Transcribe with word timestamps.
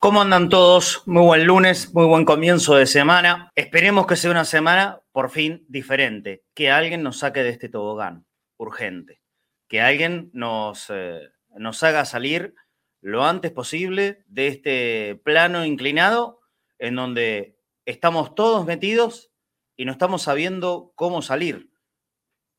¿Cómo 0.00 0.20
andan 0.20 0.48
todos? 0.48 1.04
Muy 1.06 1.22
buen 1.22 1.46
lunes, 1.46 1.94
muy 1.94 2.06
buen 2.06 2.24
comienzo 2.24 2.74
de 2.74 2.86
semana. 2.86 3.52
Esperemos 3.54 4.08
que 4.08 4.16
sea 4.16 4.32
una 4.32 4.44
semana 4.44 4.98
por 5.12 5.30
fin 5.30 5.64
diferente. 5.68 6.42
Que 6.54 6.72
alguien 6.72 7.04
nos 7.04 7.20
saque 7.20 7.44
de 7.44 7.50
este 7.50 7.68
tobogán, 7.68 8.26
urgente. 8.56 9.20
Que 9.68 9.80
alguien 9.80 10.28
nos, 10.32 10.86
eh, 10.90 11.20
nos 11.56 11.80
haga 11.84 12.04
salir 12.04 12.56
lo 13.00 13.24
antes 13.24 13.52
posible 13.52 14.24
de 14.26 14.48
este 14.48 15.20
plano 15.24 15.64
inclinado 15.64 16.40
en 16.80 16.96
donde 16.96 17.51
estamos 17.84 18.34
todos 18.34 18.66
metidos 18.66 19.32
y 19.76 19.84
no 19.84 19.92
estamos 19.92 20.22
sabiendo 20.22 20.92
cómo 20.94 21.22
salir. 21.22 21.72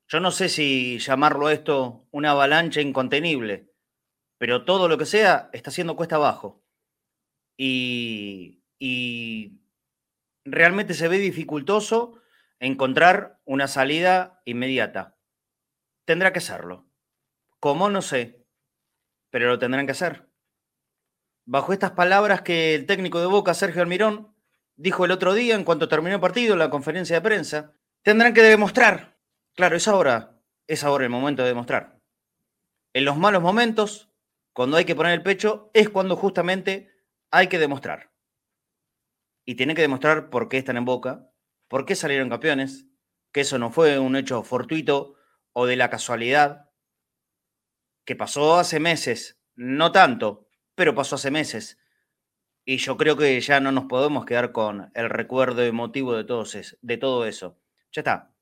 Yo 0.07 0.20
no 0.20 0.31
sé 0.31 0.49
si 0.49 0.99
llamarlo 0.99 1.49
esto 1.49 2.07
una 2.11 2.31
avalancha 2.31 2.81
incontenible, 2.81 3.71
pero 4.38 4.65
todo 4.65 4.88
lo 4.88 4.98
que 4.98 5.05
sea 5.05 5.49
está 5.53 5.71
siendo 5.71 5.95
cuesta 5.95 6.17
abajo. 6.17 6.63
Y, 7.57 8.63
y 8.79 9.62
realmente 10.43 10.93
se 10.93 11.07
ve 11.07 11.17
dificultoso 11.17 12.21
encontrar 12.59 13.40
una 13.45 13.67
salida 13.67 14.41
inmediata. 14.45 15.17
Tendrá 16.05 16.34
que 16.34 16.41
serlo. 16.41 16.90
¿Cómo? 17.59 17.90
No 17.90 18.01
sé, 18.01 18.45
pero 19.29 19.48
lo 19.48 19.59
tendrán 19.59 19.85
que 19.85 19.93
hacer. 19.93 20.29
Bajo 21.45 21.73
estas 21.73 21.91
palabras 21.91 22.41
que 22.41 22.76
el 22.76 22.85
técnico 22.85 23.20
de 23.20 23.27
Boca, 23.27 23.53
Sergio 23.53 23.81
Almirón, 23.81 24.32
dijo 24.76 25.05
el 25.05 25.12
otro 25.12 25.34
día 25.34 25.55
en 25.55 25.63
cuanto 25.63 25.88
terminó 25.88 26.16
el 26.16 26.22
partido, 26.22 26.54
en 26.54 26.59
la 26.59 26.70
conferencia 26.70 27.16
de 27.18 27.22
prensa, 27.22 27.73
tendrán 28.02 28.34
que 28.34 28.41
demostrar. 28.41 29.20
Claro, 29.55 29.76
es 29.76 29.88
ahora, 29.88 30.41
es 30.68 30.84
ahora 30.84 31.04
el 31.04 31.10
momento 31.10 31.43
de 31.43 31.49
demostrar. 31.49 31.99
En 32.93 33.05
los 33.05 33.18
malos 33.18 33.41
momentos, 33.41 34.12
cuando 34.54 34.77
hay 34.77 34.85
que 34.85 34.96
poner 34.96 35.13
el 35.13 35.24
pecho, 35.24 35.71
es 35.74 35.90
cuando 35.90 36.15
justamente 36.15 36.91
hay 37.32 37.48
que 37.48 37.60
demostrar. 37.60 38.12
Y 39.46 39.55
tienen 39.55 39.76
que 39.76 39.82
demostrar 39.82 40.30
por 40.30 40.49
qué 40.49 40.57
están 40.57 40.77
en 40.77 40.85
boca, 40.85 41.32
por 41.68 41.85
qué 41.85 41.96
salieron 41.96 42.30
campeones, 42.30 42.87
que 43.32 43.41
eso 43.41 43.58
no 43.58 43.71
fue 43.71 43.99
un 43.99 44.15
hecho 44.15 44.43
fortuito 44.43 45.15
o 45.54 45.65
de 45.65 45.76
la 45.76 45.90
casualidad, 45.90 46.70
que 48.05 48.15
pasó 48.15 48.58
hace 48.58 48.80
meses, 48.80 49.41
no 49.55 49.91
tanto, 49.91 50.48
pero 50.76 50.96
pasó 50.96 51.15
hace 51.15 51.32
meses 51.32 51.77
y 52.65 52.77
yo 52.77 52.97
creo 52.97 53.17
que 53.17 53.39
ya 53.41 53.59
no 53.59 53.71
nos 53.71 53.85
podemos 53.85 54.25
quedar 54.25 54.51
con 54.51 54.91
el 54.93 55.09
recuerdo 55.09 55.63
emotivo 55.63 56.15
de, 56.15 56.23
de 56.81 56.97
todo 56.97 57.25
eso. 57.25 57.59
Ya 57.91 58.01
está. 58.01 58.33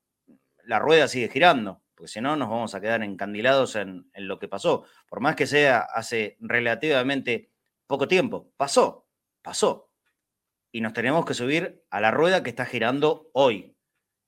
La 0.64 0.78
rueda 0.78 1.08
sigue 1.08 1.28
girando, 1.28 1.82
porque 1.94 2.12
si 2.12 2.20
no 2.20 2.36
nos 2.36 2.48
vamos 2.48 2.74
a 2.74 2.80
quedar 2.80 3.02
encandilados 3.02 3.74
en, 3.74 4.08
en 4.14 4.28
lo 4.28 4.38
que 4.38 4.48
pasó. 4.48 4.84
Por 5.08 5.20
más 5.20 5.34
que 5.34 5.46
sea 5.46 5.80
hace 5.80 6.36
relativamente 6.40 7.50
poco 7.88 8.06
tiempo. 8.06 8.52
Pasó, 8.56 9.08
pasó. 9.42 9.90
Y 10.70 10.80
nos 10.80 10.92
tenemos 10.92 11.26
que 11.26 11.34
subir 11.34 11.84
a 11.90 12.00
la 12.00 12.12
rueda 12.12 12.42
que 12.42 12.50
está 12.50 12.64
girando 12.64 13.28
hoy. 13.34 13.76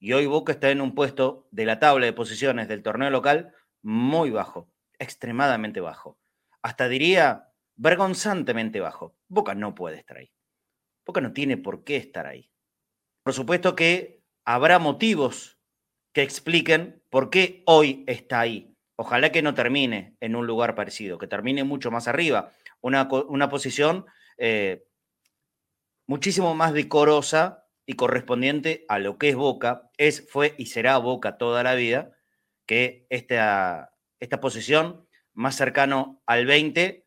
Y 0.00 0.12
hoy 0.12 0.26
Boca 0.26 0.52
está 0.52 0.70
en 0.70 0.80
un 0.80 0.94
puesto 0.94 1.48
de 1.52 1.64
la 1.64 1.78
tabla 1.78 2.04
de 2.04 2.12
posiciones 2.12 2.68
del 2.68 2.82
torneo 2.82 3.10
local 3.10 3.54
muy 3.80 4.30
bajo, 4.30 4.70
extremadamente 4.98 5.80
bajo. 5.80 6.18
Hasta 6.62 6.88
diría 6.88 7.53
vergonzantemente 7.76 8.80
bajo. 8.80 9.16
Boca 9.28 9.54
no 9.54 9.74
puede 9.74 9.98
estar 9.98 10.18
ahí. 10.18 10.30
Boca 11.06 11.20
no 11.20 11.32
tiene 11.32 11.56
por 11.56 11.84
qué 11.84 11.96
estar 11.96 12.26
ahí. 12.26 12.50
Por 13.22 13.32
supuesto 13.32 13.74
que 13.74 14.22
habrá 14.44 14.78
motivos 14.78 15.58
que 16.12 16.22
expliquen 16.22 17.02
por 17.10 17.30
qué 17.30 17.62
hoy 17.66 18.04
está 18.06 18.40
ahí. 18.40 18.74
Ojalá 18.96 19.32
que 19.32 19.42
no 19.42 19.54
termine 19.54 20.16
en 20.20 20.36
un 20.36 20.46
lugar 20.46 20.74
parecido, 20.74 21.18
que 21.18 21.26
termine 21.26 21.64
mucho 21.64 21.90
más 21.90 22.06
arriba, 22.06 22.52
una, 22.80 23.08
una 23.28 23.48
posición 23.48 24.06
eh, 24.38 24.86
muchísimo 26.06 26.54
más 26.54 26.72
decorosa 26.72 27.66
y 27.86 27.94
correspondiente 27.94 28.84
a 28.88 28.98
lo 28.98 29.18
que 29.18 29.30
es 29.30 29.36
Boca, 29.36 29.90
es, 29.96 30.28
fue 30.30 30.54
y 30.58 30.66
será 30.66 30.96
Boca 30.98 31.38
toda 31.38 31.62
la 31.62 31.74
vida, 31.74 32.12
que 32.66 33.06
esta, 33.10 33.94
esta 34.20 34.40
posición 34.40 35.06
más 35.32 35.56
cercano 35.56 36.22
al 36.26 36.46
20 36.46 37.03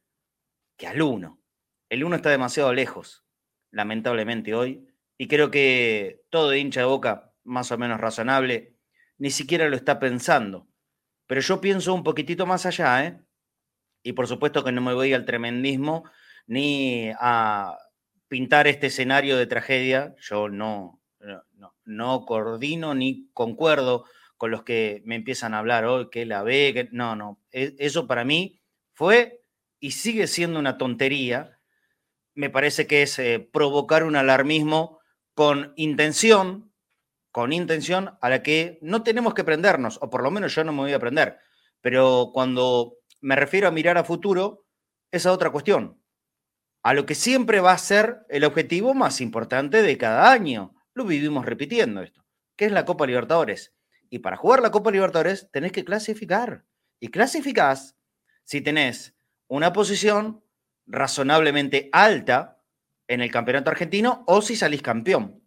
que 0.78 0.88
al 0.88 1.02
1. 1.02 1.42
El 1.90 2.04
1 2.04 2.16
está 2.16 2.30
demasiado 2.30 2.74
lejos, 2.74 3.26
lamentablemente 3.72 4.54
hoy, 4.54 4.88
y 5.18 5.28
creo 5.28 5.52
que 5.52 6.24
todo 6.30 6.56
hincha 6.56 6.82
de 6.82 6.86
boca, 6.86 7.34
más 7.44 7.72
o 7.72 7.78
menos 7.78 8.00
razonable, 8.00 8.76
ni 9.18 9.32
siquiera 9.32 9.68
lo 9.70 9.76
está 9.76 10.00
pensando. 10.00 10.68
Pero 11.26 11.42
yo 11.42 11.60
pienso 11.60 11.94
un 11.94 12.04
poquitito 12.04 12.46
más 12.46 12.66
allá, 12.66 13.06
¿eh? 13.06 13.20
Y 14.04 14.14
por 14.14 14.28
supuesto 14.28 14.64
que 14.64 14.72
no 14.72 14.82
me 14.82 14.94
voy 14.94 15.14
al 15.14 15.26
tremendismo 15.26 16.10
ni 16.46 17.12
a 17.20 17.78
pintar 18.28 18.68
este 18.68 18.88
escenario 18.88 19.38
de 19.38 19.48
tragedia. 19.48 20.16
Yo 20.20 20.50
no, 20.50 21.02
no, 21.54 21.76
no 21.84 22.26
coordino 22.26 22.94
ni 22.94 23.30
concuerdo 23.34 24.06
con 24.38 24.52
los 24.52 24.64
que 24.64 25.02
me 25.06 25.16
empiezan 25.16 25.54
a 25.54 25.60
hablar 25.60 25.86
hoy, 25.86 26.10
que 26.10 26.26
la 26.26 26.44
ve, 26.44 26.72
que 26.74 26.90
no, 26.92 27.16
no. 27.16 27.42
E, 27.52 27.76
eso 27.80 28.08
para 28.08 28.24
mí 28.24 28.62
fue 28.94 29.42
y 29.80 29.92
sigue 29.92 30.28
siendo 30.28 30.60
una 30.60 30.78
tontería, 30.78 31.60
me 32.34 32.50
parece 32.50 32.88
que 32.88 33.02
es 33.02 33.18
eh, 33.20 33.40
provocar 33.52 34.04
un 34.04 34.16
alarmismo 34.16 35.00
con 35.34 35.74
intención, 35.76 36.72
con 37.32 37.54
intención 37.54 38.18
a 38.22 38.30
la 38.30 38.44
que 38.44 38.80
no 38.82 39.04
tenemos 39.04 39.34
que 39.34 39.44
prendernos, 39.44 40.00
o 40.02 40.10
por 40.10 40.24
lo 40.24 40.32
menos 40.32 40.54
yo 40.56 40.64
no 40.64 40.72
me 40.72 40.82
voy 40.82 40.94
a 40.94 41.00
prender. 41.00 41.40
Pero 41.82 42.32
cuando 42.34 42.98
me 43.22 43.36
refiero 43.36 43.68
a 43.68 43.72
mirar 43.72 43.98
a 43.98 44.04
futuro, 44.04 44.66
esa 45.12 45.32
otra 45.32 45.52
cuestión. 45.52 46.02
A 46.84 46.94
lo 46.94 47.06
que 47.06 47.16
siempre 47.16 47.60
va 47.60 47.72
a 47.72 47.78
ser 47.78 48.20
el 48.30 48.44
objetivo 48.44 48.94
más 48.94 49.20
importante 49.20 49.82
de 49.82 49.98
cada 49.98 50.32
año. 50.32 50.76
Lo 50.94 51.06
vivimos 51.06 51.46
repitiendo 51.46 52.02
esto, 52.02 52.26
que 52.56 52.66
es 52.66 52.72
la 52.72 52.86
Copa 52.86 53.06
Libertadores. 53.06 53.74
Y 54.10 54.20
para 54.20 54.38
jugar 54.38 54.62
la 54.62 54.72
Copa 54.72 54.92
Libertadores 54.92 55.50
tenés 55.52 55.72
que 55.72 55.84
clasificar. 55.84 56.66
Y 57.00 57.10
clasificás 57.10 57.98
si 58.44 58.62
tenés 58.62 59.17
una 59.48 59.74
posición 59.74 60.44
razonablemente 60.86 61.90
alta 61.92 62.62
en 63.08 63.22
el 63.22 63.32
campeonato 63.32 63.70
argentino 63.70 64.24
o 64.28 64.42
si 64.42 64.56
salís 64.56 64.82
campeón. 64.82 65.44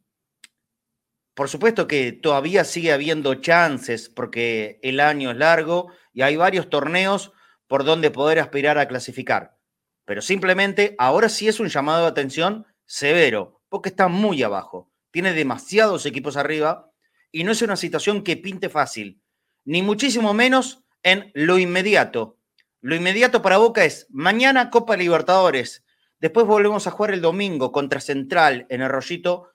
Por 1.35 1.49
supuesto 1.49 1.87
que 1.87 2.13
todavía 2.13 2.65
sigue 2.65 2.93
habiendo 2.93 3.35
chances 3.37 4.09
porque 4.09 4.79
el 4.83 5.01
año 5.01 5.31
es 5.31 5.37
largo 5.37 5.93
y 6.13 6.23
hay 6.23 6.37
varios 6.37 6.69
torneos 6.69 7.33
por 7.67 7.85
donde 7.85 8.11
poder 8.11 8.41
aspirar 8.41 8.79
a 8.79 8.89
clasificar. 8.89 9.57
Pero 10.05 10.23
simplemente 10.23 10.97
ahora 10.99 11.29
sí 11.29 11.49
es 11.49 11.61
un 11.61 11.69
llamado 11.69 12.03
de 12.03 12.09
atención 12.09 12.67
severo 12.85 13.63
porque 13.69 13.91
está 13.91 14.09
muy 14.09 14.43
abajo. 14.43 14.93
Tiene 15.13 15.33
demasiados 15.33 16.05
equipos 16.05 16.37
arriba 16.37 16.93
y 17.31 17.45
no 17.45 17.53
es 17.53 17.63
una 17.63 17.77
situación 17.77 18.23
que 18.23 18.37
pinte 18.37 18.69
fácil, 18.69 19.23
ni 19.65 19.83
muchísimo 19.83 20.35
menos 20.35 20.83
en 21.03 21.31
lo 21.35 21.59
inmediato, 21.59 22.40
lo 22.83 22.95
inmediato 22.95 23.43
para 23.43 23.59
Boca 23.59 23.85
es 23.85 24.07
mañana 24.09 24.71
Copa 24.71 24.97
Libertadores. 24.97 25.85
Después 26.19 26.47
volvemos 26.47 26.87
a 26.87 26.91
jugar 26.91 27.13
el 27.13 27.21
domingo 27.21 27.73
contra 27.73 28.01
Central 28.01 28.67
en 28.71 28.81
el 28.81 28.89
Rollito, 28.89 29.51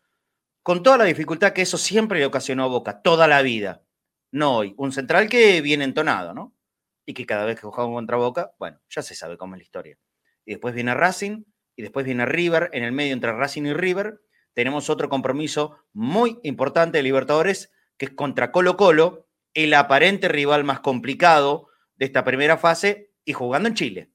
con 0.62 0.84
toda 0.84 0.98
la 0.98 1.06
dificultad 1.06 1.54
que 1.54 1.64
eso 1.64 1.80
siempre 1.80 2.20
le 2.20 2.28
ocasionó 2.28 2.66
a 2.66 2.68
Boca, 2.68 3.02
toda 3.02 3.28
la 3.28 3.42
vida. 3.42 3.84
No 4.32 4.58
hoy. 4.58 4.76
Un 4.78 4.92
Central 4.92 5.28
que 5.28 5.62
viene 5.62 5.86
entonado, 5.86 6.36
¿no? 6.36 6.56
Y 7.04 7.16
que 7.16 7.26
cada 7.26 7.46
vez 7.46 7.60
que 7.60 7.66
jugamos 7.66 7.96
contra 7.96 8.18
Boca, 8.18 8.54
bueno, 8.60 8.80
ya 8.90 9.02
se 9.02 9.16
sabe 9.16 9.38
cómo 9.38 9.56
es 9.56 9.60
la 9.60 9.64
historia. 9.64 9.98
Y 10.46 10.52
después 10.52 10.76
viene 10.76 10.94
Racing, 10.94 11.46
y 11.76 11.82
después 11.82 12.06
viene 12.06 12.28
River, 12.28 12.70
en 12.74 12.84
el 12.84 12.92
medio 12.92 13.14
entre 13.14 13.34
Racing 13.34 13.64
y 13.64 13.74
River. 13.74 14.22
Tenemos 14.54 14.90
otro 14.92 15.10
compromiso 15.10 15.78
muy 15.94 16.40
importante 16.44 17.00
de 17.00 17.04
Libertadores, 17.04 17.72
que 17.98 18.06
es 18.06 18.12
contra 18.12 18.52
Colo 18.52 18.78
Colo, 18.78 19.28
el 19.56 19.74
aparente 19.74 20.28
rival 20.28 20.64
más 20.64 20.82
complicado 20.82 21.70
de 21.96 22.06
esta 22.06 22.24
primera 22.24 22.58
fase, 22.58 23.15
y 23.26 23.34
jugando 23.34 23.68
en 23.68 23.76
Chile, 23.76 24.12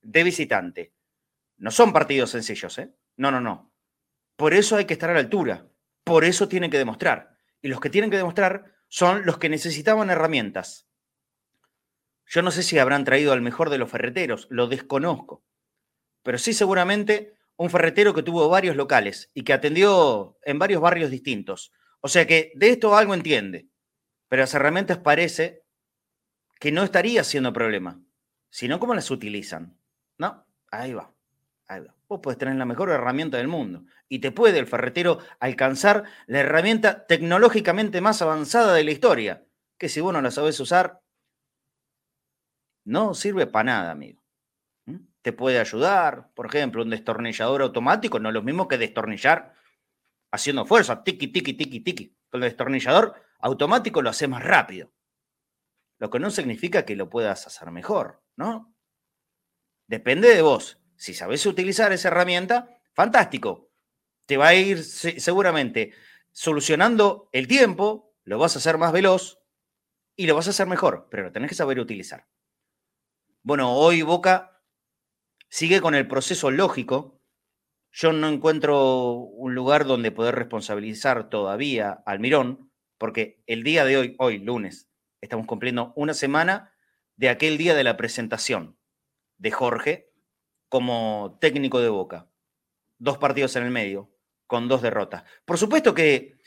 de 0.00 0.24
visitante. 0.24 0.94
No 1.58 1.70
son 1.70 1.92
partidos 1.92 2.30
sencillos, 2.30 2.78
¿eh? 2.78 2.94
No, 3.16 3.30
no, 3.30 3.40
no. 3.40 3.72
Por 4.36 4.54
eso 4.54 4.76
hay 4.76 4.86
que 4.86 4.94
estar 4.94 5.10
a 5.10 5.14
la 5.14 5.20
altura. 5.20 5.68
Por 6.04 6.24
eso 6.24 6.48
tienen 6.48 6.70
que 6.70 6.78
demostrar. 6.78 7.36
Y 7.60 7.68
los 7.68 7.80
que 7.80 7.90
tienen 7.90 8.10
que 8.10 8.16
demostrar 8.16 8.72
son 8.88 9.26
los 9.26 9.38
que 9.38 9.48
necesitaban 9.48 10.10
herramientas. 10.10 10.88
Yo 12.26 12.42
no 12.42 12.50
sé 12.50 12.62
si 12.62 12.78
habrán 12.78 13.04
traído 13.04 13.32
al 13.32 13.42
mejor 13.42 13.70
de 13.70 13.78
los 13.78 13.90
ferreteros, 13.90 14.46
lo 14.50 14.66
desconozco. 14.66 15.44
Pero 16.22 16.38
sí 16.38 16.52
seguramente 16.52 17.34
un 17.56 17.70
ferretero 17.70 18.14
que 18.14 18.22
tuvo 18.22 18.48
varios 18.48 18.76
locales 18.76 19.30
y 19.34 19.42
que 19.42 19.52
atendió 19.52 20.38
en 20.42 20.58
varios 20.58 20.80
barrios 20.80 21.10
distintos. 21.10 21.72
O 22.00 22.08
sea 22.08 22.26
que 22.26 22.52
de 22.54 22.70
esto 22.70 22.96
algo 22.96 23.14
entiende. 23.14 23.68
Pero 24.28 24.42
las 24.42 24.54
herramientas 24.54 24.98
parece 24.98 25.64
que 26.60 26.70
no 26.70 26.84
estaría 26.84 27.24
siendo 27.24 27.52
problema 27.52 28.00
sino 28.50 28.78
cómo 28.78 28.94
las 28.94 29.10
utilizan. 29.10 29.78
¿No? 30.18 30.46
Ahí 30.70 30.92
va, 30.92 31.12
ahí 31.66 31.80
va. 31.80 31.94
vos 32.08 32.20
podés 32.20 32.38
tener 32.38 32.56
la 32.56 32.64
mejor 32.64 32.90
herramienta 32.90 33.36
del 33.36 33.48
mundo 33.48 33.84
y 34.08 34.18
te 34.18 34.32
puede 34.32 34.58
el 34.58 34.66
ferretero 34.66 35.18
alcanzar 35.38 36.04
la 36.26 36.40
herramienta 36.40 37.06
tecnológicamente 37.06 38.00
más 38.00 38.22
avanzada 38.22 38.74
de 38.74 38.84
la 38.84 38.90
historia, 38.90 39.46
que 39.78 39.88
si 39.88 40.00
vos 40.00 40.12
no 40.12 40.20
la 40.20 40.30
sabés 40.30 40.58
usar, 40.60 41.00
no 42.84 43.14
sirve 43.14 43.46
para 43.46 43.64
nada, 43.64 43.90
amigo. 43.90 44.22
¿Mm? 44.86 44.96
Te 45.22 45.32
puede 45.32 45.60
ayudar, 45.60 46.30
por 46.34 46.46
ejemplo, 46.46 46.82
un 46.82 46.90
destornillador 46.90 47.62
automático, 47.62 48.18
no 48.18 48.30
es 48.30 48.34
lo 48.34 48.42
mismo 48.42 48.66
que 48.66 48.78
destornillar 48.78 49.54
haciendo 50.30 50.64
fuerza, 50.64 51.04
tiki, 51.04 51.28
tiki, 51.28 51.54
tiki, 51.54 51.80
tiki. 51.80 52.16
Con 52.30 52.42
el 52.42 52.48
destornillador 52.48 53.14
automático 53.40 54.02
lo 54.02 54.10
hace 54.10 54.28
más 54.28 54.42
rápido. 54.42 54.90
Lo 55.98 56.10
que 56.10 56.18
no 56.18 56.30
significa 56.30 56.84
que 56.84 56.96
lo 56.96 57.08
puedas 57.10 57.46
hacer 57.46 57.70
mejor, 57.70 58.22
¿no? 58.38 58.72
Depende 59.88 60.34
de 60.34 60.42
vos. 60.42 60.80
Si 60.96 61.12
sabes 61.12 61.44
utilizar 61.44 61.92
esa 61.92 62.08
herramienta, 62.08 62.80
fantástico. 62.94 63.70
Te 64.26 64.36
va 64.36 64.48
a 64.48 64.54
ir 64.54 64.82
seguramente 64.84 65.92
solucionando 66.30 67.28
el 67.32 67.48
tiempo, 67.48 68.14
lo 68.24 68.38
vas 68.38 68.54
a 68.54 68.60
hacer 68.60 68.78
más 68.78 68.92
veloz 68.92 69.40
y 70.16 70.26
lo 70.26 70.36
vas 70.36 70.46
a 70.46 70.50
hacer 70.50 70.66
mejor, 70.66 71.08
pero 71.10 71.24
lo 71.24 71.32
tenés 71.32 71.48
que 71.48 71.56
saber 71.56 71.80
utilizar. 71.80 72.28
Bueno, 73.42 73.74
hoy 73.74 74.02
Boca 74.02 74.62
sigue 75.48 75.80
con 75.80 75.94
el 75.94 76.06
proceso 76.06 76.50
lógico. 76.50 77.20
Yo 77.90 78.12
no 78.12 78.28
encuentro 78.28 79.14
un 79.14 79.54
lugar 79.54 79.84
donde 79.84 80.12
poder 80.12 80.36
responsabilizar 80.36 81.28
todavía 81.28 82.02
al 82.06 82.20
Mirón, 82.20 82.70
porque 82.98 83.42
el 83.46 83.64
día 83.64 83.84
de 83.84 83.96
hoy, 83.96 84.16
hoy 84.18 84.38
lunes, 84.38 84.88
estamos 85.20 85.46
cumpliendo 85.46 85.92
una 85.96 86.14
semana 86.14 86.72
de 87.18 87.28
aquel 87.28 87.58
día 87.58 87.74
de 87.74 87.84
la 87.84 87.96
presentación 87.96 88.78
de 89.38 89.50
Jorge 89.50 90.10
como 90.68 91.36
técnico 91.40 91.80
de 91.80 91.88
Boca. 91.88 92.28
Dos 92.98 93.18
partidos 93.18 93.56
en 93.56 93.64
el 93.64 93.70
medio, 93.70 94.10
con 94.46 94.68
dos 94.68 94.82
derrotas. 94.82 95.24
Por 95.44 95.58
supuesto 95.58 95.94
que 95.94 96.38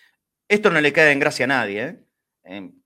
esto 0.48 0.72
no 0.72 0.80
le 0.80 0.94
queda 0.94 1.12
en 1.12 1.20
gracia 1.20 1.44
a 1.44 1.50
nadie. 1.50 1.84
¿eh? 1.84 2.06
Em, 2.46 2.82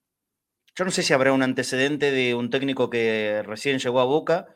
yo 0.74 0.84
no 0.84 0.90
sé 0.90 1.04
si 1.04 1.12
habrá 1.12 1.32
un 1.32 1.44
antecedente 1.44 2.10
de 2.10 2.34
un 2.34 2.50
técnico 2.50 2.90
que 2.90 3.42
recién 3.46 3.78
llegó 3.78 4.00
a 4.00 4.04
Boca, 4.04 4.48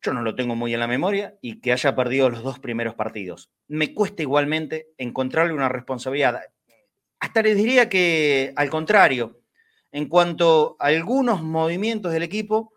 yo 0.00 0.12
no 0.12 0.22
lo 0.22 0.36
tengo 0.36 0.54
muy 0.54 0.72
en 0.72 0.80
la 0.80 0.86
memoria, 0.86 1.36
y 1.40 1.60
que 1.60 1.72
haya 1.72 1.96
perdido 1.96 2.30
los 2.30 2.44
dos 2.44 2.60
primeros 2.60 2.94
partidos. 2.94 3.50
Me 3.66 3.92
cuesta 3.92 4.22
igualmente 4.22 4.92
encontrarle 4.98 5.52
una 5.52 5.68
responsabilidad. 5.68 6.42
Hasta 7.18 7.42
les 7.42 7.56
diría 7.56 7.88
que, 7.88 8.52
al 8.54 8.70
contrario, 8.70 9.40
en 9.96 10.10
cuanto 10.10 10.76
a 10.78 10.88
algunos 10.88 11.42
movimientos 11.42 12.12
del 12.12 12.22
equipo, 12.22 12.74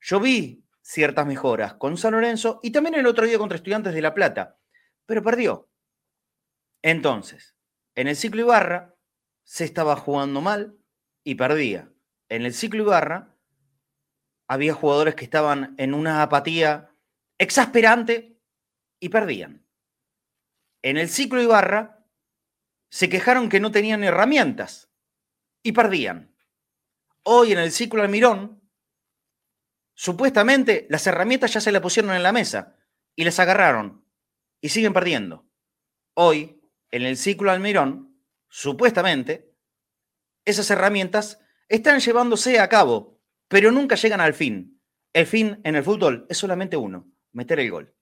yo 0.00 0.18
vi 0.18 0.66
ciertas 0.82 1.24
mejoras 1.24 1.74
con 1.74 1.96
San 1.96 2.10
Lorenzo 2.10 2.58
y 2.60 2.72
también 2.72 2.96
el 2.96 3.06
otro 3.06 3.24
día 3.24 3.38
contra 3.38 3.54
Estudiantes 3.54 3.94
de 3.94 4.02
La 4.02 4.14
Plata, 4.14 4.58
pero 5.06 5.22
perdió. 5.22 5.70
Entonces, 6.82 7.54
en 7.94 8.08
el 8.08 8.16
ciclo 8.16 8.40
Ibarra 8.40 8.96
se 9.44 9.62
estaba 9.62 9.94
jugando 9.94 10.40
mal, 10.40 10.76
y 11.22 11.36
perdía. 11.36 11.92
En 12.28 12.42
el 12.42 12.52
ciclo 12.52 12.82
Ibarra 12.82 13.36
había 14.48 14.74
jugadores 14.74 15.14
que 15.14 15.24
estaban 15.24 15.76
en 15.78 15.94
una 15.94 16.20
apatía 16.20 16.90
exasperante 17.38 18.40
y 18.98 19.10
perdían. 19.10 19.64
En 20.82 20.96
el 20.96 21.10
ciclo 21.10 21.40
Ibarra 21.40 22.04
se 22.90 23.08
quejaron 23.08 23.48
que 23.48 23.60
no 23.60 23.70
tenían 23.70 24.02
herramientas 24.02 24.90
y 25.62 25.70
perdían. 25.70 26.29
Hoy 27.22 27.52
en 27.52 27.58
el 27.58 27.70
ciclo 27.70 28.02
Almirón, 28.02 28.62
supuestamente 29.94 30.86
las 30.88 31.06
herramientas 31.06 31.52
ya 31.52 31.60
se 31.60 31.72
le 31.72 31.80
pusieron 31.80 32.12
en 32.12 32.22
la 32.22 32.32
mesa 32.32 32.76
y 33.14 33.24
les 33.24 33.38
agarraron 33.38 34.06
y 34.60 34.70
siguen 34.70 34.94
perdiendo. 34.94 35.46
Hoy, 36.14 36.62
en 36.90 37.02
el 37.02 37.18
ciclo 37.18 37.50
Almirón, 37.50 38.24
supuestamente, 38.48 39.54
esas 40.46 40.70
herramientas 40.70 41.40
están 41.68 42.00
llevándose 42.00 42.58
a 42.58 42.68
cabo, 42.68 43.20
pero 43.48 43.70
nunca 43.70 43.96
llegan 43.96 44.20
al 44.20 44.32
fin. 44.32 44.80
El 45.12 45.26
fin 45.26 45.60
en 45.64 45.76
el 45.76 45.84
fútbol 45.84 46.26
es 46.30 46.38
solamente 46.38 46.76
uno, 46.76 47.12
meter 47.32 47.60
el 47.60 47.70
gol. 47.70 47.94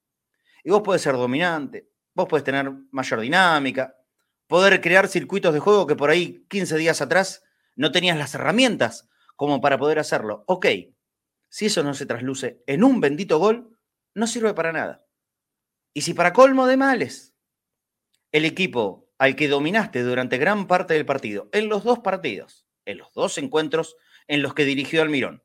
Y 0.62 0.70
vos 0.70 0.82
podés 0.82 1.02
ser 1.02 1.14
dominante, 1.14 1.90
vos 2.14 2.28
podés 2.28 2.44
tener 2.44 2.70
mayor 2.92 3.20
dinámica, 3.20 3.96
poder 4.46 4.80
crear 4.80 5.08
circuitos 5.08 5.52
de 5.52 5.60
juego 5.60 5.86
que 5.86 5.96
por 5.96 6.10
ahí 6.10 6.46
15 6.48 6.76
días 6.76 7.00
atrás 7.00 7.42
no 7.78 7.92
tenías 7.92 8.18
las 8.18 8.34
herramientas 8.34 9.08
como 9.36 9.60
para 9.60 9.78
poder 9.78 10.00
hacerlo. 10.00 10.44
Ok, 10.48 10.66
si 11.48 11.66
eso 11.66 11.82
no 11.84 11.94
se 11.94 12.06
trasluce 12.06 12.62
en 12.66 12.82
un 12.82 13.00
bendito 13.00 13.38
gol, 13.38 13.78
no 14.14 14.26
sirve 14.26 14.52
para 14.52 14.72
nada. 14.72 15.06
Y 15.94 16.02
si 16.02 16.12
para 16.12 16.32
colmo 16.32 16.66
de 16.66 16.76
males, 16.76 17.34
el 18.32 18.44
equipo 18.44 19.08
al 19.16 19.36
que 19.36 19.48
dominaste 19.48 20.02
durante 20.02 20.38
gran 20.38 20.66
parte 20.66 20.94
del 20.94 21.06
partido, 21.06 21.48
en 21.52 21.68
los 21.68 21.84
dos 21.84 22.00
partidos, 22.00 22.66
en 22.84 22.98
los 22.98 23.12
dos 23.12 23.38
encuentros 23.38 23.96
en 24.26 24.42
los 24.42 24.54
que 24.54 24.64
dirigió 24.64 25.00
Almirón. 25.00 25.44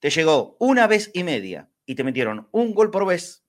Te 0.00 0.10
llegó 0.10 0.56
una 0.60 0.86
vez 0.86 1.10
y 1.14 1.24
media 1.24 1.70
y 1.86 1.94
te 1.94 2.04
metieron 2.04 2.48
un 2.52 2.74
gol 2.74 2.90
por 2.90 3.06
vez 3.06 3.44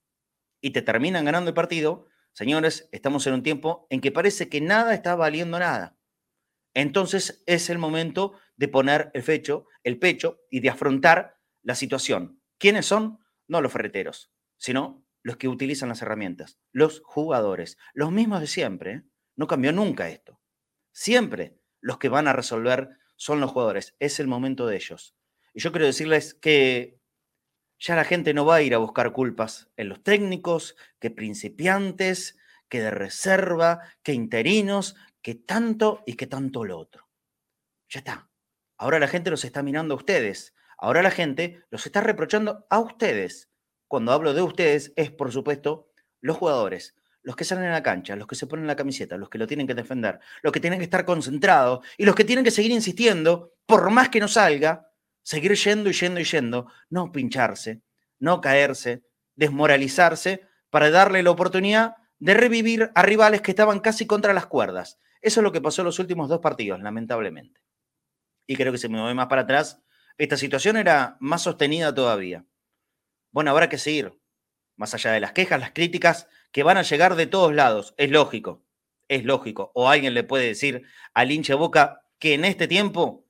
y 0.62 0.72
te 0.72 0.82
terminan 0.82 1.26
ganando 1.26 1.50
el 1.50 1.56
partido. 1.56 2.08
Señores, 2.32 2.88
estamos 2.94 3.28
en 3.28 3.34
un 3.34 3.44
tiempo 3.44 3.88
en 3.90 4.00
que 4.00 4.12
parece 4.12 4.48
que 4.48 4.62
nada 4.62 4.94
está 4.94 5.16
valiendo 5.16 5.60
nada. 5.60 5.98
Entonces 6.74 7.44
es 7.46 7.70
el 7.70 7.78
momento 7.78 8.34
de 8.56 8.68
poner 8.68 9.12
el 9.14 9.24
pecho, 9.24 9.66
el 9.84 10.00
pecho 10.00 10.42
y 10.50 10.60
de 10.62 10.70
afrontar 10.70 11.38
la 11.64 11.76
situación. 11.76 12.42
¿Quiénes 12.58 12.86
son? 12.86 13.20
No 13.48 13.62
los 13.62 13.72
ferreteros, 13.72 14.32
sino 14.58 15.06
los 15.24 15.38
que 15.38 15.48
utilizan 15.48 15.90
las 15.90 16.02
herramientas, 16.02 16.60
los 16.72 17.02
jugadores, 17.04 17.78
los 17.94 18.12
mismos 18.12 18.42
de 18.42 18.48
siempre. 18.48 18.92
¿eh? 18.92 19.04
No 19.36 19.48
cambió 19.48 19.72
nunca 19.72 20.10
esto. 20.10 20.40
Siempre 20.92 21.60
los 21.80 21.98
que 21.98 22.10
van 22.10 22.28
a 22.28 22.34
resolver 22.34 22.90
son 23.16 23.40
los 23.40 23.52
jugadores. 23.52 23.96
Es 24.00 24.20
el 24.20 24.28
momento 24.28 24.68
de 24.68 24.76
ellos. 24.76 25.16
Y 25.54 25.60
yo 25.60 25.72
quiero 25.72 25.86
decirles 25.86 26.34
que 26.34 27.00
ya 27.80 27.96
la 27.96 28.04
gente 28.04 28.34
no 28.34 28.46
va 28.46 28.56
a 28.56 28.62
ir 28.62 28.74
a 28.76 28.80
buscar 28.80 29.12
culpas 29.12 29.70
en 29.76 29.90
los 29.90 30.04
técnicos, 30.04 30.76
que 31.00 31.10
principiantes, 31.10 32.38
que 32.70 32.80
de 32.80 32.92
reserva, 32.92 33.82
que 34.04 34.14
interinos, 34.14 34.96
que 35.22 35.36
tanto 35.36 36.04
y 36.06 36.16
que 36.16 36.28
tanto 36.28 36.64
lo 36.66 36.78
otro. 36.78 37.08
Ya 37.90 38.00
está. 38.00 38.30
Ahora 38.78 39.00
la 39.00 39.08
gente 39.08 39.30
los 39.30 39.46
está 39.46 39.62
mirando 39.64 39.94
a 39.94 39.98
ustedes. 39.98 40.54
Ahora 40.78 41.02
la 41.02 41.12
gente 41.12 41.64
los 41.70 41.86
está 41.86 42.02
reprochando 42.02 42.66
a 42.70 42.80
ustedes. 42.80 43.50
Cuando 43.88 44.12
hablo 44.12 44.34
de 44.34 44.42
ustedes 44.42 44.94
es, 44.96 45.12
por 45.12 45.32
supuesto, 45.32 45.92
los 46.22 46.38
jugadores, 46.38 46.96
los 47.24 47.36
que 47.36 47.44
salen 47.44 47.66
a 47.66 47.72
la 47.72 47.84
cancha, 47.84 48.16
los 48.16 48.28
que 48.28 48.36
se 48.36 48.48
ponen 48.48 48.68
la 48.68 48.76
camiseta, 48.76 49.18
los 49.18 49.30
que 49.30 49.38
lo 49.38 49.48
tienen 49.48 49.68
que 49.68 49.76
defender, 49.76 50.20
los 50.42 50.52
que 50.52 50.60
tienen 50.60 50.80
que 50.80 50.86
estar 50.86 51.06
concentrados 51.06 51.86
y 51.98 52.06
los 52.06 52.16
que 52.16 52.24
tienen 52.24 52.46
que 52.46 52.52
seguir 52.52 52.72
insistiendo, 52.72 53.54
por 53.66 53.90
más 53.92 54.10
que 54.10 54.20
no 54.20 54.28
salga, 54.28 54.90
seguir 55.22 55.54
yendo 55.54 55.90
y 55.90 55.94
yendo 55.94 56.20
y 56.20 56.24
yendo, 56.24 56.68
no 56.90 57.12
pincharse, 57.12 57.82
no 58.20 58.42
caerse, 58.42 59.04
desmoralizarse 59.36 60.48
para 60.70 60.90
darle 60.90 61.22
la 61.22 61.32
oportunidad 61.32 61.96
de 62.18 62.34
revivir 62.34 62.92
a 62.96 63.02
rivales 63.02 63.42
que 63.42 63.52
estaban 63.52 63.80
casi 63.80 64.08
contra 64.08 64.34
las 64.34 64.46
cuerdas. 64.46 65.00
Eso 65.22 65.40
es 65.40 65.44
lo 65.44 65.52
que 65.52 65.62
pasó 65.62 65.82
en 65.82 65.86
los 65.86 66.00
últimos 66.00 66.30
dos 66.30 66.40
partidos, 66.40 66.82
lamentablemente. 66.82 67.62
Y 68.48 68.56
creo 68.56 68.72
que 68.72 68.78
se 68.78 68.90
me 68.90 68.98
mueve 68.98 69.14
más 69.14 69.28
para 69.28 69.44
atrás. 69.44 69.82
Esta 70.18 70.38
situación 70.38 70.78
era 70.78 71.18
más 71.20 71.44
sostenida 71.44 71.94
todavía. 71.94 72.46
Bueno, 73.32 73.52
habrá 73.52 73.70
que 73.70 73.78
seguir. 73.78 74.20
Más 74.76 74.94
allá 74.94 75.12
de 75.12 75.20
las 75.20 75.32
quejas, 75.32 75.60
las 75.60 75.72
críticas, 75.72 76.28
que 76.52 76.64
van 76.64 76.78
a 76.78 76.82
llegar 76.82 77.16
de 77.16 77.28
todos 77.28 77.54
lados. 77.54 77.94
Es 77.98 78.10
lógico, 78.12 78.66
es 79.08 79.26
lógico. 79.26 79.72
O 79.76 79.90
alguien 79.90 80.14
le 80.14 80.24
puede 80.24 80.48
decir 80.48 80.84
al 81.14 81.32
hincha 81.32 81.56
Boca 81.56 82.04
que 82.20 82.34
en 82.34 82.46
este 82.46 82.68
tiempo 82.68 83.28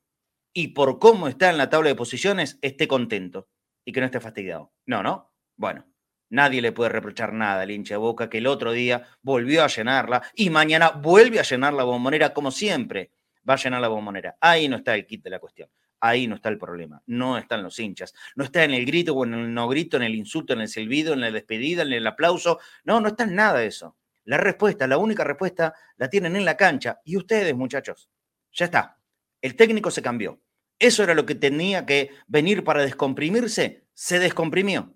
y 0.53 0.69
por 0.69 1.00
cómo 1.00 1.27
está 1.27 1.50
en 1.50 1.57
la 1.57 1.69
tabla 1.69 1.89
de 1.89 1.95
posiciones 1.95 2.57
esté 2.62 2.88
contento 2.88 3.50
y 3.86 3.91
que 3.91 4.00
no 4.00 4.05
esté 4.05 4.19
fastidiado. 4.19 4.74
No, 4.86 5.03
no. 5.03 5.33
Bueno, 5.55 5.90
nadie 6.31 6.61
le 6.61 6.71
puede 6.71 6.89
reprochar 6.89 7.33
nada 7.33 7.61
al 7.61 7.71
hincha 7.71 7.93
de 7.93 8.00
Boca 8.00 8.29
que 8.29 8.39
el 8.39 8.47
otro 8.47 8.71
día 8.71 9.07
volvió 9.21 9.63
a 9.63 9.67
llenarla 9.67 10.23
y 10.33 10.50
mañana 10.50 10.89
vuelve 10.89 11.39
a 11.39 11.43
llenar 11.43 11.73
la 11.73 11.83
bombonera 11.83 12.33
como 12.33 12.50
siempre 12.50 13.11
va 13.47 13.53
a 13.53 13.57
llenar 13.57 13.81
la 13.81 13.88
bombonera. 13.88 14.35
Ahí 14.39 14.67
no 14.67 14.77
está 14.77 14.95
el 14.95 15.05
kit 15.05 15.23
de 15.23 15.29
la 15.29 15.39
cuestión. 15.39 15.69
Ahí 16.03 16.25
no 16.25 16.35
está 16.35 16.50
el 16.50 16.57
problema, 16.57 17.03
no 17.05 17.38
están 17.38 17.61
los 17.61 17.77
hinchas, 17.77 18.15
no 18.35 18.43
está 18.43 18.63
en 18.63 18.73
el 18.73 18.88
grito 18.88 19.13
o 19.13 19.23
en 19.23 19.35
el 19.35 19.53
no 19.53 19.67
grito, 19.67 19.97
en 19.97 20.03
el 20.03 20.15
insulto, 20.15 20.53
en 20.53 20.61
el 20.61 20.67
silbido, 20.67 21.13
en 21.13 21.21
la 21.21 21.29
despedida, 21.29 21.83
en 21.83 21.93
el 21.93 22.07
aplauso, 22.07 22.59
no, 22.83 23.00
no 23.00 23.09
está 23.09 23.25
en 23.25 23.35
nada 23.35 23.59
de 23.59 23.67
eso. 23.67 23.97
La 24.23 24.38
respuesta, 24.38 24.88
la 24.88 24.97
única 24.97 25.23
respuesta, 25.23 25.75
la 25.97 26.09
tienen 26.09 26.35
en 26.35 26.43
la 26.43 26.57
cancha 26.57 27.00
y 27.05 27.17
ustedes, 27.17 27.55
muchachos, 27.55 28.09
ya 28.51 28.65
está. 28.65 28.97
El 29.41 29.55
técnico 29.55 29.91
se 29.91 30.01
cambió. 30.01 30.41
Eso 30.79 31.03
era 31.03 31.13
lo 31.13 31.27
que 31.27 31.35
tenía 31.35 31.85
que 31.85 32.09
venir 32.25 32.63
para 32.63 32.81
descomprimirse, 32.81 33.85
se 33.93 34.17
descomprimió. 34.17 34.95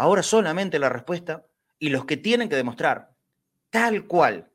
Ahora 0.00 0.22
solamente 0.22 0.78
la 0.78 0.88
respuesta 0.88 1.44
y 1.78 1.90
los 1.90 2.06
que 2.06 2.16
tienen 2.16 2.48
que 2.48 2.56
demostrar, 2.56 3.14
tal 3.68 4.06
cual 4.06 4.50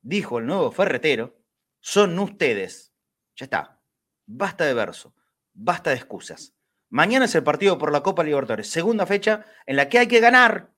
dijo 0.00 0.40
el 0.40 0.46
nuevo 0.46 0.72
ferretero, 0.72 1.38
son 1.78 2.18
ustedes. 2.18 2.92
Ya 3.36 3.44
está. 3.44 3.80
Basta 4.26 4.64
de 4.64 4.74
verso, 4.74 5.14
basta 5.54 5.90
de 5.90 5.96
excusas. 5.96 6.56
Mañana 6.88 7.26
es 7.26 7.34
el 7.36 7.44
partido 7.44 7.78
por 7.78 7.92
la 7.92 8.02
Copa 8.02 8.24
Libertadores, 8.24 8.70
segunda 8.70 9.06
fecha 9.06 9.46
en 9.66 9.76
la 9.76 9.88
que 9.88 10.00
hay 10.00 10.08
que 10.08 10.18
ganar 10.18 10.72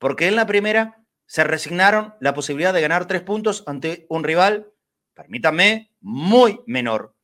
Porque 0.00 0.26
en 0.26 0.34
la 0.34 0.46
primera 0.46 1.04
se 1.26 1.44
resignaron 1.44 2.16
la 2.18 2.34
posibilidad 2.34 2.74
de 2.74 2.80
ganar 2.80 3.06
tres 3.06 3.22
puntos 3.22 3.62
ante 3.68 4.06
un 4.08 4.24
rival, 4.24 4.72
permítanme, 5.14 5.94
muy 6.00 6.62
menor, 6.66 7.14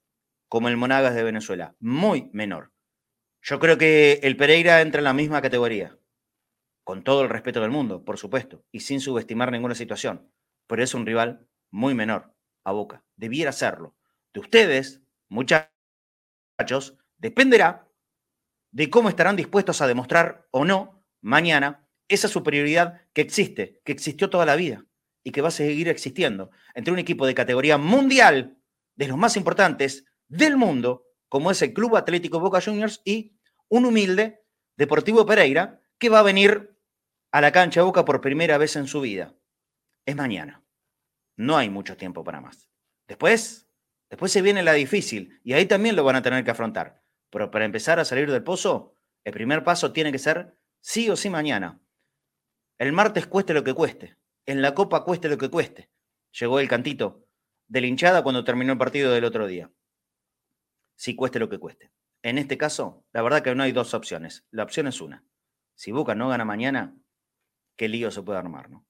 como 0.47 0.69
el 0.69 0.77
Monagas 0.77 1.17
de 1.17 1.25
Venezuela, 1.25 1.75
muy 1.81 2.31
menor. 2.33 2.71
Yo 3.43 3.59
creo 3.59 3.77
que 3.77 4.21
el 4.23 4.37
Pereira 4.37 4.81
entra 4.83 5.01
en 5.01 5.05
la 5.05 5.15
misma 5.15 5.43
categoría, 5.43 5.98
con 6.89 7.05
todo 7.05 7.21
el 7.21 7.29
respeto 7.29 7.61
del 7.61 7.71
mundo, 7.71 8.03
por 8.03 8.17
supuesto, 8.17 8.65
y 8.73 8.81
sin 8.81 9.03
subestimar 9.03 9.53
ninguna 9.53 9.75
situación, 9.75 10.33
pero 10.67 10.83
es 10.83 10.95
un 10.95 11.05
rival 11.05 11.47
muy 11.71 11.95
menor 11.95 12.33
a 12.65 12.73
Boca, 12.73 13.05
debiera 13.15 13.53
serlo. 13.53 13.95
De 14.33 14.41
ustedes, 14.41 15.03
muchachos, 15.29 16.97
dependerá 17.19 17.87
de 18.71 18.89
cómo 18.89 19.11
estarán 19.11 19.37
dispuestos 19.37 19.83
a 19.83 19.87
demostrar 19.87 20.49
o 20.51 20.65
no 20.65 21.05
mañana 21.21 21.87
esa 22.09 22.27
superioridad 22.27 23.03
que 23.13 23.21
existe, 23.21 23.83
que 23.85 23.93
existió 23.93 24.31
toda 24.31 24.47
la 24.47 24.57
vida 24.57 24.87
y 25.23 25.33
que 25.33 25.43
va 25.43 25.49
a 25.49 25.51
seguir 25.51 25.89
existiendo 25.89 26.51
entre 26.73 26.95
un 26.95 26.99
equipo 26.99 27.27
de 27.27 27.35
categoría 27.35 27.77
mundial, 27.77 28.57
de 28.97 29.09
los 29.09 29.19
más 29.19 29.37
importantes 29.37 30.07
del 30.29 30.57
mundo, 30.57 31.05
como 31.29 31.51
es 31.51 31.61
el 31.61 31.75
Club 31.75 31.97
Atlético 31.97 32.41
Boca 32.41 32.63
Juniors, 32.63 33.03
y 33.05 33.37
un 33.69 33.85
humilde 33.85 34.43
Deportivo 34.79 35.27
Pereira, 35.27 35.83
que 35.99 36.09
va 36.09 36.21
a 36.21 36.23
venir 36.23 36.78
a 37.31 37.41
la 37.41 37.53
cancha 37.53 37.83
Boca 37.83 38.05
por 38.05 38.21
primera 38.21 38.59
vez 38.59 38.77
en 38.77 38.87
su 38.87 39.01
vida. 39.01 39.35
Es 40.07 40.17
mañana. 40.17 40.65
No 41.37 41.57
hay 41.57 41.69
mucho 41.69 41.97
tiempo 41.97 42.25
para 42.25 42.41
más. 42.41 42.71
Después, 43.07 43.69
después 44.09 44.33
se 44.33 44.43
viene 44.43 44.63
la 44.63 44.73
difícil 44.73 45.41
y 45.45 45.53
ahí 45.53 45.67
también 45.67 45.97
lo 45.97 46.05
van 46.05 46.17
a 46.17 46.23
tener 46.23 46.45
que 46.45 46.51
afrontar. 46.51 47.03
Pero 47.31 47.51
para 47.51 47.65
empezar 47.65 48.01
a 48.01 48.05
salir 48.05 48.31
del 48.31 48.43
pozo, 48.43 48.95
el 49.25 49.33
primer 49.33 49.63
paso 49.63 49.93
tiene 49.93 50.13
que 50.13 50.19
ser 50.19 50.57
sí 50.81 51.11
o 51.11 51.17
sí 51.17 51.29
mañana. 51.29 51.81
El 52.79 52.93
martes 52.93 53.27
cueste 53.27 53.55
lo 53.55 53.65
que 53.65 53.75
cueste. 53.75 54.17
En 54.47 54.63
la 54.63 54.75
copa 54.75 55.05
cueste 55.05 55.29
lo 55.29 55.37
que 55.37 55.51
cueste. 55.51 55.91
Llegó 56.33 56.61
el 56.61 56.69
cantito 56.69 57.27
de 57.67 57.83
la 57.83 57.87
hinchada 57.87 58.23
cuando 58.23 58.45
terminó 58.45 58.73
el 58.73 58.79
partido 58.79 59.13
del 59.13 59.25
otro 59.25 59.47
día. 59.47 59.71
Sí 60.97 61.15
cueste 61.15 61.39
lo 61.39 61.49
que 61.49 61.59
cueste. 61.59 61.93
En 62.23 62.39
este 62.39 62.57
caso, 62.57 63.05
la 63.13 63.23
verdad 63.23 63.43
que 63.43 63.55
no 63.55 63.63
hay 63.63 63.73
dos 63.73 63.95
opciones. 63.95 64.47
La 64.51 64.63
opción 64.63 64.87
es 64.87 65.01
una. 65.01 65.25
Si 65.75 65.93
Boca 65.93 66.15
no 66.15 66.29
gana 66.29 66.45
mañana, 66.45 66.97
qué 67.79 67.89
lío 67.89 68.11
se 68.11 68.23
puede 68.23 68.39
armar, 68.39 68.69
¿no? 68.69 68.85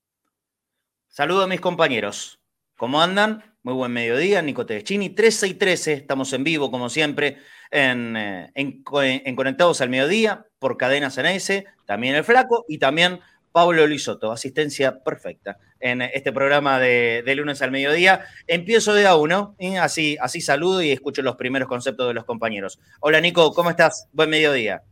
Saludo 1.07 1.43
a 1.43 1.47
mis 1.47 1.61
compañeros. 1.61 2.41
¿Cómo 2.77 3.01
andan? 3.01 3.57
Muy 3.63 3.75
buen 3.75 3.93
mediodía, 3.93 4.43
Nico 4.43 4.67
Tedeschini. 4.67 5.11
13 5.11 5.49
y 5.49 5.55
13, 5.55 5.93
estamos 5.93 6.33
en 6.33 6.43
vivo, 6.43 6.71
como 6.71 6.89
siempre, 6.89 7.39
en, 7.71 8.17
eh, 8.17 8.83
Conectados 8.85 9.81
al 9.81 9.91
Mediodía, 9.91 10.47
por 10.59 10.77
Cadena 10.77 11.11
Ceneice, 11.11 11.67
también 11.87 12.15
el 12.15 12.25
Flaco 12.25 12.65
y 12.69 12.79
también 12.79 13.21
Pablo 13.53 13.87
Lisoto, 13.87 14.33
asistencia 14.33 15.03
perfecta 15.03 15.59
en 15.81 16.03
este 16.03 16.33
programa 16.33 16.79
de, 16.79 17.35
lunes 17.37 17.61
al 17.61 17.71
mediodía. 17.71 18.25
Empiezo 18.47 18.95
de 18.95 19.07
a 19.07 19.17
uno, 19.17 19.57
así, 19.81 20.17
así 20.21 20.41
saludo 20.41 20.83
y 20.83 20.91
escucho 20.91 21.23
los 21.23 21.37
primeros 21.37 21.69
conceptos 21.69 22.09
de 22.09 22.15
los 22.15 22.25
compañeros. 22.25 22.79
Hola 23.01 23.21
Nico, 23.21 23.53
¿cómo 23.53 23.71
estás? 23.71 24.09
Buen 24.13 24.31
mediodía. 24.31 24.83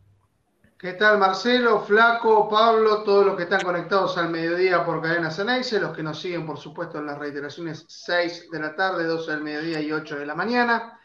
¿Qué 0.86 0.92
tal 0.92 1.18
Marcelo, 1.18 1.80
Flaco, 1.80 2.48
Pablo, 2.48 3.02
todos 3.02 3.26
los 3.26 3.36
que 3.36 3.42
están 3.42 3.60
conectados 3.62 4.16
al 4.18 4.30
mediodía 4.30 4.84
por 4.84 5.02
Cadena 5.02 5.32
Ceneice, 5.32 5.80
los 5.80 5.92
que 5.96 6.04
nos 6.04 6.20
siguen 6.20 6.46
por 6.46 6.58
supuesto 6.58 7.00
en 7.00 7.06
las 7.06 7.18
reiteraciones 7.18 7.84
6 7.88 8.52
de 8.52 8.60
la 8.60 8.76
tarde, 8.76 9.02
12 9.02 9.32
del 9.32 9.42
mediodía 9.42 9.80
y 9.80 9.90
8 9.90 10.20
de 10.20 10.24
la 10.24 10.36
mañana. 10.36 11.00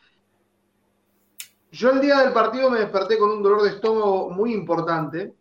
Yo 1.72 1.90
el 1.90 2.00
día 2.00 2.20
del 2.20 2.32
partido 2.32 2.70
me 2.70 2.78
desperté 2.78 3.18
con 3.18 3.32
un 3.32 3.42
dolor 3.42 3.64
de 3.64 3.70
estómago 3.70 4.30
muy 4.30 4.54
importante 4.54 5.34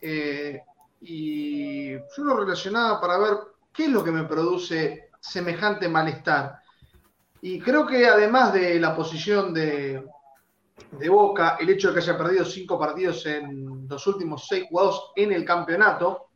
eh, 0.00 0.62
y 1.02 1.92
yo 1.92 2.24
lo 2.24 2.38
relacionaba 2.38 2.98
para 2.98 3.18
ver 3.18 3.34
qué 3.74 3.84
es 3.84 3.90
lo 3.90 4.02
que 4.02 4.10
me 4.10 4.24
produce 4.24 5.10
semejante 5.20 5.86
malestar. 5.86 6.60
Y 7.42 7.60
creo 7.60 7.86
que 7.86 8.06
además 8.06 8.54
de 8.54 8.80
la 8.80 8.96
posición 8.96 9.52
de, 9.52 10.02
de 10.98 11.08
Boca, 11.08 11.56
el 11.60 11.70
hecho 11.70 11.88
de 11.88 11.94
que 11.94 12.00
haya 12.00 12.18
perdido 12.18 12.44
cinco 12.44 12.78
partidos 12.78 13.24
en 13.26 13.86
los 13.88 14.06
últimos 14.06 14.46
seis 14.46 14.66
jugados 14.68 15.12
en 15.16 15.32
el 15.32 15.44
campeonato, 15.44 16.28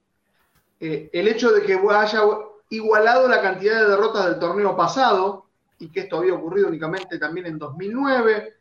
eh, 0.80 1.10
el 1.12 1.28
hecho 1.28 1.52
de 1.52 1.62
que 1.62 1.74
haya 1.90 2.22
igualado 2.70 3.28
la 3.28 3.40
cantidad 3.40 3.80
de 3.80 3.90
derrotas 3.90 4.26
del 4.26 4.38
torneo 4.38 4.76
pasado, 4.76 5.46
y 5.78 5.90
que 5.90 6.00
esto 6.00 6.18
había 6.18 6.34
ocurrido 6.34 6.68
únicamente 6.68 7.18
también 7.18 7.46
en 7.46 7.58
2009, 7.58 8.54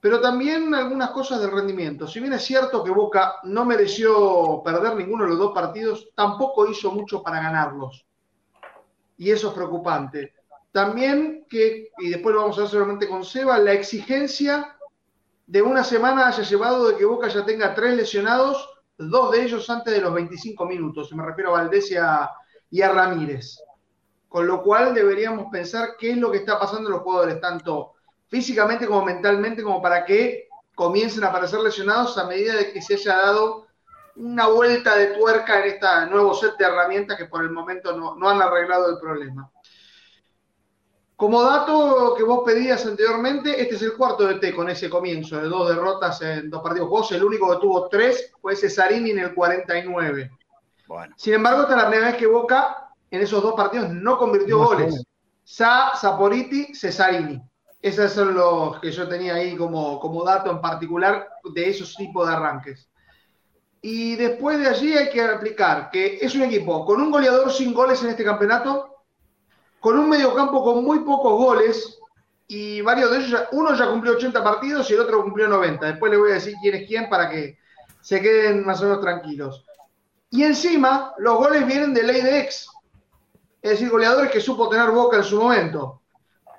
pero 0.00 0.20
también 0.20 0.74
algunas 0.74 1.10
cosas 1.10 1.40
del 1.40 1.50
rendimiento. 1.50 2.06
Si 2.06 2.20
bien 2.20 2.32
es 2.32 2.42
cierto 2.42 2.82
que 2.82 2.90
Boca 2.90 3.36
no 3.44 3.64
mereció 3.64 4.62
perder 4.64 4.96
ninguno 4.96 5.24
de 5.24 5.30
los 5.30 5.38
dos 5.38 5.52
partidos, 5.52 6.08
tampoco 6.14 6.66
hizo 6.66 6.90
mucho 6.90 7.22
para 7.22 7.42
ganarlos. 7.42 8.06
Y 9.18 9.30
eso 9.30 9.48
es 9.48 9.54
preocupante. 9.54 10.34
También 10.72 11.46
que, 11.48 11.90
y 11.98 12.10
después 12.10 12.34
lo 12.34 12.42
vamos 12.42 12.58
a 12.58 12.62
ver 12.62 12.70
seguramente 12.70 13.08
con 13.08 13.24
Seba, 13.24 13.58
la 13.58 13.72
exigencia 13.72 14.76
de 15.50 15.62
una 15.62 15.82
semana 15.82 16.28
haya 16.28 16.44
llevado 16.44 16.86
de 16.86 16.96
que 16.96 17.04
Boca 17.04 17.26
ya 17.26 17.44
tenga 17.44 17.74
tres 17.74 17.96
lesionados, 17.96 18.70
dos 18.96 19.32
de 19.32 19.42
ellos 19.42 19.68
antes 19.68 19.92
de 19.92 20.00
los 20.00 20.14
25 20.14 20.64
minutos. 20.64 21.12
Me 21.12 21.26
refiero 21.26 21.50
a 21.50 21.62
Valdés 21.62 21.90
y 21.90 21.96
a, 21.96 22.30
Ramírez. 22.92 23.58
Con 24.28 24.46
lo 24.46 24.62
cual 24.62 24.94
deberíamos 24.94 25.46
pensar 25.50 25.96
qué 25.98 26.12
es 26.12 26.18
lo 26.18 26.30
que 26.30 26.38
está 26.38 26.56
pasando 26.56 26.88
en 26.88 26.92
los 26.92 27.02
jugadores, 27.02 27.40
tanto 27.40 27.94
físicamente 28.28 28.86
como 28.86 29.04
mentalmente, 29.04 29.64
como 29.64 29.82
para 29.82 30.04
que 30.04 30.46
comiencen 30.76 31.24
a 31.24 31.30
aparecer 31.30 31.58
lesionados 31.58 32.16
a 32.16 32.28
medida 32.28 32.54
de 32.54 32.72
que 32.72 32.80
se 32.80 32.94
haya 32.94 33.16
dado 33.16 33.66
una 34.14 34.46
vuelta 34.46 34.94
de 34.94 35.08
tuerca 35.18 35.64
en 35.64 35.72
este 35.72 36.06
nuevo 36.12 36.32
set 36.32 36.56
de 36.58 36.64
herramientas 36.64 37.18
que 37.18 37.24
por 37.24 37.42
el 37.42 37.50
momento 37.50 37.96
no 37.96 38.28
han 38.28 38.40
arreglado 38.40 38.88
el 38.88 39.00
problema. 39.00 39.50
Como 41.20 41.42
dato 41.42 42.14
que 42.16 42.24
vos 42.24 42.40
pedías 42.46 42.86
anteriormente, 42.86 43.60
este 43.60 43.74
es 43.74 43.82
el 43.82 43.92
cuarto 43.92 44.26
de 44.26 44.36
T 44.36 44.54
con 44.54 44.70
ese 44.70 44.88
comienzo 44.88 45.36
de 45.36 45.48
dos 45.48 45.68
derrotas 45.68 46.22
en 46.22 46.48
dos 46.48 46.62
partidos. 46.62 46.88
Vos, 46.88 47.12
el 47.12 47.22
único 47.22 47.50
que 47.50 47.60
tuvo 47.60 47.88
tres 47.88 48.32
fue 48.40 48.56
Cesarini 48.56 49.10
en 49.10 49.18
el 49.18 49.34
49. 49.34 50.30
Bueno. 50.88 51.14
Sin 51.18 51.34
embargo, 51.34 51.60
esta 51.60 51.76
es 51.76 51.82
la 51.82 51.88
primera 51.90 52.10
vez 52.10 52.16
que 52.16 52.26
Boca 52.26 52.88
en 53.10 53.20
esos 53.20 53.42
dos 53.42 53.52
partidos 53.52 53.90
no 53.90 54.16
convirtió 54.16 54.64
goles. 54.64 55.04
Sa, 55.44 55.92
Saporiti, 55.94 56.74
Cesarini. 56.74 57.38
Esos 57.82 58.12
son 58.12 58.32
los 58.32 58.80
que 58.80 58.90
yo 58.90 59.06
tenía 59.06 59.34
ahí 59.34 59.54
como, 59.58 60.00
como 60.00 60.24
dato 60.24 60.50
en 60.50 60.62
particular 60.62 61.28
de 61.52 61.68
esos 61.68 61.94
tipos 61.96 62.26
de 62.26 62.32
arranques. 62.34 62.88
Y 63.82 64.16
después 64.16 64.58
de 64.58 64.68
allí 64.68 64.96
hay 64.96 65.10
que 65.10 65.20
aplicar 65.20 65.90
que 65.90 66.16
es 66.22 66.34
un 66.34 66.44
equipo 66.44 66.86
con 66.86 66.98
un 66.98 67.10
goleador 67.10 67.52
sin 67.52 67.74
goles 67.74 68.02
en 68.02 68.08
este 68.08 68.24
campeonato, 68.24 68.99
con 69.80 69.98
un 69.98 70.08
mediocampo 70.08 70.62
con 70.62 70.84
muy 70.84 71.00
pocos 71.00 71.32
goles 71.32 71.98
y 72.46 72.82
varios 72.82 73.10
de 73.10 73.18
ellos, 73.18 73.42
uno 73.52 73.74
ya 73.74 73.88
cumplió 73.88 74.12
80 74.12 74.44
partidos 74.44 74.90
y 74.90 74.94
el 74.94 75.00
otro 75.00 75.22
cumplió 75.22 75.48
90. 75.48 75.86
Después 75.86 76.12
le 76.12 76.18
voy 76.18 76.30
a 76.32 76.34
decir 76.34 76.54
quién 76.60 76.74
es 76.74 76.86
quién 76.86 77.08
para 77.08 77.30
que 77.30 77.58
se 78.00 78.20
queden 78.20 78.64
más 78.64 78.80
o 78.80 78.84
menos 78.84 79.00
tranquilos. 79.00 79.64
Y 80.30 80.44
encima, 80.44 81.14
los 81.18 81.36
goles 81.36 81.66
vienen 81.66 81.94
de 81.94 82.02
ley 82.02 82.20
de 82.20 82.40
ex, 82.40 82.68
es 83.62 83.70
decir, 83.70 83.90
goleadores 83.90 84.30
que 84.30 84.40
supo 84.40 84.68
tener 84.68 84.90
boca 84.90 85.16
en 85.16 85.24
su 85.24 85.40
momento. 85.40 86.02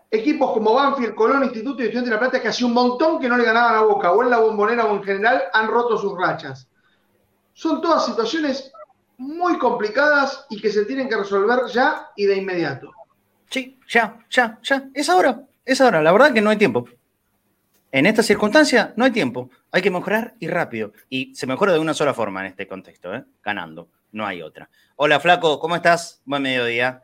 Equipos 0.09 0.51
como 0.51 0.73
Banfield, 0.73 1.15
Colón, 1.15 1.43
Instituto 1.43 1.81
y 1.81 1.85
Estudiantes 1.85 2.09
de 2.09 2.15
La 2.15 2.19
Plata 2.19 2.41
que 2.41 2.49
hace 2.49 2.65
un 2.65 2.73
montón 2.73 3.19
que 3.19 3.29
no 3.29 3.37
le 3.37 3.45
ganaban 3.45 3.75
a 3.75 3.81
Boca, 3.81 4.11
o 4.11 4.23
en 4.23 4.29
la 4.29 4.39
bombonera 4.39 4.85
o 4.85 4.95
en 4.95 5.03
general, 5.03 5.43
han 5.53 5.67
roto 5.67 5.97
sus 5.97 6.17
rachas. 6.17 6.67
Son 7.53 7.81
todas 7.81 8.05
situaciones 8.05 8.71
muy 9.17 9.57
complicadas 9.57 10.45
y 10.49 10.59
que 10.59 10.71
se 10.71 10.85
tienen 10.85 11.07
que 11.07 11.15
resolver 11.15 11.65
ya 11.71 12.09
y 12.15 12.25
de 12.25 12.37
inmediato. 12.37 12.91
Sí, 13.51 13.77
ya, 13.89 14.17
ya, 14.29 14.59
ya. 14.63 14.89
Es 14.93 15.09
ahora, 15.09 15.41
es 15.65 15.81
ahora. 15.81 16.01
La 16.01 16.13
verdad 16.13 16.33
que 16.33 16.39
no 16.39 16.49
hay 16.49 16.57
tiempo. 16.57 16.85
En 17.91 18.05
esta 18.05 18.23
circunstancia 18.23 18.93
no 18.95 19.03
hay 19.03 19.11
tiempo. 19.11 19.49
Hay 19.73 19.81
que 19.81 19.91
mejorar 19.91 20.35
y 20.39 20.47
rápido. 20.47 20.93
Y 21.09 21.35
se 21.35 21.45
mejora 21.45 21.73
de 21.73 21.79
una 21.79 21.93
sola 21.93 22.13
forma 22.13 22.39
en 22.39 22.45
este 22.45 22.65
contexto, 22.65 23.13
¿eh? 23.13 23.25
ganando. 23.43 23.89
No 24.13 24.25
hay 24.25 24.41
otra. 24.41 24.69
Hola, 24.95 25.19
Flaco, 25.19 25.59
¿cómo 25.59 25.75
estás? 25.75 26.21
Buen 26.23 26.43
mediodía. 26.43 27.03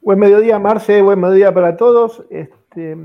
Buen 0.00 0.20
mediodía, 0.20 0.60
Marce. 0.60 1.02
Buen 1.02 1.18
mediodía 1.18 1.52
para 1.52 1.76
todos. 1.76 2.22
Este, 2.30 2.96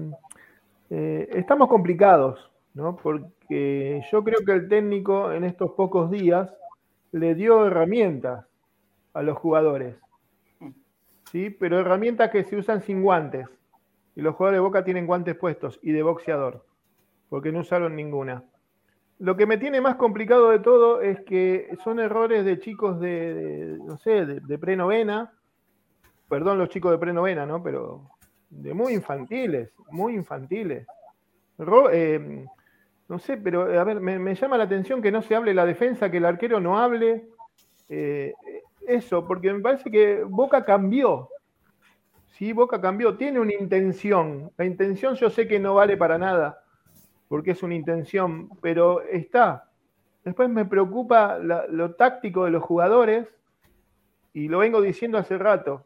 eh, 0.92 1.30
estamos 1.34 1.68
complicados, 1.68 2.52
¿no? 2.76 2.96
Porque 2.96 4.04
yo 4.12 4.24
creo 4.24 4.46
que 4.46 4.52
el 4.52 4.70
técnico 4.70 5.32
en 5.32 5.46
estos 5.46 5.72
pocos 5.72 6.12
días 6.12 6.48
le 7.12 7.34
dio 7.34 7.66
herramientas 7.66 8.46
a 9.16 9.24
los 9.24 9.36
jugadores. 9.36 9.96
¿Sí? 11.32 11.50
pero 11.50 11.80
herramientas 11.80 12.32
que 12.32 12.44
se 12.44 12.56
usan 12.56 12.82
sin 12.82 13.02
guantes. 13.02 13.48
Y 14.16 14.22
los 14.22 14.36
jugadores 14.36 14.58
de 14.58 14.62
Boca 14.62 14.84
tienen 14.84 15.06
guantes 15.08 15.36
puestos 15.36 15.80
y 15.82 15.92
de 15.92 16.04
boxeador, 16.04 16.66
porque 17.30 17.52
no 17.52 17.60
usaron 17.60 17.96
ninguna. 17.96 18.44
Lo 19.20 19.36
que 19.36 19.46
me 19.46 19.58
tiene 19.58 19.82
más 19.82 19.96
complicado 19.96 20.50
de 20.50 20.60
todo 20.60 21.02
es 21.02 21.22
que 21.22 21.70
son 21.84 22.00
errores 22.00 22.46
de 22.46 22.60
chicos 22.60 23.00
de, 23.00 23.78
no 23.84 23.98
sé, 23.98 24.26
de, 24.26 24.58
prenovena, 24.58 25.34
perdón 26.28 26.58
los 26.58 26.70
chicos 26.70 26.92
de 26.92 26.98
prenovena, 26.98 27.46
¿no? 27.46 27.62
Pero 27.62 28.10
de 28.50 28.74
muy 28.74 28.94
infantiles, 28.94 29.72
muy 29.92 30.16
infantiles. 30.16 30.88
Eh, 31.92 32.46
no 33.10 33.20
sé, 33.20 33.38
pero 33.38 33.64
a 33.80 33.84
ver, 33.84 34.00
me, 34.00 34.36
llama 34.36 34.58
la 34.58 34.64
atención 34.64 35.02
que 35.02 35.12
no 35.12 35.22
se 35.22 35.36
hable 35.36 35.54
la 35.54 35.66
defensa, 35.66 36.10
que 36.10 36.18
el 36.18 36.26
arquero 36.26 36.62
no 36.62 36.80
hable, 36.80 37.28
eh, 37.90 38.34
eso, 38.90 39.26
porque 39.26 39.54
me 39.54 39.60
parece 39.60 39.90
que 39.90 40.24
Boca 40.24 40.66
cambió. 40.66 41.30
Sí, 42.28 42.54
Boca 42.54 42.80
cambió, 42.82 43.16
tiene 43.16 43.40
una 43.40 43.54
intención. 43.54 44.52
La 44.58 44.66
intención 44.66 45.16
yo 45.16 45.30
sé 45.30 45.48
que 45.48 45.60
no 45.60 45.76
vale 45.76 45.98
para 45.98 46.18
nada, 46.18 46.64
porque 47.28 47.52
es 47.52 47.64
una 47.64 47.76
intención, 47.76 48.50
pero 48.62 49.02
está. 49.02 49.70
Después 50.24 50.50
me 50.50 50.66
preocupa 50.66 51.38
lo 51.38 51.96
táctico 51.96 52.46
de 52.46 52.52
los 52.52 52.64
jugadores, 52.64 53.28
y 54.34 54.48
lo 54.48 54.60
vengo 54.60 54.82
diciendo 54.82 55.18
hace 55.18 55.38
rato, 55.38 55.86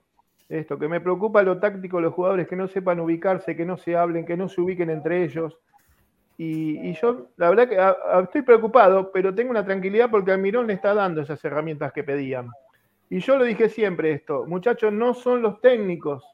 esto, 0.50 0.78
que 0.78 0.88
me 0.88 1.02
preocupa 1.02 1.42
lo 1.44 1.60
táctico 1.60 1.98
de 1.98 2.04
los 2.04 2.14
jugadores, 2.14 2.48
que 2.48 2.56
no 2.56 2.68
sepan 2.68 3.00
ubicarse, 3.00 3.56
que 3.56 3.66
no 3.66 3.78
se 3.78 3.96
hablen, 3.96 4.26
que 4.26 4.38
no 4.38 4.50
se 4.50 4.62
ubiquen 4.62 4.90
entre 4.90 5.24
ellos. 5.24 5.58
Y, 6.38 6.94
yo, 6.94 7.30
la 7.38 7.50
verdad 7.50 7.70
que 7.70 8.24
estoy 8.24 8.42
preocupado, 8.42 9.12
pero 9.12 9.34
tengo 9.34 9.52
una 9.52 9.64
tranquilidad 9.64 10.10
porque 10.10 10.32
Almirón 10.32 10.68
le 10.68 10.74
está 10.74 10.94
dando 10.94 11.22
esas 11.22 11.44
herramientas 11.46 11.94
que 11.94 12.04
pedían. 12.04 12.50
Y 13.14 13.20
yo 13.20 13.38
lo 13.38 13.44
dije 13.44 13.70
siempre 13.70 14.12
esto, 14.12 14.48
muchachos, 14.48 14.92
no 14.92 15.14
son 15.14 15.44
los 15.44 15.62
técnicos, 15.62 16.26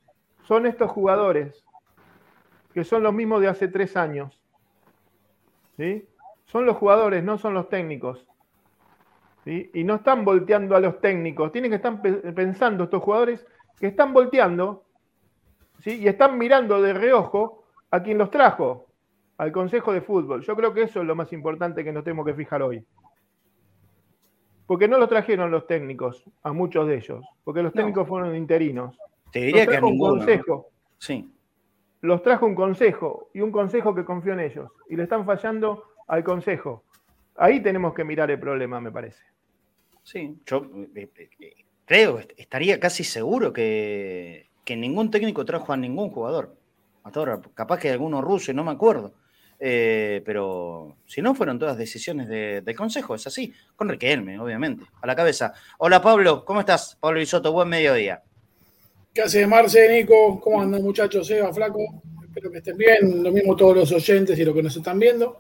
son 0.43 0.65
estos 0.65 0.89
jugadores, 0.89 1.65
que 2.73 2.85
son 2.85 3.03
los 3.03 3.13
mismos 3.13 3.41
de 3.41 3.49
hace 3.49 3.67
tres 3.67 3.97
años. 3.97 4.39
¿Sí? 5.75 6.07
Son 6.45 6.65
los 6.65 6.77
jugadores, 6.77 7.21
no 7.21 7.37
son 7.37 7.53
los 7.53 7.67
técnicos. 7.67 8.25
¿Sí? 9.43 9.69
Y 9.73 9.83
no 9.83 9.95
están 9.95 10.23
volteando 10.23 10.73
a 10.73 10.79
los 10.79 11.01
técnicos, 11.01 11.51
tienen 11.51 11.69
que 11.69 11.75
estar 11.75 12.01
pensando 12.33 12.85
estos 12.85 13.03
jugadores 13.03 13.45
que 13.77 13.87
están 13.87 14.13
volteando 14.13 14.85
¿sí? 15.79 15.99
y 15.99 16.07
están 16.07 16.37
mirando 16.37 16.81
de 16.81 16.93
reojo 16.93 17.65
a 17.91 18.01
quien 18.01 18.17
los 18.17 18.31
trajo, 18.31 18.85
al 19.37 19.51
Consejo 19.51 19.91
de 19.91 19.99
Fútbol. 19.99 20.43
Yo 20.43 20.55
creo 20.55 20.73
que 20.73 20.83
eso 20.83 21.01
es 21.01 21.05
lo 21.05 21.13
más 21.13 21.33
importante 21.33 21.83
que 21.83 21.91
nos 21.91 22.05
tenemos 22.05 22.25
que 22.25 22.35
fijar 22.35 22.61
hoy. 22.61 22.85
Porque 24.69 24.87
no 24.87 24.99
los 24.99 25.09
trajeron 25.09 25.49
los 25.49 25.65
técnicos, 25.65 26.23
a 26.43 26.53
muchos 26.53 26.87
de 26.87 26.97
ellos, 26.97 27.25
porque 27.43 27.63
los 27.63 27.73
técnicos 27.73 28.07
fueron 28.07 28.35
interinos. 28.35 28.95
Te 29.31 29.39
diría 29.39 29.65
que 29.65 29.77
a 29.77 29.83
un 29.83 29.97
consejo. 29.97 30.69
Sí. 30.99 31.27
Los 32.01 32.21
trajo 32.21 32.45
un 32.45 32.53
consejo 32.53 33.31
y 33.33 33.41
un 33.41 33.51
consejo 33.51 33.95
que 33.95 34.05
confió 34.05 34.33
en 34.33 34.41
ellos. 34.41 34.69
Y 34.87 34.95
le 34.95 35.01
están 35.01 35.25
fallando 35.25 35.85
al 36.07 36.23
consejo. 36.23 36.83
Ahí 37.35 37.63
tenemos 37.63 37.95
que 37.95 38.03
mirar 38.03 38.29
el 38.29 38.39
problema, 38.39 38.79
me 38.79 38.91
parece. 38.91 39.23
Sí, 40.03 40.37
yo 40.45 40.69
eh, 40.93 41.09
eh, 41.17 41.65
creo, 41.85 42.19
estaría 42.37 42.79
casi 42.79 43.03
seguro 43.03 43.51
que, 43.51 44.49
ningún 44.67 45.09
técnico 45.09 45.45
trajo 45.45 45.73
a 45.73 45.77
ningún 45.77 46.11
jugador. 46.11 46.55
Hasta 47.03 47.19
ahora, 47.19 47.41
capaz 47.55 47.79
que 47.79 47.89
alguno 47.89 48.21
ruso, 48.21 48.53
no 48.53 48.63
me 48.63 48.69
acuerdo. 48.69 49.15
Eh, 49.59 50.21
pero 50.25 50.97
si 51.05 51.21
no, 51.21 51.35
fueron 51.35 51.59
todas 51.59 51.77
decisiones 51.77 52.29
del 52.29 52.75
Consejo, 52.75 53.15
es 53.15 53.27
así. 53.27 53.53
Con 53.75 53.89
Riquelme, 53.89 54.39
obviamente, 54.39 54.85
a 55.01 55.07
la 55.07 55.15
cabeza. 55.15 55.53
Hola 55.79 56.01
Pablo, 56.01 56.45
¿cómo 56.45 56.61
estás? 56.61 56.97
Pablo 56.99 57.21
Isoto, 57.21 57.51
buen 57.51 57.67
mediodía. 57.67 58.23
¿Qué 59.13 59.21
haces, 59.21 59.47
Marce, 59.47 59.89
Nico? 59.89 60.39
¿Cómo 60.39 60.61
andan, 60.61 60.83
muchachos? 60.83 61.29
Eva, 61.31 61.53
Flaco. 61.53 62.01
Espero 62.23 62.51
que 62.51 62.59
estén 62.59 62.77
bien. 62.77 63.23
Lo 63.23 63.31
mismo 63.31 63.55
todos 63.55 63.75
los 63.75 63.91
oyentes 63.91 64.37
y 64.37 64.45
los 64.45 64.55
que 64.55 64.63
nos 64.63 64.75
están 64.75 64.99
viendo. 64.99 65.37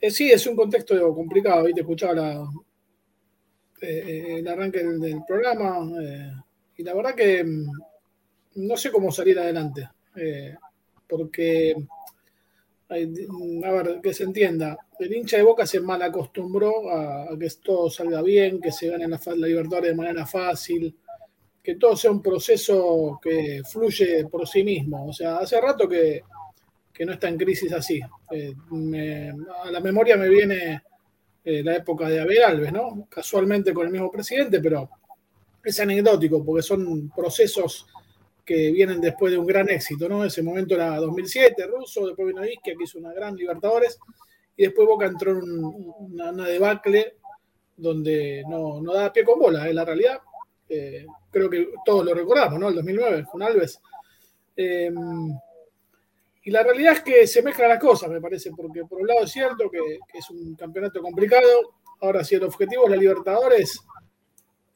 Eh, 0.00 0.10
sí, 0.10 0.30
es 0.30 0.46
un 0.46 0.56
contexto 0.56 1.14
complicado. 1.14 1.66
Ahí 1.66 1.74
te 1.74 1.80
escuchaba 1.80 2.48
eh, 3.80 4.36
el 4.38 4.48
arranque 4.48 4.82
del, 4.82 5.22
programa 5.26 5.90
eh, 6.02 6.32
y 6.76 6.82
la 6.82 6.94
verdad 6.94 7.14
que 7.14 7.44
mm, 7.44 7.70
no 8.56 8.76
sé 8.76 8.90
cómo 8.90 9.12
salir 9.12 9.38
adelante, 9.38 9.88
porque, 11.08 11.74
a 12.90 13.70
ver, 13.70 14.00
que 14.02 14.12
se 14.12 14.24
entienda, 14.24 14.76
el 14.98 15.14
hincha 15.14 15.36
de 15.36 15.44
Boca 15.44 15.64
se 15.64 15.80
mal 15.80 16.02
acostumbró 16.02 16.90
a, 16.90 17.38
que 17.38 17.48
todo 17.62 17.88
salga 17.88 18.20
bien, 18.22 18.60
que 18.60 18.72
se 18.72 18.88
gane 18.88 19.06
la, 19.06 19.20
la 19.36 19.46
Libertadores 19.46 19.90
de 19.90 19.96
manera 19.96 20.26
fácil, 20.26 20.94
que 21.62 21.76
todo 21.76 21.96
sea 21.96 22.10
un 22.10 22.20
proceso 22.20 23.20
que 23.22 23.62
fluye 23.70 24.26
por 24.26 24.46
sí 24.48 24.64
mismo. 24.64 25.06
O 25.08 25.12
sea, 25.12 25.36
hace 25.36 25.60
rato 25.60 25.88
que, 25.88 26.22
que 26.92 27.06
no 27.06 27.12
está 27.12 27.28
en 27.28 27.38
crisis 27.38 27.72
así. 27.72 28.00
a 28.00 29.70
la 29.70 29.80
memoria 29.80 30.16
me 30.16 30.28
viene 30.28 30.82
eh, 31.44 31.62
la 31.62 31.76
época 31.76 32.08
de 32.08 32.20
Abel 32.20 32.42
Alves, 32.42 32.72
¿no? 32.72 33.06
Casualmente 33.08 33.72
con 33.72 33.86
el 33.86 33.92
mismo 33.92 34.10
presidente, 34.10 34.60
pero 34.60 34.90
es 35.62 35.78
anecdótico 35.80 36.44
porque 36.44 36.62
son 36.62 37.10
procesos 37.10 37.86
que 38.44 38.70
vienen 38.70 39.00
después 39.00 39.32
de 39.32 39.38
un 39.38 39.46
gran 39.46 39.68
éxito, 39.70 40.08
¿no? 40.08 40.24
Ese 40.24 40.42
momento 40.42 40.74
era 40.74 40.96
2007, 40.96 41.66
ruso, 41.66 42.06
después 42.06 42.28
vino 42.28 42.44
Isquia, 42.44 42.74
que 42.76 42.84
hizo 42.84 42.98
una 42.98 43.12
gran 43.12 43.36
Libertadores, 43.36 43.98
y 44.56 44.64
después 44.64 44.86
Boca 44.86 45.06
entró 45.06 45.32
en 45.32 45.42
una, 45.42 46.46
debacle 46.46 47.16
donde 47.76 48.44
no, 48.48 48.80
no 48.80 48.92
da 48.92 49.12
pie 49.12 49.24
con 49.24 49.38
bola, 49.38 49.68
es 49.68 49.74
la 49.74 49.84
realidad. 49.84 50.20
Eh, 50.68 51.06
creo 51.30 51.48
que 51.48 51.70
todos 51.84 52.04
lo 52.04 52.14
recordamos, 52.14 52.60
¿no? 52.60 52.68
El 52.68 52.74
2009, 52.76 53.24
con 53.30 53.42
Alves. 53.42 53.80
Eh, 54.56 54.90
y 56.42 56.50
la 56.50 56.62
realidad 56.62 56.94
es 56.94 57.02
que 57.02 57.26
se 57.26 57.42
mezclan 57.42 57.68
las 57.68 57.80
cosas, 57.80 58.08
me 58.08 58.20
parece, 58.20 58.50
porque 58.52 58.84
por 58.84 59.00
un 59.00 59.06
lado 59.06 59.24
es 59.24 59.30
cierto 59.30 59.70
que, 59.70 59.98
es 60.14 60.30
un 60.30 60.54
campeonato 60.54 61.02
complicado. 61.02 61.74
Ahora, 62.00 62.24
si 62.24 62.34
el 62.34 62.44
objetivo 62.44 62.84
es 62.84 62.90
la 62.90 62.96
Libertadores, 62.96 63.84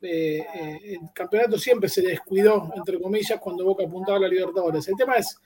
eh, 0.05 0.39
eh, 0.55 0.81
el 1.01 1.13
campeonato 1.13 1.59
siempre 1.59 1.89
se 1.89 2.03
descuidó, 2.03 2.71
entre 2.77 3.01
comillas, 3.01 3.41
cuando 3.41 3.65
Boca 3.65 3.85
apuntaba 3.85 4.19
a 4.19 4.21
la 4.21 4.29
Libertadores. 4.29 4.87
El 4.89 4.97
tema 4.97 5.15
es, 5.17 5.39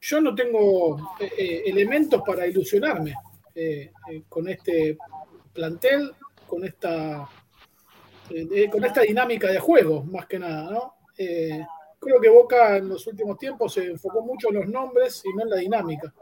yo 0.00 0.20
no 0.20 0.34
tengo 0.34 1.14
eh, 1.20 1.62
elementos 1.66 2.22
para 2.26 2.46
ilusionarme 2.46 3.14
con 4.30 4.48
este 4.48 4.96
plantel, 5.52 6.14
con 6.46 6.64
esta, 6.64 7.28
con 8.70 8.84
esta 8.84 9.02
dinámica 9.02 9.48
de 9.48 9.58
juego, 9.58 10.02
más 10.04 10.24
que 10.24 10.38
nada, 10.38 10.90
creo 11.14 12.18
que 12.18 12.30
Boca 12.30 12.78
en 12.78 12.88
los 12.88 13.06
últimos 13.06 13.36
tiempos 13.36 13.74
se 13.74 13.84
enfocó 13.84 14.22
mucho 14.22 14.48
en 14.48 14.54
los 14.54 14.66
nombres 14.68 15.22
y 15.26 15.36
no 15.36 15.42
en 15.42 15.50
la 15.50 15.56
dinámica. 15.56 16.12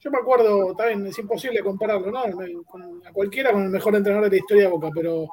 Yo 0.00 0.10
me 0.10 0.18
acuerdo, 0.18 0.74
también 0.76 1.06
es 1.06 1.18
imposible 1.18 1.60
compararlo, 1.60 2.12
¿no? 2.12 2.20
a 2.20 3.12
cualquiera 3.12 3.50
con 3.50 3.64
el 3.64 3.70
mejor 3.70 3.96
entrenador 3.96 4.28
de 4.28 4.36
la 4.36 4.40
historia 4.40 4.64
de 4.64 4.70
Boca, 4.70 4.90
pero 4.94 5.26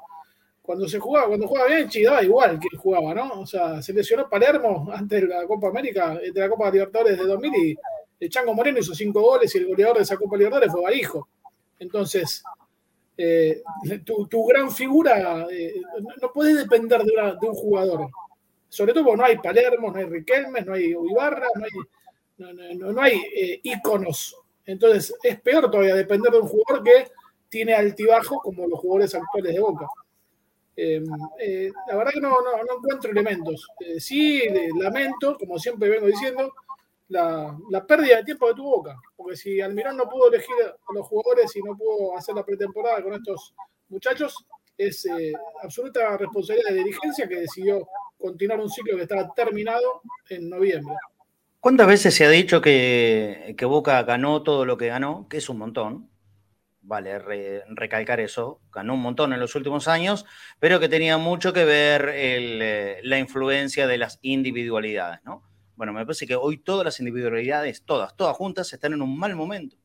cuando 0.66 0.88
se 0.88 1.00
jugaba, 1.00 1.28
cuando 1.28 1.48
jugaba 1.48 1.68
bien, 1.68 1.90
daba 2.04 2.24
igual 2.24 2.60
que 2.60 2.76
jugaba, 2.78 3.14
¿no? 3.14 3.42
O 3.42 3.46
sea, 3.46 3.82
se 3.82 3.94
lesionó 3.94 4.30
Palermo 4.30 4.90
antes 4.92 5.22
de 5.22 5.28
la 5.28 5.46
Copa 5.46 5.68
América, 5.70 6.16
de 6.16 6.40
la 6.40 6.50
Copa 6.50 6.72
Libertadores 6.72 7.18
de 7.18 7.26
2000 7.26 7.56
y 7.56 7.78
el 8.20 8.30
Chango 8.30 8.54
Moreno 8.54 8.80
hizo 8.80 8.96
cinco 8.96 9.22
goles 9.22 9.54
y 9.54 9.60
el 9.60 9.68
goleador 9.68 9.98
de 9.98 10.04
esa 10.04 10.18
Copa 10.18 10.38
Libertadores 10.38 10.72
fue 10.72 10.82
Barijo. 10.82 11.28
Entonces, 11.80 12.44
eh, 13.18 13.62
tu, 14.04 14.46
gran 14.46 14.72
figura 14.72 15.48
eh, 15.52 15.82
no, 16.22 16.32
puede 16.34 16.56
depender 16.56 17.02
de, 17.04 17.48
un 17.48 17.56
jugador 17.56 18.10
sobre 18.76 18.92
todo 18.92 19.06
porque 19.06 19.18
no 19.18 19.26
hay 19.26 19.38
Palermo, 19.38 19.90
no 19.90 19.98
hay 19.98 20.06
Riquelme, 20.06 20.62
no 20.62 20.74
hay 20.74 20.92
Ibarra, 20.92 21.48
no 21.56 21.64
hay, 21.64 22.78
no, 22.78 23.02
hay 23.02 23.22
eh, 23.34 23.60
íconos. 23.64 24.36
Entonces 24.66 25.16
es 25.24 25.40
peor 25.40 25.72
todavía 25.72 25.96
depender 25.96 26.32
de 26.34 26.40
un 26.40 26.48
jugador 26.48 26.84
que 26.84 27.08
tiene 27.48 27.74
altibajo 27.74 28.42
como 28.42 28.68
los 28.68 28.78
jugadores 28.80 29.16
actuales 29.16 29.54
de 29.54 29.62
Boca. 29.62 29.88
Em, 30.76 31.06
eh, 31.40 31.72
la 31.88 31.96
verdad 31.96 32.12
que 32.14 32.22
no, 32.22 32.36
encuentro 32.78 33.12
elementos. 33.12 33.68
Eh, 33.80 34.00
sí, 34.00 34.42
lamento, 34.80 35.38
como 35.38 35.58
siempre 35.58 35.90
vengo 35.90 36.08
diciendo, 36.08 36.54
la, 37.10 37.58
la, 37.70 37.86
pérdida 37.86 38.18
de 38.18 38.24
tiempo 38.24 38.48
de 38.48 38.56
tu 38.56 38.64
Boca. 38.64 38.98
Porque 39.16 39.36
si 39.36 39.62
Almirón 39.62 39.98
no 39.98 40.10
pudo 40.10 40.28
elegir 40.28 40.56
a 40.64 40.94
los 40.94 41.08
jugadores 41.08 41.56
y 41.56 41.62
no 41.62 41.78
pudo 41.78 42.18
hacer 42.18 42.36
la 42.36 42.46
pretemporada 42.46 43.02
con 43.02 43.14
estos 43.14 43.54
muchachos, 43.90 44.36
es 44.78 45.08
absoluta 45.64 46.18
responsabilidad 46.18 46.72
de 46.72 46.84
dirigencia 46.84 47.28
que 47.30 47.40
decidió 47.42 47.88
continuar 48.18 48.60
un 48.60 48.70
ciclo 48.70 48.98
que 48.98 49.04
estaba 49.04 49.34
terminado 49.34 50.02
en 50.30 50.50
noviembre. 50.50 50.96
¿Cuántas 51.66 51.88
veces 51.88 52.14
se 52.14 52.24
ha 52.26 52.30
dicho 52.30 52.62
que, 52.62 53.56
Boca 53.64 54.04
ganó 54.04 54.44
todo 54.44 54.66
lo 54.66 54.78
que 54.78 54.86
ganó? 54.86 55.28
Que 55.28 55.38
es 55.38 55.50
un 55.50 55.58
montón. 55.58 56.10
Vale, 56.88 57.18
recalcar 57.70 58.20
eso. 58.20 58.62
Ganó 58.72 58.94
un 58.94 59.02
montón 59.02 59.34
en 59.34 59.40
los 59.40 59.56
últimos 59.56 59.88
años, 59.88 60.24
pero 60.60 60.80
que 60.80 60.88
tenía 60.88 61.18
mucho 61.18 61.52
que 61.52 61.66
ver 61.66 62.12
eh, 62.14 63.00
la 63.02 63.18
influencia 63.18 63.88
de 63.88 63.98
las 63.98 64.20
individualidades, 64.22 65.20
¿no? 65.24 65.42
Bueno, 65.76 65.94
me 65.94 66.06
parece 66.06 66.28
que 66.28 66.36
hoy 66.36 66.60
todas 66.60 66.86
las 66.86 67.00
individualidades, 67.00 67.84
todas, 67.84 68.16
todas 68.16 68.38
juntas, 68.38 68.72
están 68.72 68.94
en 68.94 69.02
un 69.02 69.18
mal 69.18 69.36
momento. 69.36 69.78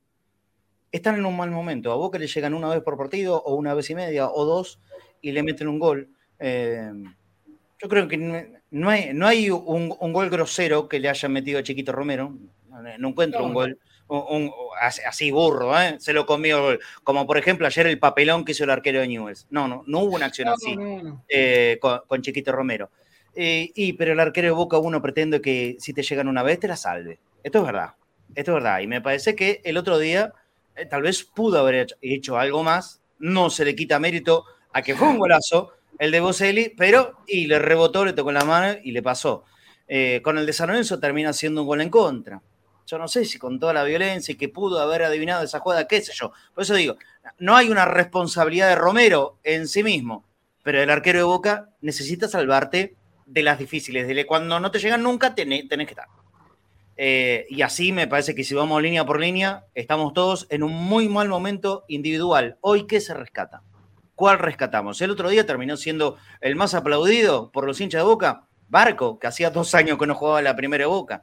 Están 0.93 1.15
en 1.15 1.25
un 1.25 1.39
mal 1.39 1.51
momento. 1.51 1.91
A 1.91 1.97
Boca 1.97 2.19
le 2.19 2.27
llegan 2.27 2.53
una 2.53 2.69
vez 2.69 2.83
por 2.83 2.99
partido, 2.99 3.43
o 3.43 3.55
una 3.55 3.73
vez 3.73 3.89
y 3.89 3.95
media, 3.95 4.29
o 4.29 4.45
dos, 4.45 4.79
y 5.23 5.33
le 5.33 5.43
meten 5.43 5.69
un 5.69 5.79
gol. 5.79 6.11
Eh, 6.39 6.93
yo 7.79 7.89
creo 7.89 8.09
que 8.09 8.19
no 8.19 8.91
hay, 8.91 9.15
no 9.15 9.27
hay 9.27 9.49
un, 9.49 9.89
gol 9.89 10.29
grosero 10.29 10.87
que 10.87 11.01
le 11.01 11.09
haya 11.09 11.31
metido 11.31 11.61
a 11.61 11.63
Chiquito 11.63 11.93
Romero. 11.93 12.37
No 12.99 13.09
encuentro 13.09 13.43
un 13.43 13.55
gol 13.55 13.79
así 14.81 15.31
burro, 15.31 15.79
¿eh? 15.81 15.96
se 15.99 16.12
lo 16.12 16.27
comió. 16.27 16.79
Como 17.05 17.27
por 17.27 17.38
ejemplo 17.38 17.66
ayer 17.66 17.87
el 17.87 17.99
papelón 17.99 18.44
que 18.44 18.53
hizo 18.53 18.64
el 18.64 18.70
arquero 18.70 19.01
de 19.01 19.09
Newells. 19.09 19.46
No, 19.51 19.68
no, 19.68 19.85
no 19.87 20.01
hubo 20.01 20.16
una 20.16 20.27
acción 20.27 20.49
así 20.49 20.77
eh, 21.29 21.79
con, 21.81 22.23
Chiquito 22.23 22.53
Romero. 22.53 22.90
Eh, 23.35 23.70
y, 23.75 23.92
pero 23.94 24.12
el 24.12 24.20
arquero 24.20 24.49
de 24.49 24.53
Boca 24.53 24.79
uno 24.79 25.01
pretende 25.01 25.40
que 25.40 25.77
si 25.79 25.92
te 25.92 26.03
llegan 26.03 26.29
una 26.29 26.42
vez 26.42 26.61
te 26.61 26.68
la 26.68 26.77
salve. 26.77 27.20
Esto 27.42 27.59
es 27.59 27.64
verdad. 27.64 27.94
Esto 28.35 28.53
es 28.53 28.55
verdad. 28.55 28.81
Y 28.81 28.87
me 28.87 29.01
parece 29.01 29.35
que 29.35 29.61
el 29.64 29.77
otro 29.77 29.99
día 29.99 30.33
tal 30.88 31.03
vez 31.03 31.25
pudo 31.25 31.59
haber 31.59 31.75
hecho, 31.77 31.96
hecho 32.01 32.38
algo 32.38 32.62
más. 32.62 33.01
No 33.18 33.51
se 33.51 33.64
le 33.64 33.75
quita 33.75 33.99
mérito 33.99 34.44
a 34.73 34.83
que 34.83 34.94
fue 34.94 35.09
un 35.09 35.18
golazo 35.18 35.73
el 36.01 36.11
de 36.12 36.20
Boselli, 36.20 36.73
pero 36.77 37.18
y 37.27 37.46
le 37.46 37.59
rebotó, 37.59 38.07
le 38.07 38.14
tocó 38.14 38.33
la 38.33 38.44
mano 38.44 38.79
y 38.83 38.92
le 38.92 39.03
pasó. 39.03 39.44
Eh, 39.87 40.20
con 40.25 40.38
el 40.38 40.46
de 40.46 40.55
San 40.55 40.68
Lorenzo 40.68 40.99
termina 40.99 41.33
siendo 41.35 41.61
un 41.61 41.66
gol 41.66 41.83
en 41.83 41.90
contra. 41.90 42.40
Yo 42.90 42.98
no 42.98 43.07
sé 43.07 43.24
si 43.24 43.38
con 43.38 43.61
toda 43.61 43.72
la 43.72 43.85
violencia 43.85 44.33
y 44.33 44.37
que 44.37 44.48
pudo 44.48 44.81
haber 44.81 45.05
adivinado 45.05 45.44
esa 45.44 45.61
jugada, 45.61 45.87
qué 45.87 46.03
sé 46.03 46.12
yo. 46.12 46.33
Por 46.53 46.64
eso 46.64 46.74
digo, 46.74 46.96
no 47.38 47.55
hay 47.55 47.70
una 47.70 47.85
responsabilidad 47.85 48.68
de 48.68 48.74
Romero 48.74 49.38
en 49.44 49.68
sí 49.68 49.85
mismo, 49.85 50.24
pero 50.64 50.83
el 50.83 50.90
arquero 50.90 51.20
de 51.20 51.24
Boca 51.24 51.68
necesita 51.83 52.26
salvarte 52.26 52.96
de 53.26 53.42
las 53.44 53.61
difíciles, 53.61 54.09
de 54.09 54.26
cuando 54.26 54.59
no 54.59 54.72
te 54.72 54.81
llegan 54.81 55.05
nunca 55.05 55.37
tenés, 55.37 55.68
que 55.68 55.85
estar. 55.85 56.09
Eh, 56.96 57.46
y 57.48 57.62
así 57.62 57.92
me 57.92 58.09
parece 58.09 58.35
que 58.35 58.42
si 58.42 58.57
vamos 58.57 58.83
línea 58.83 59.07
por 59.07 59.20
línea, 59.20 59.66
estamos 59.76 60.12
todos 60.12 60.48
en 60.50 60.64
un 60.64 60.72
muy 60.72 61.09
mal 61.09 61.29
momento 61.29 61.85
individual. 61.87 62.59
Hoy, 62.61 62.88
¿qué 62.88 63.00
se 63.00 63.14
rescata? 63.14 63.62
¿Cuál 64.16 64.40
rescatamos? 64.40 65.00
El 65.00 65.12
otro 65.12 65.29
día 65.29 65.46
terminó 65.46 65.76
siendo 65.76 66.16
el 66.40 66.57
más 66.57 66.74
aplaudido 66.74 67.53
por 67.53 67.68
los 67.68 67.81
hinchas 67.81 68.00
de 68.00 68.07
Boca, 68.09 68.48
Barco, 68.68 69.20
que 69.20 69.29
hacía 69.29 69.50
dos 69.50 69.76
años 69.76 69.96
que 69.96 70.09
no 70.09 70.16
jugaba 70.16 70.42
la 70.42 70.57
primera 70.57 70.88
Boca 70.88 71.22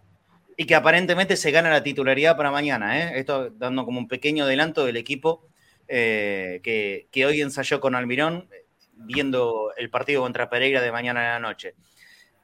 y 0.58 0.66
que 0.66 0.74
aparentemente 0.74 1.38
se 1.38 1.52
gana 1.52 1.70
la 1.70 1.84
titularidad 1.84 2.36
para 2.36 2.50
mañana. 2.50 3.00
¿eh? 3.00 3.20
Esto 3.20 3.52
dando 3.52 3.86
como 3.86 4.00
un 4.00 4.08
pequeño 4.08 4.44
adelanto 4.44 4.86
del 4.86 4.98
equipo 4.98 5.46
eh, 5.88 6.60
que, 6.64 7.26
hoy 7.26 7.42
ensayó 7.42 7.80
con 7.80 7.94
Almirón, 7.94 8.50
viendo 8.94 9.72
el 9.78 9.92
partido 9.92 10.24
contra 10.24 10.50
Pereira 10.50 10.82
de 10.82 10.92
mañana 10.92 11.22
en 11.22 11.44
la 11.44 11.48
noche. 11.48 11.76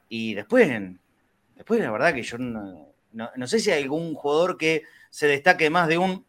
Y 0.08 0.36
después, 0.36 0.70
después 1.56 1.80
la 1.82 1.92
verdad 1.92 2.14
que 2.14 2.22
yo 2.22 2.38
no, 2.38 2.94
no 3.12 3.48
sé 3.48 3.60
si 3.60 3.72
hay 3.72 3.82
algún 3.82 4.14
jugador 4.14 4.58
que 4.60 4.84
se 5.10 5.26
destaque 5.28 5.72
más 5.72 5.88
de 5.88 5.98
un 5.98 6.24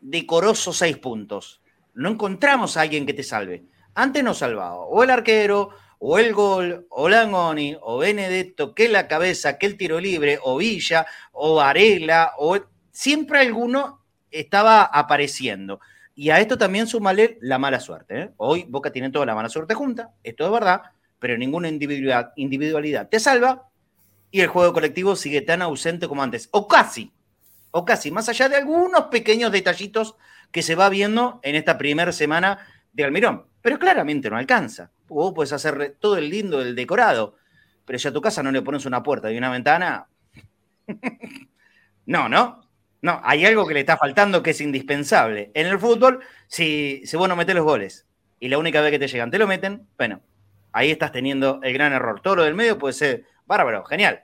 decoroso 0.00 0.72
seis 0.72 0.96
puntos. 0.96 1.60
No 1.92 2.08
encontramos 2.08 2.76
a 2.76 2.82
alguien 2.82 3.04
que 3.04 3.14
te 3.14 3.22
salve. 3.22 3.64
Antes 3.94 4.24
no 4.24 4.32
salvaba 4.32 4.76
o 4.78 5.02
el 5.02 5.10
arquero, 5.10 5.70
o 5.98 6.18
el 6.18 6.32
gol, 6.32 6.86
o 6.90 7.08
Langoni, 7.08 7.76
o 7.80 7.98
Benedetto, 7.98 8.74
que 8.74 8.88
la 8.88 9.08
cabeza, 9.08 9.58
que 9.58 9.66
el 9.66 9.76
tiro 9.76 10.00
libre, 10.00 10.38
o 10.42 10.56
Villa, 10.56 11.06
o 11.32 11.60
Arela, 11.60 12.32
o 12.38 12.58
siempre 12.90 13.40
alguno 13.40 14.04
estaba 14.30 14.82
apareciendo. 14.82 15.80
Y 16.14 16.30
a 16.30 16.40
esto 16.40 16.56
también 16.56 16.86
sumale 16.86 17.38
la 17.40 17.58
mala 17.58 17.80
suerte. 17.80 18.20
¿eh? 18.20 18.30
Hoy 18.38 18.64
Boca 18.68 18.90
tiene 18.90 19.10
toda 19.10 19.26
la 19.26 19.34
mala 19.34 19.48
suerte 19.48 19.74
junta, 19.74 20.14
esto 20.22 20.44
es 20.44 20.50
verdad, 20.50 20.82
pero 21.18 21.36
ninguna 21.36 21.68
individualidad, 21.68 22.32
individualidad 22.36 23.08
te 23.08 23.20
salva 23.20 23.68
y 24.30 24.40
el 24.40 24.48
juego 24.48 24.72
colectivo 24.72 25.16
sigue 25.16 25.40
tan 25.40 25.62
ausente 25.62 26.08
como 26.08 26.22
antes, 26.22 26.48
o 26.52 26.68
casi, 26.68 27.12
o 27.70 27.84
casi, 27.84 28.10
más 28.10 28.28
allá 28.28 28.48
de 28.48 28.56
algunos 28.56 29.06
pequeños 29.06 29.52
detallitos 29.52 30.16
que 30.50 30.62
se 30.62 30.74
va 30.74 30.88
viendo 30.88 31.40
en 31.42 31.54
esta 31.54 31.78
primera 31.78 32.12
semana 32.12 32.58
de 32.92 33.04
Almirón, 33.04 33.46
pero 33.60 33.78
claramente 33.78 34.30
no 34.30 34.36
alcanza. 34.36 34.90
Vos 35.08 35.32
puedes 35.34 35.52
hacer 35.52 35.96
todo 36.00 36.16
el 36.16 36.30
lindo, 36.30 36.60
el 36.60 36.74
decorado, 36.74 37.36
pero 37.84 37.98
si 37.98 38.08
a 38.08 38.12
tu 38.12 38.20
casa 38.20 38.42
no 38.42 38.50
le 38.50 38.62
pones 38.62 38.86
una 38.86 39.02
puerta 39.02 39.30
y 39.30 39.38
una 39.38 39.50
ventana, 39.50 40.08
no, 42.06 42.28
¿no? 42.28 42.66
No, 43.02 43.20
hay 43.22 43.44
algo 43.44 43.66
que 43.66 43.74
le 43.74 43.80
está 43.80 43.96
faltando 43.96 44.42
que 44.42 44.50
es 44.50 44.60
indispensable. 44.60 45.50
En 45.54 45.66
el 45.66 45.78
fútbol, 45.78 46.20
si, 46.48 47.02
si 47.04 47.16
vos 47.16 47.28
no 47.28 47.36
metés 47.36 47.54
los 47.54 47.64
goles 47.64 48.06
y 48.40 48.48
la 48.48 48.58
única 48.58 48.80
vez 48.80 48.90
que 48.90 48.98
te 48.98 49.08
llegan 49.08 49.30
te 49.30 49.38
lo 49.38 49.46
meten, 49.46 49.86
bueno, 49.96 50.22
ahí 50.72 50.90
estás 50.90 51.12
teniendo 51.12 51.60
el 51.62 51.72
gran 51.72 51.92
error. 51.92 52.20
Todo 52.20 52.36
lo 52.36 52.44
del 52.44 52.54
medio 52.54 52.78
puede 52.78 52.94
ser 52.94 53.24
bárbaro, 53.46 53.84
genial, 53.84 54.22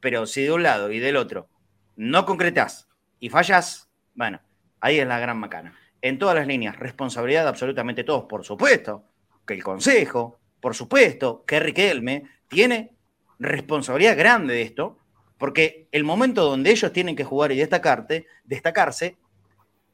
pero 0.00 0.26
si 0.26 0.42
de 0.42 0.52
un 0.52 0.62
lado 0.62 0.90
y 0.90 0.98
del 0.98 1.16
otro 1.16 1.48
no 1.96 2.26
concretás 2.26 2.88
y 3.20 3.28
fallas, 3.28 3.88
bueno, 4.14 4.40
ahí 4.80 4.98
es 4.98 5.06
la 5.06 5.20
gran 5.20 5.38
macana 5.38 5.78
en 6.04 6.18
todas 6.18 6.36
las 6.36 6.46
líneas, 6.46 6.78
responsabilidad 6.78 7.48
absolutamente 7.48 8.04
todos, 8.04 8.24
por 8.24 8.44
supuesto, 8.44 9.06
que 9.46 9.54
el 9.54 9.62
Consejo, 9.62 10.38
por 10.60 10.74
supuesto, 10.74 11.44
que 11.46 11.60
Riquelme 11.60 12.24
tiene 12.48 12.94
responsabilidad 13.38 14.16
grande 14.16 14.54
de 14.54 14.62
esto, 14.62 14.98
porque 15.38 15.88
el 15.92 16.04
momento 16.04 16.44
donde 16.44 16.70
ellos 16.70 16.92
tienen 16.92 17.16
que 17.16 17.24
jugar 17.24 17.52
y 17.52 17.56
destacarte, 17.56 18.26
destacarse 18.44 19.16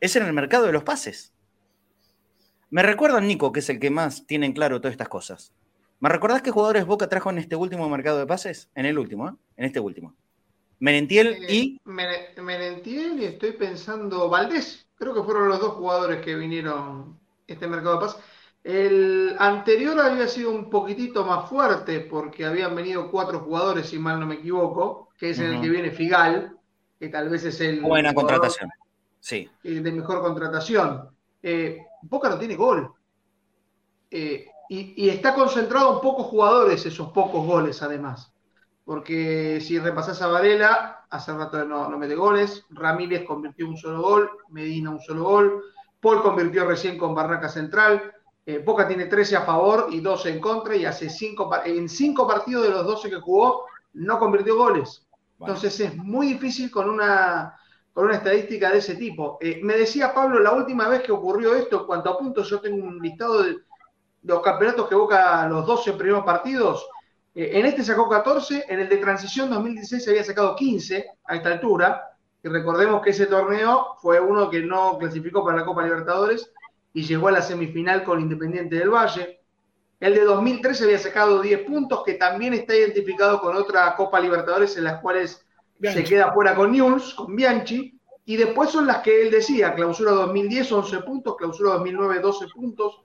es 0.01 0.17
en 0.17 0.25
el 0.25 0.33
mercado 0.33 0.67
de 0.67 0.73
los 0.73 0.85
pases. 0.85 1.35
Me 2.71 2.83
recuerdan, 2.83 3.27
Nico, 3.27 3.53
que 3.53 3.61
es 3.61 3.69
el 3.69 3.81
que 3.81 3.91
más 3.91 4.27
tiene 4.27 4.47
en 4.47 4.53
claro 4.53 4.81
todas 4.81 4.93
estas 4.93 5.09
cosas. 5.09 5.53
¿Me 5.99 6.09
recordás 6.09 6.41
qué 6.41 6.51
jugadores 6.51 6.87
Boca 6.87 7.09
trajo 7.09 7.31
en 7.31 7.39
este 7.39 7.57
último 7.57 7.89
mercado 7.89 8.19
de 8.19 8.27
pases? 8.27 8.71
En 8.75 8.87
el 8.87 8.99
último, 8.99 9.29
¿eh? 9.29 9.33
En 9.57 9.65
este 9.67 9.81
último. 9.81 10.15
Merentiel 10.79 11.45
eh, 11.45 11.53
y. 11.53 11.81
Merentiel 11.85 13.21
y 13.21 13.25
estoy 13.27 13.53
pensando 13.53 14.31
Valdés. 14.31 14.87
Creo 14.95 15.15
que 15.15 15.23
fueron 15.23 15.49
los 15.49 15.61
dos 15.61 15.75
jugadores 15.75 16.25
que 16.25 16.35
vinieron 16.37 17.19
este 17.47 17.67
mercado 17.67 17.97
de 17.97 18.07
paz. 18.07 18.19
El 18.63 19.37
anterior 19.39 19.99
había 19.99 20.29
sido 20.29 20.51
un 20.51 20.69
poquitito 20.69 21.25
más 21.25 21.49
fuerte 21.49 22.01
porque 22.01 22.45
habían 22.45 22.75
venido 22.77 23.11
cuatro 23.11 23.41
jugadores, 23.41 23.89
si 23.89 23.99
mal 23.99 24.21
no 24.21 24.27
me 24.27 24.35
equivoco, 24.35 25.09
que 25.17 25.31
es 25.31 25.39
en 25.39 25.55
el 25.55 25.61
que 25.63 25.69
viene 25.71 25.91
Figal, 25.91 26.57
que 26.99 27.09
tal 27.09 27.31
vez 27.31 27.45
es 27.45 27.61
el. 27.61 27.81
Buena 27.81 28.13
contratación. 28.13 28.71
Sí. 29.19 29.49
De 29.63 29.93
mejor 29.93 30.21
contratación. 30.21 31.09
Eh, 31.43 31.79
Boca 32.03 32.29
no 32.29 32.39
tiene 32.39 32.57
gol. 32.57 32.93
Eh, 34.11 34.47
y, 34.69 35.05
y, 35.05 35.09
está 35.09 35.35
concentrado 35.35 35.95
en 35.95 36.01
pocos 36.01 36.27
jugadores 36.27 36.85
esos 36.85 37.11
pocos 37.13 37.47
goles, 37.47 37.83
además. 37.83 38.33
Porque 38.85 39.61
si 39.61 39.79
repasás 39.79 40.21
a 40.23 40.27
Varela, 40.27 41.07
hace 41.11 41.33
rato 41.33 41.65
no, 41.65 41.89
no 41.89 41.99
mete 41.99 42.15
goles. 42.15 42.67
Ramírez 42.71 43.25
convirtió 43.25 43.69
un 43.69 43.77
solo 43.77 44.03
gol, 44.03 44.31
Medina 44.51 44.91
un 44.91 45.01
solo 45.01 45.25
gol. 45.25 45.65
Paul 46.01 46.23
convirtió 46.23 46.67
recién 46.67 46.99
con 46.99 47.15
Barraca 47.15 47.49
Central. 47.49 48.15
Eh, 48.47 48.59
Boca 48.65 48.89
tiene 48.89 49.07
13 49.07 49.37
a 49.37 49.43
favor 49.43 49.89
y 49.91 50.01
12 50.01 50.31
en 50.31 50.41
contra 50.41 50.75
y 50.75 50.85
hace 50.85 51.11
cinco, 51.11 51.51
en 51.65 51.89
cinco 51.89 52.27
partidos 52.27 52.65
de 52.65 52.71
los 52.71 52.87
12 52.87 53.11
que 53.11 53.21
jugó 53.21 53.67
no 53.95 54.19
convirtió 54.19 54.57
goles. 54.57 55.07
Entonces 55.39 55.79
es 55.81 55.97
muy 55.97 56.29
difícil 56.29 56.71
con 56.71 56.89
una, 56.89 57.59
con 57.93 58.07
una 58.07 58.17
estadística 58.17 58.71
de 58.71 58.79
ese 58.79 58.95
tipo. 58.95 59.39
Eh, 59.41 59.61
me 59.63 59.77
decía 59.77 60.13
Pablo, 60.13 60.39
la 60.39 60.53
última 60.53 60.89
vez 60.89 61.03
que 61.03 61.13
ocurrió 61.13 61.55
esto, 61.55 61.81
en 61.81 61.87
cuanto 61.87 62.11
a 62.11 62.19
puntos, 62.19 62.49
yo 62.49 62.61
tengo 62.61 62.85
un 62.85 62.99
listado 62.99 63.43
de 63.43 63.59
los 64.23 64.43
campeonatos 64.43 64.89
que 64.89 64.95
Boca 64.95 65.49
los 65.49 65.67
12 65.67 65.93
primeros 65.95 66.25
partidos 66.25 66.87
eh, 67.35 67.51
en 67.59 67.67
este 67.67 67.85
sacó 67.85 68.09
14, 68.09 68.67
en 68.69 68.81
el 68.81 68.89
de 68.89 68.97
transición 68.97 69.51
2016 69.51 70.03
se 70.03 70.11
había 70.11 70.25
sacado 70.25 70.57
15 70.57 71.07
a 71.25 71.37
esta 71.37 71.51
altura. 71.51 72.17
Y 72.43 72.49
recordemos 72.49 73.03
que 73.03 73.11
ese 73.11 73.27
torneo 73.27 73.97
fue 74.01 74.21
uno 74.21 74.51
que 74.51 74.61
no 74.61 74.99
clasificó 74.99 75.45
para 75.45 75.59
la 75.59 75.65
Copa 75.65 75.83
Libertadores 75.83 76.53
y 76.93 77.03
llegó 77.03 77.29
a 77.29 77.33
la 77.33 77.43
semifinal 77.43 78.05
con 78.05 78.21
Independiente 78.21 78.77
del 78.77 78.91
Valle. 78.91 79.41
El 80.01 80.15
de 80.15 80.25
2013 80.25 80.85
había 80.85 80.99
sacado 80.99 81.41
10 81.41 81.63
puntos, 81.67 82.03
que 82.05 82.15
también 82.15 82.55
está 82.55 82.75
identificado 82.75 83.41
con 83.41 83.57
otra 83.57 83.95
Copa 83.97 84.19
Libertadores 84.19 84.77
en 84.77 84.85
las 84.85 85.01
cuales 85.01 85.45
se 85.83 86.05
queda 86.05 86.33
fuera 86.33 86.55
con 86.55 86.73
News, 86.73 87.15
con 87.15 87.37
Bianchi. 87.37 87.99
Y 88.25 88.37
después 88.37 88.71
son 88.71 88.87
las 88.87 88.99
que 88.99 89.23
él 89.23 89.31
decía, 89.31 89.75
clausura 89.75 90.13
2010 90.13 90.73
11 90.73 91.01
puntos, 91.01 91.37
clausura 91.37 91.73
2009 91.73 92.21
12 92.21 92.47
puntos, 92.49 93.01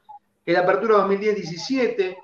el 0.46 0.56
apertura 0.56 0.98
2010 0.98 1.36
17, 1.36 2.18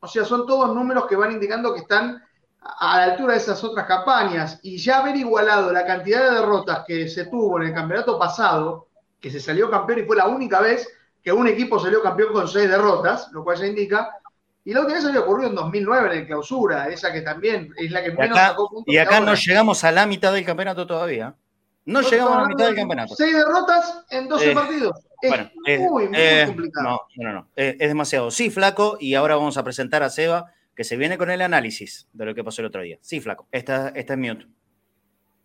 o 0.00 0.06
sea, 0.06 0.24
son 0.24 0.46
todos 0.46 0.74
números 0.74 1.06
que 1.06 1.16
van 1.16 1.32
indicando 1.32 1.72
que 1.72 1.80
están 1.80 2.22
a 2.60 2.98
la 2.98 3.04
altura 3.12 3.34
de 3.34 3.38
esas 3.38 3.62
otras 3.62 3.86
campañas. 3.86 4.58
Y 4.62 4.78
ya 4.78 5.00
haber 5.00 5.16
igualado 5.16 5.72
la 5.72 5.86
cantidad 5.86 6.30
de 6.30 6.40
derrotas 6.40 6.84
que 6.86 7.08
se 7.08 7.26
tuvo 7.26 7.60
en 7.60 7.68
el 7.68 7.74
campeonato 7.74 8.18
pasado, 8.18 8.88
que 9.24 9.30
se 9.30 9.40
salió 9.40 9.70
campeón 9.70 10.00
y 10.00 10.02
fue 10.02 10.16
la 10.16 10.26
única 10.26 10.60
vez 10.60 10.86
que 11.22 11.32
un 11.32 11.48
equipo 11.48 11.78
salió 11.78 12.02
campeón 12.02 12.34
con 12.34 12.46
seis 12.46 12.68
derrotas, 12.68 13.30
lo 13.32 13.42
cual 13.42 13.56
ya 13.56 13.66
indica. 13.66 14.10
Y 14.62 14.74
la 14.74 14.80
última 14.80 14.98
vez 14.98 15.06
había 15.06 15.20
ocurrido 15.20 15.48
en 15.48 15.54
2009 15.54 16.12
en 16.12 16.18
el 16.18 16.26
clausura, 16.26 16.88
esa 16.88 17.10
que 17.10 17.22
también 17.22 17.72
es 17.78 17.90
la 17.90 18.04
que 18.04 18.12
menos 18.12 18.36
sacó 18.36 18.68
puntos. 18.68 18.92
Y 18.92 18.98
acá 18.98 19.20
no 19.20 19.34
llegamos 19.34 19.82
a 19.82 19.92
la 19.92 20.04
mitad 20.04 20.30
del 20.34 20.44
campeonato 20.44 20.86
todavía. 20.86 21.34
No 21.86 22.02
llegamos 22.02 22.36
a 22.36 22.40
la 22.42 22.48
mitad 22.48 22.66
del 22.66 22.74
campeonato. 22.74 23.14
Seis 23.16 23.34
derrotas 23.34 24.04
en 24.10 24.28
12 24.28 24.50
eh, 24.50 24.54
partidos. 24.54 25.00
Es 25.22 25.30
bueno, 25.30 25.50
muy, 25.54 26.08
muy 26.08 26.18
eh, 26.20 26.42
complicado. 26.44 27.00
No, 27.16 27.24
no, 27.24 27.32
no. 27.32 27.48
Es, 27.56 27.78
demasiado. 27.78 28.30
Sí, 28.30 28.50
flaco. 28.50 28.98
Y 29.00 29.14
ahora 29.14 29.36
vamos 29.36 29.56
a 29.56 29.64
presentar 29.64 30.02
a 30.02 30.10
Seba, 30.10 30.52
que 30.76 30.84
se 30.84 30.98
viene 30.98 31.16
con 31.16 31.30
el 31.30 31.40
análisis 31.40 32.08
de 32.12 32.26
lo 32.26 32.34
que 32.34 32.44
pasó 32.44 32.60
el 32.60 32.66
otro 32.66 32.82
día. 32.82 32.98
Sí, 33.00 33.22
flaco. 33.22 33.48
Esta, 33.50 33.88
esta 33.88 34.12
es 34.12 34.18
mute. 34.18 34.46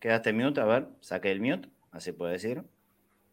Quedaste 0.01 0.33
mute. 0.33 0.59
A 0.59 0.65
ver, 0.65 0.89
saque 0.99 1.31
el 1.31 1.39
mute. 1.39 1.69
Así 1.93 2.11
puede 2.11 2.33
decir. 2.33 2.61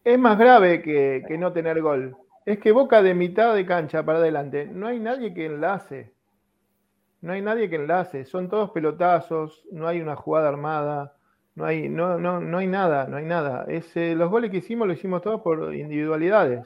Es 0.07 0.17
más 0.17 0.37
grave 0.37 0.81
que, 0.81 1.37
no 1.37 1.51
tener 1.51 1.81
gol. 1.81 2.15
Es 2.45 2.59
que 2.59 2.71
Boca 2.71 3.01
de 3.01 3.13
mitad 3.13 3.53
de 3.53 3.65
cancha 3.65 4.05
para 4.05 4.19
adelante, 4.19 4.65
no 4.65 4.87
hay 4.87 5.01
nadie 5.01 5.33
que 5.33 5.47
enlace. 5.47 6.13
No 7.19 7.33
hay 7.33 7.41
nadie 7.41 7.69
que 7.69 7.75
enlace. 7.75 8.23
Son 8.23 8.47
todos 8.47 8.71
pelotazos, 8.71 9.65
no 9.69 9.85
hay 9.85 9.99
una 9.99 10.15
jugada 10.15 10.47
armada 10.47 11.17
no 11.55 11.65
hay, 11.65 11.89
no, 11.89 12.17
no, 12.17 12.39
no 12.39 12.59
hay 12.59 12.67
nada, 12.67 13.07
no 13.07 13.17
hay 13.17 13.25
nada. 13.25 13.65
Eh, 13.67 14.15
los 14.15 14.31
goles 14.31 14.49
que 14.49 14.57
hicimos 14.57 14.87
lo 14.87 14.93
hicimos 14.93 15.21
todos 15.23 15.41
por 15.41 15.75
individualidades. 15.75 16.65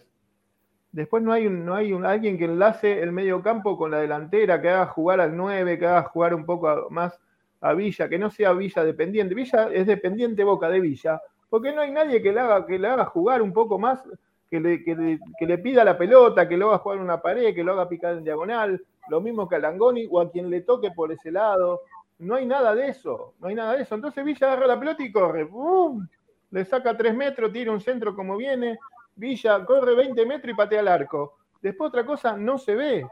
Después 0.91 1.23
no 1.23 1.33
hay, 1.33 1.47
un, 1.47 1.65
no 1.65 1.73
hay 1.73 1.93
un, 1.93 2.05
alguien 2.05 2.37
que 2.37 2.45
enlace 2.45 3.01
el 3.01 3.11
medio 3.11 3.41
campo 3.41 3.75
con 3.75 3.89
la 3.89 4.01
delantera, 4.01 4.61
que 4.61 4.69
haga 4.69 4.85
jugar 4.85 5.19
al 5.19 5.35
9, 5.35 5.79
que 5.79 5.87
haga 5.87 6.03
jugar 6.03 6.35
un 6.35 6.45
poco 6.45 6.89
más 6.91 7.19
a 7.61 7.73
Villa, 7.73 8.07
que 8.07 8.19
no 8.19 8.29
sea 8.29 8.53
Villa 8.53 8.83
dependiente. 8.83 9.33
Villa 9.33 9.69
es 9.73 9.87
dependiente 9.87 10.43
Boca 10.43 10.69
de 10.69 10.81
Villa, 10.81 11.21
porque 11.51 11.73
no 11.73 11.81
hay 11.81 11.91
nadie 11.91 12.21
que 12.23 12.31
le 12.31 12.39
haga, 12.39 12.65
que 12.65 12.79
le 12.79 12.87
haga 12.87 13.05
jugar 13.05 13.41
un 13.41 13.51
poco 13.51 13.77
más, 13.77 14.01
que 14.49 14.59
le, 14.61 14.83
que 14.85 14.95
le- 14.95 15.57
pida 15.59 15.83
la 15.83 15.97
pelota, 15.97 16.47
que 16.47 16.55
lo 16.57 16.69
haga 16.69 16.77
jugar 16.79 16.97
en 16.99 17.03
una 17.03 17.21
pared, 17.21 17.53
que 17.53 17.63
lo 17.63 17.73
haga 17.73 17.89
picar 17.89 18.13
en 18.13 18.23
diagonal, 18.23 18.81
lo 19.09 19.19
mismo 19.21 19.49
que 19.49 19.57
a 19.57 19.59
Langoni 19.59 20.07
o 20.09 20.21
a 20.21 20.31
quien 20.31 20.49
le 20.49 20.61
toque 20.61 20.91
por 20.91 21.11
ese 21.11 21.29
lado. 21.29 21.81
No 22.19 22.35
hay 22.35 22.45
nada 22.45 22.73
de 22.73 22.87
eso, 22.87 23.33
no 23.41 23.49
hay 23.49 23.55
nada 23.55 23.75
de 23.75 23.83
eso. 23.83 23.95
Entonces 23.95 24.23
Villa 24.23 24.47
agarra 24.47 24.67
la 24.67 24.79
pelota 24.79 25.03
y 25.03 25.11
corre. 25.11 25.43
¡Bum! 25.43 26.07
Le 26.51 26.65
saca 26.65 26.95
tres 26.95 27.13
metros, 27.15 27.51
tira 27.51 27.71
un 27.71 27.81
centro 27.81 28.15
como 28.15 28.37
viene. 28.37 28.79
Villa 29.15 29.65
corre 29.65 29.95
20 29.95 30.25
metros 30.25 30.53
y 30.53 30.55
patea 30.57 30.79
al 30.79 30.87
arco. 30.87 31.35
Después 31.61 31.89
otra 31.89 32.05
cosa 32.05 32.37
no 32.37 32.57
se 32.57 32.75
ve. 32.75 33.05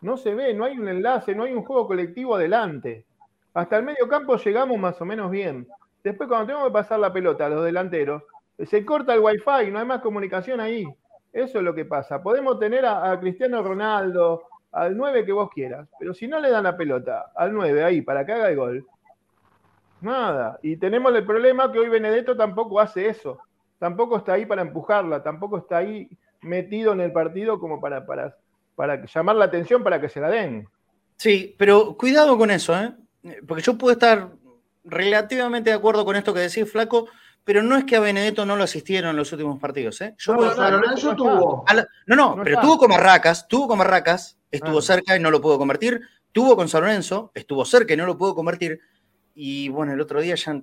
No 0.00 0.16
se 0.16 0.34
ve, 0.34 0.54
no 0.54 0.64
hay 0.64 0.78
un 0.78 0.88
enlace, 0.88 1.34
no 1.34 1.42
hay 1.44 1.52
un 1.52 1.62
juego 1.64 1.86
colectivo 1.86 2.34
adelante. 2.34 3.04
Hasta 3.54 3.76
el 3.76 3.84
medio 3.84 4.08
campo 4.08 4.36
llegamos 4.36 4.78
más 4.78 5.00
o 5.00 5.04
menos 5.04 5.30
bien. 5.30 5.66
Después 6.06 6.28
cuando 6.28 6.46
tenemos 6.46 6.68
que 6.68 6.72
pasar 6.72 7.00
la 7.00 7.12
pelota 7.12 7.46
a 7.46 7.48
los 7.48 7.64
delanteros, 7.64 8.22
se 8.64 8.86
corta 8.86 9.12
el 9.12 9.18
wifi, 9.18 9.72
no 9.72 9.80
hay 9.80 9.84
más 9.84 10.00
comunicación 10.00 10.60
ahí. 10.60 10.86
Eso 11.32 11.58
es 11.58 11.64
lo 11.64 11.74
que 11.74 11.84
pasa. 11.84 12.22
Podemos 12.22 12.60
tener 12.60 12.86
a, 12.86 13.18
Cristiano 13.18 13.60
Ronaldo, 13.60 14.44
al 14.70 14.96
9 14.96 15.26
que 15.26 15.32
vos 15.32 15.50
quieras, 15.52 15.88
pero 15.98 16.14
si 16.14 16.28
no 16.28 16.38
le 16.38 16.48
dan 16.48 16.62
la 16.62 16.76
pelota 16.76 17.32
al 17.34 17.52
9 17.52 17.82
ahí 17.82 18.02
para 18.02 18.24
que 18.24 18.34
haga 18.34 18.48
el 18.48 18.56
gol, 18.56 18.86
nada. 20.00 20.60
Y 20.62 20.76
tenemos 20.76 21.12
el 21.12 21.26
problema 21.26 21.72
que 21.72 21.80
hoy 21.80 21.88
Benedetto 21.88 22.36
tampoco 22.36 22.78
hace 22.78 23.08
eso. 23.08 23.40
Tampoco 23.80 24.18
está 24.18 24.34
ahí 24.34 24.46
para 24.46 24.62
empujarla, 24.62 25.24
tampoco 25.24 25.58
está 25.58 25.78
ahí 25.78 26.08
metido 26.40 26.92
en 26.92 27.00
el 27.00 27.10
partido 27.10 27.58
como 27.58 27.80
para, 27.80 28.06
para, 28.06 28.36
para 28.76 29.04
llamar 29.04 29.34
la 29.34 29.46
atención 29.46 29.82
para 29.82 30.00
que 30.00 30.08
se 30.08 30.20
la 30.20 30.30
den. 30.30 30.68
Sí, 31.16 31.56
pero 31.58 31.96
cuidado 31.96 32.38
con 32.38 32.52
eso, 32.52 32.80
¿eh? 32.80 32.94
Porque 33.44 33.64
yo 33.64 33.76
puedo 33.76 33.92
estar 33.92 34.28
relativamente 34.86 35.70
de 35.70 35.76
acuerdo 35.76 36.04
con 36.04 36.16
esto 36.16 36.32
que 36.32 36.40
decís, 36.40 36.70
Flaco, 36.70 37.08
pero 37.44 37.62
no 37.62 37.76
es 37.76 37.84
que 37.84 37.96
a 37.96 38.00
Benedetto 38.00 38.44
no 38.46 38.56
lo 38.56 38.64
asistieron 38.64 39.10
en 39.10 39.16
los 39.16 39.30
últimos 39.32 39.58
partidos, 39.60 40.00
¿eh? 40.00 40.14
Yo 40.18 40.32
No, 40.32 40.38
puedo 40.38 40.70
Lorenzo 40.70 41.14
tuvo. 41.14 41.64
la- 41.72 41.86
no, 42.06 42.16
no, 42.16 42.36
No 42.36 42.42
pero 42.42 42.56
está. 42.56 42.62
tuvo 42.66 42.78
con 42.78 42.90
Barracas, 42.90 43.46
tuvo 43.46 43.68
con 43.68 43.78
Barracas, 43.78 44.36
estuvo 44.50 44.78
Ah. 44.78 44.82
cerca 44.82 45.16
y 45.16 45.20
no 45.20 45.30
lo 45.30 45.40
pudo 45.40 45.58
convertir. 45.58 46.00
Tuvo 46.32 46.56
con 46.56 46.68
San 46.68 46.82
Lorenzo, 46.82 47.30
estuvo 47.34 47.64
cerca 47.64 47.94
y 47.94 47.96
no 47.96 48.04
lo 48.06 48.18
pudo 48.18 48.34
convertir. 48.34 48.80
Y 49.34 49.68
bueno, 49.68 49.92
el 49.92 50.00
otro 50.00 50.20
día 50.20 50.34
ya 50.34 50.60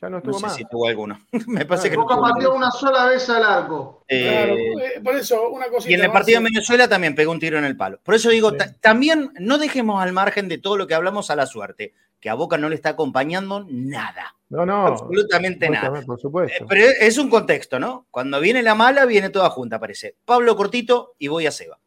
Ya 0.00 0.08
no 0.08 0.10
no 0.10 0.18
estuvo 0.18 0.38
sé 0.40 0.46
más. 0.46 0.56
si 0.56 0.64
tuvo 0.64 0.88
alguno. 0.88 1.20
Me 1.46 1.64
parece 1.64 1.88
que 1.90 1.96
no 1.96 2.02
Boca 2.02 2.16
ninguno. 2.16 2.54
una 2.56 2.70
sola 2.72 3.04
vez 3.06 3.28
al 3.30 3.44
arco. 3.44 4.04
Eh, 4.08 4.22
Claro, 4.22 4.54
eh, 4.56 5.00
por 5.04 5.14
eso, 5.14 5.48
una 5.50 5.66
cosita. 5.68 5.92
y 5.92 5.94
en 5.94 6.04
el 6.04 6.10
partido 6.10 6.40
de 6.40 6.44
Venezuela 6.46 6.88
también 6.88 7.14
pegó 7.14 7.30
un 7.30 7.38
tiro 7.38 7.56
en 7.58 7.64
el 7.64 7.76
palo. 7.76 8.00
Por 8.02 8.14
eso 8.16 8.28
digo, 8.30 8.50
Sí. 8.50 8.56
también 8.80 9.32
no 9.38 9.58
dejemos 9.58 10.02
al 10.02 10.12
margen 10.12 10.48
de 10.48 10.58
todo 10.58 10.76
lo 10.76 10.86
que 10.88 10.94
hablamos 10.94 11.30
a 11.30 11.36
la 11.36 11.46
suerte, 11.46 11.94
que 12.22 12.30
a 12.30 12.34
Boca 12.34 12.56
no 12.56 12.68
le 12.68 12.76
está 12.76 12.90
acompañando 12.90 13.66
nada, 13.68 14.36
No, 14.48 14.64
no. 14.64 14.86
absolutamente 14.86 15.68
nada. 15.68 16.02
Por 16.06 16.16
Eh, 16.18 16.22
supuesto. 16.22 16.66
Pero 16.68 16.86
es 17.00 17.18
un 17.18 17.28
contexto, 17.28 17.80
¿no? 17.80 18.06
Cuando 18.12 18.38
viene 18.40 18.62
la 18.62 18.76
mala, 18.76 19.04
viene 19.06 19.28
toda 19.28 19.50
junta, 19.50 19.80
parece. 19.80 20.14
Pablo 20.24 20.54
Cortito 20.56 21.14
y 21.18 21.26
voy 21.26 21.46
a 21.46 21.50
Seba. 21.50 21.78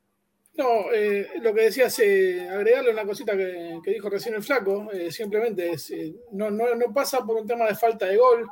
No, 0.57 0.91
eh, 0.93 1.27
lo 1.41 1.53
que 1.53 1.61
decías, 1.63 1.97
eh, 1.99 2.49
agregarle 2.49 2.91
una 2.91 3.05
cosita 3.05 3.31
que, 3.37 3.79
que 3.81 3.91
dijo 3.91 4.09
recién 4.09 4.35
el 4.35 4.43
flaco, 4.43 4.89
eh, 4.91 5.09
simplemente 5.09 5.71
es, 5.71 5.89
eh, 5.91 6.13
no, 6.33 6.51
no, 6.51 6.75
no 6.75 6.93
pasa 6.93 7.25
por 7.25 7.37
un 7.37 7.47
tema 7.47 7.65
de 7.65 7.75
falta 7.75 8.05
de 8.05 8.17
gol. 8.17 8.45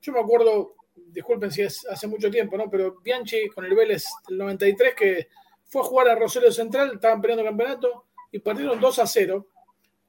Yo 0.00 0.12
me 0.12 0.20
acuerdo, 0.20 0.74
disculpen 0.94 1.50
si 1.50 1.62
es 1.62 1.84
hace 1.90 2.06
mucho 2.06 2.30
tiempo, 2.30 2.56
¿no? 2.56 2.70
Pero 2.70 3.00
Bianchi 3.02 3.48
con 3.48 3.64
el 3.64 3.74
Vélez 3.74 4.04
del 4.28 4.38
93 4.38 4.94
que 4.94 5.28
fue 5.66 5.82
a 5.82 5.84
jugar 5.84 6.08
a 6.10 6.14
Rosario 6.14 6.52
Central, 6.52 6.92
estaban 6.94 7.20
peleando 7.20 7.44
campeonato 7.44 8.04
y 8.30 8.38
perdieron 8.38 8.78
2 8.80 8.98
a 9.00 9.06
0. 9.06 9.46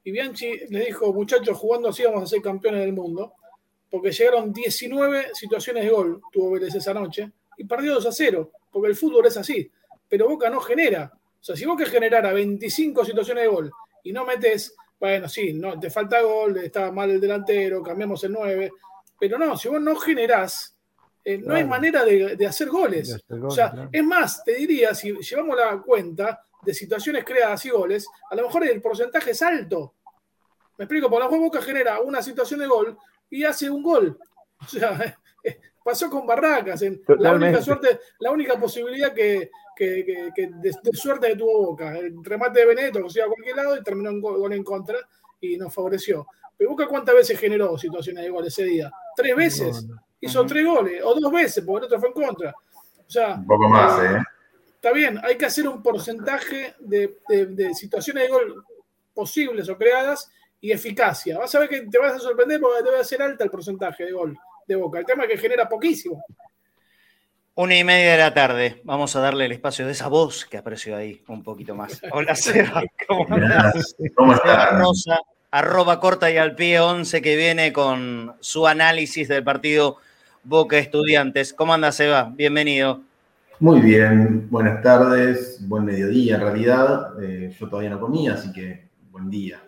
Y 0.06 0.12
Bianchi 0.12 0.68
les 0.70 0.86
dijo, 0.86 1.12
muchachos, 1.12 1.58
jugando 1.58 1.90
así 1.90 2.04
vamos 2.04 2.24
a 2.24 2.28
ser 2.28 2.40
campeones 2.40 2.82
del 2.82 2.94
mundo, 2.94 3.34
porque 3.90 4.12
llegaron 4.12 4.54
19 4.54 5.30
situaciones 5.34 5.84
de 5.84 5.90
gol, 5.90 6.22
tuvo 6.32 6.52
Vélez 6.52 6.76
esa 6.76 6.94
noche, 6.94 7.32
y 7.58 7.66
perdió 7.66 7.96
2 7.96 8.06
a 8.06 8.12
0, 8.12 8.52
porque 8.72 8.90
el 8.90 8.96
fútbol 8.96 9.26
es 9.26 9.36
así. 9.36 9.70
Pero 10.08 10.30
Boca 10.30 10.48
no 10.52 10.62
genera. 10.62 11.12
O 11.12 11.44
sea, 11.44 11.56
si 11.56 11.66
Boca 11.66 11.88
generara 11.88 12.32
25 12.34 13.04
situaciones 13.04 13.46
de 13.46 13.50
gol 13.50 13.72
y 14.04 14.14
no 14.14 14.26
metes, 14.26 14.76
bueno, 15.00 15.28
sí, 15.28 15.54
no, 15.54 15.80
te 15.80 15.90
falta 15.90 16.22
gol, 16.22 16.58
está 16.58 16.92
mal 16.92 17.10
el 17.10 17.20
delantero, 17.20 17.82
cambiamos 17.82 18.24
el 18.26 18.34
9, 18.34 18.72
pero 19.20 19.40
no, 19.40 19.58
si 19.58 19.70
vos 19.70 19.82
no 19.82 19.96
generás, 19.96 20.78
eh, 21.24 21.40
no 21.40 21.56
hay 21.56 21.66
manera 21.66 22.06
de, 22.06 22.36
de 22.36 22.46
hacer 22.46 22.70
goles. 22.70 23.08
De 23.08 23.16
hacer 23.16 23.44
O 23.44 23.50
sea, 23.50 23.72
claro. 23.72 23.90
es 23.92 24.04
más, 24.04 24.44
te 24.44 24.54
diría, 24.54 24.94
si 24.94 25.14
llevamos 25.14 25.58
la 25.58 25.82
cuenta 25.82 26.46
de 26.62 26.74
situaciones 26.76 27.24
creadas 27.24 27.66
y 27.66 27.70
goles, 27.72 28.08
a 28.30 28.36
lo 28.36 28.44
mejor 28.44 28.68
el 28.68 28.82
porcentaje 28.84 29.32
es 29.32 29.42
alto. 29.42 29.95
Me 30.78 30.86
explico, 30.86 31.10
por 31.10 31.20
lo 31.20 31.26
mejor 31.26 31.40
Boca 31.40 31.62
genera 31.62 32.00
una 32.02 32.22
situación 32.22 32.60
de 32.60 32.68
gol 32.68 32.98
y 33.30 33.44
hace 33.44 33.70
un 33.70 33.82
gol. 33.84 34.18
O 34.62 34.66
sea, 34.68 35.18
pasó 35.84 36.10
con 36.10 36.26
Barracas. 36.26 36.82
En 36.82 37.02
la, 37.20 37.34
única 37.34 37.62
suerte, 37.62 38.00
la 38.20 38.32
única 38.32 38.58
posibilidad 38.60 39.14
que, 39.14 39.52
que- 39.76 40.04
que- 40.06 40.30
que 40.36 40.48
de, 40.48 40.72
de 40.82 40.92
suerte 40.94 41.28
que 41.28 41.36
tuvo 41.36 41.68
Boca. 41.68 41.98
El 41.98 42.24
remate 42.24 42.60
de 42.60 42.66
Benedetto 42.66 43.04
que 43.04 43.10
se 43.10 43.20
iba 43.20 43.26
a 43.28 43.30
cualquier 43.30 43.56
lado 43.56 43.78
y 43.78 43.84
terminó 43.84 44.10
en 44.10 44.22
gol, 44.22 44.38
gol 44.38 44.54
en 44.54 44.64
contra 44.64 44.98
y 45.42 45.58
nos 45.58 45.74
favoreció. 45.74 46.28
Pero 46.58 46.70
Boca 46.72 46.88
cuántas 46.88 47.16
veces 47.16 47.40
generó 47.40 47.78
situaciones 47.78 48.24
de 48.24 48.30
gol 48.30 48.46
ese 48.48 48.64
día? 48.64 48.92
Tres 49.16 49.36
veces. 49.36 49.84
No, 49.86 49.96
no. 49.96 50.02
Hizo 50.22 50.46
tres 50.46 50.66
goles, 50.66 51.02
o 51.04 51.14
dos 51.20 51.32
veces, 51.32 51.64
porque 51.64 51.86
el 51.86 51.94
otro 51.94 52.00
fue 52.00 52.08
en 52.10 52.14
contra. 52.28 52.52
O 53.08 53.10
sea, 53.12 53.36
Un 53.36 53.46
poco 53.46 53.68
más, 53.70 54.02
¿eh? 54.04 54.18
está 54.74 54.92
bien, 54.92 55.20
hay 55.24 55.38
que 55.38 55.46
hacer 55.46 55.68
un 55.68 55.84
porcentaje 55.84 56.74
de, 56.80 57.20
de- 57.28 57.46
de 57.48 57.76
situaciones 57.76 58.24
de 58.24 58.30
gol 58.30 58.64
posibles 59.14 59.70
o 59.70 59.78
creadas 59.78 60.32
y 60.66 60.72
eficacia. 60.72 61.38
Vas 61.38 61.54
a 61.54 61.60
ver 61.60 61.70
que 61.70 61.82
te 61.82 62.00
vas 62.00 62.14
a 62.14 62.20
sorprender 62.20 62.60
porque 62.60 62.84
debe 62.84 63.04
ser 63.04 63.22
alta 63.22 63.44
el 63.44 63.52
porcentaje 63.52 64.06
de 64.06 64.12
gol 64.14 64.36
de 64.68 64.76
Boca. 64.76 64.98
El 64.98 65.06
tema 65.06 65.26
es 65.26 65.30
que 65.30 65.38
genera 65.38 65.70
poquísimo. 65.70 66.26
Una 67.54 67.78
y 67.78 67.84
media 67.84 68.14
de 68.14 68.18
la 68.18 68.34
tarde. 68.34 68.82
Vamos 68.84 69.16
a 69.16 69.20
darle 69.20 69.46
el 69.46 69.52
espacio 69.52 69.86
de 69.86 69.92
esa 69.92 70.08
voz 70.08 70.44
que 70.44 70.58
apareció 70.58 70.96
ahí 70.98 71.24
un 71.28 71.44
poquito 71.44 71.76
más. 71.76 72.02
Hola, 72.12 72.36
Seba. 72.36 72.82
¿Cómo 73.08 73.28
andás? 73.30 73.96
¿Cómo 74.16 74.36
Seba 74.36 74.64
estás? 74.64 74.80
Rosa, 74.80 75.20
arroba 75.52 76.00
corta 76.00 76.32
y 76.32 76.38
al 76.38 76.56
pie 76.56 76.80
11 76.80 77.22
que 77.22 77.36
viene 77.36 77.72
con 77.72 78.34
su 78.40 78.66
análisis 78.66 79.28
del 79.28 79.44
partido 79.44 79.98
Boca 80.44 80.80
Estudiantes. 80.80 81.54
¿Cómo 81.54 81.76
anda 81.76 81.92
Seba? 81.92 82.32
Bienvenido. 82.34 83.02
Muy 83.60 83.82
bien, 83.82 84.50
buenas 84.50 84.82
tardes, 84.82 85.60
buen 85.68 85.86
mediodía 85.86 86.36
en 86.36 86.42
realidad. 86.42 87.24
Eh, 87.24 87.56
yo 87.58 87.70
todavía 87.70 87.92
no 87.92 88.00
comí, 88.00 88.28
así 88.28 88.52
que 88.52 88.90
buen 89.12 89.30
día. 89.30 89.62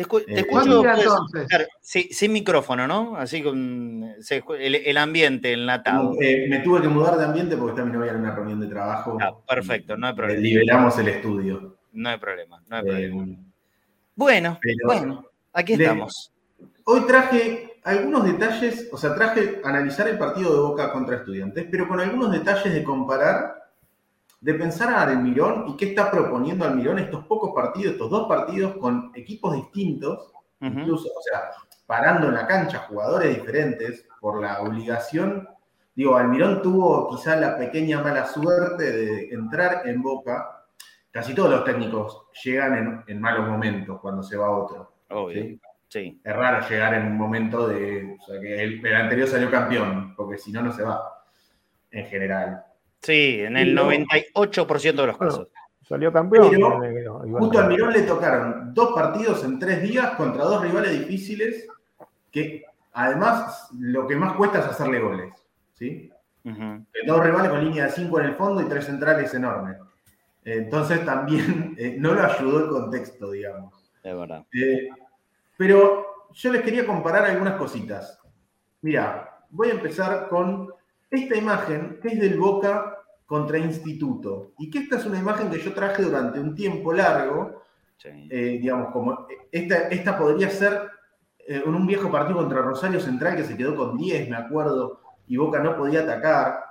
Te, 0.00 0.06
escu- 0.08 0.24
te 0.24 0.32
Eh, 0.32 0.40
escucho 0.40 0.82
entonces. 0.82 1.68
sí, 1.82 2.08
sin 2.10 2.32
micrófono, 2.32 2.88
¿no? 2.88 3.16
Así 3.16 3.42
con 3.42 4.14
se 4.20 4.42
el, 4.58 4.74
el 4.76 4.96
ambiente 4.96 5.52
enlatado. 5.52 6.14
Eh, 6.22 6.46
me 6.48 6.60
tuve 6.60 6.80
que 6.80 6.88
mudar 6.88 7.18
de 7.18 7.26
ambiente 7.26 7.54
porque 7.54 7.72
está 7.72 7.84
mi 7.84 7.92
novia 7.92 8.12
en 8.12 8.20
una 8.20 8.34
reunión 8.34 8.60
de 8.60 8.66
trabajo. 8.68 9.18
Ah, 9.20 9.32
perfecto, 9.46 9.98
no 9.98 10.06
hay 10.06 10.12
Eh, 10.14 10.16
problema. 10.16 10.40
liberamos 10.40 10.98
el 10.98 11.08
estudio. 11.08 11.76
No 11.92 12.08
hay 12.08 12.16
problema, 12.16 12.62
no 12.66 12.76
hay 12.76 12.82
Eh, 12.82 13.08
problema. 13.10 13.36
Bueno, 14.16 14.58
pero- 14.62 14.86
bueno, 14.86 15.24
aquí 15.52 15.76
Le- 15.76 15.84
estamos. 15.84 16.32
Hoy 16.84 17.02
traje 17.06 17.74
algunos 17.84 18.24
detalles, 18.24 18.88
o 18.90 18.96
sea, 18.96 19.14
traje 19.14 19.60
analizar 19.64 20.08
el 20.08 20.16
partido 20.16 20.54
de 20.54 20.60
Boca 20.60 20.92
contra 20.92 21.16
Estudiantes, 21.16 21.66
pero 21.70 21.86
con 21.86 22.00
algunos 22.00 22.32
detalles 22.32 22.72
de 22.72 22.82
comparar, 22.82 23.59
de 24.40 24.54
pensar 24.54 24.92
a 24.92 25.02
Almirón 25.02 25.66
y 25.68 25.76
qué 25.76 25.86
está 25.86 26.10
proponiendo 26.10 26.64
Almirón 26.64 26.98
estos 26.98 27.26
pocos 27.26 27.52
partidos, 27.54 27.92
estos 27.92 28.10
dos 28.10 28.26
partidos 28.26 28.76
con 28.78 29.12
equipos 29.14 29.54
distintos, 29.54 30.32
incluso, 30.60 31.08
o 31.08 31.22
sea, 31.22 31.50
parando 31.86 32.28
en 32.28 32.34
la 32.34 32.46
cancha 32.46 32.86
jugadores 32.88 33.36
diferentes 33.36 34.06
por 34.20 34.40
la 34.40 34.60
obligación. 34.62 35.48
Digo, 35.94 36.16
Almirón 36.16 36.62
tuvo 36.62 37.10
quizá 37.10 37.36
la 37.36 37.58
pequeña 37.58 38.00
mala 38.02 38.26
suerte 38.26 38.90
de 38.90 39.28
entrar 39.30 39.86
en 39.86 40.00
Boca. 40.02 40.64
Casi 41.10 41.34
todos 41.34 41.50
los 41.50 41.64
técnicos 41.64 42.28
llegan 42.44 42.76
en, 42.76 43.04
en 43.06 43.20
malos 43.20 43.48
momentos 43.48 44.00
cuando 44.00 44.22
se 44.22 44.36
va 44.36 44.50
otro. 44.50 44.94
Obvio, 45.10 45.42
¿sí? 45.42 45.60
sí. 45.88 46.20
Es 46.22 46.36
raro 46.36 46.66
llegar 46.66 46.94
en 46.94 47.06
un 47.06 47.16
momento 47.18 47.66
de. 47.66 48.16
O 48.18 48.24
sea, 48.24 48.40
que 48.40 48.62
el, 48.62 48.86
el 48.86 48.94
anterior 48.94 49.28
salió 49.28 49.50
campeón, 49.50 50.14
porque 50.14 50.38
si 50.38 50.52
no, 50.52 50.62
no 50.62 50.72
se 50.72 50.84
va. 50.84 51.24
En 51.90 52.06
general. 52.06 52.64
Sí, 53.02 53.40
en 53.40 53.56
el 53.56 53.68
Y 53.68 53.72
luego- 53.72 53.90
98% 53.90 55.02
de 55.02 55.06
los 55.08 55.18
Bueno, 55.18 55.32
casos. 55.32 55.48
Salió 55.88 56.12
campeón. 56.12 56.50
Pero, 56.50 57.26
igual. 57.26 57.42
Justo 57.42 57.58
a 57.58 57.62
Almirón 57.62 57.92
le 57.92 58.02
tocaron 58.02 58.74
dos 58.74 58.92
partidos 58.94 59.42
en 59.44 59.58
tres 59.58 59.82
días 59.82 60.12
contra 60.12 60.44
dos 60.44 60.62
rivales 60.62 60.92
difíciles 61.00 61.66
que 62.30 62.64
además 62.92 63.68
lo 63.78 64.06
que 64.06 64.14
más 64.16 64.34
cuesta 64.34 64.60
es 64.60 64.66
hacerle 64.66 65.00
goles. 65.00 65.34
¿sí? 65.74 66.10
Que 66.44 67.06
Dos 67.06 67.24
rivales 67.24 67.50
con 67.50 67.64
línea 67.64 67.86
de 67.86 67.90
cinco 67.92 68.20
en 68.20 68.26
el 68.26 68.34
fondo 68.36 68.62
y 68.62 68.66
tres 68.66 68.84
centrales 68.84 69.34
enormes. 69.34 69.78
Entonces 70.44 71.04
también 71.04 71.74
eh, 71.78 71.96
no 71.98 72.14
lo 72.14 72.22
ayudó 72.22 72.60
el 72.64 72.68
contexto, 72.70 73.30
digamos. 73.30 73.90
Es 74.02 74.16
verdad. 74.16 74.44
Eh, 74.54 74.88
pero 75.56 76.06
yo 76.32 76.52
les 76.52 76.62
quería 76.62 76.86
comparar 76.86 77.24
algunas 77.24 77.54
cositas. 77.54 78.18
Mira, 78.82 79.38
voy 79.50 79.68
a 79.70 79.72
empezar 79.72 80.28
con 80.28 80.72
esta 81.10 81.36
imagen 81.36 81.98
que 82.00 82.08
es 82.08 82.20
del 82.20 82.38
Boca 82.38 82.98
contra 83.26 83.58
Instituto. 83.58 84.52
Y 84.58 84.70
que 84.70 84.80
esta 84.80 84.96
es 84.96 85.06
una 85.06 85.18
imagen 85.18 85.50
que 85.50 85.60
yo 85.60 85.72
traje 85.72 86.02
durante 86.02 86.40
un 86.40 86.54
tiempo 86.54 86.92
largo. 86.92 87.62
Sí. 87.96 88.08
eh, 88.30 88.58
digamos, 88.60 88.92
como 88.92 89.26
esta, 89.52 89.88
esta 89.88 90.16
podría 90.16 90.48
ser 90.48 90.90
eh, 91.46 91.62
en 91.66 91.74
un 91.74 91.86
viejo 91.86 92.10
partido 92.10 92.38
contra 92.38 92.62
Rosario 92.62 93.00
Central 93.00 93.36
que 93.36 93.44
se 93.44 93.56
quedó 93.56 93.76
con 93.76 93.98
10, 93.98 94.30
me 94.30 94.36
acuerdo, 94.36 95.00
y 95.26 95.36
Boca 95.36 95.58
no 95.58 95.76
podía 95.76 96.02
atacar. 96.02 96.64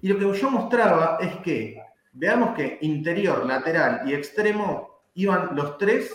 Y 0.00 0.08
lo 0.08 0.18
que 0.18 0.38
yo 0.38 0.50
mostraba 0.50 1.18
es 1.20 1.36
que, 1.36 1.80
veamos 2.12 2.54
que 2.54 2.78
interior, 2.80 3.44
lateral 3.44 4.08
y 4.08 4.14
extremo 4.14 5.02
iban 5.14 5.54
los 5.54 5.78
tres 5.78 6.14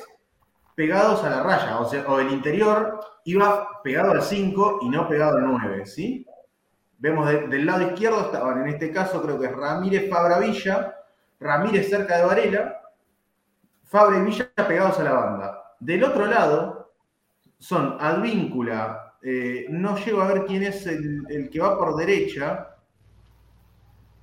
pegados 0.76 1.24
a 1.24 1.30
la 1.30 1.44
raya, 1.44 1.80
o 1.80 1.88
sea, 1.88 2.04
o 2.08 2.20
el 2.20 2.32
interior 2.32 3.00
iba 3.26 3.82
pegado 3.84 4.12
al 4.12 4.24
5 4.24 4.80
y 4.82 4.90
no 4.90 5.08
pegado 5.08 5.38
al 5.38 5.46
9, 5.46 5.86
¿sí? 5.86 6.26
Vemos 7.02 7.28
del 7.28 7.66
lado 7.66 7.82
izquierdo 7.82 8.22
estaban, 8.22 8.62
en 8.62 8.68
este 8.68 8.92
caso 8.92 9.24
creo 9.24 9.40
que 9.40 9.48
es 9.48 9.56
Ramírez, 9.56 10.08
Fabra, 10.08 10.38
Villa, 10.38 10.96
Ramírez 11.40 11.90
cerca 11.90 12.18
de 12.18 12.26
Varela, 12.26 12.80
Fabra 13.86 14.20
y 14.20 14.22
Villa 14.22 14.52
pegados 14.56 15.00
a 15.00 15.04
la 15.04 15.14
banda. 15.14 15.64
Del 15.80 16.04
otro 16.04 16.28
lado 16.28 16.94
son 17.58 17.98
Advíncula, 18.00 19.16
eh, 19.20 19.66
no 19.70 19.98
llego 19.98 20.22
a 20.22 20.28
ver 20.28 20.46
quién 20.46 20.62
es 20.62 20.86
el, 20.86 21.50
que 21.52 21.60
va 21.60 21.76
por 21.76 21.96
derecha, 21.96 22.76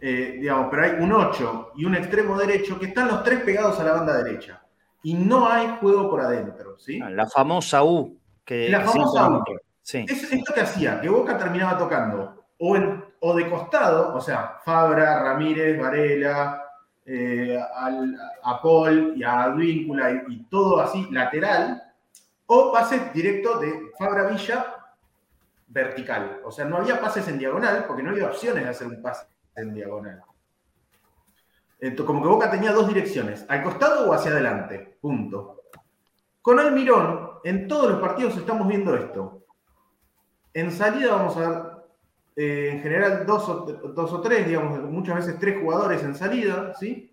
eh, 0.01 0.37
digamos, 0.39 0.69
pero 0.71 0.85
hay 0.85 0.91
un 1.03 1.13
8 1.13 1.73
y 1.75 1.85
un 1.85 1.97
extremo 1.97 2.39
derecho 2.39 2.79
que 2.79 2.87
están 2.87 3.09
los 3.09 3.25
tres 3.25 3.41
pegados 3.41 3.81
a 3.81 3.85
la 3.85 3.95
banda 3.95 4.23
derecha. 4.23 4.63
Y 5.03 5.15
no 5.15 5.49
hay 5.49 5.77
juego 5.81 6.09
por 6.09 6.21
adentro, 6.21 6.79
¿sí? 6.79 7.01
Ah, 7.03 7.11
la 7.11 7.27
famosa 7.27 7.83
U. 7.83 8.17
Que 8.45 8.69
la 8.69 8.83
famosa 8.83 9.29
U. 9.31 9.43
Sí. 9.83 10.07
Es 10.09 10.33
esto 10.33 10.55
que 10.55 10.61
hacía, 10.61 11.01
que 11.01 11.09
Boca 11.09 11.37
terminaba 11.37 11.77
tocando 11.77 12.38
o, 12.59 13.35
de 13.35 13.51
costado, 13.51 14.15
o 14.15 14.21
sea, 14.21 14.59
Fabra, 14.65 15.23
Ramírez, 15.23 15.79
Varela, 15.79 16.65
eh, 17.07 17.59
a 18.43 18.63
Paul 18.63 19.15
y 19.17 19.23
a 19.23 19.45
Advíncula 19.45 20.25
y, 20.29 20.45
todo 20.45 20.81
así 20.81 21.07
lateral, 21.11 21.83
o 22.47 22.73
pase 22.73 23.11
directo 23.15 23.59
de 23.59 23.93
Fabra 23.99 24.25
Villa 24.29 24.75
vertical. 25.69 26.41
O 26.45 26.51
sea, 26.51 26.65
no 26.65 26.79
había 26.79 27.01
pases 27.01 27.29
en 27.29 27.39
diagonal 27.39 27.85
porque 27.87 28.03
no 28.03 28.11
había 28.11 28.27
opciones 28.27 28.65
de 28.65 28.71
hacer 28.71 28.87
un 28.87 29.03
pase 29.03 29.27
en 29.55 29.75
diagonal. 29.75 30.23
Entonces, 31.81 32.07
como 32.07 32.23
que 32.23 32.29
Boca 32.29 32.51
tenía 32.51 32.73
dos 32.73 32.89
direcciones, 32.89 33.47
al 33.49 33.63
costado 33.63 34.11
o 34.11 34.13
hacia 34.13 34.33
adelante, 34.33 34.99
punto. 35.01 35.63
Con 36.43 36.59
Almirón, 36.59 37.31
en 37.45 37.69
todos 37.69 37.91
los 37.91 38.01
partidos 38.01 38.37
estamos 38.37 38.67
viendo 38.67 38.97
esto. 38.97 39.45
En 40.55 40.73
salida 40.73 41.15
vamos 41.15 41.37
a 41.37 41.41
ver 41.41 41.63
eh, 42.41 42.71
en 42.71 42.83
general 42.83 43.27
dos 43.27 43.49
o, 43.49 44.21
tres, 44.21 44.47
digamos, 44.47 44.79
muchas 44.85 45.17
veces 45.17 45.41
tres 45.41 45.61
jugadores 45.61 46.05
en 46.05 46.15
salida, 46.15 46.73
¿sí? 46.79 47.11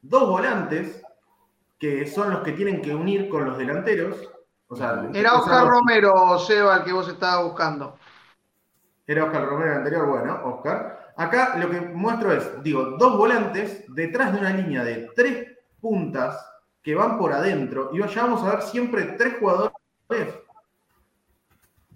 Dos 0.00 0.28
volantes, 0.28 1.02
que 1.80 2.06
son 2.06 2.30
los 2.30 2.42
que 2.42 2.52
tienen 2.52 2.80
que 2.80 2.94
unir 2.94 3.28
con 3.28 3.44
los 3.44 3.58
delanteros. 3.58 4.16
O 4.68 4.76
sea, 4.76 5.04
Era 5.12 5.34
Oscar 5.34 5.66
Romero, 5.66 6.38
Seba, 6.38 6.76
el 6.76 6.84
que 6.84 6.92
vos 6.92 7.08
estabas 7.08 7.44
buscando. 7.44 7.98
Era 9.04 9.24
Oscar 9.24 9.46
Romero 9.46 9.72
el 9.72 9.78
anterior, 9.78 10.06
bueno, 10.06 10.42
Oscar. 10.44 11.14
Acá 11.16 11.58
lo 11.58 11.68
que 11.68 11.80
muestro 11.80 12.32
es, 12.32 12.62
digo, 12.62 12.96
dos 13.00 13.16
volantes 13.16 13.84
detrás 13.88 14.32
de 14.32 14.38
una 14.38 14.50
línea 14.50 14.84
de 14.84 15.10
tres 15.16 15.58
puntas 15.80 16.38
que 16.84 16.94
van 16.94 17.18
por 17.18 17.32
adentro. 17.32 17.90
Y 17.92 17.98
ya 17.98 18.22
vamos 18.22 18.44
a 18.44 18.50
ver 18.50 18.62
siempre 18.62 19.16
tres 19.18 19.38
jugadores 19.40 19.72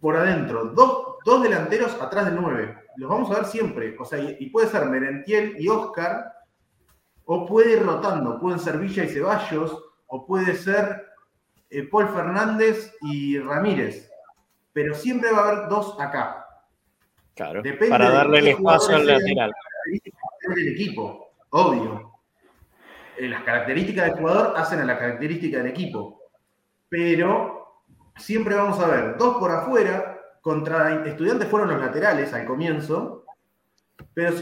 por 0.01 0.17
adentro. 0.17 0.65
Dos, 0.65 1.02
dos 1.25 1.43
delanteros 1.43 1.95
atrás 2.01 2.27
del 2.27 2.37
9. 2.37 2.79
Los 2.97 3.11
vamos 3.11 3.31
a 3.31 3.35
ver 3.35 3.45
siempre. 3.47 3.97
O 3.99 4.05
sea, 4.05 4.19
y, 4.19 4.51
puede 4.51 4.69
ser 4.69 4.87
Merentiel 4.87 5.57
y 5.59 5.69
Oscar, 5.69 6.33
o 7.25 7.47
puede 7.47 7.73
ir 7.73 7.83
rotando. 7.83 8.39
Pueden 8.41 8.59
ser 8.59 8.79
Villa 8.79 9.05
y 9.05 9.09
Ceballos, 9.09 9.83
o 10.07 10.27
puede 10.27 10.55
ser 10.55 11.07
eh, 11.71 11.85
Paul 11.85 12.09
Fernández 12.09 12.95
y 13.03 13.39
Ramírez. 13.39 14.11
Pero 14.73 14.95
siempre 14.95 15.31
va 15.33 15.39
a 15.39 15.49
haber 15.49 15.69
dos 15.69 15.97
acá. 16.01 16.47
Claro, 17.35 17.63
para 17.89 18.11
darle 18.11 18.41
el 18.41 18.49
espacio 18.49 18.97
al 18.97 19.07
lateral. 19.07 19.53
Del 20.55 20.69
equipo, 20.69 21.33
obvio. 21.51 22.13
Eh, 23.17 23.29
las 23.29 23.43
características 23.43 24.07
del 24.07 24.19
jugador 24.19 24.55
hacen 24.57 24.81
a 24.81 24.85
la 24.85 24.99
característica 24.99 25.59
del 25.59 25.69
equipo. 25.69 26.21
Pero 26.89 27.83
siempre 28.17 28.55
vamos 28.55 28.79
a 28.81 28.87
ver 28.87 29.17
dos 29.17 29.39
por 29.39 29.51
afuera 29.51 30.12
contra 30.43 31.07
estudiantes 31.07 31.49
fueron 31.49 31.71
los 31.71 31.81
laterales 31.81 32.35
al 32.35 32.45
comienzo, 32.45 33.25
pero 34.13 34.37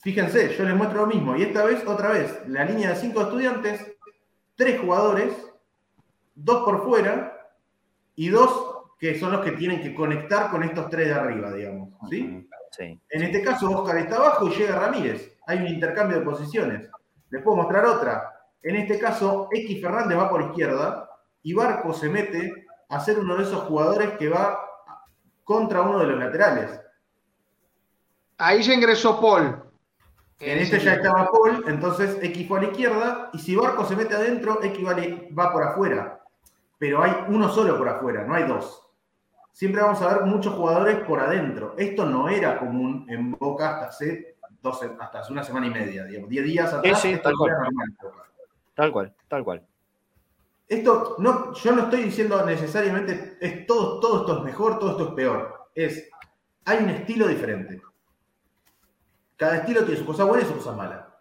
fíjense, 0.00 0.54
yo 0.54 0.64
les 0.64 0.76
muestro 0.76 1.00
lo 1.00 1.06
mismo. 1.06 1.34
Y 1.34 1.42
esta 1.42 1.64
vez, 1.64 1.84
otra 1.86 2.10
vez, 2.10 2.46
la 2.46 2.64
línea 2.64 2.90
de 2.90 2.96
cinco 2.96 3.22
estudiantes, 3.22 3.96
tres 4.54 4.78
jugadores, 4.80 5.32
dos 6.34 6.64
por 6.64 6.84
fuera 6.84 7.50
y 8.14 8.28
dos 8.28 8.68
que 8.98 9.18
son 9.18 9.32
los 9.32 9.40
que 9.40 9.52
tienen 9.52 9.82
que 9.82 9.94
conectar 9.94 10.50
con 10.50 10.62
estos 10.62 10.88
tres 10.88 11.08
de 11.08 11.14
arriba, 11.14 11.52
digamos. 11.52 11.88
¿sí? 12.08 12.46
En 12.78 13.22
este 13.22 13.42
caso, 13.42 13.70
Oscar 13.70 13.98
está 13.98 14.16
abajo 14.16 14.46
y 14.46 14.50
llega 14.50 14.78
Ramírez. 14.78 15.38
Hay 15.46 15.58
un 15.58 15.66
intercambio 15.66 16.18
de 16.18 16.24
posiciones. 16.24 16.88
Les 17.30 17.42
puedo 17.42 17.56
mostrar 17.56 17.84
otra. 17.86 18.30
En 18.62 18.76
este 18.76 18.98
caso, 18.98 19.48
X 19.50 19.80
Fernández 19.80 20.16
va 20.16 20.30
por 20.30 20.42
izquierda 20.42 21.08
y 21.42 21.54
Barco 21.54 21.92
se 21.92 22.08
mete 22.08 22.66
a 22.88 23.00
ser 23.00 23.18
uno 23.18 23.36
de 23.36 23.42
esos 23.42 23.62
jugadores 23.62 24.10
que 24.18 24.28
va 24.28 24.60
contra 25.52 25.82
uno 25.82 25.98
de 25.98 26.06
los 26.06 26.18
laterales. 26.18 26.80
Ahí 28.38 28.62
ya 28.62 28.74
ingresó 28.74 29.20
Paul. 29.20 29.62
En 30.40 30.58
este 30.58 30.80
ya 30.80 30.94
estaba 30.94 31.30
Paul, 31.30 31.64
entonces 31.68 32.18
X 32.20 32.48
fue 32.48 32.58
a 32.58 32.62
la 32.62 32.68
izquierda, 32.68 33.30
y 33.32 33.38
si 33.38 33.54
Barco 33.54 33.84
se 33.84 33.94
mete 33.94 34.14
adentro, 34.14 34.60
X 34.62 34.84
va 35.38 35.52
por 35.52 35.62
afuera. 35.62 36.20
Pero 36.78 37.02
hay 37.02 37.12
uno 37.28 37.48
solo 37.48 37.78
por 37.78 37.88
afuera, 37.88 38.24
no 38.24 38.34
hay 38.34 38.44
dos. 38.44 38.82
Siempre 39.52 39.82
vamos 39.82 40.02
a 40.02 40.14
ver 40.14 40.24
muchos 40.24 40.54
jugadores 40.54 40.98
por 41.00 41.20
adentro. 41.20 41.74
Esto 41.78 42.06
no 42.06 42.28
era 42.28 42.58
común 42.58 43.06
en 43.08 43.32
Boca 43.32 43.74
hasta 43.74 43.86
hace, 43.88 44.36
hasta 44.98 45.20
hace 45.20 45.32
una 45.32 45.44
semana 45.44 45.66
y 45.66 45.70
media, 45.70 46.04
digamos. 46.04 46.28
Diez 46.28 46.44
días 46.44 46.72
atrás. 46.72 47.02
tal, 47.22 47.34
cual. 47.36 47.52
tal 48.74 48.92
cual, 48.92 49.14
tal 49.28 49.44
cual. 49.44 49.66
Esto, 50.72 51.16
no, 51.18 51.52
yo 51.52 51.72
no 51.72 51.82
estoy 51.82 52.04
diciendo 52.04 52.42
necesariamente 52.46 53.36
es 53.42 53.66
todo, 53.66 54.00
todo 54.00 54.20
esto 54.20 54.38
es 54.38 54.44
mejor, 54.44 54.78
todo 54.78 54.92
esto 54.92 55.08
es 55.08 55.14
peor. 55.14 55.68
Es, 55.74 56.08
hay 56.64 56.78
un 56.82 56.88
estilo 56.88 57.28
diferente. 57.28 57.82
Cada 59.36 59.58
estilo 59.58 59.84
tiene 59.84 60.00
su 60.00 60.06
cosa 60.06 60.24
buena 60.24 60.44
y 60.44 60.46
su 60.46 60.54
cosa 60.54 60.72
mala. 60.72 61.14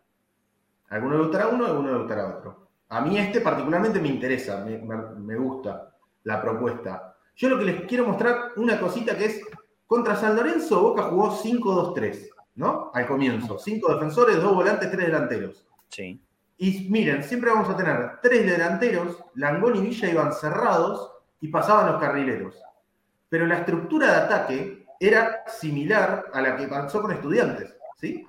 A 0.88 0.96
alguno 0.96 1.18
le 1.18 1.24
gustará 1.24 1.50
uno, 1.50 1.66
a 1.66 1.68
alguno 1.68 1.92
le 1.92 1.98
gustará 1.98 2.38
otro. 2.38 2.70
A 2.88 3.02
mí 3.02 3.18
este 3.18 3.42
particularmente 3.42 4.00
me 4.00 4.08
interesa, 4.08 4.64
me, 4.64 5.36
gusta 5.36 5.98
la 6.24 6.42
propuesta. 6.42 7.18
Yo 7.36 7.50
lo 7.50 7.60
que 7.60 7.66
les 7.66 7.82
quiero 7.88 8.08
mostrar 8.08 8.54
una 8.56 8.80
cosita 8.80 9.18
que 9.18 9.26
es, 9.26 9.42
contra 9.86 10.16
San 10.16 10.38
Lorenzo 10.38 10.82
Boca 10.82 11.04
jugó 11.04 11.30
5-2-3, 11.30 12.30
¿no? 12.56 12.90
Al 12.94 13.06
comienzo. 13.06 13.60
Cinco 13.60 13.94
defensores, 13.94 14.42
dos 14.42 14.56
volantes, 14.56 14.90
tres 14.90 15.08
delanteros. 15.08 15.68
Sí. 15.90 16.22
Y 16.64 16.88
miren, 16.92 17.24
siempre 17.24 17.50
vamos 17.50 17.70
a 17.70 17.76
tener 17.76 18.20
tres 18.22 18.46
delanteros, 18.46 19.18
Langón 19.34 19.78
y 19.78 19.82
Villa 19.82 20.08
iban 20.08 20.32
cerrados 20.32 21.12
y 21.40 21.48
pasaban 21.48 21.92
los 21.92 22.00
carrileros. 22.00 22.56
Pero 23.30 23.48
la 23.48 23.58
estructura 23.58 24.06
de 24.06 24.18
ataque 24.18 24.86
era 25.00 25.44
similar 25.48 26.26
a 26.32 26.40
la 26.40 26.56
que 26.56 26.68
pasó 26.68 27.02
con 27.02 27.14
estudiantes, 27.14 27.76
¿sí? 28.00 28.28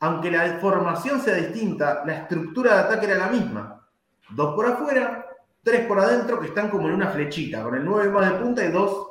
Aunque 0.00 0.28
la 0.28 0.58
formación 0.58 1.20
sea 1.20 1.36
distinta, 1.36 2.02
la 2.04 2.14
estructura 2.14 2.74
de 2.74 2.80
ataque 2.80 3.06
era 3.06 3.18
la 3.18 3.28
misma. 3.28 3.86
Dos 4.30 4.56
por 4.56 4.66
afuera, 4.66 5.24
tres 5.62 5.86
por 5.86 6.00
adentro, 6.00 6.40
que 6.40 6.48
están 6.48 6.68
como 6.68 6.88
en 6.88 6.94
una 6.94 7.10
flechita, 7.10 7.62
con 7.62 7.76
el 7.76 7.84
9 7.84 8.10
más 8.10 8.32
de 8.32 8.38
punta 8.40 8.64
y 8.64 8.72
dos 8.72 9.08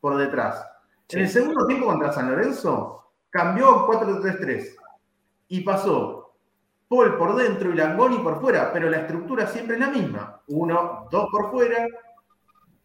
por 0.00 0.16
detrás. 0.16 0.66
En 1.10 1.20
el 1.20 1.28
segundo 1.28 1.66
tiempo 1.66 1.84
contra 1.84 2.10
San 2.10 2.30
Lorenzo, 2.30 3.12
cambió 3.28 3.86
4-3-3 3.86 4.76
y 5.48 5.60
pasó 5.60 6.23
Paul 6.88 7.16
por 7.16 7.34
dentro 7.36 7.72
y 7.72 7.76
Langoni 7.76 8.18
por 8.18 8.40
fuera, 8.40 8.72
pero 8.72 8.90
la 8.90 8.98
estructura 8.98 9.46
siempre 9.46 9.74
es 9.74 9.80
la 9.80 9.90
misma. 9.90 10.40
Uno, 10.48 11.08
dos 11.10 11.28
por 11.30 11.50
fuera, 11.50 11.86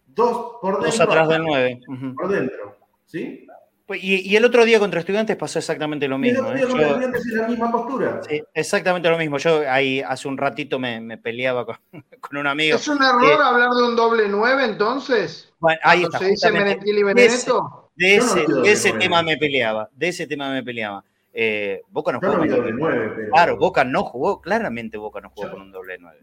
dos 0.08 0.58
por 0.62 0.82
dentro. 0.82 0.92
Dos 0.92 1.00
atrás 1.02 1.28
del 1.28 1.44
nueve. 1.44 1.80
Por 2.16 2.28
dentro, 2.30 2.78
¿sí? 3.06 3.46
Pues, 3.90 4.04
y, 4.04 4.36
el 4.36 4.46
otro 4.46 4.66
día 4.66 4.78
contra 4.78 5.00
estudiantes 5.00 5.36
pasó 5.36 5.58
exactamente 5.58 6.08
lo 6.08 6.20
mismo. 6.20 6.42
el 6.42 6.46
otro 6.46 6.56
día 6.56 6.64
¿eh? 6.64 6.68
contra 6.68 6.88
estudiantes 6.90 7.26
es 7.26 7.34
la 7.34 7.48
misma 7.48 7.72
postura. 7.72 8.22
Sí, 8.30 8.44
exactamente 8.54 9.10
lo 9.10 9.18
mismo. 9.18 9.40
Yo 9.40 9.64
ahí 9.68 10.00
hace 10.02 10.28
un 10.28 10.38
ratito 10.38 10.78
me, 10.78 11.18
peleaba 11.18 11.66
con, 12.22 12.38
un 12.38 12.46
amigo. 12.46 12.76
¿Es 12.76 12.88
un 12.88 13.02
error 13.02 13.42
hablar 13.42 13.72
de 13.72 13.82
un 13.82 13.96
doble 13.96 14.28
nueve 14.30 14.64
entonces? 14.64 15.52
Bueno, 15.58 15.80
ahí 15.84 16.04
está. 16.04 16.20
¿Se 16.20 16.26
dice 16.26 16.50
y 16.86 17.04
Benedetto? 17.04 17.90
De 17.96 18.18
ese, 18.18 18.46
de 18.48 18.72
ese 18.72 18.94
tema 18.94 19.24
me 19.24 19.38
peleaba. 19.38 19.90
De 19.92 20.10
ese 20.10 20.28
tema 20.28 20.52
me 20.52 20.62
peleaba. 20.62 21.04
Eh, 21.34 21.82
Boca 21.90 22.12
no, 22.12 22.20
jugó 22.20 22.34
con 22.34 22.42
un 22.42 22.50
doble 22.50 22.74
9. 22.74 23.30
Claro, 23.32 23.58
Boca 23.58 23.84
no 23.84 24.04
jugó, 24.04 24.42
claramente 24.42 24.98
Boca 24.98 25.22
no 25.22 25.30
jugó 25.30 25.52
con 25.52 25.62
un 25.62 25.72
doble 25.72 25.98
9. 26.00 26.20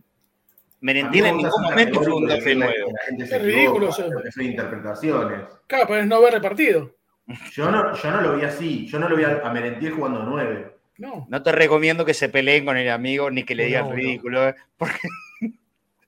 Merentiel 0.81 1.27
en 1.27 1.37
ningún 1.39 1.63
momento 1.63 2.03
fue 2.03 2.15
un 2.15 2.27
doble 2.27 2.55
9. 2.55 2.75
Es 3.19 3.43
ridículo 3.43 3.89
eso. 3.89 4.09
Son 4.31 4.45
interpretaciones. 4.45 5.41
Claro, 5.67 5.85
pero 5.89 6.01
es 6.01 6.07
no 6.07 6.21
ver 6.21 6.35
repartido. 6.35 6.91
Yo 7.53 7.71
no, 7.71 7.95
yo 7.95 8.11
no 8.11 8.21
lo 8.21 8.37
vi 8.37 8.45
así. 8.45 8.87
Yo 8.87 8.99
no 8.99 9.09
lo 9.09 9.17
vi 9.17 9.25
a, 9.25 9.51
Merentiel 9.51 9.93
jugando 9.93 10.23
9. 10.23 10.77
No. 10.99 11.27
no 11.29 11.43
te 11.43 11.53
recomiendo 11.53 12.05
que 12.05 12.15
se 12.15 12.29
peleen 12.29 12.65
con 12.65 12.77
el 12.77 12.89
amigo 12.89 13.31
ni 13.31 13.45
que 13.45 13.55
le 13.55 13.67
digan 13.67 13.91
ridículo. 13.93 14.49
¿eh? 14.49 14.55
Porque... 14.77 14.99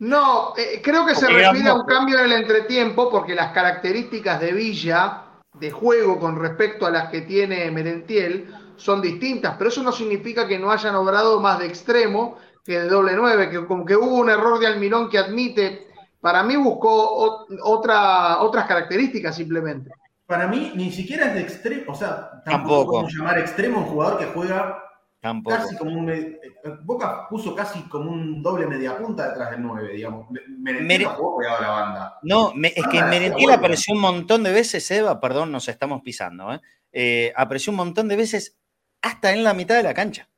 No, 0.01 0.55
eh, 0.57 0.81
creo 0.81 1.05
que 1.05 1.17
se 1.17 1.27
refiere 1.27 1.69
a 1.69 1.75
un 1.75 1.85
cambio 1.85 2.21
en 2.21 2.27
el 2.27 2.33
entretiempo 2.33 3.11
porque 3.11 3.35
las 3.35 3.51
características 3.51 4.41
de 4.41 4.53
Villa 4.53 5.25
de 5.55 5.73
juego 5.73 6.21
con 6.21 6.39
respecto 6.41 6.87
a 6.87 6.91
las 6.91 7.11
que 7.11 7.23
tiene 7.23 7.69
Merentiel 7.73 8.47
son 8.79 9.03
distintas, 9.03 9.57
pero 9.59 9.69
eso 9.69 9.83
no 9.83 9.93
significa 9.93 10.47
que 10.47 10.59
no 10.59 10.71
hayan 10.71 10.95
obrado 10.95 11.41
más 11.41 11.59
de 11.59 11.67
extremo 11.67 12.37
que 12.65 12.81
de 12.81 12.89
doble 12.89 13.13
nueve, 13.17 13.51
que 13.51 13.67
como 13.67 13.85
que 13.85 13.97
hubo 13.97 14.17
un 14.17 14.31
error 14.31 14.59
de 14.59 14.67
Almirón 14.67 15.09
que 15.09 15.19
admite, 15.19 15.89
para 16.21 16.43
mí 16.43 16.57
buscó 16.57 17.47
otra, 17.63 18.41
otras 18.41 18.67
características 18.67 19.37
simplemente. 19.37 19.91
Para 20.27 20.47
mí 20.47 20.73
ni 20.75 20.93
siquiera 20.93 21.29
es 21.29 21.35
de 21.35 21.41
extremo, 21.41 21.93
o 21.93 21.95
sea, 21.95 22.43
tampoco, 22.45 22.93
podemos 22.93 23.15
llamar 23.15 23.39
extremo 23.39 23.79
un 23.79 23.87
jugador 23.87 24.19
que 24.19 24.27
juega 24.27 24.85
casi 25.21 25.77
como 25.77 25.93
un... 25.93 26.11
Eh, 26.11 26.39
Boca 26.83 27.27
puso 27.29 27.55
casi 27.55 27.81
como 27.83 28.11
un 28.11 28.43
doble 28.43 28.67
media 28.67 28.99
punta 28.99 29.29
detrás 29.29 29.53
del 29.53 29.63
9, 29.63 29.93
digamos. 29.95 30.27
Merentiel 30.59 31.07
jugó 31.07 31.39
pegado 31.39 31.57
a 31.57 31.61
la 31.61 31.69
banda. 31.69 32.19
No, 32.23 32.53
es 32.63 32.87
que 32.91 33.03
Merentiel 33.03 33.51
apareció 33.51 33.95
un 33.95 34.01
montón 34.01 34.43
de 34.43 34.53
veces, 34.53 34.91
Eva, 34.91 35.21
perdón, 35.21 35.51
nos 35.51 35.69
estamos 35.69 36.03
pisando, 36.03 36.53
¿eh? 36.53 36.61
¿eh? 36.93 37.33
apareció 37.37 37.71
un 37.71 37.79
montón 37.79 38.09
de 38.09 38.17
veces 38.17 38.59
hasta 39.03 39.33
en 39.33 39.45
la 39.45 39.55
mitad 39.55 39.77
de 39.77 39.83
la 39.83 39.95
cancha. 39.95 40.29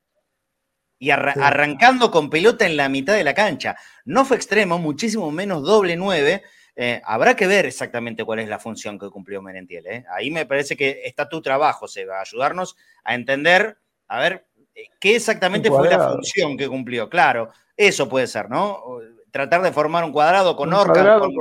Y 0.99 1.11
arrancando 1.11 2.11
con 2.11 2.29
pelota 2.29 2.67
en 2.67 2.77
la 2.77 2.91
mitad 2.91 3.15
de 3.15 3.25
la 3.25 3.33
cancha. 3.33 3.75
No 4.05 4.27
fue 4.27 4.37
extremo, 4.37 4.79
muchísimo 4.79 5.31
menos 5.31 5.63
doble 5.63 5.97
9. 5.97 6.43
Eh, 6.77 7.01
habrá 7.05 7.35
que 7.35 7.47
ver 7.47 7.65
exactamente 7.65 8.25
cuál 8.25 8.41
es 8.41 8.49
la 8.49 8.59
función 8.59 8.99
que 8.99 9.09
cumplió 9.09 9.41
Merentiel. 9.41 9.87
¿eh? 9.87 10.05
Ahí 10.15 10.31
me 10.31 10.45
parece 10.45 10.77
que 10.77 11.01
está 11.05 11.29
tu 11.29 11.41
trabajo, 11.41 11.89
Seba, 11.89 12.21
ayudarnos 12.21 12.77
a 13.05 13.15
entender, 13.15 13.79
a 14.09 14.21
ver, 14.21 14.47
eh, 14.75 14.89
qué 15.01 15.17
exactamente 15.17 15.71
fue 15.71 15.89
la 15.89 16.11
función 16.11 16.57
que 16.57 16.69
cumplió. 16.69 17.09
Claro, 17.09 17.49
eso 17.77 18.09
puede 18.09 18.27
ser, 18.27 18.51
¿no? 18.51 18.83
Tratar 19.31 19.63
de 19.63 19.73
formar 19.73 20.05
un 20.05 20.13
cuadrado 20.13 20.55
con 20.55 20.73
Orca, 20.73 21.19
con, 21.19 21.35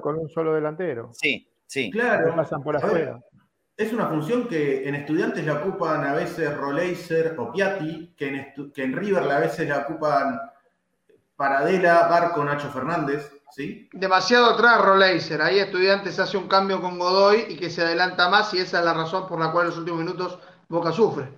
con, 0.00 0.18
un 0.18 0.28
solo 0.28 0.54
delantero. 0.54 1.10
Sí, 1.12 1.48
sí. 1.66 1.90
Claro. 1.90 2.34
pasan 2.36 2.62
por 2.62 2.76
afuera. 2.76 3.20
Es 3.76 3.92
una 3.92 4.06
función 4.06 4.48
que 4.48 4.88
en 4.88 4.94
estudiantes 4.94 5.44
la 5.44 5.54
ocupan 5.54 6.02
a 6.02 6.14
veces 6.14 6.56
Roleiser 6.56 7.34
o 7.38 7.52
Piatti, 7.52 8.14
que 8.16 8.28
en, 8.28 8.72
que 8.72 8.82
en 8.82 8.94
River 8.94 9.30
a 9.30 9.38
veces 9.40 9.68
la 9.68 9.80
ocupan 9.80 10.40
Paradela, 11.36 12.08
Barco, 12.08 12.42
Nacho 12.42 12.70
Fernández, 12.70 13.30
¿sí? 13.50 13.86
Demasiado 13.92 14.46
atrás 14.46 14.80
Roleiser, 14.80 15.42
ahí 15.42 15.58
estudiantes 15.58 16.18
hace 16.18 16.38
un 16.38 16.48
cambio 16.48 16.80
con 16.80 16.98
Godoy 16.98 17.44
y 17.50 17.56
que 17.58 17.68
se 17.68 17.82
adelanta 17.82 18.30
más 18.30 18.54
y 18.54 18.60
esa 18.60 18.78
es 18.78 18.84
la 18.86 18.94
razón 18.94 19.28
por 19.28 19.38
la 19.38 19.52
cual 19.52 19.64
en 19.64 19.70
los 19.70 19.78
últimos 19.78 20.00
minutos 20.00 20.38
Boca 20.68 20.90
sufre. 20.90 21.28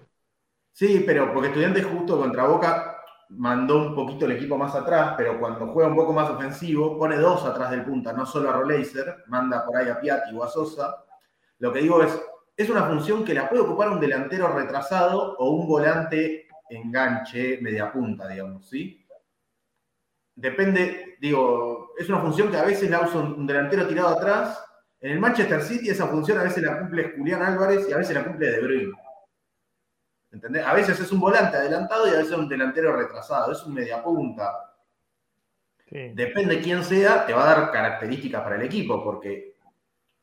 Sí, 0.71 1.03
pero 1.05 1.35
porque 1.35 1.49
estudiantes 1.49 1.85
justo 1.87 2.19
contra 2.19 2.47
Boca 2.47 3.03
mandó 3.31 3.79
un 3.79 3.97
poquito 3.97 4.27
el 4.27 4.33
equipo 4.33 4.57
más 4.57 4.77
atrás, 4.77 5.15
pero 5.17 5.41
cuando 5.41 5.67
juega 5.73 5.91
un 5.91 5.97
poco 5.97 6.13
más 6.13 6.31
ofensivo, 6.31 6.97
pone 6.97 7.17
dos 7.17 7.45
atrás 7.45 7.73
del 7.73 7.85
punta, 7.85 8.13
no 8.13 8.25
solo 8.25 8.49
a 8.49 8.53
Roleiser, 8.53 9.25
manda 9.27 9.67
por 9.67 9.77
ahí 9.77 9.89
a 9.89 10.01
Piatti 10.01 10.33
o 10.37 10.45
a 10.45 10.49
Sosa 10.49 11.05
lo 11.59 11.73
que 11.73 11.81
digo 11.81 12.03
es, 12.03 12.21
es 12.57 12.69
una 12.71 12.85
función 12.85 13.25
que 13.25 13.35
la 13.35 13.49
puede 13.49 13.63
ocupar 13.63 13.89
un 13.89 14.01
delantero 14.01 14.49
retrasado 14.49 15.37
o 15.37 15.51
un 15.51 15.67
volante 15.67 16.49
enganche, 16.71 17.59
media 17.61 17.91
punta, 17.91 18.29
digamos, 18.29 18.69
¿sí? 18.69 19.07
Depende, 20.35 21.17
digo, 21.21 21.95
es 21.99 22.09
una 22.09 22.21
función 22.21 22.51
que 22.51 22.57
a 22.57 22.65
veces 22.65 22.91
la 22.91 23.01
usa 23.01 23.21
un 23.21 23.47
delantero 23.47 23.87
tirado 23.87 24.09
atrás. 24.09 24.65
En 25.01 25.13
el 25.13 25.21
Manchester 25.21 25.63
City 25.63 25.91
esa 25.91 26.07
función 26.07 26.39
a 26.39 26.45
veces 26.45 26.63
la 26.63 26.79
cumple 26.79 27.15
Julián 27.17 27.43
Álvarez 27.43 27.89
y 27.89 27.93
a 27.93 27.97
veces 27.97 28.15
la 28.15 28.25
cumple 28.25 28.51
De 28.51 28.61
Bruyne. 28.61 28.93
¿Entendés? 30.31 30.65
A 30.65 30.75
veces 30.75 31.01
es 31.01 31.11
un 31.11 31.21
volante 31.21 31.57
adelantado 31.57 32.07
y 32.07 32.11
a 32.11 32.19
veces 32.19 32.33
es 32.33 32.39
un 32.39 32.49
delantero 32.49 32.95
retrasado, 32.95 33.53
es 33.53 33.65
un 33.65 33.75
media 33.75 34.03
punta. 34.03 34.75
Depende 35.91 36.61
quién 36.61 36.85
sea, 36.85 37.25
te 37.25 37.33
va 37.33 37.45
a 37.45 37.55
dar 37.57 37.73
características 37.73 38.43
para 38.43 38.57
el 38.57 38.63
equipo, 38.63 39.03
porque 39.03 39.55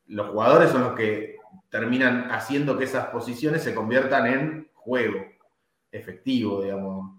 los 0.08 0.30
jugadores 0.30 0.70
son 0.70 0.82
los 0.82 0.92
que 0.94 1.36
terminan 1.70 2.30
haciendo 2.30 2.78
que 2.78 2.84
esas 2.84 3.06
posiciones 3.06 3.62
se 3.62 3.74
conviertan 3.74 4.26
en 4.26 4.70
juego 4.74 5.24
efectivo, 5.90 6.62
digamos. 6.62 7.12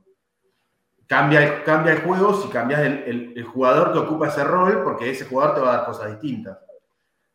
Cambia, 1.05 1.63
cambia 1.63 1.93
el 1.93 2.01
juego 2.01 2.33
si 2.33 2.49
cambias 2.49 2.81
el, 2.81 3.43
jugador 3.43 3.93
que 3.93 3.99
ocupa 3.99 4.27
ese 4.27 4.43
rol, 4.43 4.83
porque 4.83 5.09
ese 5.09 5.25
jugador 5.25 5.55
te 5.55 5.61
va 5.61 5.73
a 5.73 5.77
dar 5.77 5.85
cosas 5.85 6.11
distintas. 6.11 6.57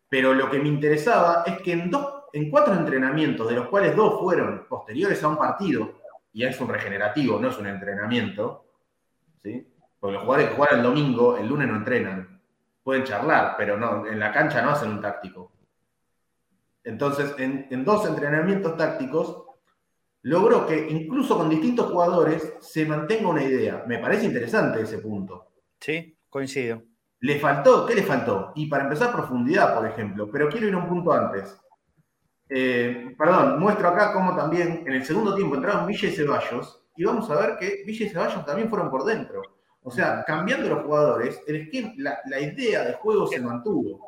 Pero 0.09 0.35
lo 0.35 0.51
que 0.51 0.59
me 0.59 0.69
interesaba 0.69 1.43
es 1.47 1.59
que 1.63 1.73
en, 1.73 1.91
dos, 1.91 2.25
en 2.35 2.51
cuatro 2.51 2.75
entrenamientos, 2.75 3.49
de 3.49 3.55
los 3.55 3.69
cuales 3.69 3.97
dos 3.97 4.21
fueron 4.21 4.67
posteriores 4.69 5.23
a 5.23 5.29
un 5.29 5.39
partido, 5.39 6.01
y 6.35 6.45
es 6.45 6.61
un 6.61 6.69
regenerativo, 6.69 7.39
no 7.39 7.49
es 7.49 7.59
un 7.59 7.67
entrenamiento, 7.67 8.67
¿sí? 9.43 9.67
porque 9.99 10.15
los 10.15 10.25
jugadores 10.25 10.51
que 10.51 10.57
juegan 10.57 10.79
el 10.79 10.85
domingo, 10.85 11.37
el 11.39 11.49
lunes 11.49 11.69
no 11.69 11.77
entrenan 11.77 12.42
pueden 12.83 13.05
charlar, 13.05 13.55
pero 13.57 13.77
no, 13.77 14.07
en 14.07 14.19
la 14.19 14.33
cancha 14.33 14.63
no 14.63 14.71
hacen 14.71 14.91
un 14.91 15.01
táctico. 15.01 15.53
Entonces, 16.85 17.35
en, 17.39 17.85
dos 17.85 18.07
entrenamientos 18.07 18.77
tácticos, 18.77 19.45
logró 20.23 20.67
que 20.67 20.89
incluso 20.91 21.37
con 21.37 21.49
distintos 21.49 21.91
jugadores 21.91 22.55
se 22.61 22.85
mantenga 22.87 23.29
una 23.29 23.45
idea. 23.45 23.85
Me 23.87 23.99
parece 23.99 24.27
interesante 24.27 24.83
ese 24.83 24.99
punto. 24.99 25.53
Sí, 25.81 26.17
coincido. 26.29 26.83
¿Le 27.21 27.39
faltó? 27.39 27.87
¿Qué 27.87 27.95
le 27.95 28.03
faltó? 28.03 28.53
Y 28.57 28.67
para 28.67 28.85
empezar, 28.85 29.13
profundidad, 29.13 29.77
por 29.77 29.87
ejemplo. 29.87 30.29
Pero 30.31 30.49
quiero 30.49 30.67
ir 30.67 30.75
a 30.75 30.79
un 30.79 30.89
punto 30.89 31.13
antes. 31.13 31.57
Eh, 32.49 33.15
perdón, 33.17 33.61
muestro 33.61 33.89
acá 33.89 34.13
cómo 34.13 34.35
también 34.37 34.83
en 34.87 34.93
el 34.93 35.05
segundo 35.05 35.35
tiempo 35.35 35.55
entraron 35.55 35.87
Villa 35.87 36.09
y 36.09 36.13
Ceballos. 36.13 36.85
Y 36.97 37.05
vamos 37.05 37.31
a 37.31 37.37
ver 37.37 37.57
que 37.59 37.85
Villa 37.87 38.07
y 38.07 38.09
Ceballos 38.09 38.45
también 38.45 38.69
fueron 38.69 38.91
por 38.91 39.05
dentro. 39.05 39.41
O 39.85 39.91
sea, 39.91 40.25
cambiando 40.25 40.69
los 40.69 40.85
jugadores, 40.85 41.43
el 41.47 41.69
la, 41.97 42.41
idea 42.41 42.85
de 42.85 42.95
juego 42.95 43.27
se 43.27 43.41
mantuvo. 43.41 44.01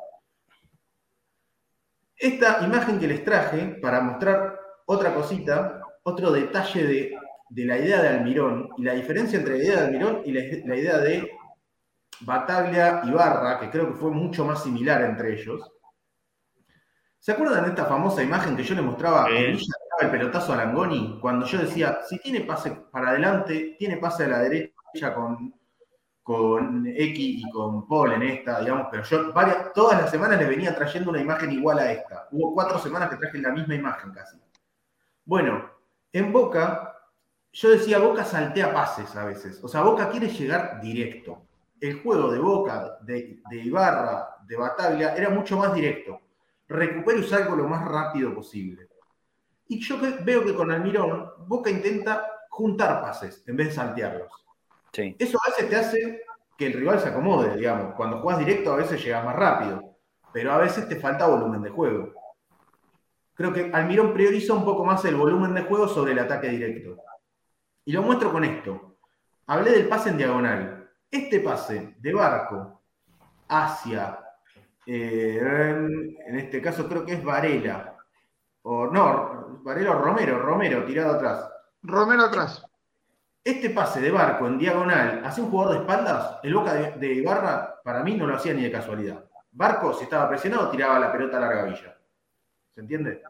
Esta 2.15 2.63
imagen 2.63 2.97
que 2.97 3.07
les 3.07 3.25
traje 3.25 3.77
para 3.81 3.99
mostrar 3.99 4.57
otra 4.85 5.13
cosita, 5.13 5.81
otro 6.03 6.31
detalle 6.31 7.17
de, 7.49 7.65
la 7.65 7.77
idea 7.77 8.01
de 8.01 8.07
Almirón 8.07 8.69
y 8.77 8.83
la 8.83 8.93
diferencia 8.93 9.37
entre 9.37 9.57
la 9.57 9.63
idea 9.63 9.79
de 9.81 9.85
Almirón 9.87 10.21
y 10.23 10.31
la, 10.31 10.75
idea 10.75 10.97
de 10.97 11.29
Bataglia 12.21 13.01
y 13.03 13.11
Barra, 13.11 13.59
que 13.59 13.69
creo 13.69 13.87
que 13.87 13.99
fue 13.99 14.11
mucho 14.11 14.45
más 14.45 14.63
similar 14.63 15.01
entre 15.01 15.33
ellos. 15.33 15.69
¿Se 17.19 17.33
acuerdan 17.33 17.63
de 17.63 17.69
esta 17.71 17.85
famosa 17.85 18.23
imagen 18.23 18.55
que 18.55 18.63
yo 18.63 18.75
les 18.75 18.83
mostraba 18.85 19.27
el 19.27 20.09
pelotazo 20.09 20.53
a 20.53 20.57
Langoni? 20.57 21.19
Cuando 21.19 21.45
yo 21.45 21.57
decía, 21.57 21.99
si 22.07 22.17
tiene 22.19 22.41
pase 22.41 22.71
para 22.91 23.09
adelante, 23.09 23.75
tiene 23.77 23.97
pase 23.97 24.23
a 24.23 24.27
la 24.27 24.39
derecha 24.39 25.13
con 25.13 25.53
con 26.25 26.87
X 26.87 27.19
y 27.19 27.51
con 27.51 27.87
Paul 27.87 28.13
en 28.13 28.23
esta, 28.23 28.59
digamos, 28.59 28.87
pero 28.89 29.03
yo 29.03 29.31
varias, 29.31 29.71
todas 29.73 30.01
las 30.01 30.09
semanas 30.09 30.39
le 30.39 30.47
venía 30.47 30.73
trayendo 30.73 31.11
una 31.11 31.21
imagen 31.21 31.51
igual 31.51 31.77
a 31.77 31.91
esta. 31.91 32.27
Hubo 32.31 32.51
cuatro 32.55 32.79
semanas 32.79 33.11
que 33.11 33.17
traje 33.17 33.37
la 33.37 33.51
misma 33.51 33.75
imagen 33.75 34.11
casi. 34.11 34.35
Bueno, 35.23 35.69
en 36.11 36.33
Boca, 36.33 36.95
yo 37.53 37.69
decía, 37.69 37.99
Boca 37.99 38.25
saltea 38.25 38.73
pases 38.73 39.15
a 39.15 39.23
veces. 39.23 39.63
O 39.63 39.67
sea, 39.67 39.83
Boca 39.83 40.09
quiere 40.09 40.29
llegar 40.29 40.81
directo. 40.81 41.43
El 41.79 42.01
juego 42.01 42.31
de 42.31 42.39
Boca, 42.39 42.97
de, 43.01 43.39
Ibarra, 43.51 44.37
de 44.47 44.57
Bataglia, 44.57 45.15
era 45.15 45.29
mucho 45.29 45.57
más 45.57 45.75
directo. 45.75 46.21
Recupero 46.67 47.19
y 47.19 47.23
salgo 47.23 47.55
lo 47.55 47.67
más 47.67 47.87
rápido 47.87 48.33
posible. 48.33 48.89
Y 49.67 49.79
yo 49.79 49.99
veo 50.23 50.43
que 50.43 50.55
con 50.55 50.71
Almirón, 50.71 51.29
Boca 51.45 51.69
intenta 51.69 52.47
juntar 52.49 52.99
pases 52.99 53.43
en 53.45 53.57
vez 53.57 53.67
de 53.67 53.73
saltearlos. 53.75 54.44
Eso 54.97 55.37
a 55.45 55.49
veces 55.49 55.69
te 55.69 55.75
hace 55.75 56.21
que 56.57 56.67
el 56.67 56.73
rival 56.73 56.99
se 56.99 57.09
acomode, 57.09 57.55
digamos. 57.55 57.95
Cuando 57.95 58.19
juegas 58.19 58.39
directo 58.39 58.73
a 58.73 58.77
veces 58.77 59.03
llegas 59.03 59.25
más 59.25 59.35
rápido, 59.35 59.97
pero 60.31 60.51
a 60.51 60.57
veces 60.57 60.87
te 60.87 60.95
falta 60.95 61.27
volumen 61.27 61.61
de 61.61 61.69
juego. 61.69 62.13
Creo 63.33 63.51
que 63.51 63.69
Almirón 63.73 64.13
prioriza 64.13 64.53
un 64.53 64.63
poco 64.63 64.85
más 64.85 65.03
el 65.05 65.15
volumen 65.15 65.53
de 65.53 65.63
juego 65.63 65.87
sobre 65.87 66.13
el 66.13 66.19
ataque 66.19 66.49
directo. 66.49 66.97
Y 67.83 67.91
lo 67.91 68.01
muestro 68.01 68.31
con 68.31 68.43
esto. 68.45 68.97
Hablé 69.47 69.71
del 69.71 69.87
pase 69.87 70.09
en 70.09 70.17
diagonal. 70.17 70.89
Este 71.11 71.39
pase 71.41 71.95
de 71.99 72.13
Barco 72.13 72.81
hacia, 73.47 74.19
eh, 74.85 75.37
en 75.37 76.39
este 76.39 76.61
caso 76.61 76.87
creo 76.87 77.05
que 77.05 77.13
es 77.13 77.23
Varela, 77.23 77.95
o 78.63 78.87
no, 78.87 79.61
Varela 79.63 79.91
o 79.91 80.01
Romero, 80.01 80.39
Romero 80.39 80.83
tirado 80.85 81.13
atrás. 81.13 81.47
Romero 81.83 82.23
atrás. 82.23 82.65
Este 83.45 83.69
pase 83.69 84.01
de 84.01 84.09
Barco 84.09 84.47
en 84.47 84.57
diagonal 84.57 85.21
hacia 85.23 85.43
un 85.43 85.51
jugador 85.51 85.75
de 85.75 85.81
espaldas, 85.81 86.39
el 86.41 86.55
Boca 86.55 86.73
de, 86.73 87.13
Ibarra, 87.13 87.79
para 87.83 88.01
mí 88.01 88.15
no 88.15 88.25
lo 88.25 88.37
hacía 88.37 88.55
ni 88.55 88.63
de 88.63 88.71
casualidad. 88.71 89.23
Barco, 89.51 89.93
si 89.93 90.05
estaba 90.05 90.27
presionado, 90.27 90.71
tiraba 90.71 90.97
la 90.97 91.11
pelota 91.11 91.37
a 91.37 91.41
larga 91.41 91.65
villa. 91.65 91.95
¿Se 92.73 92.81
entiende? 92.81 93.21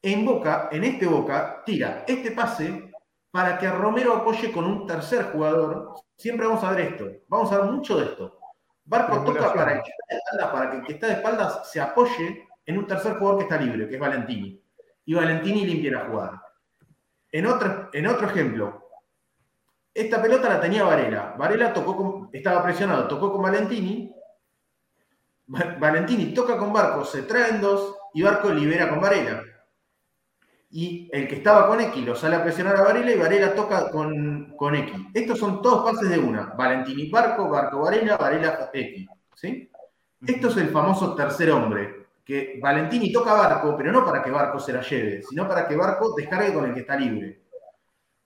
En 0.00 0.24
Boca, 0.24 0.70
en 0.72 0.84
este 0.84 1.04
Boca, 1.04 1.62
tira 1.66 2.04
este 2.08 2.30
pase 2.30 2.90
para 3.30 3.58
que 3.58 3.70
Romero 3.70 4.14
apoye 4.14 4.50
con 4.50 4.64
un 4.64 4.86
tercer 4.86 5.32
jugador. 5.32 5.92
Siempre 6.16 6.46
vamos 6.46 6.64
a 6.64 6.70
ver 6.70 6.80
esto. 6.80 7.10
Vamos 7.28 7.52
a 7.52 7.58
ver 7.58 7.70
mucho 7.70 7.98
de 7.98 8.06
esto. 8.06 8.38
Barco 8.86 9.22
toca 9.22 9.52
para, 9.52 9.74
el 9.74 9.82
que 9.82 9.90
está 9.90 10.06
de 10.08 10.16
espaldas, 10.16 10.50
para 10.50 10.70
que 10.70 10.76
el 10.78 10.82
que 10.84 10.92
está 10.94 11.06
de 11.08 11.12
espaldas 11.12 11.70
se 11.70 11.78
apoye 11.78 12.48
en 12.64 12.78
un 12.78 12.86
tercer 12.86 13.18
jugador 13.18 13.40
que 13.40 13.44
está 13.44 13.58
libre, 13.58 13.86
que 13.86 13.96
es 13.96 14.00
Valentini. 14.00 14.58
Y 15.04 15.12
Valentini 15.12 15.66
limpia 15.66 15.92
la 15.92 16.06
jugada. 16.06 16.47
En 17.30 17.46
otro, 17.46 17.90
en 17.92 18.06
otro 18.06 18.28
ejemplo, 18.28 18.88
esta 19.92 20.20
pelota 20.22 20.48
la 20.48 20.60
tenía 20.60 20.84
Varela. 20.84 21.34
Varela 21.38 21.72
tocó 21.72 22.28
estaba 22.32 22.62
presionado, 22.62 23.08
tocó 23.08 23.32
con 23.32 23.42
Valentini 23.42 24.14
Valentini 25.48 26.34
toca 26.34 26.58
con 26.58 26.72
Barco, 26.72 27.04
se 27.04 27.22
traen 27.22 27.60
dos 27.60 27.96
y 28.12 28.22
Barco 28.22 28.50
libera 28.50 28.90
con 28.90 29.00
Varela. 29.00 29.42
Y 30.70 31.08
el 31.10 31.26
que 31.26 31.36
estaba 31.36 31.66
con 31.66 31.80
X 31.80 32.04
lo 32.04 32.14
sale 32.14 32.36
a 32.36 32.42
presionar 32.42 32.76
a 32.76 32.82
Varela 32.82 33.10
y 33.10 33.18
Varela 33.18 33.54
toca 33.54 33.90
con, 33.90 34.54
con 34.56 34.74
X. 34.74 34.94
Estos 35.14 35.38
son 35.38 35.62
todos 35.62 35.90
pases 35.90 36.10
de 36.10 36.18
una. 36.18 36.52
Valentini 36.54 37.08
Barco, 37.10 37.48
Barco 37.48 37.80
Varela, 37.80 38.18
Varela 38.18 38.68
X. 38.70 39.08
¿sí? 39.34 39.70
Esto 40.26 40.48
es 40.48 40.56
el 40.58 40.68
famoso 40.68 41.14
tercer 41.14 41.50
hombre. 41.50 42.07
Que 42.28 42.60
Valentini 42.60 43.10
toca 43.10 43.32
Barco, 43.32 43.74
pero 43.74 43.90
no 43.90 44.04
para 44.04 44.22
que 44.22 44.30
Barco 44.30 44.60
se 44.60 44.74
la 44.74 44.82
lleve, 44.82 45.22
sino 45.22 45.48
para 45.48 45.66
que 45.66 45.74
Barco 45.74 46.14
descargue 46.14 46.52
con 46.52 46.66
el 46.66 46.74
que 46.74 46.80
está 46.80 46.94
libre. 46.94 47.40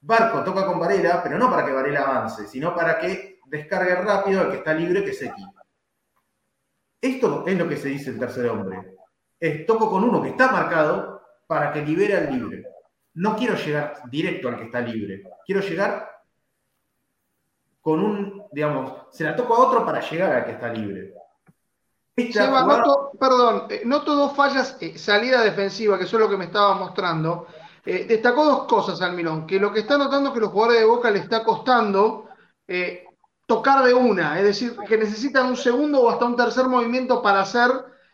Barco 0.01 0.43
toca 0.43 0.65
con 0.65 0.77
Varela, 0.77 1.23
pero 1.23 1.37
no 1.37 1.49
para 1.49 1.65
que 1.65 1.71
Varela 1.71 2.01
avance, 2.01 2.45
sino 2.47 2.75
para 2.75 2.99
que 2.99 3.39
descargue 3.45 3.95
rápido 3.95 4.41
al 4.41 4.51
que 4.51 4.57
está 4.57 4.73
libre, 4.73 5.05
que 5.05 5.11
es 5.11 5.21
X. 5.21 5.45
Esto 6.99 7.45
es 7.47 7.57
lo 7.57 7.69
que 7.69 7.77
se 7.77 7.87
dice 7.87 8.09
el 8.09 8.19
tercer 8.19 8.45
hombre. 8.49 8.97
Es 9.39 9.65
toco 9.65 9.89
con 9.89 10.03
uno 10.03 10.21
que 10.21 10.31
está 10.31 10.51
marcado 10.51 11.21
para 11.47 11.71
que 11.71 11.81
libere 11.81 12.17
al 12.17 12.29
libre. 12.29 12.65
No 13.13 13.37
quiero 13.37 13.55
llegar 13.55 14.01
directo 14.09 14.49
al 14.49 14.57
que 14.57 14.65
está 14.65 14.81
libre. 14.81 15.23
Quiero 15.45 15.61
llegar 15.61 16.09
con 17.79 18.03
un, 18.03 18.47
digamos, 18.51 19.07
se 19.11 19.23
la 19.23 19.33
toco 19.33 19.55
a 19.55 19.59
otro 19.59 19.85
para 19.85 20.01
llegar 20.01 20.35
al 20.35 20.43
que 20.43 20.51
está 20.51 20.67
libre. 20.67 21.13
Perdón, 22.15 23.63
eh, 23.69 23.81
no 23.85 24.03
todo 24.03 24.29
fallas 24.29 24.77
eh, 24.79 24.97
salida 24.97 25.41
defensiva, 25.41 25.97
que 25.97 26.03
eso 26.03 26.17
es 26.17 26.21
lo 26.21 26.29
que 26.29 26.37
me 26.37 26.45
estaba 26.45 26.75
mostrando. 26.75 27.47
Eh, 27.85 28.05
destacó 28.07 28.45
dos 28.45 28.63
cosas 28.65 29.01
Almirón, 29.01 29.47
que 29.47 29.59
lo 29.59 29.73
que 29.73 29.79
está 29.79 29.97
notando 29.97 30.29
es 30.29 30.33
que 30.33 30.39
los 30.39 30.51
jugadores 30.51 30.79
de 30.79 30.85
Boca 30.85 31.11
le 31.11 31.19
está 31.19 31.43
costando 31.43 32.29
tocar 33.45 33.83
de 33.83 33.93
una, 33.93 34.39
es 34.39 34.45
decir, 34.45 34.75
que 34.87 34.97
necesitan 34.97 35.47
un 35.47 35.57
segundo 35.57 36.01
o 36.01 36.09
hasta 36.09 36.25
un 36.25 36.35
tercer 36.35 36.65
movimiento 36.67 37.21
para 37.21 37.41
hacer 37.41 37.69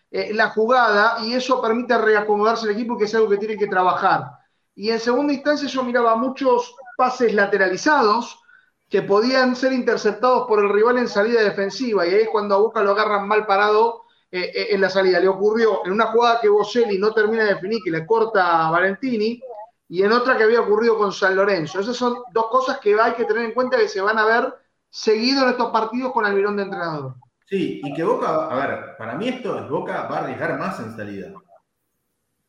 la 0.09 0.49
jugada 0.49 1.23
y 1.23 1.33
eso 1.33 1.61
permite 1.61 1.95
reacomodarse 1.97 2.65
el 2.65 2.73
equipo, 2.73 2.97
que 2.97 3.05
es 3.05 3.13
algo 3.13 3.29
que 3.29 3.37
tiene 3.37 3.57
que 3.57 3.67
trabajar. 3.67 4.25
Y 4.73 4.89
en 4.89 4.99
segunda 4.99 5.31
instancia 5.31 5.69
yo 5.69 5.83
miraba 5.83 6.15
muchos 6.15 6.75
pases 6.97 7.31
lateralizados 7.33 8.41
que 8.89 9.03
podían 9.03 9.55
ser 9.55 9.71
interceptados 9.71 10.47
por 10.47 10.63
el 10.63 10.69
rival 10.69 10.97
en 10.97 11.07
salida 11.07 11.41
defensiva 11.41 12.07
y 12.07 12.09
ahí 12.09 12.21
es 12.21 12.29
cuando 12.29 12.55
a 12.55 12.59
Boca 12.59 12.81
lo 12.81 12.91
agarran 12.91 13.27
mal 13.27 13.45
parado 13.45 14.05
eh, 14.31 14.51
eh, 14.53 14.67
en 14.71 14.81
la 14.81 14.89
salida. 14.89 15.19
Le 15.19 15.27
ocurrió 15.27 15.85
en 15.85 15.91
una 15.91 16.07
jugada 16.07 16.41
que 16.41 16.49
Boselli 16.49 16.97
no 16.97 17.13
termina 17.13 17.43
de 17.43 17.53
definir, 17.53 17.79
que 17.83 17.91
le 17.91 18.05
corta 18.05 18.67
a 18.67 18.71
Valentini, 18.71 19.41
y 19.87 20.03
en 20.03 20.11
otra 20.11 20.37
que 20.37 20.43
había 20.43 20.61
ocurrido 20.61 20.97
con 20.97 21.11
San 21.11 21.35
Lorenzo. 21.35 21.79
Esas 21.79 21.95
son 21.95 22.15
dos 22.31 22.47
cosas 22.47 22.79
que 22.79 22.99
hay 22.99 23.13
que 23.13 23.25
tener 23.25 23.45
en 23.45 23.53
cuenta 23.53 23.77
que 23.77 23.87
se 23.87 24.01
van 24.01 24.17
a 24.17 24.25
ver 24.25 24.53
seguido 24.89 25.43
en 25.43 25.49
estos 25.49 25.71
partidos 25.71 26.11
con 26.11 26.25
Almirón 26.25 26.57
de 26.57 26.63
entrenador. 26.63 27.15
Sí, 27.45 27.81
y 27.83 27.93
que 27.93 28.03
Boca, 28.03 28.47
a 28.47 28.55
ver, 28.55 28.97
para 28.97 29.15
mí 29.15 29.27
esto 29.27 29.57
es 29.57 29.69
Boca 29.69 30.03
va 30.03 30.17
a 30.17 30.23
arriesgar 30.23 30.59
más 30.59 30.79
en 30.79 30.95
salida. 30.95 31.31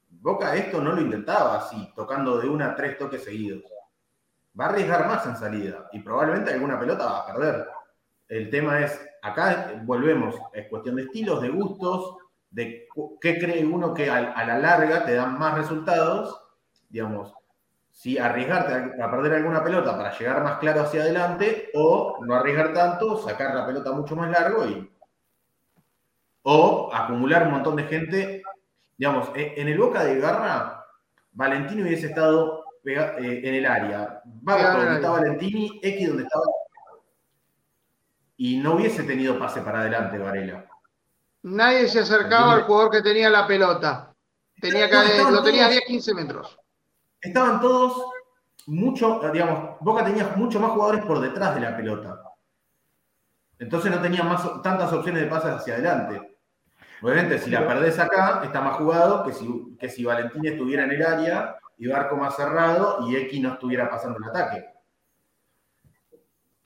Boca 0.09 0.55
esto 0.55 0.83
no 0.83 0.93
lo 0.93 1.01
intentaba 1.01 1.57
así, 1.57 1.91
tocando 1.95 2.39
de 2.39 2.49
una 2.49 2.73
a 2.73 2.77
tres 2.77 2.99
toques 2.99 3.25
seguidos. 3.25 3.63
Va 4.59 4.67
a 4.67 4.69
arriesgar 4.71 5.07
más 5.07 5.27
en 5.27 5.37
salida 5.37 5.89
y 5.93 6.01
probablemente 6.01 6.53
alguna 6.53 6.79
pelota 6.79 7.05
va 7.05 7.19
a 7.19 7.27
perder. 7.27 7.69
El 8.29 8.51
tema 8.51 8.81
es, 8.81 9.01
acá 9.23 9.83
volvemos, 9.85 10.37
es 10.53 10.69
cuestión 10.69 10.97
de 10.97 11.03
estilos, 11.03 11.43
de 11.43 11.49
gustos, 11.49 12.17
de 12.51 12.89
qué 13.21 13.39
cree 13.39 13.65
uno 13.65 13.95
que 13.95 14.11
a, 14.11 14.45
la 14.45 14.59
larga 14.59 15.05
te 15.05 15.15
dan 15.15 15.39
más 15.39 15.57
resultados. 15.57 16.41
Digamos, 16.89 17.33
si 17.91 18.19
arriesgarte 18.19 19.03
a 19.03 19.11
perder 19.11 19.35
alguna 19.35 19.63
pelota 19.63 19.97
para 19.97 20.17
llegar 20.17 20.43
más 20.43 20.59
claro 20.59 20.83
hacia 20.83 21.03
adelante 21.03 21.71
o 21.75 22.19
no 22.25 22.35
arriesgar 22.35 22.73
tanto, 22.73 23.19
sacar 23.19 23.55
la 23.55 23.67
pelota 23.67 23.93
mucho 23.93 24.17
más 24.17 24.31
largo 24.31 24.67
y 24.67 24.91
o 26.43 26.91
acumular 26.93 27.47
un 27.47 27.53
montón 27.53 27.77
de 27.77 27.85
gente. 27.85 28.43
Digamos, 28.97 29.31
e, 29.35 29.55
en 29.57 29.69
el 29.69 29.79
Boca 29.79 30.05
de 30.05 30.19
Garra, 30.19 30.85
Valentini 31.33 31.83
hubiese 31.83 32.07
estado 32.07 32.60
eh, 32.85 33.41
en 33.45 33.55
el 33.55 33.67
área. 33.67 34.23
Vaga 34.25 34.75
donde 34.75 34.95
está 34.97 35.11
Valentini, 35.11 35.81
X 35.83 36.09
donde 36.09 36.23
estaba. 36.25 36.45
Y 38.37 38.57
no 38.57 38.75
hubiese 38.75 39.03
tenido 39.03 39.39
pase 39.39 39.61
para 39.61 39.81
adelante, 39.81 40.19
Varela. 40.19 40.67
Nadie 41.43 41.89
se 41.89 42.01
acercaba 42.01 42.55
al 42.55 42.63
jugador 42.63 42.91
que 42.91 43.03
tenía 43.03 43.29
la 43.31 43.47
pelota. 43.47 44.15
Tenía 44.61 44.89
que, 44.89 45.31
lo 45.31 45.43
tenía 45.43 45.67
a 45.67 45.71
10, 45.71 45.85
15 45.87 46.15
metros 46.15 46.61
estaban 47.21 47.61
todos 47.61 48.05
mucho, 48.67 49.21
digamos, 49.33 49.79
Boca 49.81 50.05
tenía 50.05 50.33
mucho 50.37 50.61
más 50.61 50.73
jugadores 50.73 51.05
por 51.05 51.21
detrás 51.21 51.55
de 51.55 51.61
la 51.61 51.77
pelota. 51.77 52.23
Entonces 53.59 53.91
no 53.91 54.01
tenía 54.01 54.23
más, 54.23 54.63
tantas 54.63 54.93
opciones 54.93 55.23
de 55.23 55.29
pasas 55.29 55.61
hacia 55.61 55.75
adelante. 55.75 56.39
Obviamente, 57.03 57.39
si 57.39 57.51
la 57.51 57.67
perdés 57.67 57.99
acá, 57.99 58.43
está 58.45 58.61
más 58.61 58.77
jugado 58.77 59.25
que 59.25 59.33
si, 59.33 59.77
que 59.79 59.89
si 59.89 60.05
Valentín 60.05 60.45
estuviera 60.47 60.85
en 60.85 60.93
el 60.93 61.05
área 61.05 61.57
y 61.81 61.89
Barco 61.89 62.15
más 62.15 62.37
cerrado 62.37 63.09
y 63.09 63.17
X 63.17 63.41
no 63.41 63.55
estuviera 63.55 63.89
pasando 63.89 64.19
el 64.19 64.29
ataque. 64.29 64.67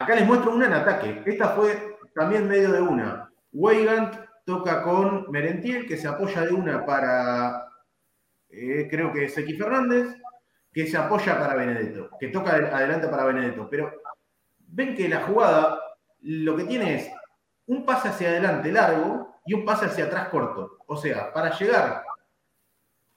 Acá 0.01 0.17
les 0.17 0.27
muestro 0.27 0.53
una 0.53 0.67
en 0.67 0.73
ataque. 0.73 1.23
Esta 1.25 1.51
fue 1.51 1.99
también 2.13 2.49
medio 2.49 2.73
de 2.73 2.83
una. 2.83 3.31
Weigand 3.53 4.13
toca 4.45 4.83
con 4.83 5.31
Merentiel, 5.31 5.87
que 5.87 5.97
se 5.97 6.09
apoya 6.09 6.41
de 6.43 6.53
una 6.53 6.85
para, 6.85 7.69
eh, 8.49 8.89
creo 8.91 9.13
que 9.13 9.27
es 9.27 9.39
X 9.39 9.57
Fernández 9.57 10.21
que 10.73 10.89
se 10.89 10.97
apoya 10.97 11.39
para 11.39 11.55
Benedetto, 11.55 12.11
que 12.19 12.29
toca 12.29 12.51
adelante 12.51 13.07
para 13.07 13.25
Benedetto. 13.25 13.69
Pero 13.71 13.93
ven 14.59 14.97
que 14.97 15.09
la 15.09 15.21
jugada 15.21 15.79
lo 16.23 16.57
que 16.57 16.65
tiene 16.65 16.97
es 16.97 17.11
un 17.67 17.87
pase 17.87 18.09
hacia 18.09 18.31
adelante 18.31 18.73
largo 18.73 19.37
y 19.47 19.55
un 19.55 19.65
pase 19.65 19.87
hacia 19.87 20.07
atrás 20.07 20.29
corto. 20.31 20.79
O 20.89 20.97
sea, 20.97 21.33
para 21.33 21.57
llegar 21.57 22.03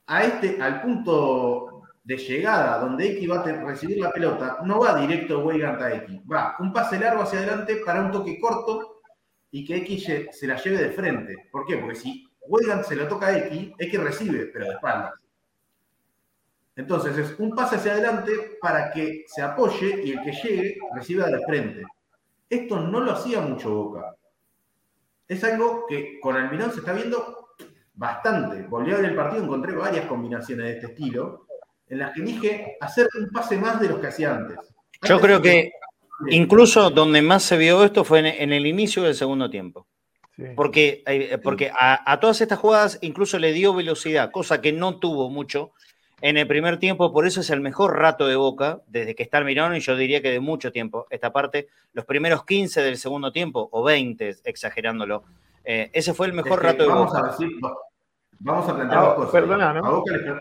a 0.06 0.24
este, 0.24 0.62
al 0.62 0.82
punto 0.84 1.77
de 2.08 2.16
llegada 2.16 2.80
donde 2.80 3.06
X 3.18 3.30
va 3.30 3.42
a 3.42 3.66
recibir 3.66 4.00
la 4.00 4.12
pelota, 4.12 4.60
no 4.64 4.80
va 4.80 4.98
directo 4.98 5.44
Weigand 5.44 5.82
a 5.82 5.94
X. 5.94 6.22
Va 6.32 6.56
un 6.60 6.72
pase 6.72 6.98
largo 6.98 7.24
hacia 7.24 7.40
adelante 7.40 7.82
para 7.86 8.02
un 8.02 8.12
toque 8.12 8.40
corto 8.40 9.02
y 9.52 9.66
que 9.66 9.76
X 9.76 10.30
se 10.32 10.48
la 10.48 10.56
lleve 10.56 10.78
de 10.84 10.92
frente. 10.92 11.50
¿Por 11.52 11.66
qué? 11.66 11.76
Porque 11.76 11.96
si 11.96 12.26
Weigand 12.48 12.86
se 12.86 12.96
lo 12.96 13.10
toca 13.10 13.28
a 13.28 13.38
X, 13.38 13.74
X 13.78 14.00
recibe, 14.00 14.46
pero 14.54 14.68
de 14.68 14.72
espaldas. 14.76 15.16
Entonces 16.78 17.18
es 17.18 17.40
un 17.40 17.54
pase 17.54 17.76
hacia 17.76 17.92
adelante 17.92 18.58
para 18.62 18.90
que 18.90 19.26
se 19.28 19.42
apoye 19.42 20.02
y 20.06 20.12
el 20.12 20.24
que 20.24 20.32
llegue 20.32 20.78
reciba 20.96 21.26
de 21.26 21.46
frente. 21.46 21.84
Esto 22.50 22.80
no 22.80 23.02
lo 23.02 23.12
hacía 23.12 23.42
mucho 23.42 23.70
Boca. 23.70 24.16
Es 25.28 25.44
algo 25.44 25.86
que 25.90 26.22
con 26.22 26.38
Almirón 26.38 26.72
se 26.72 26.80
está 26.80 26.94
viendo 26.94 27.50
bastante. 27.96 28.64
Volví 28.64 28.94
a 28.94 28.98
ver 28.98 29.06
el 29.06 29.16
partido, 29.16 29.44
encontré 29.44 29.76
varias 29.76 30.06
combinaciones 30.06 30.68
de 30.68 30.72
este 30.72 30.86
estilo, 30.88 31.47
en 31.90 32.00
las 32.00 32.14
que 32.14 32.22
dije 32.22 32.78
hacer 32.82 33.08
un 33.20 33.30
pase 33.30 33.58
más 33.58 33.80
de 33.80 33.90
los 33.90 34.00
que 34.00 34.08
hacía 34.08 34.36
antes. 34.36 34.58
Yo 35.04 35.20
creo 35.20 35.42
que 35.42 35.72
incluso 36.30 36.90
donde 36.90 37.22
más 37.22 37.44
se 37.44 37.58
vio 37.58 37.84
esto 37.84 38.04
fue 38.04 38.20
en 38.42 38.54
el 38.54 38.66
inicio 38.66 39.04
del 39.04 39.16
segundo 39.16 39.50
tiempo. 39.50 39.88
Porque, 40.56 41.04
eh, 41.08 41.40
porque 41.42 41.72
a, 41.72 42.12
a, 42.12 42.20
todas 42.20 42.42
estas 42.42 42.60
jugadas 42.60 43.00
incluso 43.02 43.40
le 43.40 43.54
dio 43.54 43.74
velocidad, 43.74 44.30
cosa 44.30 44.62
que 44.62 44.72
no 44.72 45.00
tuvo 45.00 45.32
mucho 45.32 45.72
en 46.22 46.38
el 46.38 46.48
primer 46.48 46.78
tiempo, 46.78 47.12
por 47.12 47.26
eso 47.26 47.42
es 47.42 47.50
el 47.50 47.60
mejor 47.60 47.98
rato 47.98 48.28
de 48.28 48.36
Boca, 48.36 48.82
desde 48.88 49.16
que 49.16 49.24
está 49.24 49.40
el 49.40 49.46
Mirón, 49.46 49.76
y 49.76 49.80
yo 49.80 49.96
diría 49.96 50.22
que 50.22 50.32
de 50.32 50.40
mucho 50.40 50.72
tiempo, 50.72 51.08
esta 51.10 51.32
parte, 51.32 51.68
los 51.94 52.06
primeros 52.06 52.44
15 52.46 52.82
del 52.82 52.98
segundo 52.98 53.32
tiempo, 53.32 53.68
o 53.72 53.84
20, 53.84 54.38
exagerándolo. 54.44 55.24
Eh, 55.64 55.90
ese 55.94 56.14
fue 56.14 56.28
el 56.28 56.34
mejor 56.34 56.64
rato 56.64 56.84
de 56.84 56.90
vamos 56.90 57.12
Boca. 57.12 57.20
A 57.20 57.32
decir, 57.32 57.50
vamos 58.40 58.70
a 58.70 58.76
plantear 58.76 59.02
dos 59.02 59.14
cosas. 59.16 59.32
Perdona, 59.32 59.74
¿no? 59.74 59.86
A 59.86 59.90
Boca 59.90 60.18
le... 60.18 60.40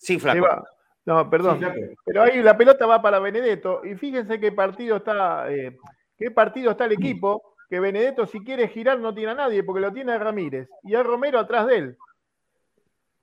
Sí, 0.00 0.18
Flaco. 0.18 0.64
No, 1.04 1.28
perdón. 1.28 1.60
Pero 2.04 2.22
ahí 2.22 2.42
la 2.42 2.56
pelota 2.56 2.86
va 2.86 3.02
para 3.02 3.18
Benedetto, 3.18 3.82
y 3.84 3.94
fíjense 3.94 4.40
qué 4.40 4.50
partido 4.52 4.96
está, 4.96 5.50
eh, 5.52 5.78
qué 6.16 6.30
partido 6.30 6.70
está 6.70 6.86
el 6.86 6.92
equipo, 6.92 7.54
que 7.68 7.80
Benedetto 7.80 8.26
si 8.26 8.42
quiere 8.42 8.68
girar 8.68 8.98
no 8.98 9.14
tiene 9.14 9.32
a 9.32 9.34
nadie, 9.34 9.62
porque 9.62 9.80
lo 9.80 9.92
tiene 9.92 10.12
a 10.12 10.18
Ramírez, 10.18 10.68
y 10.82 10.94
a 10.94 11.02
Romero 11.02 11.38
atrás 11.38 11.66
de 11.66 11.76
él. 11.76 11.98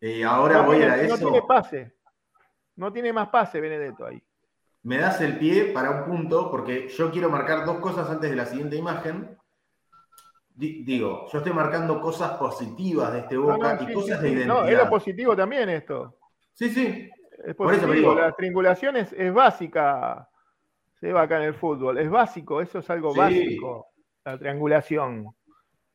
Y 0.02 0.22
ahora 0.22 0.62
voy 0.62 0.82
a 0.84 1.02
eso. 1.02 1.18
No 1.18 1.18
tiene 1.18 1.42
pase. 1.48 1.94
No 2.76 2.94
tiene 2.94 3.12
más 3.12 3.30
pase 3.30 3.60
Benedetto 3.60 4.06
ahí. 4.06 4.22
Me 4.84 5.00
das 5.00 5.20
el 5.22 5.40
pie 5.40 5.72
para 5.74 5.90
un 5.92 6.06
punto, 6.06 6.52
porque 6.52 6.88
yo 6.90 7.10
quiero 7.10 7.30
marcar 7.30 7.66
dos 7.66 7.80
cosas 7.80 8.08
antes 8.10 8.30
de 8.30 8.36
la 8.36 8.46
siguiente 8.46 8.76
imagen. 8.76 9.36
digo, 10.54 11.28
yo 11.32 11.38
estoy 11.40 11.54
marcando 11.54 12.00
cosas 12.00 12.38
positivas 12.38 13.14
de 13.14 13.20
este 13.20 13.38
Boca 13.38 13.80
y 13.82 13.94
cosas 13.94 14.22
de 14.22 14.30
identidad. 14.30 14.54
No, 14.54 14.66
es 14.66 14.78
lo 14.78 14.90
positivo 14.90 15.36
también 15.36 15.70
esto. 15.70 16.18
Sí, 16.58 16.70
sí. 16.72 17.10
Es 17.46 17.56
positivo. 17.56 18.16
La 18.16 18.32
triangulación 18.32 18.98
es, 18.98 19.34
básica, 19.34 20.28
se 21.00 21.14
va 21.14 21.22
acá 21.24 21.38
en 21.38 21.44
el 21.44 21.54
fútbol. 21.54 22.00
Es 22.00 22.10
básico, 22.10 22.62
eso 22.62 22.80
es 22.80 22.90
algo 22.90 23.14
básico, 23.14 23.88
la 24.26 24.40
triangulación. 24.40 25.28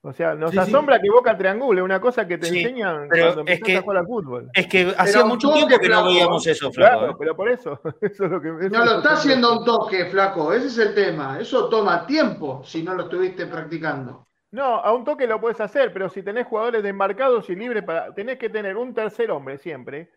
O 0.04 0.12
sea, 0.12 0.34
nos 0.34 0.56
asombra 0.56 1.00
que 1.00 1.10
Boca 1.10 1.36
triangule, 1.36 1.82
una 1.82 2.00
cosa 2.00 2.26
que 2.26 2.38
te 2.38 2.48
enseñan 2.48 3.08
cuando 3.08 3.40
empiezas 3.40 3.76
a 3.76 3.82
jugar 3.82 3.96
al 3.98 4.06
fútbol. 4.06 4.50
Es 4.52 4.66
que 4.68 4.94
hacía 4.96 5.24
mucho 5.24 5.52
tiempo 5.52 5.78
que 5.78 5.88
no 5.88 6.04
veíamos 6.04 6.46
eso, 6.46 6.72
Flaco. 6.72 6.98
Claro, 6.98 7.12
¿eh? 7.12 7.16
pero 7.18 7.36
por 7.36 7.48
eso. 7.48 7.80
eso 8.00 8.24
es 8.24 8.30
lo 8.30 8.40
que, 8.40 8.48
no 8.48 8.84
lo 8.84 8.98
está 8.98 9.14
haciendo 9.14 9.58
un 9.58 9.64
toque, 9.64 10.06
Flaco. 10.06 10.52
Ese 10.52 10.68
es 10.68 10.78
el 10.78 10.94
tema. 10.94 11.40
Eso 11.40 11.68
toma 11.68 12.06
tiempo 12.06 12.62
si 12.64 12.82
no 12.82 12.94
lo 12.94 13.04
estuviste 13.04 13.46
practicando. 13.46 14.28
No, 14.52 14.76
a 14.76 14.92
un 14.92 15.04
toque 15.04 15.26
lo 15.26 15.40
puedes 15.40 15.60
hacer, 15.60 15.92
pero 15.92 16.08
si 16.08 16.22
tenés 16.22 16.46
jugadores 16.46 16.82
desmarcados 16.82 17.48
y 17.50 17.56
libres, 17.56 17.84
para, 17.84 18.12
tenés 18.14 18.38
que 18.38 18.48
tener 18.48 18.76
un 18.76 18.94
tercer 18.94 19.30
hombre 19.30 19.58
siempre 19.58 20.10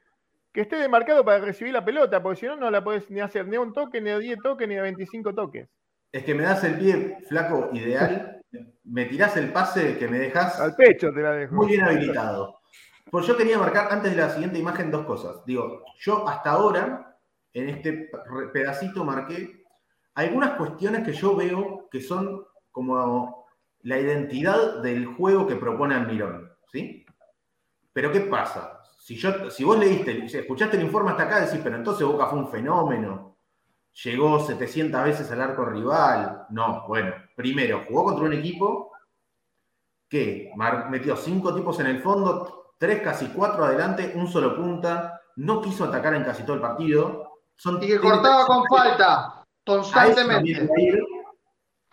que 0.55 0.61
esté 0.61 0.77
desmarcado 0.77 1.25
para 1.25 1.43
recibir 1.43 1.73
la 1.73 1.83
pelota, 1.83 2.23
porque 2.23 2.39
si 2.39 2.45
no, 2.45 2.55
no 2.55 2.71
la 2.71 2.81
podés 2.81 3.11
ni 3.11 3.19
hacer 3.19 3.45
ni 3.45 3.57
a 3.57 3.59
un 3.59 3.73
toque, 3.73 3.99
ni 3.99 4.09
a 4.09 4.17
10 4.17 4.39
toques, 4.41 4.65
ni 4.69 4.77
a 4.77 4.83
25 4.83 5.35
toques. 5.35 5.67
Es 6.13 6.23
que 6.23 6.33
me 6.33 6.43
das 6.43 6.63
el 6.63 6.79
pie 6.79 7.17
flaco 7.27 7.71
ideal, 7.73 8.41
me 8.85 9.03
tirás 9.03 9.35
el 9.35 9.51
pase 9.51 9.97
que 9.97 10.07
me 10.07 10.17
dejas. 10.17 10.57
Al 10.61 10.73
pecho 10.73 11.11
te 11.11 11.19
la 11.19 11.33
dejo. 11.33 11.55
Muy 11.55 11.67
bien 11.67 11.81
habilitado. 11.81 12.61
Pues 13.11 13.27
yo 13.27 13.35
quería 13.35 13.57
marcar 13.57 13.91
antes 13.91 14.11
de 14.11 14.17
la 14.21 14.29
siguiente 14.29 14.57
imagen 14.57 14.91
dos 14.91 15.05
cosas. 15.05 15.45
Digo, 15.45 15.83
yo 15.99 16.25
hasta 16.25 16.51
ahora, 16.51 17.17
en 17.51 17.67
este 17.67 18.09
pedacito 18.53 19.03
marqué 19.03 19.65
algunas 20.13 20.51
cuestiones 20.51 21.03
que 21.03 21.11
yo 21.11 21.35
veo 21.35 21.89
que 21.91 21.99
son 21.99 22.45
como 22.71 23.45
la 23.81 23.99
identidad 23.99 24.81
del 24.81 25.05
juego 25.05 25.47
que 25.47 25.57
propone 25.57 25.95
Almirón. 25.95 26.49
¿Sí? 26.71 27.05
Pero 27.91 28.13
¿qué 28.13 28.21
pasa? 28.21 28.84
Si, 29.05 29.15
yo, 29.17 29.51
si 29.51 29.63
vos 29.63 29.77
leíste, 29.77 30.25
escuchaste 30.25 30.77
el 30.77 30.83
informe 30.85 31.11
hasta 31.11 31.25
acá, 31.25 31.39
decís, 31.41 31.59
pero 31.63 31.75
entonces 31.75 32.07
Boca 32.07 32.25
fue 32.25 32.39
un 32.39 32.49
fenómeno. 32.49 33.37
Llegó 34.03 34.39
700 34.39 35.03
veces 35.03 35.29
al 35.29 35.41
arco 35.43 35.63
rival. 35.63 36.47
No, 36.49 36.87
bueno, 36.87 37.13
primero, 37.35 37.83
jugó 37.87 38.05
contra 38.05 38.25
un 38.25 38.33
equipo 38.33 38.91
que 40.09 40.51
metió 40.89 41.15
cinco 41.15 41.53
tipos 41.53 41.79
en 41.81 41.85
el 41.85 42.01
fondo, 42.01 42.73
tres, 42.79 43.03
casi 43.03 43.27
cuatro 43.27 43.65
adelante, 43.65 44.11
un 44.15 44.27
solo 44.27 44.55
punta, 44.55 45.21
no 45.35 45.61
quiso 45.61 45.83
atacar 45.83 46.15
en 46.15 46.23
casi 46.23 46.41
todo 46.41 46.55
el 46.55 46.61
partido. 46.63 47.41
Son, 47.55 47.77
y 47.83 47.85
que 47.85 47.99
cortaba 47.99 48.47
con 48.47 48.65
falta, 48.65 49.45
constantemente. 49.63 50.67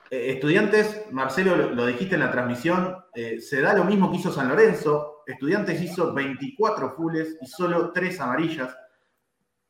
Eh, 0.09 0.31
estudiantes, 0.33 1.05
Marcelo, 1.11 1.57
lo, 1.75 1.85
dijiste 1.85 2.15
en 2.15 2.23
la 2.23 2.33
transmisión, 2.33 3.05
eh, 3.15 3.39
se 3.39 3.61
da 3.61 3.75
lo 3.75 3.85
mismo 3.85 4.11
que 4.11 4.17
hizo 4.17 4.33
San 4.33 4.49
Lorenzo. 4.49 5.12
Estudiantes 5.27 5.81
hizo 5.81 6.13
24 6.13 6.95
fulles 6.95 7.37
y 7.41 7.47
solo 7.47 7.93
3 7.93 8.21
amarillas. 8.21 8.77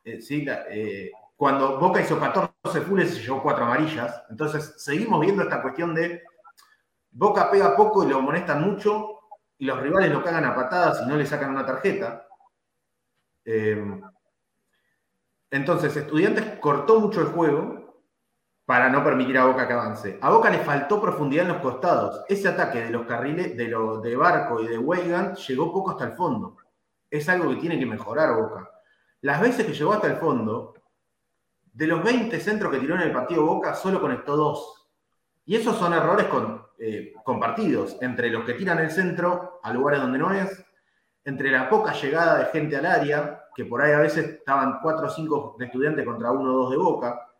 Eh, 0.05 1.11
cuando 1.37 1.79
Boca 1.79 2.01
hizo 2.01 2.19
14 2.19 2.81
fulles 2.83 3.15
se 3.15 3.21
llevó 3.23 3.43
4 3.43 3.65
amarillas. 3.65 4.23
Entonces, 4.31 4.75
seguimos 4.79 5.21
viendo 5.21 5.43
esta 5.43 5.63
cuestión 5.63 5.95
de 5.95 6.23
Boca 7.11 7.51
pega 7.51 7.77
poco 7.77 8.05
y 8.05 8.09
lo 8.09 8.19
amonestan 8.19 8.63
mucho 8.63 9.21
y 9.59 9.67
los 9.67 9.81
rivales 9.81 10.11
lo 10.11 10.25
cagan 10.25 10.47
a 10.47 10.55
patadas 10.55 11.03
y 11.05 11.09
no 11.09 11.17
le 11.17 11.27
sacan 11.27 11.51
una 11.51 11.67
tarjeta. 11.67 12.27
entonces, 15.51 15.97
Estudiantes 15.97 16.59
cortó 16.59 17.01
mucho 17.01 17.21
el 17.21 17.27
juego 17.29 17.82
para 18.65 18.89
no 18.89 19.03
permitir 19.03 19.37
a 19.39 19.47
Boca 19.47 19.67
que 19.67 19.73
avance. 19.73 20.19
A 20.21 20.31
Boca 20.31 20.51
le 20.51 20.59
faltó 20.59 21.01
profundidad 21.01 21.47
en 21.47 21.53
los 21.53 21.63
costados. 21.63 22.25
Ese 22.29 22.49
ataque 22.49 22.83
de 22.83 22.91
los 22.91 23.07
carriles 23.07 23.57
de, 23.57 23.69
lo, 23.69 24.01
de 24.01 24.15
Barco 24.17 24.61
y 24.61 24.69
de 24.69 24.79
Weigand 24.79 25.37
llegó 25.37 25.73
poco 25.73 25.91
hasta 25.91 26.05
el 26.05 26.13
fondo. 26.13 26.57
Es 27.11 27.29
algo 27.29 27.51
que 27.51 27.57
tiene 27.57 27.79
que 27.79 27.87
mejorar 27.87 28.35
Boca. 28.35 28.71
Las 29.23 29.41
veces 29.41 29.67
que 29.67 29.73
llegó 29.73 29.93
hasta 29.93 30.07
el 30.07 30.17
fondo, 30.17 30.75
de 31.73 31.87
los 31.87 32.03
20 32.03 32.39
centros 32.41 32.73
que 32.73 32.79
tiró 32.79 32.95
en 32.95 33.03
el 33.03 33.13
partido 33.13 33.45
Boca, 33.45 33.75
solo 33.75 34.01
conectó 34.01 34.37
dos. 34.37 34.89
Y 35.45 35.57
esos 35.57 35.77
son 35.77 35.93
errores 35.93 36.27
eh, 36.79 37.13
compartidos 37.25 37.97
entre 38.01 38.31
los 38.31 38.45
que 38.45 38.55
tiran 38.55 38.79
el 38.79 38.91
centro 38.91 39.61
a 39.63 39.73
lugares 39.73 40.01
donde 40.01 40.19
no 40.19 40.33
es, 40.33 40.65
entre 41.25 41.51
la 41.51 41.69
poca 41.69 41.93
llegada 41.93 42.39
de 42.39 42.45
gente 42.47 42.77
al 42.77 42.87
área, 42.87 43.45
que 43.55 43.65
por 43.65 43.83
ahí 43.83 43.93
a 43.93 43.99
veces 43.99 44.25
estaban 44.27 44.79
4 44.81 45.07
o 45.07 45.11
5 45.11 45.57
de 45.59 45.65
estudiantes 45.67 46.05
contra 46.05 46.31
uno 46.31 46.55
o 46.55 46.57
dos 46.59 46.71
de 46.71 46.77
Boca, 46.77 47.32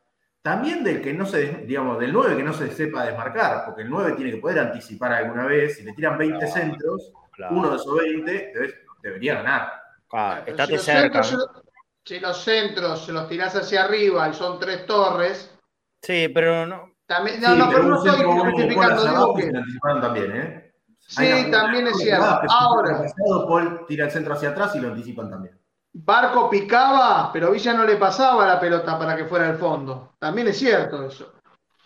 también 0.43 0.83
del 0.83 1.01
que 1.01 1.15
no 1.15 1.25
se, 1.25 1.65
digamos, 1.67 2.01
del 2.01 2.13
9 2.13 2.37
que 2.37 2.43
no 2.43 2.53
se 2.53 2.71
sepa 2.73 3.05
desmarcar, 3.05 3.65
porque 3.65 3.83
el 3.83 3.91
9 3.91 4.15
tiene 4.17 4.33
que 4.33 4.39
poder 4.39 4.59
anticipar 4.59 5.13
alguna 5.13 5.47
vez. 5.47 5.77
Si 5.77 5.85
le 5.85 5.93
tiran 5.93 6.19
20 6.19 6.47
centros, 6.49 7.13
uno 7.51 7.71
de 7.71 7.77
esos 7.77 7.97
20 7.97 8.53
debería 9.03 9.35
ganar. 9.37 9.73
Claro, 10.09 10.43
estate 10.47 10.79
si 10.79 10.85
cerca. 10.85 11.19
Los 11.19 11.49
si 12.05 12.19
los 12.19 12.43
centros 12.43 13.07
se 13.07 13.13
los 13.13 13.29
tirás 13.29 13.55
hacia 13.55 13.85
arriba 13.85 14.29
y 14.29 14.35
son 14.35 14.59
tres 14.59 14.85
torres. 14.87 15.57
Sí, 16.03 16.29
pero 16.35 16.67
no. 16.67 16.97
También, 17.07 17.41
no, 17.41 17.55
no, 17.55 17.71
pero 17.71 17.83
no 17.85 18.05
estoy 18.05 18.25
justificando. 18.25 19.05
Digo 19.05 19.35
que... 19.35 20.01
también, 20.01 20.37
¿eh? 20.37 20.75
Sí, 20.99 21.51
también 21.51 21.87
es 21.87 21.99
cierto. 21.99 22.41
Ahora. 22.49 23.05
Paul 23.47 23.85
tira 23.87 24.07
el 24.07 24.11
centro 24.11 24.35
hacia 24.35 24.51
atrás 24.51 24.75
y 24.75 24.81
lo 24.81 24.89
anticipan 24.89 25.31
también. 25.31 25.62
Barco 25.95 26.49
picaba, 26.49 27.31
pero 27.33 27.51
Villa 27.51 27.75
no 27.75 27.85
le 27.85 27.97
pasaba 27.97 28.47
la 28.47 28.59
pelota 28.59 28.99
para 28.99 29.15
que 29.15 29.27
fuera 29.27 29.49
al 29.49 29.59
fondo. 29.59 30.15
También 30.19 30.49
es 30.49 30.59
cierto 30.59 31.05
eso. 31.05 31.35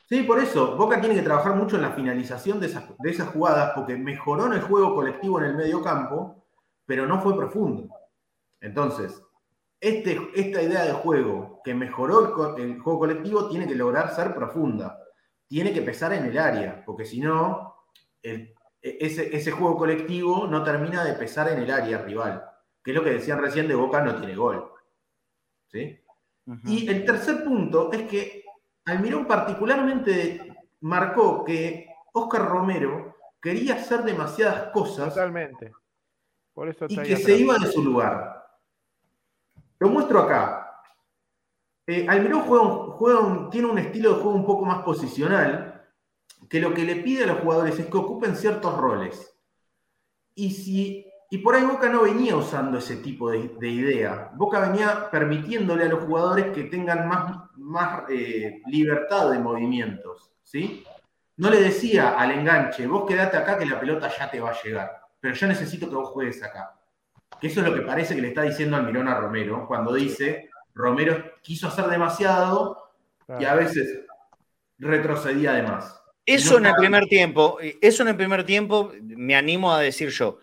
Sí, 0.08 0.22
por 0.22 0.38
eso. 0.38 0.76
Boca 0.76 1.00
tiene 1.00 1.16
que 1.16 1.22
trabajar 1.22 1.56
mucho 1.56 1.74
en 1.74 1.82
la 1.82 1.90
finalización 1.90 2.60
de 2.60 2.66
esas, 2.66 3.28
jugadas 3.28 3.72
porque 3.74 3.96
mejoró 3.96 4.46
en 4.46 4.52
el 4.52 4.60
juego 4.60 4.94
colectivo 4.94 5.40
en 5.40 5.46
el 5.46 5.56
medio 5.56 5.82
campo, 5.82 6.46
pero 6.84 7.06
no 7.06 7.20
fue 7.20 7.36
profundo. 7.36 7.88
Entonces, 8.60 9.20
este, 9.80 10.30
esta 10.36 10.62
idea 10.62 10.84
de 10.84 10.92
juego 10.92 11.60
que 11.64 11.74
mejoró 11.74 12.56
el, 12.56 12.78
juego 12.80 13.00
colectivo 13.00 13.48
tiene 13.48 13.66
que 13.66 13.74
lograr 13.74 14.14
ser 14.14 14.32
profunda. 14.34 15.00
Tiene 15.48 15.72
que 15.72 15.82
pesar 15.82 16.12
en 16.12 16.26
el 16.26 16.38
área, 16.38 16.84
porque 16.86 17.04
si 17.04 17.20
no, 17.20 17.74
e, 18.22 18.54
ese, 18.80 19.36
ese 19.36 19.50
juego 19.50 19.76
colectivo 19.76 20.46
no 20.46 20.62
termina 20.62 21.04
de 21.04 21.14
pesar 21.14 21.48
en 21.48 21.58
el 21.58 21.70
área 21.72 21.98
rival 21.98 22.52
que 22.86 22.92
es 22.92 22.96
lo 22.96 23.02
que 23.02 23.14
decían 23.14 23.40
recién 23.40 23.66
de 23.66 23.74
Boca 23.74 24.00
no 24.00 24.14
tiene 24.14 24.36
gol. 24.36 24.70
¿Sí? 25.66 26.00
Y 26.66 26.88
el 26.88 27.04
tercer 27.04 27.42
punto 27.42 27.90
es 27.92 28.02
que 28.02 28.44
Almirón 28.84 29.26
particularmente 29.26 30.56
marcó 30.82 31.44
que 31.44 31.88
Oscar 32.12 32.46
Romero 32.48 33.16
quería 33.42 33.74
hacer 33.74 34.04
demasiadas 34.04 34.70
cosas. 34.70 35.08
Totalmente. 35.08 35.72
Por 36.54 36.68
eso 36.68 36.86
y 36.88 36.96
que 37.02 37.16
se 37.16 37.36
iba 37.36 37.58
de 37.58 37.66
su 37.66 37.82
lugar. 37.82 38.46
Lo 39.80 39.88
muestro 39.88 40.20
acá. 40.20 40.80
Eh, 41.88 42.06
Almirón 42.08 42.42
juega 42.42 43.50
tiene 43.50 43.66
un 43.66 43.78
estilo 43.80 44.10
de 44.10 44.22
juego 44.22 44.36
un 44.36 44.46
poco 44.46 44.64
más 44.64 44.84
posicional, 44.84 45.90
que 46.48 46.60
lo 46.60 46.72
que 46.72 46.84
le 46.84 47.02
pide 47.02 47.24
a 47.24 47.26
los 47.26 47.40
jugadores 47.40 47.76
es 47.80 47.86
que 47.86 47.98
ocupen 47.98 48.36
ciertos 48.36 48.78
roles. 48.78 49.36
Y 50.36 50.52
si 50.52 51.10
y 51.28 51.38
por 51.38 51.56
ahí 51.56 51.64
Boca 51.64 51.88
no 51.88 52.02
venía 52.02 52.36
usando 52.36 52.78
ese 52.78 52.96
tipo 52.96 53.30
de, 53.30 53.68
idea. 53.68 54.30
Boca 54.34 54.60
venía 54.60 55.10
permitiéndole 55.10 55.84
a 55.84 55.88
los 55.88 56.04
jugadores 56.04 56.46
que 56.54 56.64
tengan 56.64 57.08
más, 57.08 57.50
más 57.56 58.04
eh, 58.08 58.62
libertad 58.66 59.30
de 59.30 59.40
movimientos. 59.40 60.30
¿sí? 60.44 60.84
No 61.36 61.50
le 61.50 61.60
decía 61.60 62.18
al 62.18 62.30
enganche, 62.30 62.86
vos 62.86 63.08
quedate 63.08 63.36
acá 63.36 63.58
que 63.58 63.66
la 63.66 63.80
pelota 63.80 64.10
ya 64.16 64.30
te 64.30 64.40
va 64.40 64.50
a 64.50 64.62
llegar, 64.62 65.00
pero 65.20 65.34
yo 65.34 65.46
necesito 65.48 65.88
que 65.88 65.96
vos 65.96 66.10
juegues 66.10 66.42
acá. 66.42 66.78
Que 67.40 67.48
eso 67.48 67.60
es 67.60 67.66
lo 67.66 67.74
que 67.74 67.82
parece 67.82 68.14
que 68.14 68.22
le 68.22 68.28
está 68.28 68.42
diciendo 68.42 68.76
Almirón 68.76 69.08
a 69.08 69.18
Romero, 69.18 69.66
cuando 69.66 69.92
dice, 69.92 70.48
Romero 70.74 71.34
quiso 71.42 71.66
hacer 71.66 71.86
demasiado 71.86 72.92
y 73.38 73.44
a 73.44 73.54
veces 73.54 74.06
retrocedía 74.78 75.50
además. 75.50 76.00
Eso 76.24 76.58
en 76.58 76.66
el 76.66 76.74
primer 76.74 77.04
tiempo, 77.06 77.58
eso 77.80 78.02
en 78.02 78.08
el 78.08 78.16
primer 78.16 78.44
tiempo 78.44 78.92
me 79.02 79.36
animo 79.36 79.72
a 79.72 79.80
decir 79.80 80.08
yo 80.10 80.38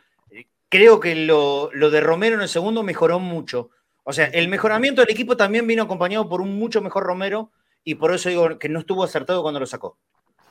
creo 0.73 0.99
que 0.99 1.13
lo, 1.15 1.69
de 1.69 2.01
Romero 2.01 2.35
en 2.35 2.41
el 2.41 2.49
segundo 2.49 2.81
mejoró 2.81 3.19
mucho. 3.19 3.69
O 4.03 4.11
sea, 4.11 4.25
el 4.25 4.47
mejoramiento 4.47 5.01
del 5.01 5.11
equipo 5.11 5.37
también 5.37 5.67
vino 5.67 5.83
acompañado 5.83 6.27
por 6.27 6.41
un 6.41 6.57
mucho 6.57 6.81
mejor 6.81 7.03
Romero 7.03 7.51
y 7.83 7.95
por 7.95 8.11
eso 8.11 8.29
digo 8.29 8.57
que 8.57 8.69
no 8.69 8.79
estuvo 8.79 9.03
acertado 9.03 9.43
cuando 9.43 9.59
lo 9.59 9.67
sacó. 9.67 9.99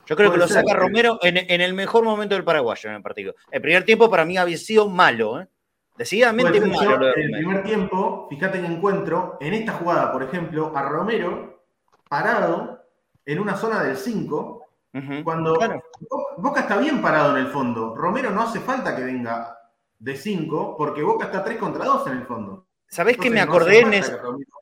Yo 0.06 0.14
creo 0.16 0.30
que 0.30 0.38
lo 0.38 0.46
saca 0.46 0.74
Romero 0.74 1.18
en, 1.22 1.60
el 1.60 1.74
mejor 1.74 2.04
momento 2.04 2.36
del 2.36 2.44
paraguayo 2.44 2.88
en 2.88 2.96
el 2.96 3.02
partido. 3.02 3.34
El 3.50 3.60
primer 3.60 3.84
tiempo 3.84 4.08
para 4.08 4.24
mí 4.24 4.36
había 4.36 4.56
sido 4.56 4.88
malo, 4.88 5.40
¿eh? 5.40 5.48
Decididamente 5.96 6.60
malo. 6.60 7.14
en 7.16 7.22
el 7.22 7.30
primer 7.32 7.62
tiempo, 7.64 8.26
fíjate 8.30 8.58
en 8.58 8.66
encuentro, 8.66 9.38
en 9.40 9.54
esta 9.54 9.72
jugada, 9.72 10.12
por 10.12 10.22
ejemplo, 10.22 10.72
a 10.74 10.82
Romero 10.82 11.64
parado 12.08 12.80
en 13.26 13.38
una 13.40 13.56
zona 13.56 13.82
del 13.82 13.96
5, 13.96 14.66
cuando 15.24 15.58
Boca 16.38 16.60
está 16.60 16.78
bien 16.78 17.02
parado 17.02 17.36
en 17.36 17.44
el 17.44 17.50
fondo. 17.50 17.94
Romero 17.94 18.30
no 18.30 18.42
hace 18.42 18.60
falta 18.60 18.94
que 18.96 19.04
venga 19.04 19.58
de 20.03 20.16
5, 20.16 20.74
porque 20.76 21.03
Boca 21.03 21.26
está 21.26 21.44
3 21.44 21.59
contra 21.59 21.84
2 21.84 22.09
en 22.09 22.12
el 22.18 22.26
fondo. 22.26 22.66
¿Sabés 22.88 23.16
qué 23.16 23.30
me 23.30 23.40
acordé 23.40 23.80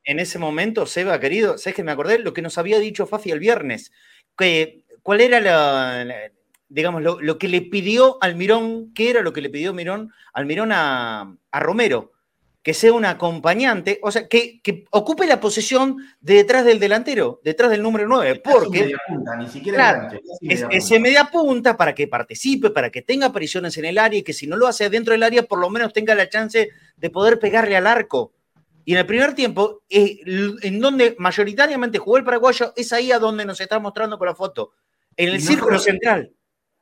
en, 0.05 0.21
ese 0.21 0.39
momento, 0.39 0.85
Seba, 0.85 1.19
querido? 1.19 1.57
¿Sabés 1.57 1.75
que 1.75 1.83
me 1.83 1.91
acordé 1.91 2.19
lo 2.19 2.35
que 2.35 2.43
nos 2.43 2.59
había 2.59 2.79
dicho 2.79 3.07
Fafi 3.07 3.31
el 3.31 3.41
viernes? 3.41 3.91
Que, 4.37 4.85
¿Cuál 5.03 5.23
era 5.23 5.41
la, 5.41 6.31
digamos, 6.69 7.03
lo, 7.03 7.39
que 7.39 7.49
le 7.49 7.63
pidió 7.63 8.19
Almirón, 8.21 8.93
qué 8.95 9.11
era 9.11 9.23
lo 9.23 9.33
que 9.33 9.41
le 9.41 9.49
pidió 9.49 9.73
Mirón, 9.73 10.13
Almirón 10.35 10.73
a, 10.73 11.35
a 11.51 11.61
Romero? 11.61 12.13
Que 12.71 12.75
sea 12.75 12.93
un 12.93 13.05
acompañante, 13.05 13.99
o 14.01 14.13
sea, 14.13 14.29
que, 14.29 14.61
ocupe 14.91 15.27
la 15.27 15.41
posición 15.41 15.97
de 16.21 16.35
detrás 16.35 16.65
del 16.65 16.79
delantero, 16.79 17.41
detrás 17.43 17.69
del 17.69 17.83
número 17.83 18.07
9, 18.07 18.43
porque 18.45 18.83
media 18.83 18.99
punta, 19.09 19.35
ni 19.35 19.49
siquiera 19.49 20.09
es, 20.41 20.65
ese 20.71 21.01
media 21.01 21.25
punta 21.25 21.77
para 21.77 21.97
que 21.97 22.07
participe, 22.07 22.71
para 22.71 22.91
que 22.91 23.03
tenga 23.03 23.27
apariciones 23.27 23.77
en 23.77 23.87
el 23.87 23.99
área 23.99 24.21
y 24.21 24.23
que 24.23 24.33
si 24.33 24.47
no 24.47 24.55
lo 24.55 24.69
hace 24.69 24.89
dentro 24.89 25.11
del 25.11 25.25
área, 25.25 25.43
por 25.43 25.59
lo 25.59 25.69
menos 25.69 25.93
tenga 25.93 26.15
la 26.15 26.29
chance 26.29 26.69
de 26.97 27.11
poder 27.11 27.41
pegarle 27.41 27.77
al 27.77 27.89
arco. 27.89 28.35
Y 28.85 28.93
en 28.93 28.99
el 28.99 29.07
primer 29.07 29.35
tiempo, 29.35 29.83
eh, 29.91 30.21
en 30.63 30.79
donde 30.79 31.17
mayoritariamente 31.19 31.99
jugó 31.99 32.19
el 32.19 32.25
paraguayo, 32.25 32.73
es 32.77 32.93
ahí 32.93 33.11
a 33.11 33.19
donde 33.19 33.45
nos 33.45 33.61
está 33.61 33.81
mostrando 33.81 34.17
con 34.17 34.29
la 34.29 34.37
foto, 34.37 34.75
en 35.17 35.31
el 35.31 35.41
círculo 35.41 35.81
central. 35.81 36.33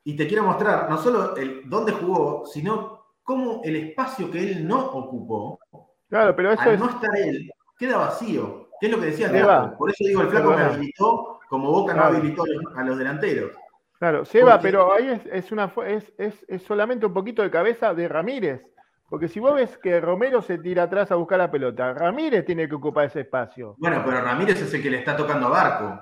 y 0.04 0.14
te 0.14 0.26
quiero 0.26 0.42
mostrar 0.42 0.90
no 0.90 1.02
solo 1.02 1.34
el 1.34 1.62
dónde 1.64 1.92
jugó, 1.92 2.44
sino 2.44 2.97
cómo 3.28 3.60
el 3.62 3.76
espacio 3.76 4.30
que 4.30 4.38
él 4.40 4.66
no 4.66 4.86
ocupó, 4.86 5.60
Claro, 6.08 6.34
pero 6.34 6.52
eso 6.52 6.62
al 6.62 6.72
es. 6.74 6.80
no 6.80 6.88
estar 6.88 7.10
él, 7.14 7.50
queda 7.78 7.98
vacío. 7.98 8.70
¿Qué 8.80 8.86
es 8.86 8.92
lo 8.92 8.98
que 9.00 9.06
decía 9.06 9.28
Seba? 9.28 9.76
Por 9.76 9.90
eso 9.90 10.02
digo, 10.04 10.22
el 10.22 10.28
flaco 10.28 10.50
me 10.52 10.62
habilitó 10.62 11.38
como 11.50 11.70
Boca 11.70 11.92
no 11.92 12.00
Claro. 12.00 12.16
habilitó 12.16 12.42
a 12.74 12.82
los- 12.84 12.98
delanteros. 12.98 13.50
Claro, 13.98 14.24
Seba, 14.24 14.52
Porque- 14.52 14.62
pero 14.68 14.92
ahí 14.94 15.08
es, 15.08 15.26
es 15.30 15.52
una 15.52 15.70
es, 15.86 16.10
es, 16.16 16.42
es 16.48 16.62
solamente 16.62 17.04
un 17.04 17.12
poquito 17.12 17.42
de 17.42 17.50
cabeza 17.50 17.92
de 17.92 18.08
Ramírez. 18.08 18.62
Porque 19.10 19.28
si 19.28 19.40
vos 19.40 19.54
ves 19.54 19.76
que 19.78 20.00
Romero 20.00 20.40
se 20.40 20.56
tira 20.58 20.84
atrás 20.84 21.10
a 21.10 21.16
buscar 21.16 21.38
la 21.38 21.50
pelota, 21.50 21.92
Ramírez 21.92 22.46
tiene 22.46 22.66
que 22.68 22.74
ocupar 22.76 23.04
ese 23.06 23.20
espacio. 23.20 23.74
Bueno, 23.78 24.02
pero 24.06 24.22
Ramírez 24.22 24.60
es 24.62 24.72
el 24.72 24.82
que 24.82 24.90
le 24.90 24.98
está 25.00 25.14
tocando 25.16 25.48
a 25.48 25.50
Barco. 25.50 26.00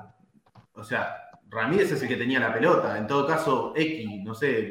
O 0.74 0.85
sea, 0.85 1.16
Ramírez 1.49 1.91
es 1.93 2.03
el 2.03 2.09
que 2.09 2.16
tenía 2.16 2.39
la 2.41 2.53
pelota. 2.53 2.97
En 2.99 3.07
todo 3.09 3.27
caso, 3.27 3.72
X, 3.74 4.22
no 4.24 4.35
sé. 4.35 4.70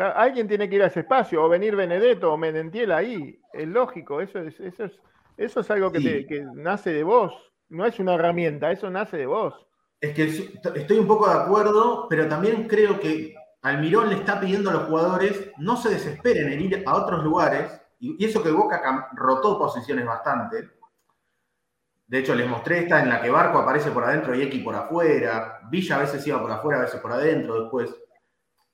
Claro, 0.00 0.16
alguien 0.18 0.48
tiene 0.48 0.66
que 0.66 0.76
ir 0.76 0.82
a 0.82 0.86
ese 0.86 1.00
espacio, 1.00 1.44
o 1.44 1.48
venir 1.50 1.76
Benedetto 1.76 2.32
o 2.32 2.38
Menentiel 2.38 2.90
ahí. 2.90 3.38
Es 3.52 3.68
lógico, 3.68 4.22
eso 4.22 4.38
es, 4.38 4.58
eso 4.58 4.84
es, 4.84 4.92
eso 5.36 5.60
es 5.60 5.70
algo 5.70 5.92
que, 5.92 5.98
Sí. 5.98 6.04
te- 6.04 6.26
que 6.26 6.46
nace 6.54 6.90
de 6.90 7.02
vos. 7.02 7.34
No 7.68 7.84
es 7.84 7.98
una 7.98 8.14
herramienta, 8.14 8.72
eso 8.72 8.88
nace 8.88 9.18
de 9.18 9.26
vos. 9.26 9.54
Es 10.00 10.14
que 10.14 10.24
estoy 10.24 10.98
un 10.98 11.06
poco 11.06 11.28
de 11.28 11.38
acuerdo, 11.38 12.06
pero 12.08 12.26
también 12.28 12.66
creo 12.66 12.98
que 12.98 13.34
Almirón 13.60 14.08
le 14.08 14.14
está 14.14 14.40
pidiendo 14.40 14.70
a 14.70 14.72
los 14.72 14.82
jugadores 14.84 15.50
no 15.58 15.76
se 15.76 15.90
desesperen 15.90 16.50
en 16.50 16.60
ir 16.62 16.82
a 16.86 16.94
otros 16.96 17.22
lugares, 17.22 17.78
y 17.98 18.24
eso 18.24 18.42
que 18.42 18.50
Boca 18.50 19.10
rotó 19.12 19.58
posiciones 19.58 20.06
bastante. 20.06 20.66
De 22.06 22.18
hecho, 22.20 22.34
les 22.34 22.48
mostré 22.48 22.78
esta 22.78 23.02
en 23.02 23.10
la 23.10 23.20
que 23.20 23.28
Barco 23.28 23.58
aparece 23.58 23.90
por 23.90 24.04
adentro 24.04 24.34
y 24.34 24.40
X 24.44 24.64
por 24.64 24.74
afuera. 24.74 25.60
Villa 25.70 25.96
a 25.96 26.00
veces 26.00 26.26
iba 26.26 26.40
por 26.40 26.50
afuera, 26.50 26.78
a 26.78 26.82
veces 26.84 27.00
por 27.02 27.12
adentro 27.12 27.60
después. 27.60 27.94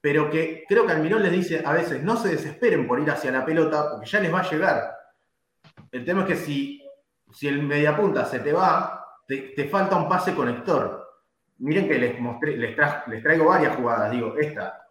Pero 0.01 0.31
que 0.31 0.65
creo 0.69 0.87
que 0.87 0.93
Almirón 0.93 1.23
les 1.23 1.33
dice 1.33 1.63
a 1.65 1.73
veces 1.73 2.03
no 2.03 2.17
se 2.17 2.29
desesperen 2.29 2.87
por 2.87 3.01
ir 3.01 3.11
hacia 3.11 3.33
la 3.33 3.45
pelota, 3.45 3.91
porque 3.91 4.07
ya 4.07 4.21
les 4.21 4.33
va 4.33 4.41
a 4.41 4.51
llegar. 4.51 4.97
El 5.91 6.05
tema 6.05 6.23
es 6.23 6.27
que 6.29 6.37
si, 6.37 6.83
si 7.33 7.49
el 7.49 7.63
mediapunta 7.63 8.25
se 8.25 8.41
te 8.41 8.53
va, 8.53 9.05
te, 9.27 9.53
te 9.57 9.69
falta 9.69 9.97
un 9.97 10.09
pase 10.09 10.35
conector. 10.35 11.05
Miren 11.59 11.89
que 11.89 11.99
les 11.99 12.21
mostré, 12.21 12.57
les, 12.57 12.77
tra- 12.77 13.05
les 13.07 13.23
traigo 13.23 13.47
varias 13.47 13.75
jugadas, 13.75 14.11
digo, 14.11 14.37
esta. 14.37 14.87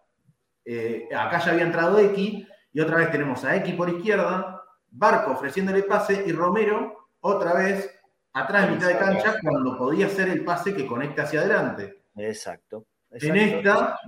Eh, 0.64 1.08
acá 1.16 1.38
ya 1.38 1.52
había 1.52 1.64
entrado 1.64 1.98
X, 1.98 2.46
y 2.72 2.80
otra 2.80 2.96
vez 2.96 3.10
tenemos 3.10 3.44
a 3.44 3.54
X 3.56 3.74
por 3.74 3.88
izquierda, 3.88 4.62
Barco 4.90 5.30
ofreciéndole 5.32 5.84
pase, 5.84 6.24
y 6.26 6.32
Romero 6.32 7.10
otra 7.20 7.54
vez 7.54 7.98
atrás 8.32 8.66
de 8.66 8.74
mitad 8.74 8.88
de 8.88 8.98
cancha 8.98 9.36
cuando 9.40 9.78
podía 9.78 10.08
ser 10.08 10.28
el 10.28 10.44
pase 10.44 10.74
que 10.74 10.86
conecta 10.86 11.22
hacia 11.22 11.40
adelante. 11.40 12.02
Exacto. 12.16 12.84
En 13.12 13.36
esta, 13.36 13.98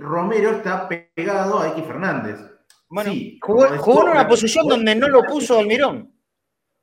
Romero 0.00 0.50
está 0.50 0.88
pegado 0.88 1.60
a 1.60 1.68
X 1.68 1.84
Fernández. 1.84 2.38
Bueno, 2.88 3.12
Sí, 3.12 3.38
jugó, 3.40 3.58
como 3.58 3.70
decía, 3.70 3.84
jugó 3.84 4.02
en 4.04 4.10
una 4.10 4.28
posición 4.28 4.66
donde 4.66 4.94
no 4.96 5.08
lo 5.08 5.22
puso 5.24 5.58
Almirón. 5.58 6.12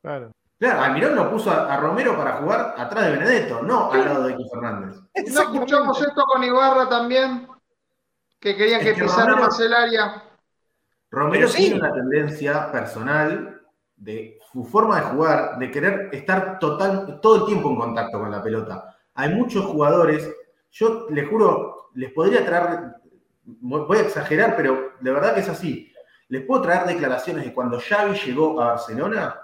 Claro. 0.01 0.31
Claro, 0.59 0.81
Almirón 0.81 1.15
lo 1.15 1.29
puso 1.29 1.51
a, 1.51 1.71
a 1.73 1.77
Romero 1.77 2.15
para 2.17 2.37
jugar 2.37 2.73
atrás 2.77 3.05
de 3.05 3.11
Benedetto, 3.11 3.61
no 3.61 3.91
al 3.91 4.05
lado 4.05 4.23
de 4.23 4.33
X 4.33 4.47
Fernández. 4.51 4.97
¿No 5.33 5.41
escuchamos 5.41 6.01
esto 6.01 6.23
con 6.33 6.43
Ibarra 6.43 6.87
también? 6.89 7.47
Que 8.39 8.55
querían 8.55 8.81
que 8.81 8.91
Es 8.91 8.95
que 8.97 9.03
pisara 9.03 9.31
Romero- 9.33 9.45
más 9.47 9.59
el 9.59 9.73
área. 9.73 10.23
Romero 11.11 11.47
sí. 11.47 11.57
tiene 11.57 11.75
una 11.79 11.93
tendencia 11.93 12.71
personal 12.71 13.61
de 13.95 14.39
su 14.51 14.63
forma 14.65 14.97
de 14.97 15.01
jugar, 15.07 15.57
de 15.57 15.71
querer 15.71 16.09
estar 16.11 16.59
total, 16.59 17.19
todo 17.21 17.35
el 17.37 17.45
tiempo 17.45 17.69
en 17.69 17.75
contacto 17.77 18.19
con 18.19 18.31
la 18.31 18.41
pelota. 18.43 18.95
Hay 19.15 19.33
muchos 19.33 19.65
jugadores, 19.65 20.29
yo 20.71 21.07
les 21.09 21.27
juro, 21.27 21.89
les 21.95 22.11
podría 22.13 22.45
traer, 22.45 22.79
voy 23.59 23.97
a 23.97 24.01
exagerar, 24.01 24.55
pero 24.55 24.91
de 24.99 25.11
verdad 25.11 25.33
que 25.33 25.39
es 25.41 25.49
así. 25.49 25.91
Les 26.29 26.43
puedo 26.45 26.61
traer 26.61 26.85
declaraciones 26.85 27.45
de 27.45 27.53
cuando 27.53 27.79
Xavi 27.79 28.17
llegó 28.19 28.59
a 28.61 28.67
Barcelona 28.73 29.39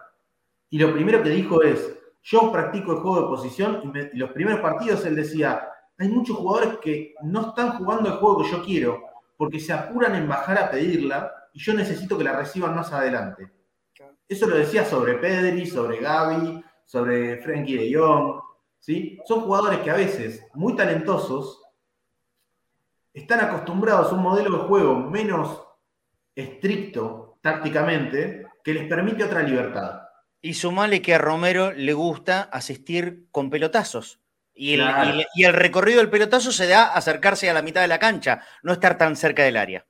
y 0.69 0.77
lo 0.77 0.91
primero 0.93 1.23
que 1.23 1.29
dijo 1.29 1.61
es, 1.63 1.97
yo 2.21 2.51
practico 2.51 2.91
el 2.93 2.99
juego 2.99 3.21
de 3.21 3.27
posición 3.27 3.81
y, 3.83 3.87
me- 3.87 4.09
y 4.13 4.17
los 4.17 4.31
primeros 4.31 4.59
partidos 4.61 5.05
él 5.05 5.15
decía, 5.15 5.67
hay 5.97 6.09
muchos 6.09 6.35
jugadores 6.37 6.77
que 6.79 7.15
no 7.23 7.49
están 7.49 7.77
jugando 7.77 8.09
el 8.09 8.15
juego 8.15 8.43
que 8.43 8.51
yo 8.51 8.63
quiero 8.63 9.01
porque 9.37 9.59
se 9.59 9.73
apuran 9.73 10.15
en 10.15 10.27
bajar 10.27 10.57
a 10.57 10.69
pedirla 10.71 11.31
y 11.53 11.59
yo 11.59 11.73
necesito 11.73 12.17
que 12.17 12.23
la 12.23 12.35
reciban 12.37 12.75
más 12.75 12.91
adelante. 12.91 13.51
Eso 14.27 14.47
lo 14.47 14.55
decía 14.57 14.85
sobre 14.85 15.15
Pedri, 15.15 15.65
sobre 15.65 15.99
Gaby, 15.99 16.63
sobre 16.85 17.37
Frenkie 17.41 17.77
de 17.77 17.93
Jong, 17.97 18.41
¿sí? 18.79 19.19
Son 19.25 19.41
jugadores 19.41 19.79
que 19.79 19.91
a 19.91 19.95
veces, 19.95 20.45
muy 20.53 20.75
talentosos, 20.75 21.61
están 23.13 23.39
acostumbrados 23.41 24.11
a 24.11 24.15
un 24.15 24.21
modelo 24.23 24.57
de 24.57 24.63
juego 24.67 24.95
menos 24.95 25.63
estricto 26.35 27.37
tácticamente 27.41 28.45
que 28.63 28.73
les 28.73 28.87
permite 28.87 29.23
otra 29.23 29.43
libertad. 29.43 30.01
Y 30.41 30.53
sumale 30.55 31.01
que 31.01 31.15
a 31.15 31.17
Romero 31.17 31.71
le 31.71 31.93
gusta 31.93 32.41
asistir 32.51 33.27
con 33.31 33.49
pelotazos. 33.49 34.19
Y 34.53 34.73
el, 34.73 34.81
Claro. 34.81 35.05
y 35.15 35.19
el- 35.21 35.27
y 35.35 35.43
el 35.45 35.53
recorrido 35.53 35.99
del 35.99 36.09
pelotazo 36.09 36.51
se 36.51 36.67
da 36.67 36.93
acercarse 36.93 37.49
a 37.49 37.53
la 37.53 37.61
mitad 37.61 37.81
de 37.81 37.87
la 37.87 37.99
cancha, 37.99 38.41
no 38.61 38.73
estar 38.73 38.97
tan 38.97 39.15
cerca 39.15 39.43
del 39.43 39.57
área. 39.57 39.85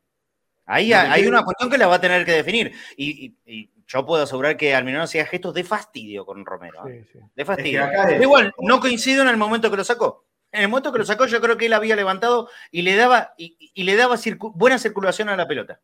Ahí 0.66 0.94
hay 0.94 1.26
una 1.26 1.44
cuestión 1.44 1.70
que 1.70 1.78
la 1.78 1.88
va 1.88 1.96
a 1.96 2.02
tener 2.02 2.24
que 2.26 2.32
definir. 2.32 2.72
Y, 2.96 3.26
y- 3.26 3.38
y 3.46 3.72
yo 3.86 4.06
puedo 4.06 4.24
asegurar 4.24 4.56
que 4.56 4.74
Almirón 4.74 5.02
hacía 5.02 5.26
gestos 5.26 5.54
de 5.54 5.64
fastidio 5.66 6.26
con 6.26 6.46
Romero. 6.46 6.88
¿eh? 6.88 7.06
Sí, 7.12 7.20
sí. 7.20 7.26
De 7.36 7.46
fastidio. 7.46 7.84
Es 7.84 7.90
que 7.90 7.96
acá 7.96 8.04
es- 8.04 8.10
Pero 8.12 8.24
igual, 8.24 8.54
no 8.60 8.80
coincido 8.80 9.22
en 9.24 9.28
el 9.30 9.38
momento 9.38 9.70
que 9.70 9.78
lo 9.78 9.84
sacó. 9.84 10.26
En 10.54 10.62
el 10.62 10.70
momento 10.70 10.92
que 10.92 11.00
lo 11.00 11.06
sacó, 11.06 11.26
yo 11.26 11.42
creo 11.42 11.58
que 11.58 11.66
él 11.66 11.74
había 11.74 11.96
levantado 11.96 12.48
y 12.70 12.84
le 12.84 12.96
daba, 12.96 13.34
y, 13.38 13.84
le 13.84 13.96
daba 13.96 14.16
buena 14.54 14.78
circulación 14.78 15.30
a 15.30 15.36
la 15.36 15.48
pelota. 15.48 15.82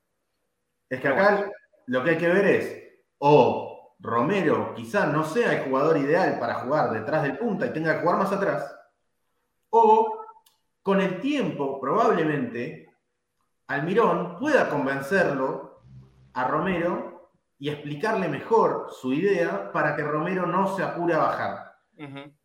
Es 0.88 1.02
que 1.02 1.08
acá 1.08 1.50
lo 1.88 2.04
que 2.04 2.12
hay 2.12 2.18
que 2.18 2.28
ver 2.28 2.46
es, 2.46 2.84
o 3.18 3.96
Romero 4.00 4.76
quizá 4.76 5.08
no 5.08 5.26
sea 5.26 5.54
el 5.54 5.68
jugador 5.68 5.98
ideal 5.98 6.38
para 6.40 6.54
jugar 6.60 6.92
detrás 6.92 7.24
del 7.24 7.40
punta 7.40 7.66
y 7.66 7.74
tenga 7.74 7.96
que 7.96 8.02
jugar 8.02 8.18
más 8.20 8.32
atrás, 8.32 8.76
o 9.72 10.24
con 10.84 11.02
el 11.02 11.20
tiempo 11.20 11.82
probablemente 11.82 12.94
Almirón 13.68 14.38
pueda 14.38 14.70
convencerlo 14.70 15.82
a 16.34 16.48
Romero 16.48 17.32
y 17.58 17.70
explicarle 17.70 18.28
mejor 18.28 18.90
su 18.92 19.14
idea 19.14 19.72
para 19.72 19.96
que 19.96 20.04
Romero 20.04 20.46
no 20.46 20.76
se 20.76 20.84
apure 20.84 21.16
a 21.16 21.20
bajar. 21.20 21.69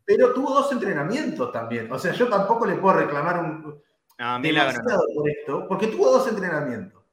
Pero 0.03 0.33
tuvo 0.33 0.53
dos 0.53 0.71
entrenamientos 0.71 1.51
también. 1.51 1.91
O 1.91 1.97
sea, 1.97 2.11
yo 2.13 2.27
tampoco 2.27 2.65
le 2.65 2.75
puedo 2.75 2.97
reclamar 2.97 3.39
un, 3.39 3.61
no. 3.63 4.39
demasiado 4.73 5.05
por 5.15 5.29
esto, 5.29 5.67
porque 5.67 5.87
tuvo 5.87 6.11
dos 6.11 6.27
entrenamientos. 6.27 7.03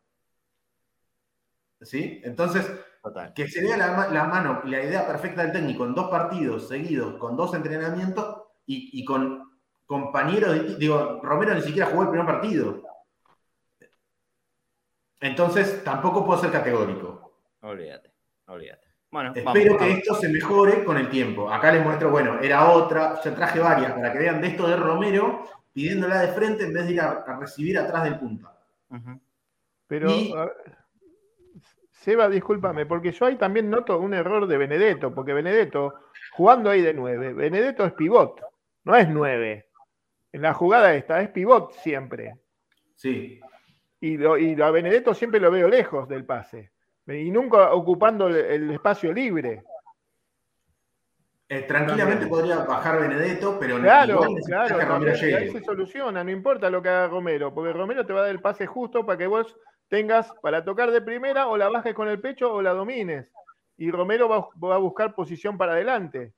¿Sí? 1.81 2.21
Entonces, 2.25 2.71
Total. 3.03 3.33
que 3.35 3.49
se 3.49 3.61
vea 3.63 3.77
la, 3.77 4.09
la 4.09 4.25
mano 4.25 4.63
la 4.65 4.83
idea 4.83 5.07
perfecta 5.07 5.43
del 5.43 5.53
técnico 5.53 5.85
en 5.85 5.95
dos 5.95 6.09
partidos 6.11 6.69
seguidos, 6.69 7.17
con 7.19 7.37
dos 7.37 7.55
entrenamientos 7.55 8.43
y, 8.67 9.01
y 9.01 9.05
con 9.05 9.51
compañeros, 9.87 10.53
de- 10.55 10.77
digo, 10.77 11.21
Romero 11.23 11.55
ni 11.55 11.63
siquiera 11.63 11.91
jugó 11.91 12.03
el 12.03 12.09
primer 12.11 12.27
partido. 12.27 12.83
Entonces, 15.21 15.83
tampoco 15.85 16.25
puedo 16.27 16.41
ser 16.41 16.51
categórico. 16.51 17.39
Olvídate, 17.63 18.13
olvídate. 18.47 18.89
Bueno, 19.13 19.33
Espero 19.35 19.75
vamos, 19.75 19.79
que 19.79 19.93
esto 19.93 20.15
se 20.15 20.29
mejore 20.31 20.85
con 20.85 20.97
el 20.97 21.11
tiempo. 21.11 21.53
Acá 21.53 21.71
les 21.71 21.85
muestro, 21.85 22.11
bueno, 22.11 22.41
era 22.41 22.71
otra, 22.71 23.21
ya 23.23 23.35
traje 23.35 23.61
varias 23.61 23.93
para 23.93 24.11
que 24.11 24.19
vean 24.19 24.41
de 24.41 24.49
esto 24.49 24.67
de 24.67 24.77
Romero 24.77 25.45
pidiéndola 25.73 26.21
de 26.23 26.29
frente 26.29 26.65
en 26.65 26.73
vez 26.73 26.87
de 26.87 26.93
ir 26.95 27.01
a, 27.01 27.11
a 27.27 27.39
recibir 27.39 27.79
atrás 27.79 28.05
del 28.05 28.19
punta. 28.19 28.59
Pero, 29.87 30.11
Y- 30.11 30.33
a 30.33 30.47
ver, 30.47 30.55
Seba, 31.91 32.29
discúlpame, 32.29 32.85
porque 32.87 33.13
yo 33.13 33.27
ahí 33.27 33.37
también 33.37 33.71
noto 33.71 33.99
un 33.99 34.13
error 34.15 34.47
de 34.47 34.57
Benedetto, 34.57 35.15
porque 35.15 35.33
Benedetto, 35.33 35.95
jugando 36.33 36.71
ahí 36.71 36.81
de 36.83 36.95
9, 36.95 37.33
Benedetto 37.35 37.85
es 37.85 37.93
pivot, 37.93 38.41
no 38.85 38.97
es 38.97 39.09
9. 39.09 39.69
En 40.33 40.43
la 40.43 40.53
jugada 40.55 40.95
esta 40.95 41.21
es 41.21 41.29
pivot 41.29 41.73
siempre. 41.75 42.35
Sí. 42.97 43.39
Y, 44.01 44.17
lo, 44.17 44.37
y 44.37 44.61
a 44.61 44.71
Benedetto 44.71 45.15
siempre 45.15 45.39
lo 45.39 45.51
veo 45.51 45.69
lejos 45.69 46.09
del 46.09 46.25
pase. 46.25 46.72
Y 47.07 47.31
nunca 47.31 47.73
ocupando 47.73 48.29
el, 48.29 48.37
el 48.37 48.71
espacio 48.71 49.13
libre. 49.13 49.63
Eh, 51.49 51.63
tranquilamente 51.63 52.27
podría 52.29 52.65
bajar 52.65 52.99
Benedetto, 53.01 53.59
pero 53.61 53.79
Claro, 53.79 54.21
necesitas 54.27 54.69
claro, 54.69 54.79
que 54.79 54.85
Romero 54.87 55.17
y 55.17 55.21
ahí 55.21 55.47
llegue. 55.47 55.59
se 55.59 55.65
soluciona, 55.65 56.25
no 56.25 56.31
importa 56.31 56.71
lo 56.71 56.81
que 56.81 56.89
haga 56.89 57.09
Romero, 57.09 57.53
porque 57.53 57.75
Romero 57.75 58.07
te 58.07 58.15
va 58.15 58.21
a 58.21 58.23
dar 58.23 58.31
el 58.31 58.41
pase 58.41 58.67
justo 58.67 59.05
para 59.05 59.19
que 59.19 59.27
vos 59.27 59.55
tengas 59.89 60.33
para 60.41 60.65
tocar 60.65 60.91
de 60.91 61.03
primera 61.03 61.49
o 61.49 61.59
la 61.59 61.69
bajes 61.69 61.93
con 61.95 62.09
el 62.09 62.21
pecho 62.21 62.55
o 62.55 62.63
la 62.63 62.71
domines. 62.73 63.29
Y 63.77 63.91
Romero 63.91 64.29
va, 64.31 64.49
va 64.65 64.77
a 64.77 64.79
buscar 64.79 65.15
posición 65.15 65.59
para 65.59 65.73
adelante. 65.73 66.33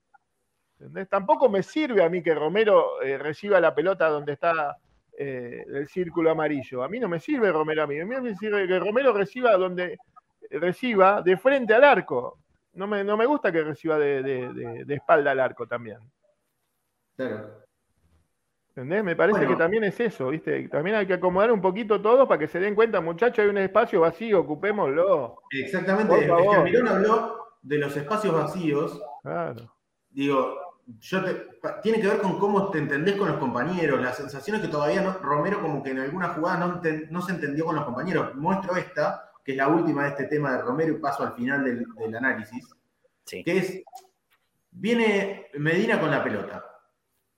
¿Entendés? 0.80 1.08
Tampoco 1.08 1.48
me 1.48 1.62
sirve 1.62 2.02
a 2.02 2.08
mí 2.08 2.20
que 2.20 2.34
Romero 2.34 3.00
eh, 3.00 3.16
reciba 3.16 3.60
la 3.60 3.72
pelota 3.72 4.08
donde 4.08 4.32
está 4.32 4.78
eh, 5.16 5.64
el 5.72 5.86
círculo 5.86 6.32
amarillo. 6.32 6.82
A 6.82 6.88
mí 6.88 6.98
no 6.98 7.08
me 7.08 7.20
sirve 7.20 7.52
Romero 7.52 7.84
a 7.84 7.86
mí. 7.86 8.00
A 8.00 8.04
mí 8.04 8.20
me 8.20 8.34
sirve 8.34 8.66
que 8.66 8.80
Romero 8.80 9.12
reciba 9.12 9.56
donde 9.56 9.96
reciba 10.50 11.22
de 11.22 11.36
frente 11.36 11.74
al 11.74 11.84
arco. 11.84 12.38
No 12.74 12.86
me, 12.86 13.04
no 13.04 13.16
me 13.16 13.26
gusta 13.26 13.52
que 13.52 13.62
reciba 13.62 13.98
de, 13.98 14.22
de- 14.22 14.52
de- 14.52 14.84
de 14.84 14.94
espalda 14.94 15.30
al 15.30 15.40
arco 15.40 15.66
también. 15.66 15.98
Claro. 17.16 17.62
¿Entendés? 18.70 19.04
Me 19.04 19.14
parece 19.14 19.38
Bueno. 19.38 19.52
que 19.52 19.58
también 19.62 19.84
es 19.84 20.00
eso, 20.00 20.28
¿viste? 20.30 20.68
También 20.68 20.96
hay 20.96 21.06
que 21.06 21.14
acomodar 21.14 21.52
un 21.52 21.60
poquito 21.60 22.00
todo 22.02 22.26
para 22.26 22.40
que 22.40 22.48
se 22.48 22.58
den 22.58 22.74
cuenta, 22.74 23.00
muchachos, 23.00 23.38
hay 23.44 23.48
un 23.48 23.58
espacio 23.58 24.00
vacío, 24.00 24.40
ocupémoslo. 24.40 25.36
Exactamente, 25.52 26.26
Por 26.26 26.40
es. 26.40 26.48
Almirón 26.56 26.88
habló 26.88 27.46
de 27.62 27.78
los 27.78 27.96
espacios 27.96 28.34
vacíos. 28.34 29.00
Claro. 29.22 29.72
Digo, 30.10 30.56
yo 30.98 31.24
te- 31.24 31.46
tiene 31.82 32.00
que 32.00 32.08
ver 32.08 32.18
con 32.20 32.36
cómo 32.40 32.68
te 32.70 32.78
entendés 32.78 33.14
con 33.14 33.28
los 33.28 33.38
compañeros, 33.38 34.00
las 34.00 34.16
sensaciones 34.16 34.60
que 34.60 34.68
todavía 34.68 35.02
no, 35.02 35.12
Romero 35.18 35.62
como 35.62 35.80
que 35.80 35.90
en 35.92 36.00
alguna 36.00 36.30
jugada 36.30 36.58
no, 36.58 36.82
enten- 36.82 37.08
no 37.10 37.22
se 37.22 37.30
entendió 37.32 37.64
con 37.66 37.76
los 37.76 37.84
compañeros. 37.84 38.34
Muestro 38.34 38.76
esta, 38.76 39.30
que 39.44 39.52
es 39.52 39.58
la 39.58 39.68
última 39.68 40.04
de 40.04 40.08
este 40.10 40.24
tema 40.24 40.52
de 40.52 40.62
Romero 40.62 40.94
y 40.94 40.98
paso 41.00 41.22
al 41.22 41.34
final 41.34 41.64
del, 41.64 41.84
del 41.96 42.16
análisis, 42.16 42.66
Sí. 43.26 43.42
que 43.42 43.56
es, 43.58 43.82
viene 44.70 45.46
Medina 45.54 45.98
con 46.00 46.10
la 46.10 46.22
pelota. 46.22 46.64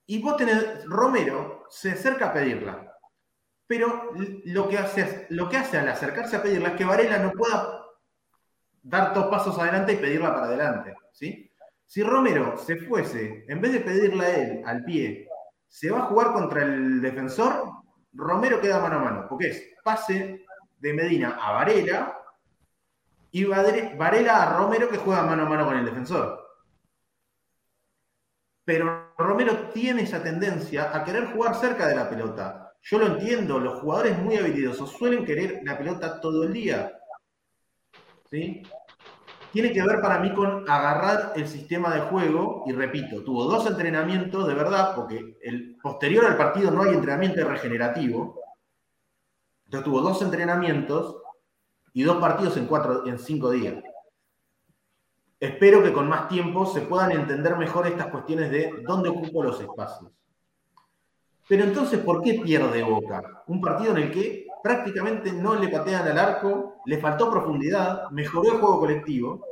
Y 0.06 0.20
vos 0.22 0.36
tenés, 0.36 0.84
Romero 0.86 1.64
se 1.68 1.92
acerca 1.92 2.28
a 2.28 2.32
pedirla. 2.32 2.92
Pero 3.68 4.10
lo 4.44 4.68
que, 4.68 4.78
hace, 4.78 5.26
lo 5.30 5.48
que 5.48 5.56
hace 5.56 5.78
al 5.78 5.88
acercarse 5.88 6.36
a 6.36 6.42
pedirla 6.42 6.68
es 6.70 6.74
que 6.76 6.84
Varela 6.84 7.18
no 7.18 7.32
pueda 7.32 7.82
dar 8.82 9.12
dos 9.12 9.26
pasos 9.26 9.58
adelante 9.58 9.92
y 9.92 9.96
pedirla 9.96 10.32
para 10.32 10.46
adelante. 10.46 10.94
¿sí? 11.12 11.50
Si 11.84 12.02
Romero 12.02 12.56
se 12.56 12.76
fuese, 12.76 13.44
en 13.48 13.60
vez 13.60 13.72
de 13.72 13.80
pedirla 13.80 14.24
a 14.24 14.34
él 14.36 14.62
al 14.64 14.84
pie, 14.84 15.28
se 15.68 15.90
va 15.90 15.98
a 16.00 16.06
jugar 16.06 16.32
contra 16.32 16.62
el 16.62 17.00
defensor, 17.00 17.64
Romero 18.12 18.60
queda 18.60 18.80
mano 18.80 18.96
a 18.96 19.02
mano, 19.04 19.26
porque 19.28 19.48
es 19.48 19.68
pase 19.84 20.46
de 20.78 20.92
Medina 20.92 21.38
a 21.40 21.52
Varela 21.52 22.18
y 23.30 23.44
Varela 23.44 24.42
a 24.42 24.58
Romero 24.58 24.88
que 24.88 24.98
juega 24.98 25.22
mano 25.22 25.42
a 25.42 25.48
mano 25.48 25.66
con 25.66 25.76
el 25.76 25.84
defensor. 25.84 26.46
Pero 28.64 29.12
Romero 29.16 29.70
tiene 29.72 30.02
esa 30.02 30.22
tendencia 30.22 30.96
a 30.96 31.04
querer 31.04 31.26
jugar 31.26 31.54
cerca 31.54 31.86
de 31.86 31.94
la 31.94 32.08
pelota. 32.08 32.72
Yo 32.82 32.98
lo 32.98 33.06
entiendo, 33.06 33.58
los 33.58 33.80
jugadores 33.80 34.18
muy 34.18 34.36
habilidosos 34.36 34.90
suelen 34.90 35.24
querer 35.24 35.60
la 35.64 35.76
pelota 35.76 36.20
todo 36.20 36.44
el 36.44 36.52
día. 36.52 36.92
¿Sí? 38.30 38.62
Tiene 39.52 39.72
que 39.72 39.82
ver 39.82 40.00
para 40.00 40.18
mí 40.18 40.32
con 40.34 40.68
agarrar 40.68 41.32
el 41.36 41.48
sistema 41.48 41.94
de 41.94 42.02
juego, 42.02 42.64
y 42.66 42.72
repito, 42.72 43.22
tuvo 43.22 43.44
dos 43.44 43.66
entrenamientos 43.66 44.46
de 44.46 44.54
verdad, 44.54 44.94
porque 44.94 45.38
el 45.42 45.76
posterior 45.82 46.26
al 46.26 46.36
partido 46.36 46.70
no 46.70 46.82
hay 46.82 46.94
entrenamiento 46.94 47.48
regenerativo. 47.48 48.40
Entonces 49.66 49.84
tuvo 49.84 50.00
dos 50.00 50.22
entrenamientos 50.22 51.16
y 51.92 52.02
dos 52.02 52.16
partidos 52.16 52.56
en, 52.56 52.66
cuatro, 52.66 53.06
en 53.06 53.18
cinco 53.18 53.50
días. 53.50 53.82
Espero 55.38 55.82
que 55.82 55.92
con 55.92 56.08
más 56.08 56.28
tiempo 56.28 56.64
se 56.64 56.80
puedan 56.82 57.12
entender 57.12 57.56
mejor 57.56 57.86
estas 57.86 58.06
cuestiones 58.06 58.50
de 58.50 58.82
dónde 58.86 59.10
ocupo 59.10 59.42
los 59.42 59.60
espacios. 59.60 60.10
Pero 61.48 61.64
entonces, 61.64 62.00
¿por 62.00 62.22
qué 62.22 62.40
pierde 62.42 62.82
Boca? 62.82 63.44
Un 63.46 63.60
partido 63.60 63.92
en 63.92 64.04
el 64.04 64.10
que 64.10 64.46
prácticamente 64.62 65.32
no 65.32 65.54
le 65.54 65.68
patean 65.68 66.08
al 66.08 66.18
arco, 66.18 66.76
le 66.86 66.98
faltó 66.98 67.30
profundidad, 67.30 68.10
mejoró 68.10 68.52
el 68.52 68.58
juego 68.58 68.80
colectivo, 68.80 69.46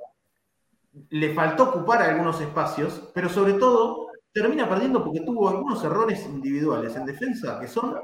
le 1.10 1.34
faltó 1.34 1.70
ocupar 1.70 2.02
algunos 2.02 2.40
espacios, 2.40 3.10
pero 3.14 3.28
sobre 3.28 3.54
todo 3.54 4.08
termina 4.32 4.68
perdiendo 4.68 5.04
porque 5.04 5.20
tuvo 5.20 5.48
algunos 5.48 5.84
errores 5.84 6.24
individuales 6.26 6.96
en 6.96 7.04
defensa 7.04 7.60
que 7.60 7.68
son 7.68 7.96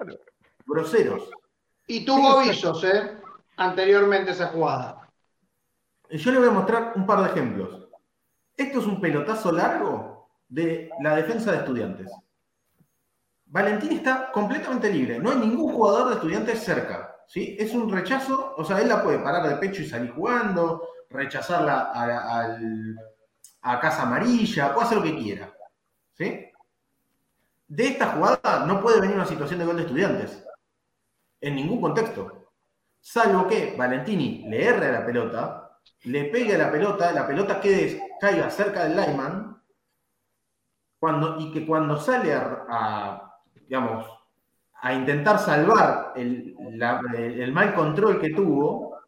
groseros. 0.66 1.30
Y 1.92 2.04
tuvo 2.04 2.38
avisos, 2.38 2.84
¿eh? 2.84 3.18
Anteriormente 3.56 4.30
esa 4.30 4.46
jugada. 4.46 5.08
Yo 6.08 6.30
le 6.30 6.38
voy 6.38 6.46
a 6.46 6.52
mostrar 6.52 6.92
un 6.94 7.04
par 7.04 7.20
de 7.24 7.30
ejemplos. 7.30 7.88
Esto 8.56 8.78
es 8.78 8.86
un 8.86 9.00
pelotazo 9.00 9.50
largo 9.50 10.30
de 10.48 10.88
la 11.00 11.16
defensa 11.16 11.50
de 11.50 11.58
estudiantes. 11.58 12.08
Valentín 13.46 13.90
está 13.90 14.30
completamente 14.30 14.88
libre. 14.92 15.18
No 15.18 15.32
hay 15.32 15.38
ningún 15.38 15.72
jugador 15.72 16.10
de 16.10 16.14
estudiantes 16.14 16.62
cerca. 16.62 17.16
¿sí? 17.26 17.56
Es 17.58 17.74
un 17.74 17.90
rechazo, 17.90 18.54
o 18.56 18.64
sea, 18.64 18.80
él 18.80 18.88
la 18.88 19.02
puede 19.02 19.18
parar 19.18 19.48
de 19.48 19.56
pecho 19.56 19.82
y 19.82 19.88
salir 19.88 20.12
jugando, 20.12 20.86
rechazarla 21.08 21.90
a, 21.92 22.40
al- 22.44 22.96
a 23.62 23.80
casa 23.80 24.02
amarilla, 24.02 24.72
puede 24.72 24.86
hacer 24.86 24.98
lo 24.98 25.04
que 25.04 25.16
quiera. 25.18 25.52
¿sí? 26.12 26.46
De 27.66 27.86
esta 27.88 28.12
jugada 28.12 28.64
no 28.64 28.80
puede 28.80 29.00
venir 29.00 29.16
una 29.16 29.26
situación 29.26 29.58
de 29.58 29.66
gol 29.66 29.76
de 29.76 29.82
estudiantes. 29.82 30.44
En 31.40 31.54
ningún 31.56 31.80
contexto. 31.80 32.52
Salvo 33.00 33.46
que 33.48 33.74
Valentini 33.76 34.44
le 34.48 34.64
erre 34.64 34.86
a 34.88 34.92
la 35.00 35.06
pelota, 35.06 35.78
le 36.04 36.24
pegue 36.26 36.54
a 36.54 36.58
la 36.58 36.70
pelota, 36.70 37.12
la 37.12 37.26
pelota 37.26 37.60
quede, 37.60 38.02
caiga 38.20 38.50
cerca 38.50 38.84
del 38.84 38.96
lineman, 38.96 39.60
cuando, 40.98 41.38
y 41.40 41.50
que 41.52 41.66
cuando 41.66 41.96
sale 41.96 42.32
a, 42.34 43.26
intentar 44.92 45.38
salvar 45.38 46.12
el- 46.16 46.54
el 47.42 47.52
mal 47.52 47.74
control 47.74 48.20
que 48.20 48.30
tuvo, 48.30 48.98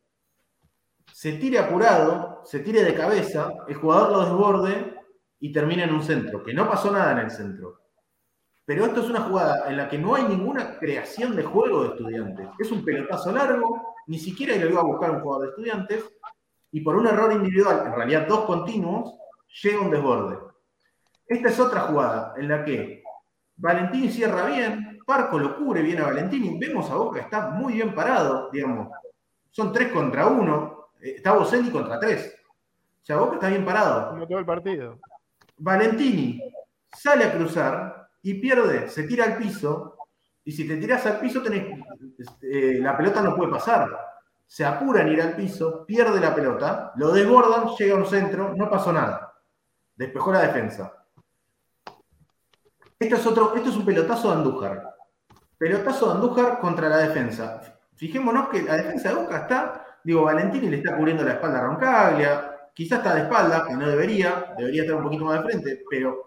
se 1.12 1.32
tire 1.34 1.58
apurado, 1.58 2.42
se 2.44 2.60
tire 2.60 2.82
de 2.82 2.94
cabeza, 2.94 3.48
el 3.68 3.74
jugador 3.76 4.10
lo 4.12 4.20
desborde 4.22 4.94
y 5.40 5.52
termina 5.52 5.84
en 5.84 5.94
un 5.94 6.02
centro, 6.02 6.42
que 6.42 6.54
no 6.54 6.68
pasó 6.68 6.90
nada 6.90 7.12
en 7.12 7.18
el 7.18 7.30
centro. 7.30 7.81
Pero 8.64 8.86
esto 8.86 9.00
es 9.00 9.10
una 9.10 9.22
jugada 9.22 9.68
en 9.68 9.76
la 9.76 9.88
que 9.88 9.98
no 9.98 10.14
hay 10.14 10.24
ninguna 10.24 10.78
creación 10.78 11.34
de 11.34 11.42
juego 11.42 11.82
de 11.82 11.88
estudiantes. 11.90 12.48
Es 12.58 12.70
un 12.70 12.84
pelotazo 12.84 13.32
largo, 13.32 13.94
ni 14.06 14.18
siquiera 14.18 14.56
lo 14.56 14.70
iba 14.70 14.80
a 14.80 14.84
buscar 14.84 15.10
un 15.10 15.20
jugador 15.20 15.46
de 15.46 15.50
estudiantes, 15.50 16.04
y 16.70 16.80
por 16.80 16.96
un 16.96 17.06
error 17.06 17.32
individual, 17.32 17.82
en 17.86 17.94
realidad 17.94 18.26
dos 18.26 18.44
continuos, 18.44 19.14
llega 19.62 19.80
un 19.80 19.90
desborde. 19.90 20.38
Esta 21.26 21.48
es 21.48 21.60
otra 21.60 21.80
jugada 21.82 22.34
en 22.36 22.48
la 22.48 22.64
que 22.64 23.02
Valentini 23.56 24.10
cierra 24.10 24.46
bien, 24.46 25.00
Parco 25.04 25.38
lo 25.38 25.56
cubre 25.56 25.82
bien 25.82 26.00
a 26.00 26.06
Valentini, 26.06 26.58
vemos 26.58 26.90
a 26.90 26.94
Boca, 26.94 27.20
está 27.20 27.50
muy 27.50 27.74
bien 27.74 27.94
parado, 27.94 28.48
digamos. 28.50 28.88
Son 29.50 29.72
tres 29.72 29.92
contra 29.92 30.26
uno, 30.26 30.90
eh, 31.00 31.14
está 31.16 31.32
Boselli 31.32 31.70
contra 31.70 31.98
tres. 32.00 32.34
O 33.02 33.04
sea, 33.04 33.16
Boca 33.16 33.34
está 33.34 33.48
bien 33.48 33.64
parado. 33.64 34.10
Como 34.10 34.26
todo 34.26 34.38
el 34.38 34.46
partido. 34.46 34.98
Valentini 35.58 36.40
sale 36.90 37.24
a 37.24 37.32
cruzar 37.32 38.01
y 38.22 38.34
pierde, 38.34 38.88
se 38.88 39.02
tira 39.02 39.24
al 39.24 39.36
piso, 39.36 39.96
y 40.44 40.52
si 40.52 40.66
te 40.66 40.76
tiras 40.76 41.04
al 41.06 41.18
piso, 41.20 41.42
tenés, 41.42 41.78
este, 42.18 42.78
la 42.80 42.96
pelota 42.96 43.22
no 43.22 43.36
puede 43.36 43.50
pasar. 43.50 43.88
Se 44.46 44.64
apura 44.64 45.02
en 45.02 45.08
ir 45.08 45.22
al 45.22 45.34
piso, 45.34 45.84
pierde 45.86 46.20
la 46.20 46.34
pelota, 46.34 46.92
lo 46.96 47.12
desbordan, 47.12 47.68
llega 47.78 47.94
a 47.94 47.98
un 47.98 48.06
centro, 48.06 48.54
no 48.54 48.68
pasó 48.68 48.92
nada. 48.92 49.34
Despejó 49.94 50.32
la 50.32 50.42
defensa. 50.42 51.06
Esto 52.98 53.16
es, 53.16 53.26
otro, 53.26 53.54
esto 53.56 53.70
es 53.70 53.76
un 53.76 53.84
pelotazo 53.84 54.30
de 54.30 54.36
Andújar. 54.36 54.94
Pelotazo 55.56 56.06
de 56.06 56.14
Andújar 56.14 56.58
contra 56.60 56.88
la 56.88 56.98
defensa. 56.98 57.60
Fijémonos 57.94 58.48
que 58.48 58.62
la 58.62 58.76
defensa 58.76 59.08
de 59.08 59.14
Boca 59.14 59.38
está, 59.38 59.86
digo, 60.04 60.24
Valentini 60.24 60.68
le 60.68 60.78
está 60.78 60.96
cubriendo 60.96 61.24
la 61.24 61.32
espalda 61.32 61.58
a 61.58 61.62
Roncaglia, 61.62 62.70
quizás 62.74 62.98
está 62.98 63.14
de 63.14 63.22
espalda, 63.22 63.64
que 63.66 63.74
no 63.74 63.88
debería, 63.88 64.54
debería 64.56 64.82
estar 64.82 64.96
un 64.96 65.04
poquito 65.04 65.24
más 65.24 65.42
de 65.42 65.50
frente, 65.50 65.82
pero 65.88 66.26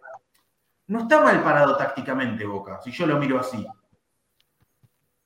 no 0.88 1.00
está 1.00 1.22
mal 1.22 1.42
parado 1.44 1.78
tácticamente 1.78 2.46
Boca, 2.46 2.80
si 2.82 2.92
yo 2.92 3.06
lo 3.06 3.18
miro 3.18 3.40
así. 3.40 3.66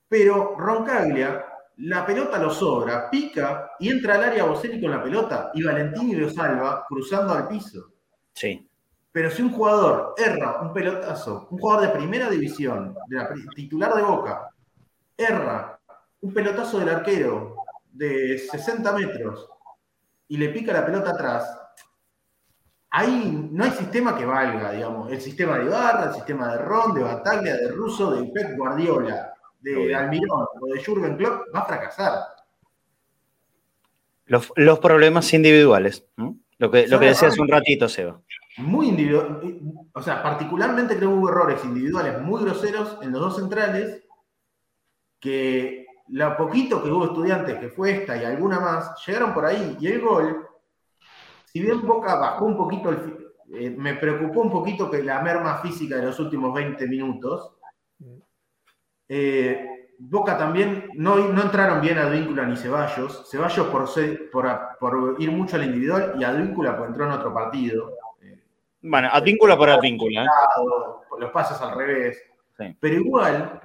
Pero 0.07 0.55
Roncaglia, 0.57 1.45
la 1.77 2.05
pelota 2.05 2.39
lo 2.39 2.49
sobra, 2.49 3.09
pica 3.09 3.71
y 3.79 3.89
entra 3.89 4.15
al 4.15 4.23
área 4.23 4.45
Boselli 4.45 4.81
con 4.81 4.91
la 4.91 5.03
pelota 5.03 5.51
y 5.53 5.63
Valentini 5.63 6.15
lo 6.15 6.29
salva 6.29 6.85
cruzando 6.87 7.33
al 7.33 7.47
piso. 7.47 7.93
Sí. 8.33 8.67
Pero 9.11 9.29
si 9.29 9.41
un 9.41 9.51
jugador 9.51 10.13
erra 10.17 10.61
un 10.61 10.73
pelotazo, 10.73 11.47
un 11.51 11.57
jugador 11.57 11.87
de 11.87 11.97
primera 11.97 12.29
división, 12.29 12.95
de 13.07 13.15
la 13.15 13.29
titular 13.55 13.93
de 13.95 14.03
Boca, 14.03 14.49
erra 15.17 15.79
un 16.21 16.33
pelotazo 16.33 16.79
del 16.79 16.89
arquero 16.89 17.55
de 17.91 18.37
60 18.37 18.91
metros 18.93 19.49
y 20.27 20.37
le 20.37 20.49
pica 20.49 20.73
la 20.73 20.85
pelota 20.85 21.11
atrás, 21.11 21.68
ahí 22.91 23.49
no 23.51 23.63
hay 23.63 23.71
sistema 23.71 24.17
que 24.17 24.25
valga, 24.25 24.71
digamos. 24.71 25.11
El 25.11 25.21
sistema 25.21 25.57
de 25.57 25.65
Ibarra, 25.65 26.05
el 26.05 26.13
sistema 26.13 26.51
de 26.53 26.57
Ron, 26.59 26.93
de 26.93 27.03
Bataglia, 27.03 27.55
de 27.55 27.71
Russo, 27.71 28.11
de 28.11 28.23
Pep 28.31 28.57
Guardiola, 28.57 29.33
de 29.59 29.95
Almirón 29.95 30.45
o 30.61 30.73
de 30.73 30.83
Jurgen 30.83 31.17
Klopp 31.17 31.43
va 31.53 31.59
a 31.59 31.65
fracasar. 31.65 32.13
Los, 34.25 34.51
los 34.55 34.79
problemas 34.79 35.33
individuales. 35.33 36.05
Lo 36.57 36.71
que, 36.71 36.87
lo 36.87 36.99
que 36.99 37.07
decía 37.07 37.29
hace 37.29 37.41
un 37.41 37.47
ratito, 37.47 37.87
Seba. 37.87 38.21
muy 38.57 38.89
individual, 38.89 39.41
o 39.93 40.01
sea, 40.01 40.21
particularmente 40.21 40.97
creo 40.97 41.09
que 41.09 41.15
hubo 41.15 41.29
errores 41.29 41.63
individuales 41.63 42.21
muy 42.21 42.41
groseros 42.43 42.97
en 43.01 43.11
los 43.11 43.21
dos 43.21 43.35
centrales, 43.37 44.03
que 45.19 45.85
lo 46.09 46.35
poquito 46.37 46.83
que 46.83 46.89
hubo 46.89 47.05
estudiantes, 47.05 47.57
que 47.59 47.69
fue 47.69 47.91
esta 47.91 48.17
y 48.17 48.25
alguna 48.25 48.59
más, 48.59 48.91
llegaron 49.05 49.33
por 49.33 49.45
ahí 49.45 49.77
y 49.79 49.87
el 49.87 50.01
gol, 50.01 50.48
si 51.51 51.59
bien 51.61 51.85
Boca 51.85 52.15
bajó 52.15 52.45
un 52.45 52.55
poquito, 52.57 52.89
el 52.89 53.17
eh, 53.53 53.69
me 53.71 53.95
preocupó 53.95 54.41
un 54.41 54.51
poquito 54.51 54.89
que 54.91 55.01
la 55.03 55.21
merma 55.21 55.57
física 55.57 55.95
de 55.97 56.05
los 56.05 56.19
últimos 56.19 56.53
20 56.53 56.87
minutos, 56.87 57.55
eh, 59.07 59.65
Boca 60.01 60.37
también 60.37 60.89
no, 60.93 61.15
no 61.17 61.41
entraron 61.41 61.81
bien 61.81 61.97
Advíncula 61.97 62.45
ni 62.45 62.55
Ceballos. 62.55 63.27
Ceballos 63.29 63.67
por, 63.67 63.87
ser- 63.87 64.29
por, 64.31 64.47
por 64.79 65.15
ir 65.19 65.31
mucho 65.31 65.55
al 65.57 65.65
individual 65.65 66.13
y 66.17 66.23
Advíncula 66.23 66.77
por 66.77 66.87
entró 66.87 67.05
en 67.05 67.11
otro 67.11 67.33
partido. 67.33 67.91
Bueno, 68.81 69.09
advíncula 69.11 69.57
por 69.57 69.69
advíncula. 69.69 70.23
¿eh? 70.23 70.27
los 71.19 71.31
pases 71.31 71.59
al 71.61 71.75
revés. 71.75 72.17
Sí. 72.57 72.77
Pero 72.79 72.95
igual, 72.95 73.59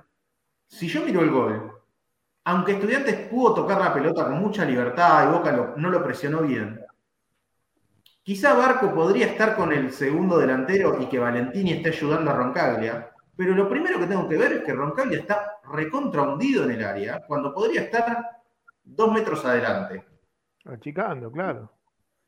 si 0.66 0.89
yo 0.89 1.05
miro 1.05 1.20
el 1.20 1.30
gol, 1.30 1.72
aunque 2.47 2.72
Estudiantes 2.72 3.28
pudo 3.28 3.55
tocar 3.55 3.80
la 3.80 3.95
pelota 3.95 4.24
con 4.24 4.41
mucha 4.41 4.64
libertad 4.64 5.28
y 5.28 5.32
Boca 5.32 5.53
lo- 5.53 5.76
no 5.76 5.89
lo 5.91 6.03
presionó 6.03 6.41
bien, 6.43 6.84
quizá 8.25 8.55
Barco 8.55 8.93
podría 8.93 9.27
estar 9.27 9.55
con 9.55 9.72
el 9.72 9.93
segundo 9.93 10.39
delantero 10.39 11.01
y 11.01 11.07
que 11.07 11.18
Valentini 11.18 11.75
esté 11.75 11.91
ayudando 11.91 12.31
a 12.31 12.35
Roncaglia, 12.35 13.11
pero 13.37 13.55
lo 13.55 13.68
primero 13.68 14.01
que 14.01 14.07
tengo 14.07 14.29
que 14.29 14.37
ver 14.37 14.53
es 14.55 14.64
que 14.64 14.72
Roncaglia 14.72 15.20
está 15.20 15.59
recontra 15.70 16.22
hundido 16.22 16.64
en 16.64 16.72
el 16.72 16.85
área 16.85 17.20
cuando 17.27 17.53
podría 17.55 17.83
estar 17.83 18.41
dos 18.83 19.12
metros 19.12 19.45
adelante. 19.45 20.05
Achicando, 20.64 21.31
claro. 21.31 21.70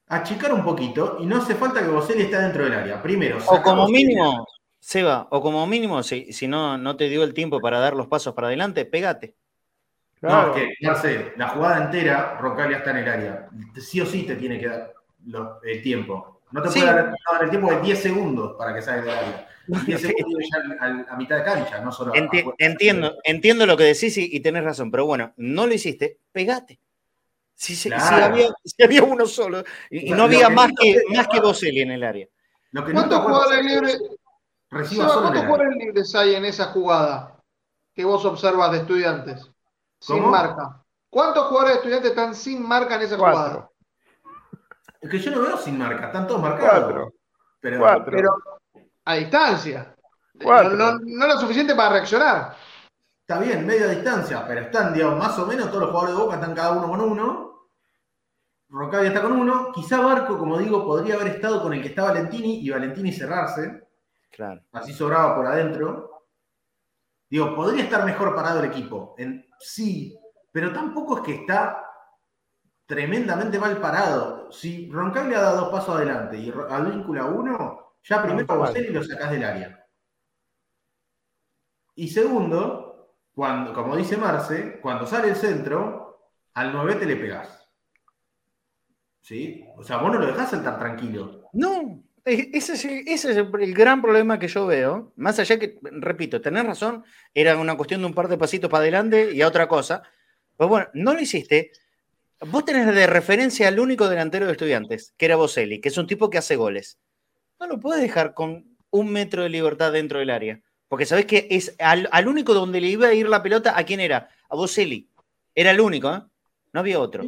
Achicar 0.09 0.53
un 0.53 0.62
poquito 0.62 1.16
y 1.18 1.26
no 1.26 1.38
hace 1.38 1.55
falta 1.55 1.80
que 1.80 1.88
Boselli 1.88 2.22
esté 2.22 2.38
dentro 2.38 2.64
del 2.64 2.74
área. 2.74 3.03
Primero, 3.03 3.38
O 3.49 3.62
como 3.62 3.82
Boselli. 3.82 4.05
mínimo, 4.05 4.47
Seba, 4.78 5.26
o 5.30 5.40
como 5.40 5.66
mínimo, 5.66 6.03
si, 6.03 6.32
si 6.32 6.47
no, 6.47 6.76
no 6.78 6.97
te 6.97 7.09
dio 7.09 7.24
el 7.24 7.34
tiempo 7.34 7.61
para 7.61 7.80
dar 7.80 7.94
los 7.94 8.07
pasos 8.07 8.34
para 8.34 8.49
adelante, 8.49 8.84
pégate. 8.84 9.34
Claro. 10.20 10.49
No, 10.49 10.57
es 10.57 10.62
que, 10.78 10.86
Marce, 10.86 11.32
la 11.36 11.49
jugada 11.49 11.84
entera, 11.84 12.38
Roncaglia 12.38 12.78
está 12.78 12.90
en 12.90 12.97
el 12.99 13.09
área. 13.09 13.49
Sí 13.76 14.01
o 14.01 14.07
sí 14.07 14.22
te 14.24 14.36
tiene 14.36 14.59
que 14.61 14.68
dar 14.68 14.95
lo- 15.26 15.60
el 15.62 15.82
tiempo. 15.82 16.40
No 16.52 16.62
te 16.62 16.68
Sí. 16.70 16.80
puede 16.80 16.92
dar, 16.94 17.06
no, 17.10 17.40
el 17.42 17.50
tiempo 17.50 17.70
de 17.70 17.80
10 17.80 18.00
segundos 18.02 18.54
para 18.56 18.74
que 18.74 18.82
salga 18.82 19.02
del 19.02 19.10
área. 19.10 19.48
10 19.84 20.00
segundos 20.00 20.42
ya 20.50 20.58
al- 20.58 20.78
al- 20.80 21.06
a 21.10 21.16
mitad 21.16 21.36
de 21.38 21.44
cancha, 21.44 21.80
no 21.80 21.90
solo 21.90 22.12
a- 22.12 22.16
Enti- 22.16 22.40
afuera. 22.40 22.56
entiendo, 22.58 23.14
entiendo 23.24 23.66
lo 23.66 23.76
que 23.76 23.84
decís 23.84 24.16
y, 24.16 24.28
y 24.36 24.40
tenés 24.40 24.62
razón, 24.64 24.90
pero 24.90 25.06
bueno, 25.06 25.32
no 25.36 25.66
lo 25.66 25.74
hiciste, 25.74 26.20
pegate. 26.32 26.78
Si, 27.54 27.74
se- 27.74 27.88
si 27.88 27.94
Claro. 27.94 28.24
había, 28.26 28.48
si 28.64 28.82
había 28.82 29.02
uno 29.02 29.26
solo 29.26 29.64
y, 29.90 30.10
no 30.10 30.24
había 30.24 30.48
que 30.48 30.54
más 30.54 30.68
no 30.68 30.74
que, 30.80 31.02
más 31.16 31.26
que 31.28 31.40
Boselli 31.40 31.80
en 31.80 31.90
el 31.90 32.04
área. 32.04 32.28
Lo 32.72 32.84
que 32.84 32.92
no 32.92 33.00
¿Cuántos 33.00 33.20
jugadores 33.22 33.64
libres, 33.64 34.02
Reciba 34.70 35.04
Seba, 35.04 35.14
solo 35.14 35.26
en 35.28 35.32
¿cuántos 35.32 35.32
el 35.32 35.36
área. 35.38 35.48
jugadores 35.48 35.76
libres 35.84 36.14
hay 36.14 36.34
en 36.34 36.44
esa 36.44 36.64
jugada 36.66 37.42
que 37.94 38.04
vos 38.04 38.24
observas 38.24 38.72
de 38.72 38.78
estudiantes? 38.78 39.50
Sin 39.98 40.28
marca. 40.28 40.84
¿Cuántos 41.08 41.46
jugadores 41.46 41.74
de 41.74 41.78
estudiantes 41.78 42.10
están 42.10 42.34
sin 42.34 42.62
marca 42.62 42.96
en 42.96 43.02
esa 43.02 43.16
jugada? 43.16 43.70
Es 45.01 45.11
que 45.11 45.18
yo 45.18 45.30
no 45.30 45.42
veo 45.42 45.57
sin 45.57 45.78
marca, 45.78 46.07
están 46.07 46.26
todos 46.26 46.40
marcados. 46.42 46.84
Cuatro. 46.84 47.12
Pero, 47.61 47.78
Cuatro. 47.78 48.12
Pero 48.16 48.30
a 49.05 49.14
distancia. 49.14 49.94
Cuatro. 50.42 50.70
No, 50.76 50.92
no- 50.92 50.99
no 51.05 51.26
lo 51.26 51.38
suficiente 51.38 51.74
para 51.74 51.90
reaccionar. 51.94 52.55
Está 53.20 53.40
bien, 53.40 53.66
media 53.66 53.88
distancia, 53.88 54.44
pero 54.47 54.61
están, 54.61 54.92
digamos, 54.94 55.18
más 55.18 55.36
o 55.38 55.47
menos 55.47 55.66
todos 55.68 55.80
los 55.80 55.90
jugadores 55.90 56.14
de 56.16 56.22
Boca 56.22 56.34
están 56.36 56.55
cada 56.55 56.72
uno 56.72 56.88
con 56.88 57.01
uno. 57.01 57.68
Roncaglia 58.68 59.09
está 59.09 59.22
con 59.22 59.32
uno. 59.32 59.72
Quizá 59.72 60.01
Barco, 60.01 60.38
como 60.38 60.59
digo, 60.59 60.84
podría 60.84 61.14
haber 61.14 61.28
estado 61.28 61.62
con 61.62 61.72
el 61.72 61.82
que 61.82 61.88
está 61.88 62.05
Valentini 62.05 62.61
y 62.61 62.70
Valentini 62.70 63.12
cerrarse. 63.12 63.88
Claro. 64.30 64.61
Así 64.72 64.92
sobraba 64.92 65.34
por 65.34 65.47
adentro. 65.47 66.26
Digo, 67.28 67.55
podría 67.57 67.84
estar 67.84 68.05
mejor 68.05 68.34
parado 68.34 68.61
el 68.61 68.66
equipo. 68.66 69.14
En, 69.18 69.44
sí, 69.59 70.16
pero 70.53 70.72
tampoco 70.72 71.18
es 71.18 71.22
que 71.24 71.34
está 71.34 71.86
tremendamente 72.87 73.59
mal 73.59 73.78
parado. 73.80 74.51
Si 74.51 74.89
Roncaglia 74.91 75.41
da 75.41 75.53
dos 75.53 75.70
pasos 75.70 75.97
adelante 75.97 76.39
y 76.39 76.51
Advíncula 76.51 77.26
uno, 77.26 77.97
ya 78.03 78.22
primero 78.22 78.47
a 78.49 78.57
mal. 78.57 78.68
Boselli 78.68 78.93
lo 78.93 79.03
sacás 79.03 79.30
del 79.30 79.45
área. 79.45 79.87
Y 81.97 82.09
segundo, 82.09 83.16
cuando, 83.34 83.72
como 83.72 83.97
dice 83.97 84.16
Marce, 84.16 84.80
cuando 84.80 85.07
sale 85.07 85.28
el 85.28 85.37
centro, 85.37 86.30
al 86.55 86.72
9 86.72 86.95
te 86.97 87.07
le 87.07 87.16
pegás. 87.16 87.68
¿Sí? 89.20 89.64
O 89.76 89.82
sea, 89.82 89.97
vos 89.97 90.12
no 90.12 90.20
lo 90.20 90.26
dejás 90.26 90.51
saltar 90.51 90.78
tranquilo. 90.78 91.49
No, 91.53 92.03
ese 92.24 92.72
es, 92.74 92.84
el, 92.84 93.09
ese 93.09 93.30
es 93.32 93.37
el 93.37 93.74
gran 93.74 94.01
problema 94.03 94.39
que 94.39 94.49
yo 94.49 94.66
veo. 94.66 95.12
Más 95.16 95.39
allá 95.39 95.59
que, 95.59 95.78
repito, 95.82 96.41
tenés 96.41 96.64
razón, 96.64 97.05
era 97.34 97.57
una 97.57 97.76
cuestión 97.76 98.01
de 98.01 98.07
un 98.07 98.14
par 98.14 98.28
de 98.28 98.39
pasitos 98.39 98.70
para 98.70 98.82
adelante 98.82 99.32
y 99.32 99.43
a 99.43 99.49
otra 99.49 99.66
cosa. 99.66 100.03
Pues 100.57 100.68
bueno, 100.68 100.89
no 100.95 101.14
lo 101.14 101.20
hiciste. 101.20 101.72
Vos 102.41 102.64
tenés 102.64 102.87
de 102.95 103.07
referencia 103.07 103.68
al 103.68 103.80
único 103.80 104.09
delantero 104.09 104.47
de 104.47 104.53
estudiantes, 104.53 105.14
que 105.16 105.26
era 105.26 105.37
Boselli, 105.37 105.80
que 105.80 105.89
es 105.89 105.97
un 105.97 106.07
tipo 106.07 106.28
que 106.28 106.39
hace 106.39 106.57
goles. 106.57 106.99
No 107.59 107.66
lo 107.66 107.80
puedes 107.80 108.03
dejar 108.03 108.34
con 108.34 108.76
un 108.91 109.11
metro 109.11 109.43
de 109.43 109.49
libertad 109.49 109.93
dentro 109.93 110.18
del 110.18 110.30
área. 110.30 110.61
Porque 110.89 111.07
sabés 111.07 111.24
que 111.26 111.49
es 111.51 111.74
al, 111.78 112.09
al 112.12 112.28
único 112.28 112.55
donde 112.55 112.80
le 112.80 112.89
iba 112.89 113.09
a 113.09 113.14
ir 113.14 113.28
la 113.28 113.43
pelota, 113.43 113.76
¿a 113.76 113.84
quién 113.84 114.01
era? 114.01 114.28
A 114.49 114.55
Boselli. 114.57 115.09
Era 115.55 115.70
el 115.70 115.80
único, 115.80 116.12
¿eh? 116.14 116.22
No 116.72 116.80
había 116.80 117.01
otro. 117.01 117.24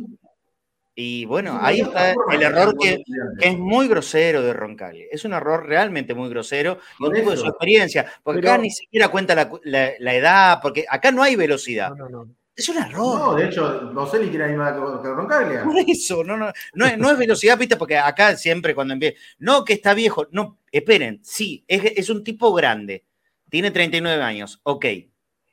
Y 0.95 1.25
bueno, 1.25 1.59
ahí 1.63 1.81
está 1.81 2.13
el 2.33 2.43
error 2.43 2.77
que, 2.77 3.03
es 3.41 3.57
muy 3.59 3.89
grosero 3.89 4.43
de 4.43 4.53
Roncaglia. 4.53 5.07
Es 5.11 5.25
un 5.25 5.33
error 5.33 5.65
realmente 5.65 6.13
muy 6.13 6.29
grosero 6.29 6.81
Por 6.99 7.15
tipo 7.15 7.31
de 7.31 7.37
su 7.37 7.47
experiencia. 7.47 8.05
Porque 8.23 8.41
Pero- 8.41 8.53
acá 8.53 8.63
ni 8.63 8.71
siquiera 8.71 9.09
cuenta 9.09 9.35
la, 9.35 9.51
la- 9.63 9.93
la 9.99 10.15
edad, 10.15 10.59
porque 10.61 10.85
acá 10.89 11.11
no 11.13 11.23
hay 11.23 11.37
velocidad. 11.37 11.91
No, 11.91 12.09
no, 12.09 12.25
no. 12.25 12.35
Es 12.59 12.69
un 12.69 12.77
error. 12.79 13.19
No, 13.21 13.35
de 13.37 13.47
hecho, 13.47 13.93
Boselli 13.95 14.29
quiere 14.31 14.47
animar 14.47 14.75
que 14.75 15.09
Roncaglia. 15.09 15.63
Por 15.63 15.77
eso, 15.79 16.25
no, 16.25 16.37
no, 16.37 16.51
no, 16.75 16.87
es, 16.87 16.99
no 16.99 17.09
es 17.13 17.17
velocidad, 17.17 17.57
viste, 17.57 17.77
porque 17.77 17.97
acá 17.97 18.37
siempre 18.37 18.75
cuando 18.75 18.95
empieza, 18.95 19.17
no 19.39 19.65
que 19.65 19.75
está 19.75 19.95
viejo, 19.95 20.27
no, 20.33 20.59
esperen, 20.73 21.21
sí, 21.23 21.65
es, 21.69 21.85
es 21.97 22.11
un 22.11 22.25
tipo 22.25 22.53
grande, 22.53 23.05
tiene 23.49 23.71
39 23.71 24.21
años, 24.25 24.59
ok, 24.65 24.87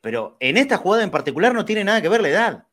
pero 0.01 0.36
en 0.39 0.58
esta 0.58 0.78
jugada 0.78 1.03
en 1.03 1.12
particular 1.12 1.53
no 1.53 1.64
tiene 1.64 1.84
nada 1.84 2.01
que 2.01 2.10
ver 2.10 2.22
la 2.22 2.30
edad. 2.30 2.68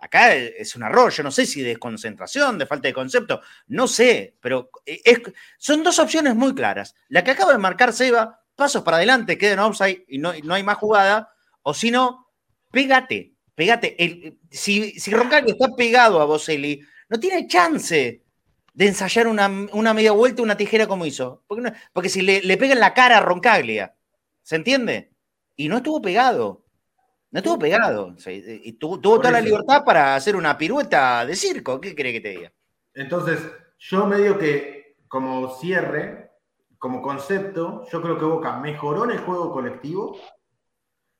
Acá 0.00 0.34
es 0.34 0.74
un 0.74 0.82
error, 0.82 1.12
yo 1.12 1.22
no 1.22 1.30
sé 1.30 1.46
si 1.46 1.62
de 1.62 1.68
desconcentración, 1.68 2.58
de 2.58 2.66
falta 2.66 2.88
de 2.88 2.92
concepto, 2.94 3.40
no 3.68 3.86
sé, 3.86 4.36
pero 4.40 4.68
es- 4.84 5.22
son 5.58 5.84
dos 5.84 6.00
opciones 6.00 6.34
muy 6.34 6.56
claras. 6.56 6.96
La 7.08 7.22
que 7.22 7.30
acaba 7.30 7.52
de 7.52 7.58
marcar 7.58 7.92
Seba, 7.92 8.42
pasos 8.56 8.82
para 8.82 8.96
adelante, 8.96 9.38
queda 9.38 9.52
en 9.52 9.58
offside 9.60 10.04
y 10.08 10.18
no, 10.18 10.34
y 10.34 10.42
no 10.42 10.54
hay 10.54 10.64
más 10.64 10.76
jugada, 10.76 11.32
o 11.62 11.72
si 11.72 11.92
no, 11.92 12.32
pégate, 12.72 13.35
pégate. 13.56 13.96
El- 14.02 14.38
si, 14.48 14.92
si 15.00 15.10
Roncaglia 15.10 15.52
está 15.58 15.74
pegado 15.74 16.20
a 16.20 16.24
Boselli, 16.26 16.80
no 17.08 17.18
tiene 17.18 17.48
chance 17.48 18.22
de 18.72 18.86
ensayar 18.86 19.26
una, 19.26 19.48
una 19.72 19.92
media 19.94 20.12
vuelta, 20.12 20.42
una 20.42 20.56
tijera 20.56 20.86
como 20.86 21.04
hizo. 21.06 21.42
Porque, 21.48 21.62
no- 21.62 21.72
porque 21.92 22.08
si 22.08 22.22
le, 22.22 22.42
le 22.42 22.56
pega 22.56 22.74
en 22.74 22.80
la 22.80 22.94
cara 22.94 23.18
a 23.18 23.20
Roncaglia, 23.20 23.96
¿se 24.42 24.54
entiende? 24.56 25.10
Y 25.56 25.68
no 25.68 25.78
estuvo 25.78 26.00
pegado. 26.00 26.62
No 27.32 27.38
estuvo 27.40 27.58
pegado. 27.58 28.14
O 28.16 28.18
sea, 28.18 28.32
y- 28.32 28.72
tuvo, 28.74 29.00
toda 29.00 29.30
la 29.30 29.40
libertad 29.40 29.82
para 29.84 30.14
hacer 30.14 30.36
una 30.36 30.56
pirueta 30.56 31.26
de 31.26 31.34
circo. 31.34 31.80
¿Qué 31.80 31.94
cree 31.94 32.12
que 32.12 32.20
te 32.20 32.28
diga? 32.28 32.52
Entonces, 32.94 33.38
yo 33.78 34.06
medio 34.06 34.38
que 34.38 34.96
como 35.08 35.54
cierre, 35.58 36.30
como 36.78 37.00
concepto, 37.02 37.84
yo 37.90 38.02
creo 38.02 38.18
que 38.18 38.24
Boca 38.26 38.58
mejoró 38.58 39.04
en 39.04 39.12
el 39.12 39.18
juego 39.18 39.52
colectivo, 39.52 40.18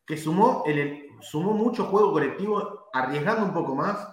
que 0.06 0.16
sumó, 0.16 0.62
el, 0.66 1.10
sumó 1.20 1.52
mucho 1.52 1.84
juego 1.86 2.12
colectivo, 2.12 2.88
arriesgando 2.92 3.44
un 3.44 3.52
poco 3.52 3.74
más, 3.74 4.08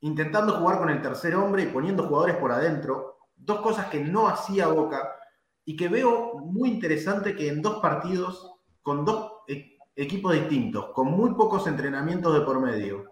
intentando 0.00 0.58
jugar 0.58 0.78
con 0.78 0.90
el 0.90 1.00
tercer 1.00 1.34
hombre 1.36 1.64
y 1.64 1.66
poniendo 1.66 2.06
jugadores 2.06 2.36
por 2.36 2.52
adentro, 2.52 3.18
dos 3.36 3.60
cosas 3.60 3.86
que 3.86 4.00
no 4.00 4.28
hacía 4.28 4.68
Boca 4.68 5.16
y 5.64 5.76
que 5.76 5.88
veo 5.88 6.34
muy 6.38 6.70
interesante 6.70 7.34
que 7.34 7.48
en 7.48 7.62
dos 7.62 7.80
partidos, 7.80 8.52
con 8.82 9.04
dos 9.04 9.32
e- 9.48 9.78
equipos 9.96 10.34
distintos, 10.34 10.90
con 10.92 11.08
muy 11.08 11.34
pocos 11.34 11.66
entrenamientos 11.66 12.34
de 12.34 12.40
por 12.40 12.60
medio, 12.60 13.04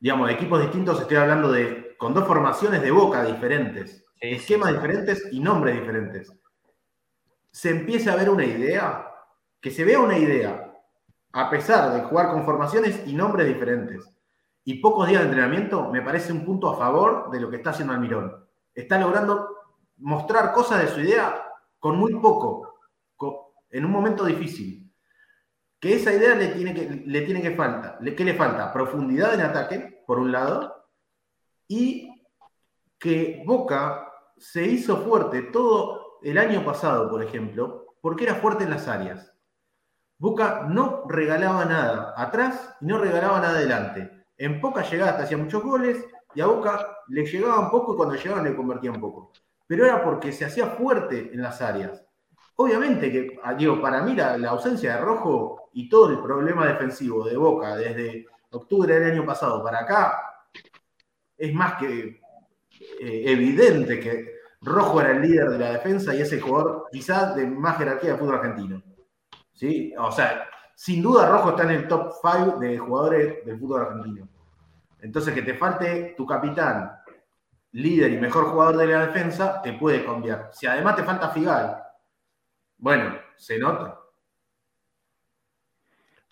digamos, 0.00 0.28
de 0.28 0.34
equipos 0.34 0.60
distintos, 0.60 1.00
estoy 1.00 1.16
hablando 1.16 1.50
de 1.50 1.96
con 1.96 2.12
dos 2.12 2.26
formaciones 2.26 2.82
de 2.82 2.90
boca 2.90 3.24
diferentes, 3.24 4.04
esquemas 4.20 4.72
diferentes 4.72 5.28
y 5.32 5.40
nombres 5.40 5.80
diferentes. 5.80 6.32
Se 7.50 7.70
empieza 7.70 8.12
a 8.12 8.16
ver 8.16 8.28
una 8.28 8.44
idea, 8.44 9.13
que 9.64 9.70
se 9.70 9.82
vea 9.82 9.98
una 9.98 10.18
idea, 10.18 10.74
a 11.32 11.48
pesar 11.48 11.94
de 11.94 12.02
jugar 12.02 12.30
con 12.32 12.44
formaciones 12.44 13.02
y 13.06 13.14
nombres 13.14 13.46
diferentes. 13.46 14.06
Y 14.62 14.74
pocos 14.74 15.08
días 15.08 15.22
de 15.22 15.28
entrenamiento 15.28 15.88
me 15.90 16.02
parece 16.02 16.34
un 16.34 16.44
punto 16.44 16.68
a 16.68 16.76
favor 16.76 17.30
de 17.30 17.40
lo 17.40 17.48
que 17.48 17.56
está 17.56 17.70
haciendo 17.70 17.94
Almirón. 17.94 18.46
Está 18.74 18.98
logrando 18.98 19.48
mostrar 19.96 20.52
cosas 20.52 20.82
de 20.82 20.88
su 20.88 21.00
idea 21.00 21.42
con 21.78 21.96
muy 21.96 22.14
poco, 22.16 22.74
co- 23.16 23.54
en 23.70 23.86
un 23.86 23.90
momento 23.90 24.26
difícil. 24.26 24.92
Que 25.80 25.94
esa 25.94 26.12
idea 26.12 26.34
le 26.34 26.48
tiene 26.48 26.74
que, 26.74 27.02
le 27.06 27.20
tiene 27.22 27.40
que 27.40 27.52
falta. 27.56 27.98
¿Qué 28.14 28.22
le 28.22 28.34
falta? 28.34 28.70
Profundidad 28.70 29.32
en 29.32 29.40
ataque, 29.40 30.02
por 30.06 30.18
un 30.18 30.30
lado, 30.30 30.74
y 31.68 32.22
que 32.98 33.42
Boca 33.46 34.12
se 34.36 34.66
hizo 34.66 34.98
fuerte 34.98 35.40
todo 35.40 36.18
el 36.22 36.36
año 36.36 36.62
pasado, 36.66 37.08
por 37.08 37.22
ejemplo, 37.22 37.86
porque 38.02 38.24
era 38.24 38.34
fuerte 38.34 38.64
en 38.64 38.70
las 38.70 38.88
áreas. 38.88 39.33
Boca 40.18 40.66
no 40.68 41.04
regalaba 41.08 41.64
nada 41.64 42.14
atrás 42.16 42.76
y 42.80 42.86
no 42.86 42.98
regalaba 42.98 43.40
nada 43.40 43.58
adelante. 43.58 44.24
En 44.36 44.60
pocas 44.60 44.90
llegadas 44.90 45.22
hacía 45.22 45.36
muchos 45.36 45.62
goles 45.62 46.04
y 46.34 46.40
a 46.40 46.46
Boca 46.46 46.98
le 47.08 47.24
llegaban 47.24 47.70
poco 47.70 47.94
y 47.94 47.96
cuando 47.96 48.14
llegaban 48.14 48.44
le 48.44 48.56
convertían 48.56 49.00
poco. 49.00 49.32
Pero 49.66 49.84
era 49.84 50.02
porque 50.04 50.32
se 50.32 50.44
hacía 50.44 50.66
fuerte 50.66 51.30
en 51.32 51.42
las 51.42 51.60
áreas. 51.60 52.04
Obviamente 52.56 53.10
que, 53.10 53.38
ah, 53.42 53.54
digo, 53.54 53.80
para 53.80 54.02
mí 54.02 54.14
la, 54.14 54.38
la 54.38 54.50
ausencia 54.50 54.96
de 54.96 55.00
Rojo 55.00 55.70
y 55.72 55.88
todo 55.88 56.10
el 56.10 56.20
problema 56.20 56.66
defensivo 56.66 57.24
de 57.24 57.36
Boca 57.36 57.76
desde 57.76 58.26
octubre 58.50 58.94
del 58.94 59.12
año 59.12 59.26
pasado 59.26 59.62
para 59.62 59.80
acá 59.80 60.20
es 61.36 61.52
más 61.52 61.74
que 61.74 62.20
eh, 63.00 63.22
evidente 63.26 64.00
que 64.00 64.34
Rojo 64.60 65.00
era 65.00 65.12
el 65.12 65.22
líder 65.22 65.50
de 65.50 65.58
la 65.58 65.72
defensa 65.72 66.14
y 66.14 66.22
ese 66.22 66.40
jugador 66.40 66.86
quizás 66.90 67.36
de 67.36 67.46
más 67.46 67.76
jerarquía 67.76 68.12
de 68.12 68.18
fútbol 68.18 68.36
argentino. 68.36 68.82
¿Sí? 69.54 69.94
O 69.98 70.12
sea, 70.12 70.46
sin 70.74 71.02
duda 71.02 71.28
Rojo 71.28 71.50
está 71.50 71.62
en 71.64 71.70
el 71.70 71.88
top 71.88 72.12
5 72.20 72.58
de 72.58 72.78
jugadores 72.78 73.44
del 73.46 73.58
fútbol 73.58 73.82
argentino. 73.82 74.28
Entonces, 75.00 75.34
que 75.34 75.42
te 75.42 75.54
falte 75.54 76.14
tu 76.16 76.26
capitán, 76.26 76.92
líder 77.72 78.12
y 78.12 78.18
mejor 78.18 78.46
jugador 78.46 78.76
de 78.76 78.86
la 78.86 79.06
defensa, 79.06 79.60
te 79.62 79.72
puede 79.74 80.04
cambiar. 80.04 80.50
Si 80.52 80.66
además 80.66 80.96
te 80.96 81.04
falta 81.04 81.30
Figal, 81.30 81.82
bueno, 82.78 83.16
se 83.36 83.58
nota. 83.58 84.00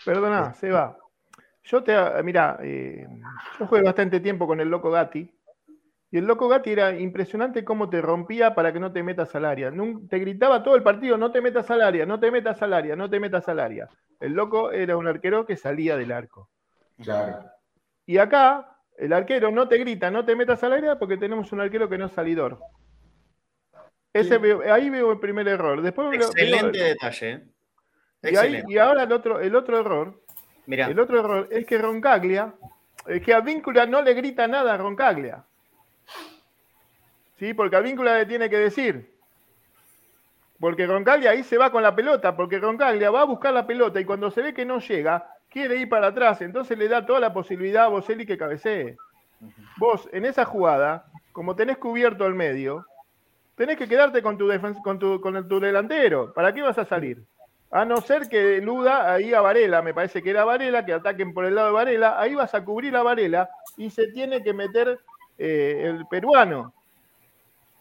Perdona, 0.04 0.52
Seba. 0.54 0.96
Yo 1.64 1.82
te, 1.82 1.94
mira, 2.22 2.58
eh, 2.60 3.06
yo 3.58 3.66
jugué 3.66 3.82
bastante 3.82 4.20
tiempo 4.20 4.46
con 4.46 4.60
el 4.60 4.68
loco 4.68 4.90
Gatti. 4.90 5.32
Y 6.12 6.18
el 6.18 6.26
loco 6.26 6.46
Gatti 6.46 6.70
era 6.70 6.94
impresionante 6.94 7.64
cómo 7.64 7.88
te 7.88 8.02
rompía 8.02 8.54
para 8.54 8.70
que 8.70 8.78
no 8.78 8.92
te 8.92 9.02
metas 9.02 9.34
al 9.34 9.46
área. 9.46 9.72
Te 10.10 10.18
gritaba 10.18 10.62
todo 10.62 10.76
el 10.76 10.82
partido, 10.82 11.16
no 11.16 11.32
te 11.32 11.40
metas 11.40 11.70
al 11.70 11.80
área, 11.80 12.04
no 12.04 12.20
te 12.20 12.30
metas 12.30 12.60
al 12.60 12.74
área, 12.74 12.94
no 12.94 13.08
te 13.08 13.18
metas 13.18 13.48
al 13.48 13.58
área. 13.58 13.88
El 14.20 14.34
loco 14.34 14.72
era 14.72 14.98
un 14.98 15.08
arquero 15.08 15.46
que 15.46 15.56
salía 15.56 15.96
del 15.96 16.12
arco. 16.12 16.50
Claro. 17.02 17.46
Y 18.04 18.18
acá, 18.18 18.76
el 18.98 19.14
arquero 19.14 19.50
no 19.50 19.68
te 19.68 19.78
grita, 19.78 20.10
no 20.10 20.22
te 20.22 20.36
metas 20.36 20.62
al 20.62 20.74
área 20.74 20.98
porque 20.98 21.16
tenemos 21.16 21.50
un 21.50 21.62
arquero 21.62 21.88
que 21.88 21.96
no 21.96 22.04
es 22.04 22.12
salidor. 22.12 22.58
Ese 24.12 24.38
ahí 24.70 24.90
veo 24.90 25.12
el 25.12 25.18
primer 25.18 25.48
error. 25.48 25.80
Después 25.80 26.14
Excelente 26.14 26.78
detalle. 26.78 27.42
¿eh? 28.22 28.64
Y, 28.68 28.76
ahora 28.76 29.04
el 29.04 29.12
otro, 29.12 29.40
el 29.40 29.56
otro 29.56 29.80
error. 29.80 30.20
Mira. 30.66 30.88
El 30.88 31.00
otro 31.00 31.20
error 31.20 31.48
es 31.50 31.64
que 31.64 31.78
Roncaglia, 31.78 32.54
es 33.06 33.22
que 33.22 33.32
a 33.32 33.40
Víncula 33.40 33.86
no 33.86 34.02
le 34.02 34.12
grita 34.12 34.46
nada 34.46 34.74
a 34.74 34.76
Roncaglia. 34.76 35.46
¿Sí? 37.42 37.54
Porque 37.54 37.74
a 37.74 37.80
Víncula 37.80 38.18
le 38.18 38.26
tiene 38.26 38.48
que 38.48 38.56
decir. 38.56 39.12
Porque 40.60 40.86
Roncaglia 40.86 41.32
ahí 41.32 41.42
se 41.42 41.58
va 41.58 41.72
con 41.72 41.82
la 41.82 41.92
pelota, 41.92 42.36
porque 42.36 42.60
Roncaglia 42.60 43.10
va 43.10 43.22
a 43.22 43.24
buscar 43.24 43.52
la 43.52 43.66
pelota 43.66 43.98
y 43.98 44.04
cuando 44.04 44.30
se 44.30 44.42
ve 44.42 44.54
que 44.54 44.64
no 44.64 44.78
llega, 44.78 45.26
quiere 45.50 45.74
ir 45.74 45.88
para 45.88 46.06
atrás. 46.06 46.40
Entonces 46.40 46.78
le 46.78 46.86
da 46.86 47.04
toda 47.04 47.18
la 47.18 47.32
posibilidad 47.32 47.86
a 47.86 47.88
Boselli 47.88 48.26
que 48.26 48.38
cabecee. 48.38 48.96
Vos, 49.76 50.08
en 50.12 50.24
esa 50.24 50.44
jugada, 50.44 51.06
como 51.32 51.56
tenés 51.56 51.78
cubierto 51.78 52.28
el 52.28 52.34
medio, 52.34 52.86
tenés 53.56 53.76
que 53.76 53.88
quedarte 53.88 54.22
con 54.22 54.38
tu, 54.38 54.48
con 54.80 55.00
tu, 55.00 55.20
con 55.20 55.48
tu 55.48 55.58
delantero. 55.58 56.32
¿Para 56.34 56.54
qué 56.54 56.62
vas 56.62 56.78
a 56.78 56.84
salir? 56.84 57.24
A 57.72 57.84
no 57.84 57.96
ser 57.96 58.28
que 58.28 58.58
eluda 58.58 59.12
ahí 59.12 59.34
a 59.34 59.40
Varela, 59.40 59.82
me 59.82 59.94
parece 59.94 60.22
que 60.22 60.30
era 60.30 60.44
Varela, 60.44 60.86
que 60.86 60.92
ataquen 60.92 61.34
por 61.34 61.44
el 61.44 61.56
lado 61.56 61.66
de 61.66 61.74
Varela, 61.74 62.20
ahí 62.20 62.36
vas 62.36 62.54
a 62.54 62.64
cubrir 62.64 62.94
a 62.94 63.02
Varela 63.02 63.50
y 63.76 63.90
se 63.90 64.12
tiene 64.12 64.44
que 64.44 64.54
meter 64.54 65.00
eh, 65.38 65.86
el 65.86 66.06
peruano. 66.06 66.72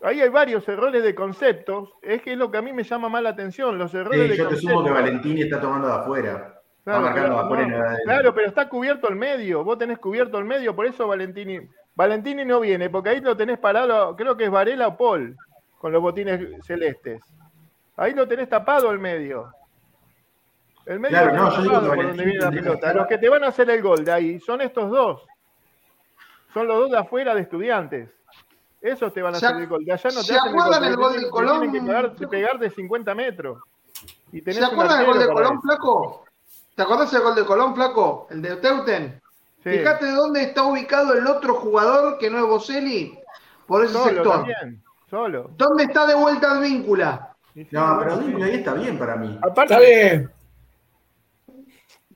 Ahí 0.04 0.20
hay 0.20 0.30
varios 0.30 0.68
errores 0.68 1.04
de 1.04 1.14
conceptos, 1.14 1.94
es 2.02 2.22
que 2.22 2.34
es 2.34 2.38
lo 2.38 2.50
que 2.50 2.58
a 2.58 2.62
mí 2.62 2.74
me 2.74 2.84
llama 2.84 3.08
más 3.08 3.22
la 3.22 3.30
atención, 3.30 3.78
los 3.78 3.94
errores 3.94 4.30
de 4.30 4.38
yo 4.38 4.48
te 4.48 4.56
sumo 4.56 4.84
que 4.84 4.90
Valentini 4.90 5.42
está 5.42 5.62
tomando 5.62 5.88
de 5.88 5.94
afuera. 5.94 6.62
Claro, 6.84 7.08
está 7.08 7.14
marcando 7.14 7.48
pero, 7.50 7.64
afuera 7.66 7.98
claro, 8.04 8.34
pero 8.34 8.48
está 8.48 8.68
cubierto 8.68 9.08
el 9.10 9.16
medio, 9.16 9.64
vos 9.64 9.78
tenés 9.78 10.00
cubierto 10.00 10.40
el 10.40 10.46
medio, 10.46 10.76
por 10.76 10.88
eso 10.88 11.08
Valentini. 11.08 11.60
Valentini 11.94 12.44
no 12.46 12.60
viene, 12.60 12.90
porque 12.90 13.10
ahí 13.10 13.22
lo 13.22 13.38
tenés 13.38 13.60
parado, 13.60 14.16
creo 14.16 14.36
que 14.36 14.46
es 14.46 14.50
Varela 14.50 14.88
o 14.88 14.98
Paul 14.98 15.36
con 15.78 15.92
los 15.92 16.02
botines 16.02 16.40
celestes. 16.66 17.22
Ahí 17.98 18.14
lo 18.14 18.28
tenés 18.28 18.50
tapado 18.50 18.92
el 18.92 18.98
medio. 18.98 19.54
El 20.88 21.00
medio 21.00 21.20
claro, 21.20 21.34
no, 21.36 21.52
yo 21.52 21.62
digo 21.62 21.80
por 21.80 22.04
donde 22.08 22.26
viene 22.26 22.40
la 22.40 22.50
pelota. 22.50 22.94
Los 22.94 23.08
que 23.08 23.18
te 23.20 23.30
van 23.30 23.44
a 23.44 23.48
hacer 23.50 23.70
el 23.70 23.82
gol 23.82 24.04
de 24.04 24.12
ahí 24.12 24.40
son 24.40 24.62
estos 24.62 24.90
dos. 24.90 25.24
Son 26.54 26.68
los 26.68 26.78
dos 26.80 26.92
de 26.92 26.98
afuera 26.98 27.36
de 27.36 27.42
estudiantes. 27.42 28.10
Esos 28.82 29.14
te 29.14 29.22
van 29.22 29.36
a 29.36 29.38
hacer 29.38 29.56
el 29.58 29.68
gol. 29.68 29.86
De 29.86 29.94
allá 29.94 30.10
no 30.10 30.22
te 30.22 30.28
¿Se 30.28 30.38
acuerdan 30.38 30.84
el 30.84 30.96
gol 30.96 31.22
de 31.22 31.30
Colón? 31.30 31.72
Tienen 31.72 32.16
que 32.16 32.28
pegar, 32.28 32.58
de 32.58 32.70
50 32.70 33.14
metros. 33.16 33.60
Y 34.32 34.42
¿Se 34.42 34.64
acuerdan 34.64 34.98
del 34.98 35.08
gol 35.08 35.20
de 35.20 35.28
Colón, 35.28 35.62
flaco? 35.62 36.26
¿Te 36.76 36.82
acordás 36.82 37.12
del 37.12 37.22
gol 37.22 37.36
de 37.36 37.46
Colón, 37.46 37.76
flaco? 37.76 38.28
El 38.32 38.42
de 38.42 38.56
Teuten. 38.58 39.22
Fíjate 39.62 40.12
dónde 40.12 40.42
está 40.42 40.64
ubicado 40.64 41.14
el 41.14 41.28
otro 41.28 41.56
jugador 41.56 42.18
que 42.18 42.30
no 42.30 42.40
es 42.40 42.46
Boselli. 42.46 43.20
Por 43.68 43.86
ese 43.86 43.98
sector. 44.04 44.38
También. 44.38 44.84
Solo. 45.10 45.52
¿Dónde 45.56 45.84
está 45.84 46.08
de 46.08 46.16
vuelta 46.16 46.54
el 46.54 46.62
víncula? 46.62 47.36
No, 47.72 47.98
pero 48.00 48.18
Víncula 48.18 48.46
ahí 48.46 48.56
está 48.56 48.74
bien 48.74 48.98
para 48.98 49.16
mí. 49.18 49.38
Aparte, 49.42 49.74
está 49.74 49.80
bien. 49.80 50.32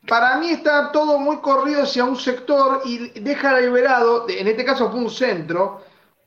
Para 0.08 0.38
mí 0.38 0.52
está 0.52 0.92
todo 0.92 1.20
muy 1.20 1.38
corrido 1.38 1.84
hacia 1.84 2.06
un 2.06 2.16
sector 2.16 2.82
y 2.86 3.20
deja 3.20 3.60
liberado, 3.60 4.26
en 4.30 4.48
este 4.48 4.64
caso 4.64 4.92
fue 4.92 5.00
un 5.00 5.10
centro, 5.10 5.82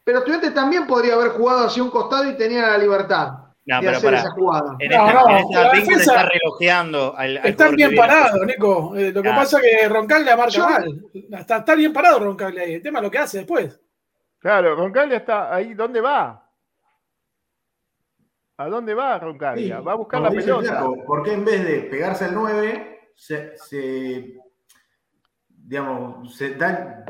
pero 0.09 0.21
Estudiantes 0.21 0.55
también 0.55 0.87
podría 0.87 1.13
haber 1.17 1.33
jugado 1.33 1.67
hacia 1.67 1.83
un 1.83 1.91
costado 1.91 2.25
y 2.31 2.35
tenía 2.35 2.67
la 2.67 2.79
libertad. 2.79 3.31
No, 3.67 3.79
de 3.83 3.89
hacer 3.91 4.15
esa 4.15 4.31
jugada. 4.31 4.75
En 4.79 4.91
no, 4.91 5.07
esta, 5.07 5.23
no, 5.23 5.75
en 5.75 5.79
esta 5.83 5.95
está 5.97 6.29
relojeando 6.31 7.15
al, 7.15 7.37
al 7.37 7.47
Están 7.47 7.77
bien 7.77 7.95
parados, 7.95 8.47
Nico. 8.47 8.97
Eh, 8.97 9.13
lo 9.13 9.23
que 9.23 9.29
pasa 9.29 9.59
es 9.59 9.65
que 9.65 9.89
Roncaglia 9.91 10.35
marca 10.35 10.67
mal. 10.67 11.05
Está, 11.13 11.59
está, 11.59 11.75
bien 11.75 11.93
parado 11.93 12.21
Roncaglia 12.21 12.63
ahí. 12.63 12.73
El 12.73 12.83
tema 12.83 13.01
es 13.01 13.03
lo 13.03 13.11
que 13.11 13.19
hace 13.19 13.37
después. 13.37 13.79
Claro, 14.39 14.75
Roncaglia 14.77 15.19
está 15.19 15.55
ahí. 15.55 15.75
¿Dónde 15.75 16.01
va? 16.01 16.43
¿A 18.57 18.67
dónde 18.67 18.95
va 18.95 19.19
Roncaglia? 19.19 19.81
va 19.81 19.93
a 19.93 19.97
buscar 19.97 20.23
la 20.23 20.31
pelota. 20.31 20.87
¿Por 21.07 21.23
qué 21.23 21.35
en 21.35 21.45
vez 21.45 21.67
de 21.67 21.81
pegarse 21.83 22.25
al 22.25 22.35
9, 22.35 23.11
se, 23.15 23.53
digamos, 25.69 26.35
se, 26.35 26.57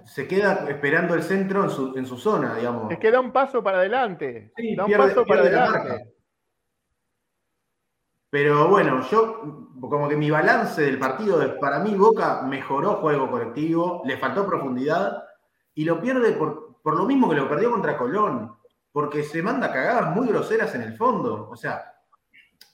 se, 0.04 0.26
queda 0.26 0.66
esperando 0.68 1.14
el 1.14 1.22
centro 1.22 1.62
en 1.62 1.70
su, 1.70 1.96
en 1.96 2.04
su, 2.04 2.16
zona, 2.18 2.56
digamos? 2.56 2.90
Es 2.90 2.98
que 2.98 3.12
da 3.12 3.20
un 3.20 3.30
paso 3.30 3.62
para 3.62 3.78
adelante. 3.78 4.52
da 4.76 4.84
un 4.84 4.92
paso 4.92 5.24
para 5.24 5.42
adelante. 5.42 6.12
Pero 8.30 8.66
bueno, 8.66 9.00
yo, 9.08 9.70
como 9.80 10.08
que 10.08 10.16
mi 10.16 10.28
balance 10.28 10.82
del 10.82 10.98
partido, 10.98 11.58
para 11.60 11.78
mí 11.78 11.94
Boca 11.94 12.42
mejoró 12.42 12.96
juego 12.96 13.30
colectivo, 13.30 14.02
le 14.04 14.18
faltó 14.18 14.44
profundidad 14.44 15.22
y 15.74 15.84
lo 15.84 16.00
pierde 16.00 16.32
por, 16.32 16.80
por 16.82 16.96
lo 16.96 17.06
mismo 17.06 17.30
que 17.30 17.36
lo 17.36 17.48
perdió 17.48 17.70
contra 17.70 17.96
Colón 17.96 18.56
porque 18.90 19.22
se 19.22 19.40
manda 19.40 19.72
cagadas 19.72 20.16
muy 20.16 20.26
groseras 20.26 20.74
en 20.74 20.82
el 20.82 20.96
fondo. 20.96 21.48
O 21.48 21.56
sea, 21.56 21.94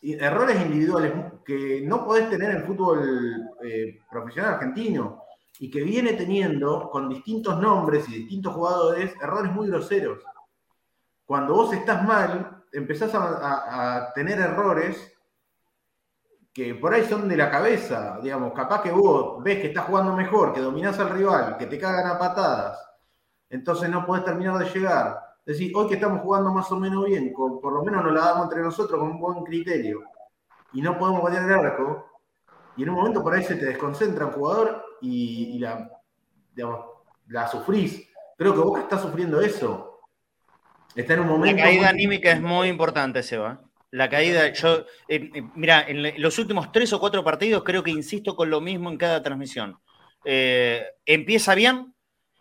errores 0.00 0.62
individuales 0.62 1.12
que 1.44 1.82
no 1.84 2.06
podés 2.06 2.30
tener 2.30 2.52
en 2.52 2.56
el 2.56 2.64
fútbol 2.64 3.50
eh, 3.62 4.00
profesional 4.10 4.54
argentino 4.54 5.23
y 5.58 5.70
que 5.70 5.82
viene 5.82 6.14
teniendo 6.14 6.90
con 6.90 7.08
distintos 7.08 7.58
nombres 7.60 8.08
y 8.08 8.20
distintos 8.20 8.54
jugadores 8.54 9.14
errores 9.20 9.52
muy 9.52 9.68
groseros. 9.68 10.20
Cuando 11.24 11.54
vos 11.54 11.72
estás 11.72 12.04
mal, 12.04 12.64
empezás 12.72 13.12
a, 13.14 14.12
tener 14.14 14.38
errores 14.38 15.12
que 16.52 16.74
por 16.74 16.94
ahí 16.94 17.04
son 17.04 17.28
de 17.28 17.36
la 17.36 17.50
cabeza, 17.50 18.18
digamos, 18.22 18.52
capaz 18.52 18.82
que 18.82 18.92
vos 18.92 19.42
ves 19.42 19.60
que 19.60 19.68
estás 19.68 19.86
jugando 19.86 20.14
mejor, 20.14 20.52
que 20.52 20.60
dominás 20.60 20.98
al 20.98 21.10
rival, 21.10 21.56
que 21.56 21.66
te 21.66 21.78
cagan 21.78 22.06
a 22.06 22.18
patadas, 22.18 22.78
entonces 23.50 23.88
no 23.88 24.06
podés 24.06 24.24
terminar 24.24 24.58
de 24.58 24.70
llegar 24.70 25.24
es 25.46 25.58
decir, 25.58 25.72
hoy 25.76 25.88
que 25.88 25.94
estamos 25.94 26.22
jugando 26.22 26.50
más 26.52 26.72
o 26.72 26.76
menos 26.80 27.04
bien, 27.04 27.34
por 27.34 27.70
lo 27.70 27.82
menos 27.84 28.02
nos 28.02 28.14
la 28.14 28.20
damos 28.20 28.44
entre 28.44 28.62
nosotros 28.62 28.98
con 28.98 29.10
un 29.10 29.20
buen 29.20 29.44
criterio, 29.44 30.02
y 30.72 30.80
no 30.80 30.96
podemos 30.98 31.22
batear 31.22 31.44
el 31.44 31.52
arco, 31.52 32.06
y 32.78 32.82
en 32.82 32.88
un 32.88 32.94
momento 32.94 33.22
por 33.22 33.34
ahí 33.34 33.44
se 33.44 33.56
te 33.56 33.66
desconcentra 33.66 34.24
un 34.24 34.32
jugador 34.32 34.83
y, 35.00 35.58
la, 35.58 35.90
digamos, 36.54 36.80
la 37.28 37.48
sufrís. 37.48 38.08
Creo 38.36 38.54
que 38.54 38.60
Boca 38.60 38.80
está 38.82 38.98
sufriendo 38.98 39.40
eso. 39.40 40.00
Está 40.94 41.14
en 41.14 41.20
un 41.20 41.28
momento. 41.28 41.56
La 41.56 41.62
caída 41.64 41.88
anímica 41.88 42.32
es 42.32 42.40
muy 42.40 42.68
importante, 42.68 43.22
Seba. 43.22 43.60
La 43.90 44.08
caída, 44.08 44.52
yo, 44.52 44.80
eh, 45.08 45.30
eh, 45.34 45.42
mira, 45.54 45.84
en 45.86 46.20
los 46.20 46.38
últimos 46.38 46.72
tres 46.72 46.92
o 46.92 47.00
cuatro 47.00 47.22
partidos 47.22 47.62
creo 47.62 47.82
que 47.82 47.90
insisto 47.90 48.34
con 48.34 48.50
lo 48.50 48.60
mismo 48.60 48.90
en 48.90 48.98
cada 48.98 49.22
transmisión. 49.22 49.78
Eh, 50.24 50.84
empieza 51.06 51.54
bien, 51.54 51.94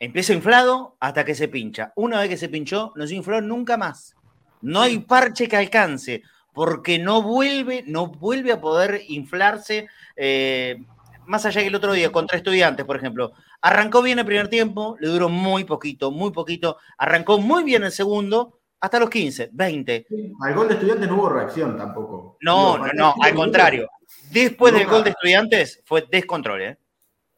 Empieza 0.04 0.34
inflado 0.34 0.98
hasta 1.00 1.24
que 1.24 1.34
se 1.34 1.48
pincha. 1.48 1.94
Una 1.96 2.20
vez 2.20 2.28
que 2.28 2.36
se 2.36 2.50
pinchó, 2.50 2.92
no 2.98 3.08
se 3.08 3.16
infló 3.16 3.40
nunca 3.40 3.78
más. 3.78 4.18
No 4.62 4.82
hay 4.82 5.00
parche 5.00 5.48
que 5.48 5.56
alcance, 5.56 6.24
porque 6.54 7.00
no 7.00 7.22
vuelve, 7.22 7.86
no 7.88 8.08
vuelve 8.08 8.52
a 8.52 8.60
poder 8.60 9.02
inflarse. 9.08 9.88
Eh, 10.18 10.84
más 11.28 11.46
allá 11.46 11.62
que 11.62 11.68
el 11.68 11.76
otro 11.76 11.94
día, 11.94 12.12
contra 12.12 12.38
estudiantes, 12.38 12.86
por 12.86 12.96
ejemplo. 12.96 13.34
Arrancó 13.62 14.02
bien 14.02 14.20
el 14.20 14.26
primer 14.26 14.48
tiempo, 14.48 14.98
le 15.00 15.08
duró 15.08 15.30
muy 15.30 15.64
poquito, 15.64 16.12
muy 16.12 16.32
poquito. 16.32 16.78
Arrancó 16.98 17.40
muy 17.40 17.64
bien 17.64 17.84
el 17.84 17.92
segundo, 17.92 18.60
hasta 18.80 19.00
los 19.00 19.10
15, 19.10 19.50
20. 19.54 20.08
Al 20.42 20.54
gol 20.54 20.68
de 20.68 20.74
estudiantes 20.74 21.08
no 21.08 21.16
hubo 21.16 21.30
reacción 21.30 21.78
tampoco. 21.78 22.38
No, 22.42 22.78
no, 22.78 22.88
no, 22.94 23.14
al 23.22 23.34
contrario. 23.34 23.90
Después 24.32 24.74
del 24.74 24.88
gol 24.88 25.04
de 25.04 25.12
estudiantes 25.12 25.82
fue 25.86 26.06
descontrol, 26.10 26.62
¿eh? 26.62 26.78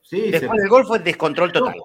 Sí, 0.01 0.31
Después 0.31 0.59
del 0.59 0.69
gol 0.69 0.85
fue 0.85 0.99
descontrol 0.99 1.51
total. 1.51 1.75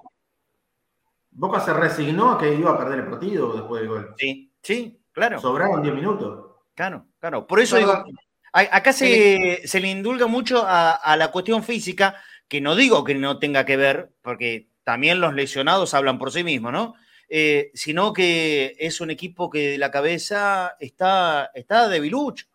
Boca 1.31 1.59
se 1.59 1.73
resignó 1.73 2.31
a 2.31 2.37
que 2.37 2.53
iba 2.53 2.71
a 2.71 2.77
perder 2.77 2.99
el 2.99 3.07
partido 3.07 3.53
después 3.53 3.81
del 3.81 3.89
gol. 3.89 4.15
Sí, 4.17 4.51
sí, 4.61 5.01
claro. 5.11 5.39
Sobraron 5.39 5.81
10 5.81 5.95
minutos. 5.95 6.51
Claro, 6.75 7.05
claro. 7.19 7.47
Por 7.47 7.59
eso 7.59 7.77
digo, 7.77 8.03
acá 8.51 8.93
se, 8.93 9.61
se, 9.65 9.79
le 9.79 9.89
indulga 9.89 10.27
mucho 10.27 10.63
a, 10.65 11.15
la 11.17 11.31
cuestión 11.31 11.63
física, 11.63 12.21
que 12.47 12.61
no 12.61 12.75
digo 12.75 13.03
que 13.03 13.15
no 13.15 13.39
tenga 13.39 13.65
que 13.65 13.77
ver, 13.77 14.11
porque 14.21 14.69
también 14.83 15.21
los 15.21 15.33
lesionados 15.33 15.93
hablan 15.93 16.19
por 16.19 16.31
sí 16.31 16.43
mismos, 16.43 16.73
¿no? 16.73 16.95
Eh, 17.29 17.71
sino 17.73 18.11
que 18.11 18.75
es 18.77 18.99
un 18.99 19.09
equipo 19.09 19.49
que 19.49 19.69
de 19.69 19.77
la 19.77 19.89
cabeza 19.89 20.75
está, 20.79 21.51
está 21.53 21.87
debilucho. 21.87 22.47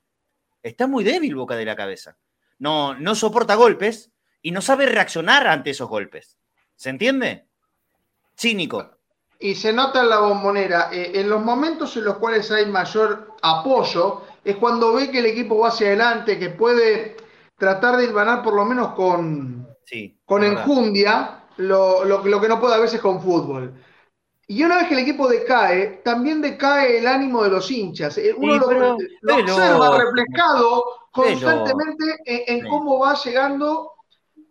Está 0.62 0.86
muy 0.86 1.02
débil 1.02 1.34
Boca 1.34 1.56
de 1.56 1.64
la 1.64 1.76
cabeza. 1.76 2.18
no, 2.58 2.94
no 2.94 3.14
soporta 3.14 3.54
golpes 3.54 4.10
y 4.42 4.50
no 4.50 4.60
sabe 4.60 4.86
reaccionar 4.86 5.46
ante 5.46 5.70
esos 5.70 5.88
golpes. 5.88 6.36
¿Se 6.76 6.90
entiende? 6.90 7.46
Cínico. 8.38 8.96
Y 9.38 9.54
se 9.54 9.72
nota 9.72 10.02
en 10.02 10.08
la 10.08 10.20
bombonera, 10.20 10.90
eh, 10.92 11.12
en 11.14 11.28
los 11.28 11.42
momentos 11.42 11.96
en 11.96 12.04
los 12.04 12.18
cuales 12.18 12.50
hay 12.50 12.66
mayor 12.66 13.34
apoyo, 13.42 14.22
es 14.46 14.56
cuando 14.56 14.92
ve 14.94 15.10
que 15.10 15.18
el 15.18 15.26
equipo 15.26 15.58
va 15.58 15.68
hacia 15.68 15.88
adelante, 15.88 16.38
que 16.38 16.50
puede 16.50 17.16
tratar 17.58 17.96
de 17.96 18.04
hilvanar 18.04 18.42
por 18.42 18.54
lo 18.54 18.64
menos 18.64 18.94
con, 18.94 19.66
Sí. 19.84 20.18
con 20.24 20.44
enjundia 20.44 21.44
lo, 21.56 22.04
lo, 22.04 22.24
lo 22.24 22.40
que 22.40 22.48
no 22.48 22.60
puede 22.60 22.74
a 22.74 22.78
veces 22.78 23.00
con 23.00 23.20
fútbol. 23.20 23.74
Y 24.48 24.62
una 24.62 24.76
vez 24.76 24.86
que 24.88 24.94
el 24.94 25.00
equipo 25.00 25.26
decae, 25.28 26.02
también 26.04 26.40
decae 26.40 26.98
el 26.98 27.06
ánimo 27.08 27.42
de 27.42 27.50
los 27.50 27.68
hinchas. 27.70 28.16
Eh, 28.18 28.32
Uno 28.36 28.52
Sí, 28.54 28.58
lo, 28.60 28.68
pero- 28.68 28.96
lo 29.22 29.36
pero- 29.36 29.54
observa 29.54 29.98
reflejado 29.98 30.82
pero- 31.12 31.28
constantemente 31.28 32.04
en, 32.24 32.68
cómo 32.68 33.00
va 33.00 33.14
llegando 33.14 33.92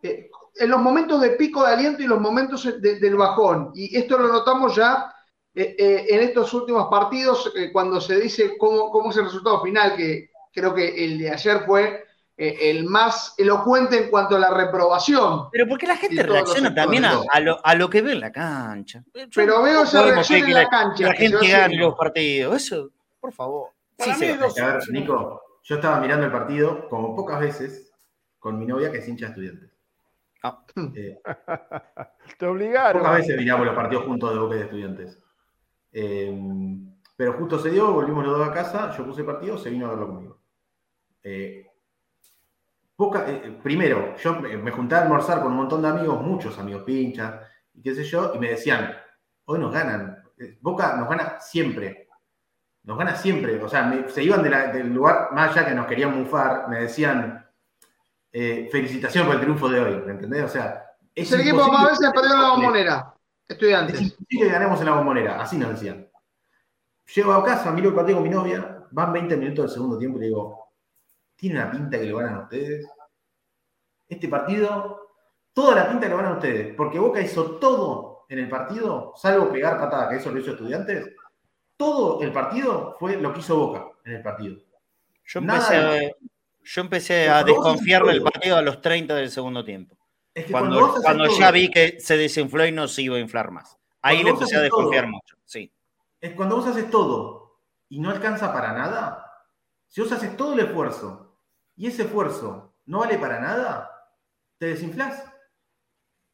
eh, 0.04 0.30
en 0.58 0.70
los 0.70 0.82
momentos 0.82 1.22
de 1.22 1.32
pico 1.32 1.64
de 1.66 1.74
aliento 1.74 2.02
y 2.02 2.08
los 2.08 2.20
momentos 2.20 2.64
de- 2.82 3.00
del 3.00 3.16
bajón. 3.16 3.72
Y 3.74 3.96
esto 3.98 4.18
lo 4.18 4.28
notamos 4.28 4.76
ya 4.76 5.14
eh, 5.56 5.76
eh, 5.77 6.06
en 6.10 6.19
estos 6.22 6.53
últimos 6.53 6.88
partidos, 6.90 7.52
eh, 7.56 7.72
cuando 7.72 7.99
se 8.02 8.19
dice 8.19 8.57
cómo, 8.57 8.91
cómo 8.91 9.11
es 9.11 9.18
el 9.18 9.26
resultado 9.26 9.61
final, 9.64 9.95
que 9.95 10.30
creo 10.53 10.73
que 10.73 11.03
el 11.06 11.18
de 11.19 11.30
ayer 11.32 11.61
fue 11.65 12.03
eh, 12.38 12.57
el 12.69 12.84
más 12.86 13.34
elocuente 13.38 13.98
en 14.03 14.10
cuanto 14.10 14.36
a 14.36 14.40
la 14.40 14.49
reprobación. 14.53 15.48
Pero 15.52 15.68
porque 15.68 15.88
la 15.88 15.95
gente 15.95 16.22
reacciona 16.23 16.73
también 16.76 17.06
a, 17.06 17.40
lo, 17.40 17.65
a 17.65 17.76
lo 17.76 17.90
que 17.90 18.02
ve 18.02 18.11
en 18.11 18.19
la 18.19 18.32
cancha. 18.32 19.03
Yo- 19.14 19.23
Pero 19.34 19.61
veo 19.64 19.84
esa 19.84 20.03
reacción 20.03 20.44
en 20.44 20.53
la 20.53 20.68
cancha, 20.69 21.07
la 21.07 21.14
gente 21.14 21.38
haciendo. 21.38 21.77
los 21.88 21.95
partidos. 21.95 22.56
Eso, 22.57 22.90
por 23.22 23.32
favor. 23.34 23.69
Para 23.98 24.14
Sí, 24.15 24.26
mí 24.26 24.34
se 24.49 24.61
va. 24.61 24.69
A 24.69 24.73
ver, 24.76 24.90
Nico, 24.91 25.41
yo 25.64 25.76
estaba 25.76 25.99
mirando 26.02 26.26
el 26.26 26.32
partido 26.34 26.90
como 26.90 27.15
pocas 27.15 27.40
veces 27.40 27.91
con 28.40 28.60
mi 28.60 28.65
novia 28.65 28.91
que 28.91 28.98
es 28.98 29.07
hincha 29.07 29.27
de 29.27 29.30
estudiantes. 29.32 29.72
Ah. 30.44 30.61
Eh, 30.95 31.18
Te 32.38 32.45
obligaron. 32.45 33.02
pocas 33.02 33.18
veces 33.18 33.38
miramos 33.38 33.65
los 33.65 33.76
partidos 33.76 34.03
juntos 34.06 34.34
de 34.34 34.40
Boca 34.40 34.56
y 34.56 34.57
de 34.60 34.64
estudiantes. 34.65 35.19
Eh, 35.98 36.38
pero 37.16 37.34
justo 37.34 37.58
se 37.58 37.70
dio, 37.70 37.94
volvimos 37.94 38.26
los 38.26 38.38
dos 38.38 38.50
a 38.50 38.54
casa, 38.54 38.92
yo 38.98 39.06
puse 39.06 39.24
partido, 39.24 39.58
se 39.58 39.70
vino 39.70 39.86
a 39.86 39.92
verlo 39.92 40.08
conmigo. 40.08 40.40
Eh, 41.24 41.66
poca- 42.98 43.26
eh, 43.30 43.58
primero, 43.64 44.14
yo 44.18 44.36
me, 44.42 44.72
junté 44.72 44.96
a 44.96 45.04
almorzar 45.04 45.42
con 45.42 45.54
un 45.54 45.58
montón 45.60 45.82
de 45.82 45.88
amigos, 45.88 46.22
muchos 46.22 46.60
amigos 46.60 46.84
pinchas, 46.84 47.36
y 47.74 47.82
qué 47.82 47.96
sé 47.96 48.04
yo, 48.04 48.34
y 48.36 48.40
me 48.40 48.50
decían, 48.50 48.94
hoy 49.46 49.60
nos 49.60 49.74
ganan, 49.74 50.22
Eh, 50.38 50.58
Boca 50.60 50.98
nos 50.98 51.08
gana 51.08 51.40
siempre, 51.40 52.10
nos 52.84 52.98
gana 52.98 53.16
siempre, 53.16 53.64
o 53.64 53.70
sea, 53.70 53.84
me- 53.84 54.10
se 54.10 54.22
iban 54.22 54.44
de 54.44 54.50
la- 54.50 54.68
del 54.68 54.94
lugar 54.94 55.30
más 55.32 55.52
allá 55.52 55.66
que 55.66 55.74
nos 55.74 55.88
querían 55.88 56.14
mufar, 56.14 56.68
me 56.68 56.82
decían, 56.82 57.50
eh, 58.34 58.68
felicitaciones 58.70 59.28
por 59.28 59.36
el 59.38 59.42
triunfo 59.42 59.70
de 59.70 59.80
hoy, 59.80 60.02
¿me 60.06 60.12
entendés? 60.12 60.44
O 60.44 60.50
sea, 60.50 60.82
Es 61.16 61.32
el 61.32 61.40
equipo 61.40 61.72
más 61.72 61.92
veces 61.92 62.12
perdió 62.14 62.36
la 62.36 62.50
bombonera. 62.50 63.15
Es 63.48 63.56
Estudiantes. 63.56 64.02
imposible 64.02 64.46
que 64.46 64.52
ganemos 64.52 64.80
en 64.80 64.86
la 64.86 64.94
bombonera, 64.96 65.42
así 65.42 65.58
nos 65.58 65.70
decían. 65.70 66.10
Llego 67.14 67.34
a 67.34 67.44
casa, 67.46 67.72
miro 67.72 67.90
el 67.90 67.96
partido 67.96 68.18
con 68.18 68.28
mi 68.28 68.34
novia, 68.34 68.84
van 68.92 69.14
20 69.14 69.38
minutos 69.38 69.66
del 69.66 69.74
segundo 69.74 69.98
tiempo 69.98 70.18
y 70.18 70.22
le 70.22 70.28
digo, 70.28 70.72
¿tiene 71.36 71.60
una 71.62 71.72
pinta 71.72 72.00
que 72.00 72.06
lo 72.06 72.18
ganan 72.18 72.44
ustedes? 72.44 72.88
Este 74.08 74.28
partido, 74.28 75.08
toda 75.54 75.76
la 75.76 75.90
pinta 75.90 76.06
que 76.06 76.10
lo 76.12 76.18
ganan 76.18 76.34
ustedes, 76.34 76.76
porque 76.76 77.00
Boca 77.00 77.22
hizo 77.22 77.58
todo 77.58 78.26
en 78.30 78.40
el 78.40 78.50
partido, 78.50 79.14
salvo 79.16 79.52
pegar 79.52 79.78
patada, 79.80 80.10
que 80.10 80.16
eso 80.18 80.32
lo 80.32 80.40
hizo 80.40 80.52
estudiantes, 80.52 81.14
todo 81.78 82.22
el 82.22 82.32
partido 82.32 82.96
fue 83.00 83.18
lo 83.18 83.34
que 83.34 83.40
hizo 83.40 83.56
Boca 83.58 83.86
en 84.06 84.14
el 84.16 84.22
partido. 84.24 84.58
Yo 85.26 85.40
empecé, 85.40 85.74
de- 85.76 86.08
a, 86.08 86.12
yo 86.64 86.82
empecé 86.82 87.30
a 87.30 87.34
Cuando 87.44 87.56
vos 87.56 87.64
desconfiar 87.66 88.04
del 88.06 88.22
partido 88.24 88.58
a 88.58 88.62
los 88.62 88.82
30 88.82 89.16
del 89.16 89.30
segundo 89.30 89.64
tiempo. 89.64 89.96
Es 90.36 90.45
que 90.45 90.52
Cuando, 90.52 90.94
cuando 91.02 91.26
todo- 91.28 91.40
ya 91.40 91.49
vi 91.49 91.72
que 91.72 91.98
se 91.99 92.18
desinfló 92.18 92.66
y 92.68 92.72
no 92.72 92.88
se 92.88 93.02
iba 93.03 93.16
a 93.16 93.20
inflar 93.20 93.49
más. 93.52 93.78
Ahí 94.02 94.22
le 94.22 94.30
empecé 94.32 94.56
a 94.56 94.60
todo. 94.60 94.64
desconfiar 94.64 95.07
mucho. 95.07 95.36
Sí. 95.45 95.72
es 96.22 96.34
cuando 96.34 96.56
vos 96.57 96.68
haces 96.68 96.90
todo 96.90 97.60
y 97.88 97.99
no 97.99 98.10
alcanza 98.10 98.52
para 98.52 98.74
nada, 98.74 99.26
si 99.88 100.02
vos 100.02 100.12
haces 100.12 100.36
todo 100.36 100.53
el 100.53 100.60
esfuerzo 100.60 101.38
y 101.76 101.88
ese 101.88 102.03
esfuerzo 102.03 102.74
no 102.86 102.99
vale 102.99 103.18
para 103.20 103.40
nada, 103.40 103.90
te 104.57 104.68
desinflás. 104.68 105.24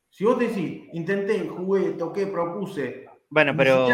Si 0.10 0.24
vos 0.26 0.40
decís, 0.40 0.84
intenté, 0.94 1.48
jugué, 1.48 1.92
toqué, 1.92 2.28
propuse, 2.28 3.06
Bueno, 3.30 3.54
pero 3.56 3.86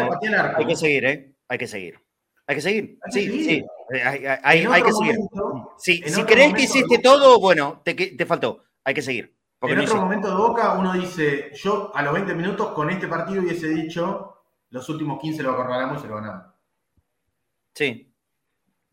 hay 0.56 0.66
que 0.66 0.76
seguir, 0.76 1.04
¿eh? 1.04 1.34
Hay 1.48 1.58
que 1.58 1.66
seguir. 1.66 2.00
Hay 2.46 2.54
que 2.56 2.62
seguir. 2.62 2.98
Hay 3.02 3.12
que 3.12 3.20
Sí, 3.20 3.26
seguir. 3.26 3.44
sí. 3.44 3.64
Eh, 3.94 4.02
Hay, 4.42 4.64
hay- 4.66 4.82
que 4.82 4.92
seguir. 4.92 5.16
Sí, 5.78 6.02
si 6.06 6.22
crees 6.24 6.54
que 6.54 6.62
hiciste 6.62 6.98
todo, 6.98 7.38
bueno, 7.40 7.82
te, 7.84 7.94
te 7.94 8.26
faltó. 8.26 8.64
Hay 8.84 8.94
que 8.94 9.02
seguir. 9.02 9.36
Porque 9.58 9.74
en 9.74 9.80
otro 9.80 9.96
momento 10.00 10.28
de 10.28 10.34
Boca 10.36 10.74
uno 10.74 10.92
dice, 10.92 11.50
yo 11.54 11.90
a 11.94 12.02
los 12.02 12.12
20 12.14 12.34
minutos 12.34 12.68
con 12.72 12.90
este 12.90 13.08
partido 13.08 13.42
hubiese 13.42 13.68
dicho, 13.68 14.36
los 14.70 14.88
últimos 14.88 15.18
15 15.20 15.42
lo 15.42 15.52
acorralamos 15.52 15.98
y 15.98 16.02
se 16.02 16.08
lo 16.08 16.14
ganamos. 16.16 16.46
Sí, 17.74 18.12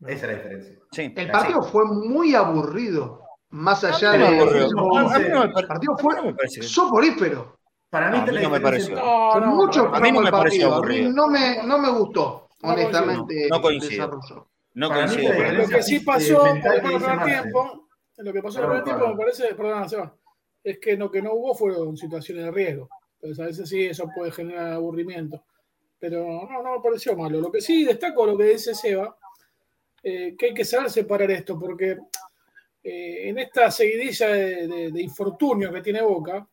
Esa 0.00 0.12
es 0.14 0.22
la 0.22 0.32
diferencia. 0.34 0.78
sí. 0.92 1.12
El 1.16 1.26
sí. 1.26 1.32
partido 1.32 1.62
fue 1.62 1.84
muy 1.84 2.34
aburrido. 2.34 3.22
Más 3.50 3.84
allá 3.84 4.10
de. 4.12 4.18
no 4.74 5.08
me 5.08 5.44
El 5.60 5.66
partido 5.66 5.96
fue 5.98 6.16
soporífero. 6.62 7.56
Para 7.88 8.10
mí, 8.10 8.18
A 8.18 8.24
mí 8.26 8.38
no 8.42 8.50
me 8.50 8.60
pareció. 8.60 8.96
No, 8.96 9.30
Fue 9.32 9.40
no, 9.40 9.54
mucho 9.54 9.94
a 9.94 10.00
mí 10.00 10.10
no 10.10 10.20
me 10.20 10.26
el 10.26 10.32
pareció 10.32 10.74
aburrido. 10.74 11.12
no 11.12 11.28
me, 11.28 11.62
no 11.62 11.78
me 11.78 11.88
gustó, 11.90 12.48
honestamente, 12.62 13.46
No 13.48 13.56
el 13.56 13.62
coincido. 13.62 13.90
desarrollo. 13.90 14.48
No 14.74 14.88
Para 14.88 15.06
coincido. 15.06 15.32
Lo 15.52 15.68
que 15.68 15.82
sí 15.84 15.96
eh, 15.96 16.02
pasó, 16.04 16.38
por 16.38 16.52
menos 16.52 16.66
en 16.66 16.82
el 16.82 17.00
primer 17.00 17.24
tiempo, 17.24 17.88
lo 18.18 18.32
que 18.32 18.42
pasó 18.42 18.58
en 18.58 18.64
el 18.64 18.68
primer 18.70 18.84
tiempo 18.84 19.08
me 19.08 19.16
parece, 19.16 19.54
perdón, 19.54 19.88
Seba, 19.88 20.14
es 20.66 20.80
que 20.80 20.96
lo 20.96 21.08
que 21.08 21.22
no 21.22 21.32
hubo 21.32 21.54
fueron 21.54 21.96
situaciones 21.96 22.44
de 22.46 22.50
riesgo. 22.50 22.88
Entonces 23.14 23.38
a 23.38 23.46
veces 23.46 23.68
sí 23.68 23.84
eso 23.86 24.08
puede 24.12 24.32
generar 24.32 24.72
aburrimiento. 24.72 25.44
Pero 25.98 26.24
no, 26.50 26.62
no 26.62 26.76
me 26.76 26.82
pareció 26.82 27.16
malo. 27.16 27.40
Lo 27.40 27.52
que 27.52 27.60
sí 27.60 27.84
destaco 27.84 28.26
lo 28.26 28.36
que 28.36 28.44
dice 28.44 28.74
Seba, 28.74 29.16
eh, 30.02 30.34
que 30.36 30.46
hay 30.46 30.54
que 30.54 30.64
saber 30.64 30.90
separar 30.90 31.30
esto, 31.30 31.56
porque 31.56 31.96
eh, 32.82 33.28
en 33.28 33.38
esta 33.38 33.70
seguidilla 33.70 34.28
de, 34.28 34.90
de- 34.90 35.02
infortunios 35.02 35.72
que 35.72 35.82
tiene 35.82 36.02
Boca, 36.02 36.46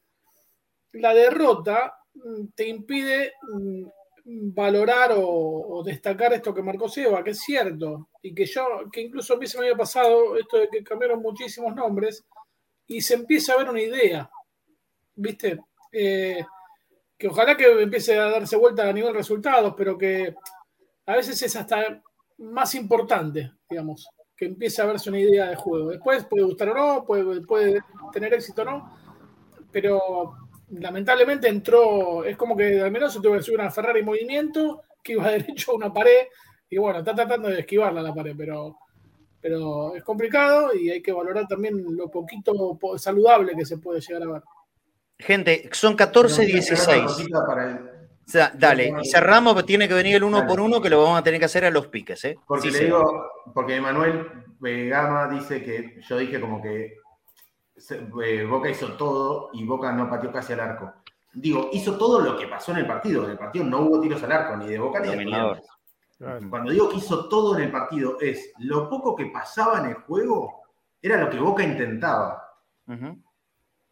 la 0.94 1.14
derrota 1.16 1.96
mm, 2.14 2.46
te 2.54 2.68
impide 2.68 3.34
mm, 3.52 3.84
valorar 4.54 5.14
o, 5.18 5.28
o 5.28 5.84
destacar 5.84 6.34
esto 6.34 6.54
que 6.54 6.62
marcó 6.62 6.88
Seba, 6.88 7.24
que 7.24 7.32
es 7.32 7.40
cierto, 7.42 8.10
y 8.22 8.34
que 8.34 8.46
yo, 8.46 8.64
que 8.92 9.02
incluso 9.02 9.34
a 9.34 9.38
mí 9.38 9.48
se 9.48 9.58
me 9.58 9.66
había 9.66 9.78
pasado 9.78 10.38
esto 10.38 10.58
de 10.60 10.70
que 10.70 10.84
cambiaron 10.84 11.20
muchísimos 11.20 11.74
nombres 11.76 12.24
y 12.94 13.02
se 13.02 13.16
empieza 13.16 13.54
a 13.54 13.58
ver 13.58 13.70
una 13.70 13.82
idea, 13.82 14.30
¿viste? 15.16 15.60
Eh, 15.92 16.46
que 17.18 17.28
ojalá 17.28 17.58
que 17.58 17.82
empiece 17.82 18.18
a 18.20 18.30
darse 18.30 18.56
vuelta 18.56 18.88
a 18.88 18.94
nivel 18.94 19.14
resultados, 19.14 19.74
pero 19.76 19.98
que 19.98 20.36
a 21.06 21.16
veces 21.16 21.42
es 21.42 21.56
hasta 21.56 22.02
más 22.38 22.76
importante, 22.76 23.52
digamos, 23.70 24.08
que 24.36 24.46
empiece 24.46 24.82
a 24.82 24.86
verse 24.86 25.10
una 25.10 25.20
idea 25.20 25.48
de 25.48 25.56
juego. 25.56 25.90
Después 25.90 26.26
puede 26.26 26.44
gustar 26.44 26.70
o 26.70 26.74
no, 26.76 27.06
puede, 27.06 27.42
puede 27.42 27.82
tener 28.12 28.34
éxito 28.34 28.62
o 28.62 28.66
no, 28.66 28.98
pero 29.72 30.36
lamentablemente 30.70 31.48
entró, 31.48 32.24
es 32.24 32.38
como 32.38 32.56
que 32.56 32.80
al 32.80 32.92
menos 32.92 33.14
se 33.14 33.22
tuvo 33.22 33.34
que 33.34 33.42
subir 33.42 33.60
una 33.60 33.72
Ferrari 33.72 34.02
en 34.02 34.06
movimiento 34.06 34.84
que 35.04 35.14
iba 35.14 35.32
derecho 35.32 35.72
a 35.72 35.76
una 35.76 35.92
pared 35.92 36.28
y 36.70 36.78
bueno, 36.78 37.00
está 37.00 37.16
tratando 37.16 37.50
de 37.50 37.62
esquivarla 37.62 38.02
la 38.02 38.14
pared, 38.14 38.36
pero, 38.38 38.78
pero 39.44 39.94
es 39.94 40.04
complicado 40.04 40.74
y 40.74 40.90
hay 40.90 41.02
que 41.04 41.12
valorar 41.12 41.46
también 41.48 41.84
lo 41.98 42.10
poquito 42.10 42.78
po- 42.80 42.98
saludable 42.98 43.54
que 43.58 43.66
se 43.66 43.78
puede 43.78 44.00
llegar 44.00 44.24
a 44.24 44.32
ver. 44.32 44.42
Gente, 45.20 45.70
son 45.74 45.96
14, 45.96 46.38
Pero, 46.38 46.46
una 46.48 46.54
16. 46.54 47.04
cosita 47.04 47.46
para 47.46 47.70
el- 47.70 47.78
O 48.26 48.32
sea, 48.32 48.52
dale, 48.56 48.94
y 49.02 49.10
cerramos, 49.10 49.54
pero 49.54 49.66
tiene 49.66 49.86
que 49.88 49.94
venir 49.94 50.16
el 50.16 50.24
uno 50.24 50.38
Dale. 50.38 50.50
por 50.50 50.62
uno 50.62 50.82
que 50.82 50.90
lo 50.90 51.04
vamos 51.04 51.20
a 51.20 51.24
tener 51.24 51.40
que 51.40 51.46
hacer 51.46 51.66
a 51.66 51.70
los 51.72 51.88
piques, 51.88 52.24
¿eh? 52.24 52.38
Porque 52.48 52.68
Sí, 52.70 52.72
le 52.72 52.78
sí. 52.80 52.86
digo, 52.86 53.30
porque 53.54 53.82
Manuel 53.82 54.26
Gama 54.62 55.28
dice 55.28 55.62
que 55.62 56.00
yo 56.08 56.18
dije 56.18 56.40
como 56.40 56.62
que 56.62 56.96
eh, 58.24 58.46
Boca 58.50 58.70
hizo 58.70 58.94
todo 58.94 59.50
y 59.54 59.66
Boca 59.66 59.92
no 59.92 60.10
pateó 60.10 60.32
casi 60.32 60.54
al 60.54 60.62
arco. 60.62 60.94
Digo, 61.34 61.70
hizo 61.74 61.98
todo 61.98 62.22
lo 62.22 62.38
que 62.38 62.48
pasó 62.48 62.72
en 62.72 62.78
el 62.78 62.88
partido. 62.88 63.26
En 63.26 63.32
el 63.32 63.38
partido 63.38 63.66
no 63.66 63.82
hubo 63.82 64.00
tiros 64.00 64.24
al 64.24 64.32
arco, 64.32 64.56
ni 64.56 64.68
de 64.68 64.80
Boca 64.80 65.00
ni 65.02 65.08
de 65.10 65.16
Dominador. 65.16 65.62
Claro. 66.24 66.50
Cuando 66.50 66.72
digo 66.72 66.90
que 66.90 66.98
hizo 66.98 67.28
todo 67.28 67.58
en 67.58 67.64
el 67.64 67.72
partido, 67.72 68.18
es 68.22 68.54
lo 68.60 68.90
poco 68.90 69.16
que 69.16 69.26
pasaba 69.26 69.80
en 69.80 69.88
el 69.88 69.96
juego 69.96 70.64
era 71.04 71.18
lo 71.18 71.30
que 71.30 71.38
Boca 71.38 71.64
intentaba. 71.64 72.50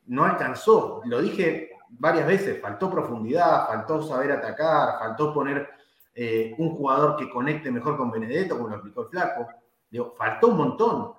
No 0.06 0.24
alcanzó. 0.24 1.02
Lo 1.06 1.22
dije 1.22 1.72
varias 1.90 2.26
veces, 2.26 2.62
faltó 2.62 2.90
profundidad, 2.90 3.68
faltó 3.68 4.02
saber 4.02 4.32
atacar, 4.32 4.98
faltó 4.98 5.34
poner 5.34 5.70
eh, 6.16 6.56
un 6.58 6.74
jugador 6.74 7.18
que 7.18 7.30
conecte 7.30 7.70
mejor 7.70 7.98
con 7.98 8.10
Benedetto, 8.10 8.56
como 8.56 8.70
lo 8.70 8.76
explicó 8.76 9.02
el 9.02 9.10
Flaco. 9.10 9.48
Digo, 9.90 10.16
faltó 10.18 10.48
un 10.48 10.58
montón. 10.58 11.14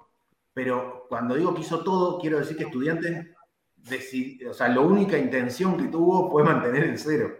Pero 0.54 1.04
cuando 1.10 1.34
digo 1.34 1.54
que 1.54 1.60
hizo 1.60 1.84
todo, 1.84 2.18
quiero 2.18 2.38
decir 2.38 2.56
que 2.56 2.64
Estudiantes, 2.64 3.28
o 4.48 4.54
sea, 4.54 4.68
la 4.68 4.80
única 4.80 5.18
intención 5.18 5.76
que 5.76 5.88
tuvo 5.88 6.30
fue 6.30 6.42
mantener 6.42 6.84
el 6.84 6.98
cero. 6.98 7.36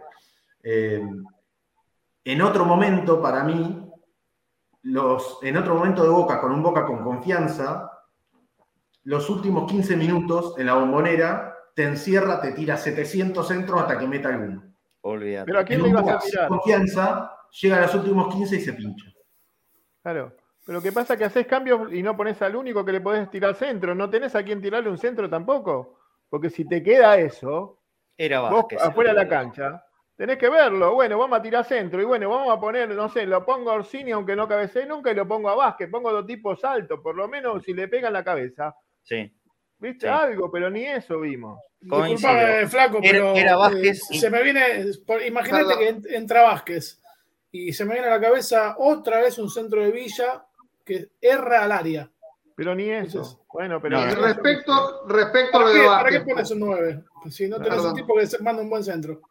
Eh, 0.61 1.03
en 2.25 2.41
otro 2.41 2.65
momento, 2.65 3.21
para 3.21 3.43
mí, 3.43 3.91
los, 4.83 5.39
en 5.41 5.57
otro 5.57 5.75
momento 5.75 6.03
de 6.03 6.09
Boca, 6.09 6.39
con 6.41 6.51
un 6.51 6.61
Boca 6.63 6.85
con 6.85 7.03
confianza, 7.03 7.89
los 9.03 9.29
últimos 9.29 9.69
15 9.69 9.95
minutos 9.97 10.55
en 10.57 10.67
la 10.67 10.75
bombonera, 10.75 11.55
te 11.75 11.83
encierra, 11.83 12.39
te 12.39 12.51
tira 12.53 12.77
700 12.77 13.47
centros 13.47 13.81
hasta 13.81 13.97
que 13.97 14.07
meta 14.07 14.29
alguno. 14.29 14.63
Olvídate. 15.01 15.45
Pero 15.47 15.59
a 15.59 15.65
quién 15.65 15.79
En 15.79 15.85
le 15.85 15.91
un 15.91 15.99
ibas 15.99 16.15
a 16.15 16.19
tirar. 16.19 16.47
confianza, 16.47 17.31
llega 17.61 17.77
a 17.77 17.81
los 17.81 17.95
últimos 17.95 18.33
15 18.33 18.55
y 18.55 18.59
se 18.61 18.73
pincha. 18.73 19.05
Claro. 20.01 20.33
Pero 20.65 20.77
lo 20.77 20.81
que 20.83 20.93
pasa 20.93 21.13
es 21.13 21.19
que 21.19 21.25
haces 21.25 21.45
cambios 21.47 21.91
y 21.91 22.01
no 22.01 22.15
pones 22.15 22.41
al 22.41 22.55
único 22.55 22.85
que 22.85 22.93
le 22.93 23.01
podés 23.01 23.29
tirar 23.29 23.53
centro. 23.55 23.93
No 23.93 24.09
tenés 24.09 24.33
a 24.35 24.43
quién 24.43 24.61
tirarle 24.61 24.89
un 24.89 24.97
centro 24.97 25.29
tampoco. 25.29 25.99
Porque 26.29 26.49
si 26.49 26.65
te 26.65 26.81
queda 26.81 27.17
eso, 27.17 27.79
Era 28.17 28.39
vos 28.41 28.51
Vázquez. 28.61 28.81
afuera 28.81 29.11
de 29.13 29.17
la 29.17 29.27
cancha, 29.27 29.83
tenés 30.15 30.37
que 30.37 30.49
verlo. 30.49 30.93
Bueno, 30.93 31.17
vamos 31.17 31.39
a 31.39 31.41
tirar 31.41 31.65
centro. 31.65 32.01
Y 32.01 32.05
bueno, 32.05 32.29
vamos 32.29 32.55
a 32.55 32.59
poner, 32.59 32.89
no 32.89 33.09
sé, 33.09 33.25
lo 33.25 33.45
pongo 33.45 33.71
a 33.71 33.75
Orsini 33.75 34.11
aunque 34.11 34.35
no 34.35 34.47
cabecee 34.47 34.85
nunca 34.85 35.11
y 35.11 35.15
lo 35.15 35.27
pongo 35.27 35.49
a 35.49 35.55
Vázquez. 35.55 35.89
Pongo 35.89 36.11
dos 36.11 36.25
tipos 36.25 36.63
altos, 36.63 36.99
por 37.01 37.15
lo 37.15 37.27
menos 37.27 37.63
si 37.63 37.73
le 37.73 37.87
pegan 37.87 38.13
la 38.13 38.23
cabeza. 38.23 38.75
Sí. 39.01 39.31
¿Viste? 39.79 40.07
Sí. 40.07 40.13
algo, 40.13 40.49
pero 40.51 40.69
ni 40.69 40.85
eso 40.85 41.19
vimos. 41.19 41.59
Disculpame, 41.81 42.65
flaco, 42.67 42.99
pero 43.01 43.33
era 43.35 43.57
Vázquez 43.57 43.99
eh, 43.99 44.15
y- 44.15 44.17
se 44.19 44.29
me 44.29 44.41
viene, 44.41 44.85
imagínate 45.27 45.77
que 45.77 45.87
en- 45.89 46.03
entra 46.09 46.43
Vázquez 46.43 47.01
y 47.51 47.73
se 47.73 47.83
me 47.83 47.93
viene 47.95 48.07
a 48.07 48.11
la 48.11 48.21
cabeza 48.21 48.75
otra 48.77 49.19
vez 49.19 49.37
un 49.37 49.49
centro 49.49 49.81
de 49.81 49.91
Villa 49.91 50.45
que 50.85 51.09
erra 51.19 51.63
al 51.65 51.73
área. 51.73 52.09
Pero 52.55 52.73
ni 52.75 52.89
eso. 52.89 53.17
Entonces- 53.17 53.37
bueno, 53.51 53.81
pero. 53.81 53.99
No, 53.99 54.05
respecto, 54.15 55.05
respecto 55.07 55.57
a 55.57 55.59
¿Para 55.59 55.65
lo 55.65 55.73
qué, 55.73 55.79
de 55.81 55.85
para 55.87 56.09
qué 56.09 56.17
Vázquez, 56.19 56.33
pones 56.33 56.51
un 56.51 56.59
9? 56.59 57.03
Si 57.29 57.47
no 57.49 57.57
tenés 57.57 57.69
Perdón. 57.73 57.87
un 57.89 57.95
tipo 57.95 58.13
que 58.15 58.43
manda 58.43 58.61
un 58.61 58.69
buen 58.69 58.83
centro. 58.85 59.21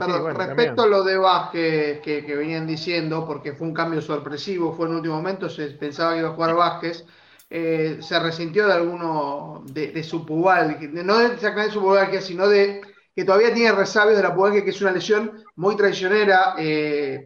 sí, 0.00 0.18
Perdón, 0.18 0.20
bueno, 0.20 0.44
respecto 0.44 0.44
también. 0.44 0.82
a 0.82 0.86
lo 0.86 1.04
de 1.04 1.16
Vázquez 1.16 2.00
que, 2.00 2.24
que 2.24 2.34
venían 2.36 2.66
diciendo, 2.66 3.24
porque 3.26 3.52
fue 3.52 3.68
un 3.68 3.74
cambio 3.74 4.00
sorpresivo, 4.02 4.72
fue 4.74 4.86
en 4.88 4.94
último 4.96 5.16
momento, 5.16 5.48
se 5.48 5.68
pensaba 5.72 6.12
que 6.14 6.20
iba 6.20 6.30
a 6.30 6.32
jugar 6.34 6.54
Vázquez, 6.54 7.04
eh, 7.50 7.98
se 8.00 8.18
resintió 8.18 8.66
de 8.66 8.72
alguno 8.74 9.62
de, 9.66 9.92
de 9.92 10.02
su 10.02 10.26
pubal, 10.26 10.76
no 10.92 11.18
de 11.18 11.26
exactamente 11.26 11.74
su 11.74 11.80
pubalgia, 11.80 12.20
sino 12.20 12.48
de 12.48 12.80
que 13.14 13.24
todavía 13.24 13.52
tiene 13.54 13.72
resabios 13.72 14.16
de 14.16 14.22
la 14.22 14.34
pubalgia, 14.34 14.64
que 14.64 14.70
es 14.70 14.80
una 14.82 14.90
lesión 14.92 15.44
muy 15.56 15.76
traicionera. 15.76 16.54
eh, 16.58 17.24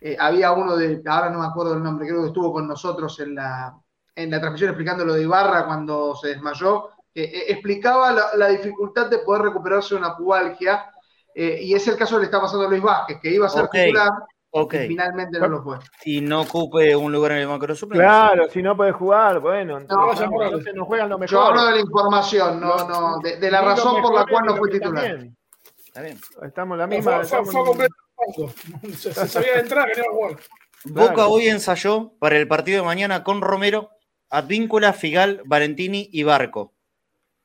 eh, 0.00 0.16
había 0.18 0.52
uno 0.52 0.76
de, 0.76 1.02
ahora 1.06 1.30
no 1.30 1.40
me 1.40 1.46
acuerdo 1.46 1.74
el 1.74 1.82
nombre, 1.82 2.06
creo 2.06 2.22
que 2.22 2.28
estuvo 2.28 2.52
con 2.52 2.66
nosotros 2.68 3.18
en 3.20 3.34
la, 3.34 3.74
en 4.14 4.30
la 4.30 4.40
transmisión 4.40 4.70
explicando 4.70 5.04
lo 5.04 5.14
de 5.14 5.22
Ibarra 5.22 5.66
cuando 5.66 6.14
se 6.16 6.28
desmayó, 6.28 6.90
eh, 7.14 7.44
explicaba 7.48 8.12
la, 8.12 8.24
la 8.36 8.48
dificultad 8.48 9.08
de 9.08 9.18
poder 9.18 9.42
recuperarse 9.42 9.94
de 9.94 10.00
una 10.00 10.16
pubalgia. 10.16 10.90
Eh, 11.34 11.58
y 11.62 11.74
es 11.74 11.86
el 11.88 11.96
caso 11.96 12.16
que 12.16 12.20
le 12.20 12.24
está 12.26 12.40
pasando 12.40 12.66
a 12.66 12.68
Luis 12.70 12.82
Vázquez, 12.82 13.18
que 13.20 13.30
iba 13.30 13.46
a 13.46 13.50
ser 13.50 13.68
titular 13.68 14.10
y 14.52 14.86
finalmente 14.86 15.38
no 15.40 15.48
lo 15.48 15.62
fue. 15.64 15.78
Y 16.04 16.20
no 16.20 16.42
ocupe 16.42 16.94
un 16.94 17.10
lugar 17.10 17.32
en 17.32 17.38
el 17.38 17.48
banco 17.48 17.66
de. 17.66 17.74
Claro, 17.88 18.48
si 18.48 18.62
no 18.62 18.76
podés 18.76 18.94
jugar, 18.94 19.40
bueno, 19.40 19.74
No, 19.74 19.80
entonces 19.80 20.28
no 20.74 20.84
juegan 20.84 21.08
lo 21.08 21.16
Yo 21.16 21.18
mejor. 21.18 21.46
hablo 21.58 21.64
de 21.66 21.72
la 21.72 21.80
información, 21.80 22.60
no, 22.60 22.88
no, 22.88 23.18
de, 23.18 23.36
de 23.38 23.50
la 23.50 23.62
razón 23.62 24.00
por 24.00 24.14
la 24.14 24.24
cual 24.26 24.44
no 24.46 24.56
fue 24.56 24.70
titular. 24.70 25.04
también. 25.04 25.36
Está 25.84 26.02
bien. 26.02 26.18
Estamos 26.42 26.74
en 26.76 26.78
la 26.78 26.86
misma. 26.86 27.12
fue, 27.14 27.22
estamos 27.22 27.50
fue 27.50 27.60
en- 27.60 27.66
completo. 27.66 27.94
Se, 28.96 29.12
se 29.12 29.28
sabía 29.28 29.54
de 29.54 29.60
entrar 29.60 29.90
que 29.92 30.00
no 30.00 30.04
iba 30.04 30.12
a 30.12 30.14
jugar. 30.16 30.36
Boca 30.84 31.14
Claro. 31.14 31.30
hoy 31.30 31.48
ensayó 31.48 32.12
para 32.20 32.36
el 32.38 32.46
partido 32.46 32.78
de 32.80 32.86
mañana 32.86 33.24
con 33.24 33.40
Romero, 33.40 33.90
Advíncula, 34.30 34.92
Figal, 34.92 35.42
Valentini 35.46 36.08
y 36.12 36.22
Barco. 36.22 36.74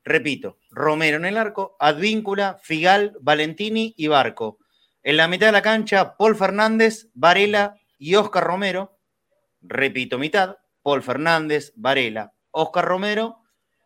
Repito, 0.04 0.58
Romero 0.72 1.18
en 1.18 1.26
el 1.26 1.38
arco, 1.38 1.76
Advíncula, 1.80 2.60
Figal, 2.62 3.18
Valentini 3.22 3.94
y 3.98 4.08
Barco. 4.08 4.60
En 5.02 5.18
la 5.18 5.28
mitad 5.28 5.48
de 5.48 5.54
la 5.54 5.62
cancha, 5.62 6.16
Paul 6.18 6.36
Fernández, 6.36 7.10
Varela 7.14 7.76
y 7.98 8.16
Oscar 8.16 8.44
Romero. 8.44 8.98
Repito, 9.62 10.18
mitad, 10.18 10.58
Paul 10.84 11.02
Fernández, 11.02 11.74
Varela, 11.76 12.34
Oscar 12.52 12.86
Romero. 12.86 13.38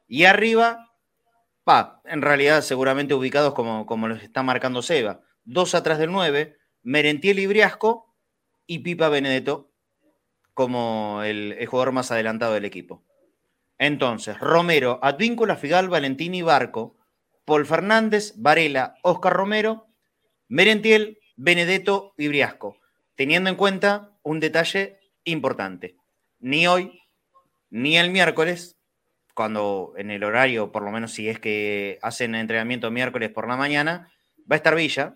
Y 0.07 0.25
arriba, 0.25 0.91
pa, 1.63 2.01
en 2.05 2.21
realidad 2.21 2.61
seguramente 2.61 3.13
ubicados 3.13 3.53
como, 3.53 3.85
como 3.85 4.07
los 4.07 4.21
está 4.21 4.43
marcando 4.43 4.81
Seba. 4.81 5.21
Dos 5.45 5.75
atrás 5.75 5.99
del 5.99 6.11
9, 6.11 6.57
Merentiel 6.83 7.39
y 7.39 7.47
Briasco 7.47 8.13
y 8.65 8.79
Pipa 8.79 9.09
Benedetto 9.09 9.71
como 10.53 11.21
el, 11.23 11.53
el 11.53 11.67
jugador 11.67 11.93
más 11.93 12.11
adelantado 12.11 12.53
del 12.53 12.65
equipo. 12.65 13.03
Entonces, 13.83 14.39
Romero, 14.39 14.97
Advíncula, 15.01 15.57
Figal, 15.57 15.89
Valentini, 15.89 16.41
Barco, 16.41 16.95
Paul 17.43 17.65
Fernández, 17.65 18.33
Varela, 18.37 18.95
Oscar 19.01 19.33
Romero, 19.33 19.87
Merentiel, 20.47 21.19
Benedetto 21.35 22.13
y 22.17 22.29
Briasco, 22.29 22.77
teniendo 23.15 23.49
en 23.49 23.57
cuenta 23.57 24.17
un 24.23 24.39
detalle 24.39 24.99
importante. 25.25 25.97
Ni 26.39 26.65
hoy, 26.65 26.97
ni 27.71 27.97
el 27.97 28.09
miércoles, 28.09 28.77
cuando 29.33 29.91
en 29.97 30.11
el 30.11 30.23
horario, 30.23 30.71
por 30.71 30.83
lo 30.83 30.91
menos 30.91 31.11
si 31.11 31.27
es 31.27 31.37
que 31.39 31.99
hacen 32.01 32.35
entrenamiento 32.35 32.89
miércoles 32.89 33.31
por 33.31 33.49
la 33.49 33.57
mañana, 33.57 34.13
va 34.49 34.55
a 34.55 34.55
estar 34.55 34.75
Villa. 34.75 35.15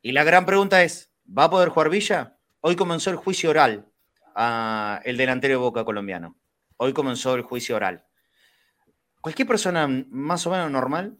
Y 0.00 0.12
la 0.12 0.22
gran 0.22 0.46
pregunta 0.46 0.84
es, 0.84 1.10
¿va 1.26 1.46
a 1.46 1.50
poder 1.50 1.70
jugar 1.70 1.90
Villa? 1.90 2.38
Hoy 2.60 2.76
comenzó 2.76 3.10
el 3.10 3.16
juicio 3.16 3.50
oral 3.50 3.90
a 4.36 5.00
el 5.04 5.16
delantero 5.16 5.54
de 5.54 5.58
Boca 5.58 5.84
colombiano. 5.84 6.36
Hoy 6.78 6.92
comenzó 6.92 7.34
el 7.34 7.42
juicio 7.42 7.76
oral. 7.76 8.04
Cualquier 9.20 9.48
persona 9.48 9.88
más 10.10 10.46
o 10.46 10.50
menos 10.50 10.70
normal, 10.70 11.16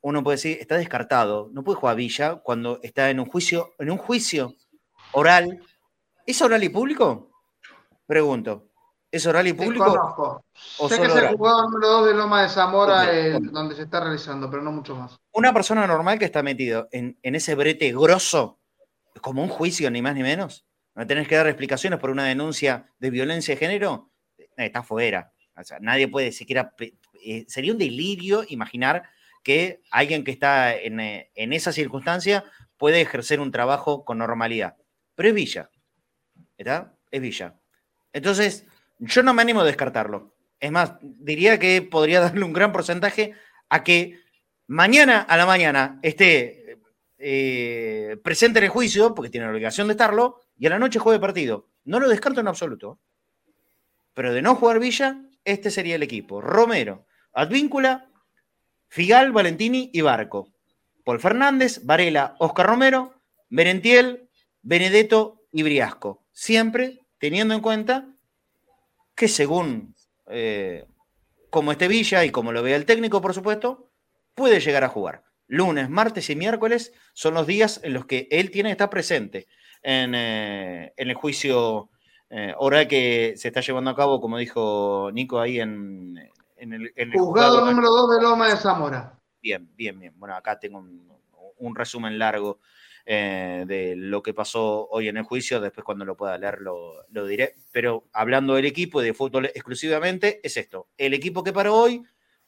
uno 0.00 0.22
puede 0.22 0.36
decir, 0.36 0.58
está 0.60 0.76
descartado, 0.76 1.50
no 1.52 1.64
puede 1.64 1.78
jugar 1.78 1.96
Villa 1.96 2.36
cuando 2.36 2.80
está 2.82 3.10
en 3.10 3.20
un 3.20 3.26
juicio, 3.26 3.70
en 3.78 3.90
un 3.90 3.98
juicio 3.98 4.54
oral. 5.12 5.60
¿Es 6.26 6.42
oral 6.42 6.62
y 6.64 6.68
público? 6.68 7.30
Pregunto. 8.06 8.68
¿Es 9.10 9.26
oral 9.26 9.46
y 9.46 9.52
público? 9.52 10.44
O 10.78 10.88
Sé 10.88 11.00
que 11.00 11.06
es 11.06 11.14
el 11.14 11.36
jugador 11.36 11.70
número 11.70 11.88
2 11.88 12.06
de 12.08 12.14
Loma 12.14 12.42
de 12.42 12.48
Zamora, 12.48 13.04
bueno. 13.06 13.50
donde 13.52 13.74
se 13.74 13.82
está 13.82 14.00
realizando, 14.00 14.50
pero 14.50 14.62
no 14.62 14.72
mucho 14.72 14.94
más. 14.94 15.18
Una 15.32 15.52
persona 15.52 15.86
normal 15.86 16.18
que 16.18 16.24
está 16.24 16.42
metido 16.42 16.88
en, 16.90 17.18
en 17.22 17.34
ese 17.34 17.54
brete 17.54 17.92
grosso, 17.92 18.58
como 19.20 19.42
un 19.42 19.48
juicio, 19.48 19.90
ni 19.90 20.02
más 20.02 20.14
ni 20.14 20.22
menos, 20.22 20.66
no 20.94 21.06
tenés 21.06 21.28
que 21.28 21.36
dar 21.36 21.46
explicaciones 21.46 21.98
por 21.98 22.10
una 22.10 22.24
denuncia 22.24 22.92
de 22.98 23.10
violencia 23.10 23.54
de 23.54 23.58
género, 23.58 24.10
eh, 24.10 24.15
está 24.56 24.82
fuera. 24.82 25.32
O 25.56 25.64
sea, 25.64 25.78
nadie 25.80 26.08
puede 26.08 26.32
siquiera. 26.32 26.74
eh, 27.24 27.44
sería 27.48 27.72
un 27.72 27.78
delirio 27.78 28.44
imaginar 28.48 29.04
que 29.42 29.80
alguien 29.90 30.24
que 30.24 30.32
está 30.32 30.74
en, 30.74 31.00
eh, 31.00 31.30
en 31.34 31.52
esa 31.52 31.72
circunstancia 31.72 32.44
puede 32.76 33.00
ejercer 33.00 33.40
un 33.40 33.52
trabajo 33.52 34.04
con 34.04 34.18
normalidad. 34.18 34.76
Pero 35.14 35.28
es 35.30 35.34
Villa. 35.34 35.70
¿Está? 36.58 36.94
Es 37.10 37.20
Villa. 37.20 37.54
Entonces, 38.12 38.66
yo 38.98 39.22
no 39.22 39.34
me 39.34 39.42
animo 39.42 39.60
a 39.60 39.64
descartarlo. 39.64 40.34
Es 40.58 40.70
más, 40.72 40.94
diría 41.00 41.58
que 41.58 41.82
podría 41.82 42.20
darle 42.22 42.44
un 42.44 42.52
gran 42.52 42.72
porcentaje 42.72 43.34
a 43.68 43.84
que 43.84 44.20
mañana 44.66 45.20
a 45.20 45.36
la 45.36 45.46
mañana 45.46 45.98
esté 46.02 46.78
eh, 47.18 48.16
presente 48.22 48.58
en 48.58 48.64
el 48.64 48.70
juicio, 48.70 49.14
porque 49.14 49.30
tiene 49.30 49.46
la 49.46 49.52
obligación 49.52 49.86
de 49.88 49.92
estarlo, 49.92 50.40
y 50.58 50.66
a 50.66 50.70
la 50.70 50.78
noche 50.78 50.98
juegue 50.98 51.20
partido. 51.20 51.68
No 51.84 52.00
lo 52.00 52.08
descarto 52.08 52.40
en 52.40 52.48
absoluto. 52.48 52.98
Pero 54.16 54.32
de 54.32 54.40
no 54.40 54.54
jugar 54.54 54.80
Villa, 54.80 55.20
este 55.44 55.70
sería 55.70 55.96
el 55.96 56.02
equipo. 56.02 56.40
Romero, 56.40 57.04
Advíncula, 57.34 58.08
Figal, 58.88 59.30
Valentini 59.30 59.90
y 59.92 60.00
Barco. 60.00 60.54
Paul 61.04 61.20
Fernández, 61.20 61.84
Varela, 61.84 62.34
Oscar 62.38 62.64
Romero, 62.64 63.20
Merentiel, 63.50 64.30
Benedetto 64.62 65.42
y 65.52 65.62
Briasco. 65.64 66.24
Siempre 66.32 67.00
teniendo 67.18 67.52
en 67.52 67.60
cuenta 67.60 68.08
que 69.14 69.28
según 69.28 69.94
eh, 70.30 70.86
como 71.50 71.72
esté 71.72 71.86
Villa 71.86 72.24
y 72.24 72.30
como 72.30 72.52
lo 72.52 72.62
vea 72.62 72.76
el 72.76 72.86
técnico, 72.86 73.20
por 73.20 73.34
supuesto, 73.34 73.90
puede 74.34 74.60
llegar 74.60 74.82
a 74.82 74.88
jugar. 74.88 75.24
Lunes, 75.46 75.90
martes 75.90 76.30
y 76.30 76.36
miércoles 76.36 76.94
son 77.12 77.34
los 77.34 77.46
días 77.46 77.80
en 77.84 77.92
los 77.92 78.06
que 78.06 78.28
él 78.30 78.50
tiene 78.50 78.70
que 78.70 78.72
estar 78.72 78.88
presente 78.88 79.46
en, 79.82 80.14
eh, 80.14 80.94
en 80.96 81.10
el 81.10 81.14
juicio 81.14 81.90
eh, 82.30 82.54
que 82.88 83.34
se 83.36 83.48
está 83.48 83.60
llevando 83.60 83.90
a 83.90 83.96
cabo, 83.96 84.20
como 84.20 84.38
dijo 84.38 85.10
Nico 85.12 85.40
ahí 85.40 85.60
en, 85.60 86.18
en 86.56 86.72
el, 86.72 86.92
en 86.96 87.12
el 87.12 87.18
Juzgado 87.18 87.56
juzgado. 87.56 87.70
número 87.70 87.88
2 87.90 88.16
de 88.16 88.22
Loma 88.22 88.48
de 88.48 88.56
Zamora. 88.56 89.18
Bien, 89.42 89.68
bien, 89.76 89.98
bien. 89.98 90.14
Bueno, 90.16 90.34
acá 90.34 90.58
tengo 90.58 90.78
un, 90.78 91.08
un 91.58 91.76
resumen 91.76 92.18
largo 92.18 92.60
eh, 93.04 93.64
de 93.66 93.94
lo 93.96 94.22
que 94.22 94.34
pasó 94.34 94.88
hoy 94.90 95.08
en 95.08 95.16
el 95.16 95.22
juicio. 95.22 95.60
Después, 95.60 95.84
cuando 95.84 96.04
lo 96.04 96.16
pueda 96.16 96.36
leer, 96.38 96.60
lo, 96.60 97.04
lo 97.10 97.26
diré. 97.26 97.54
Pero 97.70 98.08
hablando 98.12 98.54
del 98.54 98.64
equipo 98.64 99.00
y 99.00 99.04
de 99.04 99.14
fútbol 99.14 99.46
exclusivamente, 99.46 100.40
es 100.42 100.56
esto: 100.56 100.88
el 100.98 101.14
equipo 101.14 101.44
que 101.44 101.52
paró 101.52 101.76
hoy 101.76 102.02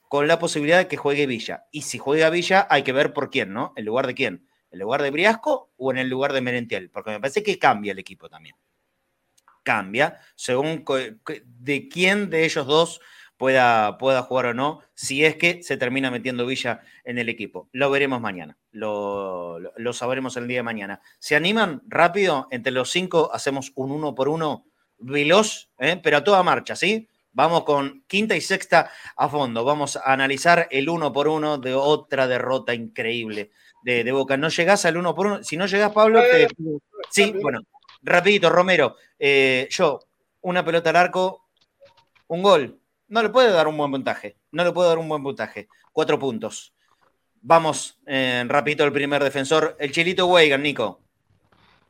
con 0.08 0.26
la 0.26 0.38
posibilidad 0.38 0.78
de 0.78 0.88
que 0.88 0.96
juegue 0.96 1.26
Villa. 1.26 1.66
Y 1.70 1.82
si 1.82 1.98
juega 1.98 2.30
Villa, 2.30 2.66
hay 2.70 2.82
que 2.82 2.92
ver 2.92 3.12
por 3.12 3.30
quién, 3.30 3.52
¿no? 3.52 3.72
¿En 3.76 3.84
lugar 3.84 4.06
de 4.06 4.14
quién? 4.14 4.48
¿En 4.70 4.80
lugar 4.80 5.02
de 5.02 5.10
Briasco 5.10 5.70
o 5.76 5.90
en 5.92 5.98
el 5.98 6.08
lugar 6.08 6.32
de 6.32 6.40
Merentiel? 6.40 6.90
Porque 6.90 7.10
me 7.10 7.20
parece 7.20 7.42
que 7.42 7.58
cambia 7.58 7.92
el 7.92 7.98
equipo 7.98 8.28
también. 8.28 8.56
Cambia 9.68 10.16
según 10.34 10.82
de 11.60 11.88
quién 11.90 12.30
de 12.30 12.46
ellos 12.46 12.66
dos 12.66 13.00
pueda, 13.36 13.98
pueda 13.98 14.22
jugar 14.22 14.46
o 14.46 14.54
no, 14.54 14.80
si 14.94 15.24
es 15.26 15.36
que 15.36 15.62
se 15.62 15.76
termina 15.76 16.10
metiendo 16.10 16.46
Villa 16.46 16.80
en 17.04 17.18
el 17.18 17.28
equipo. 17.28 17.68
Lo 17.72 17.90
veremos 17.90 18.18
mañana, 18.20 18.56
lo, 18.72 19.58
lo- 19.60 19.72
lo 19.76 19.92
sabremos 19.92 20.38
el 20.38 20.48
día 20.48 20.60
de 20.60 20.62
mañana. 20.62 21.02
¿Se 21.18 21.36
animan 21.36 21.82
rápido? 21.86 22.48
Entre 22.50 22.72
los 22.72 22.90
cinco 22.90 23.30
hacemos 23.32 23.72
un 23.74 23.90
uno 23.90 24.14
por 24.14 24.28
uno 24.28 24.64
veloz, 24.98 25.68
¿eh? 25.78 26.00
pero 26.02 26.16
a 26.16 26.24
toda 26.24 26.42
marcha, 26.42 26.74
¿sí? 26.74 27.06
Vamos 27.32 27.64
con 27.64 28.02
quinta 28.08 28.34
y 28.34 28.40
sexta 28.40 28.90
a 29.16 29.28
fondo. 29.28 29.64
Vamos 29.64 29.96
a 29.96 30.12
analizar 30.14 30.66
el 30.70 30.88
uno 30.88 31.12
por 31.12 31.28
uno 31.28 31.58
de 31.58 31.74
otra 31.74 32.26
derrota 32.26 32.72
increíble 32.74 33.50
de, 33.84 34.10
Boca. 34.12 34.36
¿No 34.38 34.48
llegás 34.48 34.86
al 34.86 34.96
uno 34.96 35.14
por 35.14 35.26
uno? 35.26 35.44
Si 35.44 35.56
no 35.56 35.66
llegás, 35.66 35.92
Pablo, 35.92 36.20
te... 36.22 36.48
Sí, 37.10 37.32
bueno, 37.40 37.60
rapidito, 38.02 38.50
Romero. 38.50 38.96
Eh, 39.18 39.68
yo, 39.70 40.00
una 40.42 40.64
pelota 40.64 40.90
al 40.90 40.96
arco, 40.96 41.48
un 42.28 42.42
gol. 42.42 42.80
No 43.08 43.22
le 43.22 43.30
puede 43.30 43.50
dar 43.50 43.68
un 43.68 43.76
buen 43.76 43.90
puntaje. 43.90 44.36
No 44.52 44.64
le 44.64 44.72
puedo 44.72 44.88
dar 44.88 44.98
un 44.98 45.08
buen 45.08 45.22
puntaje. 45.22 45.68
Cuatro 45.92 46.18
puntos. 46.18 46.74
Vamos, 47.40 47.98
eh, 48.06 48.44
rapidito, 48.46 48.84
el 48.84 48.92
primer 48.92 49.22
defensor. 49.22 49.76
El 49.78 49.92
Chilito 49.92 50.26
Weigan, 50.26 50.62
Nico. 50.62 51.00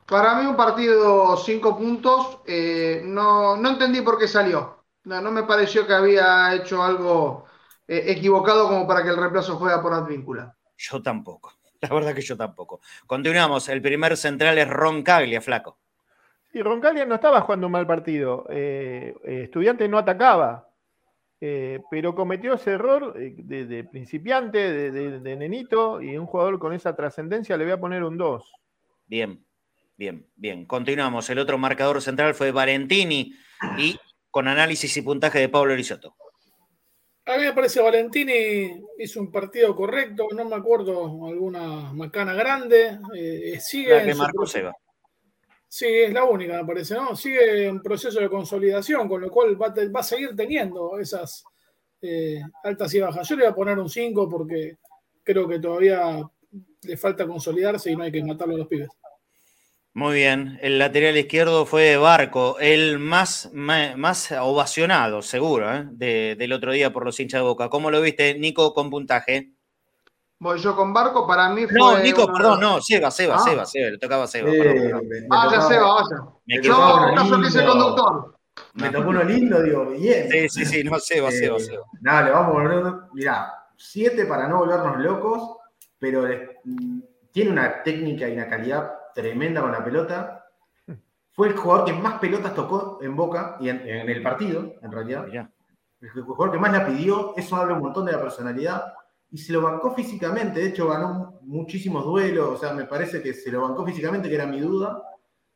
Para 0.05 0.35
mí 0.35 0.45
un 0.45 0.55
partido 0.55 1.37
cinco 1.37 1.77
puntos. 1.77 2.39
Eh, 2.45 3.01
no, 3.05 3.57
no 3.57 3.69
entendí 3.69 4.01
por 4.01 4.17
qué 4.17 4.27
salió. 4.27 4.83
No, 5.03 5.21
no 5.21 5.31
me 5.31 5.43
pareció 5.43 5.85
que 5.85 5.93
había 5.93 6.53
hecho 6.55 6.83
algo 6.83 7.45
eh, 7.87 8.03
equivocado 8.07 8.67
como 8.67 8.87
para 8.87 9.03
que 9.03 9.09
el 9.09 9.17
reemplazo 9.17 9.57
fuera 9.57 9.81
por 9.81 9.93
Advíncula. 9.93 10.55
Yo 10.77 11.01
tampoco. 11.01 11.53
La 11.81 11.89
verdad 11.89 12.13
que 12.13 12.21
yo 12.21 12.37
tampoco. 12.37 12.81
Continuamos. 13.05 13.69
El 13.69 13.81
primer 13.81 14.17
central 14.17 14.57
es 14.57 14.67
Roncaglia, 14.67 15.41
flaco. 15.41 15.79
Y 16.53 16.61
Roncaglia 16.61 17.05
no 17.05 17.15
estaba 17.15 17.41
jugando 17.41 17.67
un 17.67 17.73
mal 17.73 17.85
partido. 17.85 18.45
Eh, 18.49 19.15
eh, 19.23 19.41
estudiante 19.43 19.87
no 19.87 19.97
atacaba. 19.97 20.65
pero 21.39 22.13
cometió 22.15 22.55
ese 22.55 22.71
error 22.71 23.13
de, 23.13 23.83
principiante, 23.85 24.57
de, 24.71 25.19
de, 25.19 25.35
nenito, 25.37 26.01
y 26.01 26.17
un 26.17 26.25
jugador 26.25 26.59
con 26.59 26.73
esa 26.73 26.95
trascendencia 26.95 27.55
le 27.55 27.63
voy 27.63 27.73
a 27.73 27.79
poner 27.79 28.03
un 28.03 28.17
2. 28.17 28.51
Bien, 29.07 29.45
bien, 29.95 30.25
bien. 30.35 30.65
Continuamos. 30.65 31.29
El 31.29 31.39
otro 31.39 31.57
marcador 31.57 32.01
central 32.01 32.35
fue 32.35 32.51
Valentini 32.51 33.33
y 33.77 33.97
con 34.29 34.47
análisis 34.47 34.95
y 34.97 35.01
puntaje 35.01 35.39
de 35.39 35.49
Pablo 35.49 35.75
Risotto. 35.75 36.15
A 37.25 37.37
mí 37.37 37.43
me 37.43 37.53
parece 37.53 37.79
Valentini 37.79 38.83
hizo 38.97 39.19
un 39.19 39.31
partido 39.31 39.75
correcto, 39.75 40.27
no 40.35 40.45
me 40.45 40.55
acuerdo 40.55 41.27
alguna 41.27 41.93
macana 41.93 42.33
grande. 42.33 42.97
Eh, 43.15 43.59
sigue 43.59 43.93
la 43.93 44.03
que 44.03 44.15
marcó 44.15 44.47
Seba. 44.47 44.75
Sí, 45.71 45.85
es 45.85 46.11
la 46.11 46.23
única, 46.23 46.57
me 46.57 46.65
parece, 46.65 46.95
¿no? 46.95 47.15
Sigue 47.15 47.67
en 47.67 47.79
proceso 47.79 48.19
de 48.19 48.27
consolidación, 48.27 49.07
con 49.07 49.21
lo 49.21 49.29
cual 49.29 49.55
va, 49.61 49.99
a 49.99 50.03
seguir 50.03 50.35
teniendo 50.35 50.97
esas 50.97 51.43
eh, 52.01 52.41
altas 52.63 52.91
y 52.95 52.99
bajas. 52.99 53.29
Yo 53.29 53.35
le 53.35 53.43
voy 53.43 53.51
a 53.51 53.55
poner 53.55 53.77
un 53.77 53.87
5 53.87 54.27
porque 54.27 54.77
creo 55.23 55.47
que 55.47 55.59
todavía 55.59 56.23
le 56.81 56.97
falta 56.97 57.27
consolidarse 57.27 57.91
y 57.91 57.95
no 57.95 58.03
hay 58.03 58.11
que 58.11 58.23
matarlo 58.23 58.55
a 58.55 58.57
los 58.57 58.67
pibes. 58.67 58.89
Muy 59.93 60.15
bien, 60.15 60.57
el 60.63 60.79
lateral 60.79 61.15
izquierdo 61.17 61.67
fue 61.67 61.97
Barco, 61.97 62.57
el 62.59 62.97
más, 62.97 63.51
más, 63.53 64.31
ovacionado, 64.31 65.21
seguro, 65.21 65.71
¿eh? 65.71 65.85
del 66.35 66.53
otro 66.53 66.71
día 66.71 66.91
por 66.91 67.05
los 67.05 67.19
hinchas 67.19 67.41
de 67.41 67.47
boca. 67.47 67.69
¿Cómo 67.69 67.91
lo 67.91 68.01
viste, 68.01 68.39
Nico, 68.39 68.73
con 68.73 68.89
puntaje? 68.89 69.53
Voy 70.41 70.57
yo 70.59 70.73
con 70.73 70.93
Barco, 70.93 71.27
para 71.27 71.49
mí 71.49 71.67
fue. 71.67 71.77
No, 71.77 71.99
Nico, 71.99 72.25
perdón, 72.31 72.61
no, 72.61 72.81
Seba, 72.81 73.11
Seba, 73.11 73.35
ah. 73.35 73.39
Seba, 73.39 73.65
Seba, 73.65 73.89
le 73.91 73.97
tocaba 73.97 74.23
a 74.23 74.27
Seba. 74.27 74.49
vaya, 75.27 75.61
Seba, 75.61 75.93
vaya. 75.93 76.23
Me 76.45 76.57
no, 76.59 77.11
no 77.13 77.25
soy 77.27 77.45
ese 77.45 77.65
conductor. 77.65 78.39
Me 78.75 78.89
tocó 78.89 79.09
uno 79.09 79.23
lindo, 79.23 79.61
digo, 79.61 79.85
bien. 79.87 80.29
Sí, 80.29 80.49
sí, 80.49 80.65
sí, 80.65 80.83
no, 80.83 80.97
Seba, 80.97 81.29
Seba, 81.29 81.57
eh, 81.57 81.59
Seba. 81.59 81.83
Nada, 81.99 82.21
le 82.23 82.31
vamos 82.31 82.55
a 82.55 82.59
volver. 82.59 82.93
Mirá, 83.13 83.53
siete 83.75 84.25
para 84.25 84.47
no 84.47 84.59
volvernos 84.59 84.99
locos, 84.99 85.57
pero 85.97 86.25
tiene 87.31 87.51
una 87.51 87.83
técnica 87.83 88.29
y 88.29 88.33
una 88.33 88.47
calidad 88.47 88.93
tremenda 89.13 89.59
con 89.61 89.73
la 89.73 89.83
pelota. 89.83 90.45
Fue 91.31 91.49
el 91.49 91.55
jugador 91.57 91.85
que 91.85 91.93
más 91.93 92.19
pelotas 92.19 92.53
tocó 92.53 92.99
en 93.01 93.15
Boca 93.15 93.57
y 93.59 93.69
en, 93.69 93.81
el 93.85 94.21
partido, 94.21 94.75
en 94.81 94.91
realidad. 94.91 95.25
El 95.99 96.21
jugador 96.21 96.53
que 96.53 96.59
más 96.59 96.71
la 96.71 96.85
pidió, 96.85 97.33
eso 97.35 97.57
habla 97.57 97.73
un 97.73 97.81
montón 97.81 98.05
de 98.05 98.13
la 98.13 98.21
personalidad. 98.21 98.93
Y 99.31 99.37
se 99.37 99.53
lo 99.53 99.61
bancó 99.61 99.93
físicamente, 99.93 100.59
de 100.59 100.69
hecho 100.69 100.87
ganó 100.87 101.39
muchísimos 101.41 102.03
duelos, 102.03 102.49
o 102.49 102.57
sea, 102.57 102.73
me 102.73 102.85
parece 102.85 103.21
que 103.21 103.33
se 103.33 103.51
lo 103.51 103.61
bancó 103.61 103.85
físicamente, 103.85 104.27
que 104.27 104.35
era 104.35 104.47
mi 104.47 104.59
duda. 104.59 105.03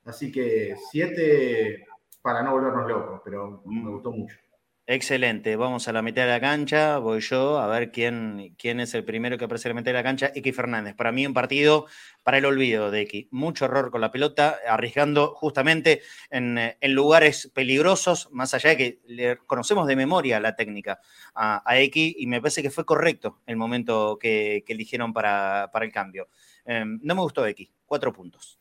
Así 0.06 0.32
que 0.32 0.76
siete 0.92 1.86
para 2.22 2.44
no 2.44 2.52
volvernos 2.52 2.88
locos, 2.88 3.22
pero 3.24 3.62
me 3.66 3.90
gustó 3.90 4.12
mucho. 4.12 4.38
Excelente, 4.86 5.56
vamos 5.56 5.88
a 5.88 5.94
la 5.94 6.02
mitad 6.02 6.24
de 6.24 6.28
la 6.28 6.42
cancha, 6.42 6.98
voy 6.98 7.22
yo 7.22 7.58
a 7.58 7.68
ver 7.68 7.90
quién, 7.90 8.54
quién 8.58 8.82
es 8.82 8.94
el 8.94 9.06
primero 9.06 9.38
que 9.38 9.46
aparece 9.46 9.70
en 9.70 9.76
la 9.76 9.82
mitad 9.82 9.92
de 9.92 9.98
la 9.98 10.04
cancha, 10.04 10.32
X 10.36 10.54
Fernández. 10.54 10.94
Para 10.94 11.14
mí 11.14 11.26
un 11.26 11.34
partido 11.34 11.86
para 12.22 12.40
el 12.40 12.44
olvido 12.44 12.92
de 12.92 13.00
X. 13.04 13.28
Mucho 13.32 13.64
error 13.64 13.92
con 13.92 14.02
la 14.02 14.12
pelota, 14.12 14.58
arriesgando 14.68 15.36
justamente 15.36 16.02
en, 16.30 16.58
en 16.58 16.94
lugares 16.94 17.50
peligrosos, 17.56 18.28
más 18.34 18.54
allá 18.54 18.72
de 18.72 18.78
que 18.78 19.00
le 19.06 19.38
conocemos 19.38 19.88
de 19.88 19.96
memoria 19.96 20.42
la 20.42 20.58
técnica 20.58 21.00
a, 21.34 21.64
X 21.78 22.16
y 22.18 22.28
me 22.28 22.42
parece 22.42 22.62
que 22.62 22.70
fue 22.70 22.86
correcto 22.86 23.40
el 23.46 23.56
momento 23.56 24.18
que, 24.20 24.66
eligieron 24.68 25.14
para, 25.14 25.70
para, 25.72 25.86
el 25.86 25.94
cambio. 25.94 26.28
Em, 26.66 27.00
no 27.02 27.16
me 27.16 27.22
gustó 27.22 27.48
X, 27.48 27.70
cuatro 27.86 28.12
puntos. 28.12 28.60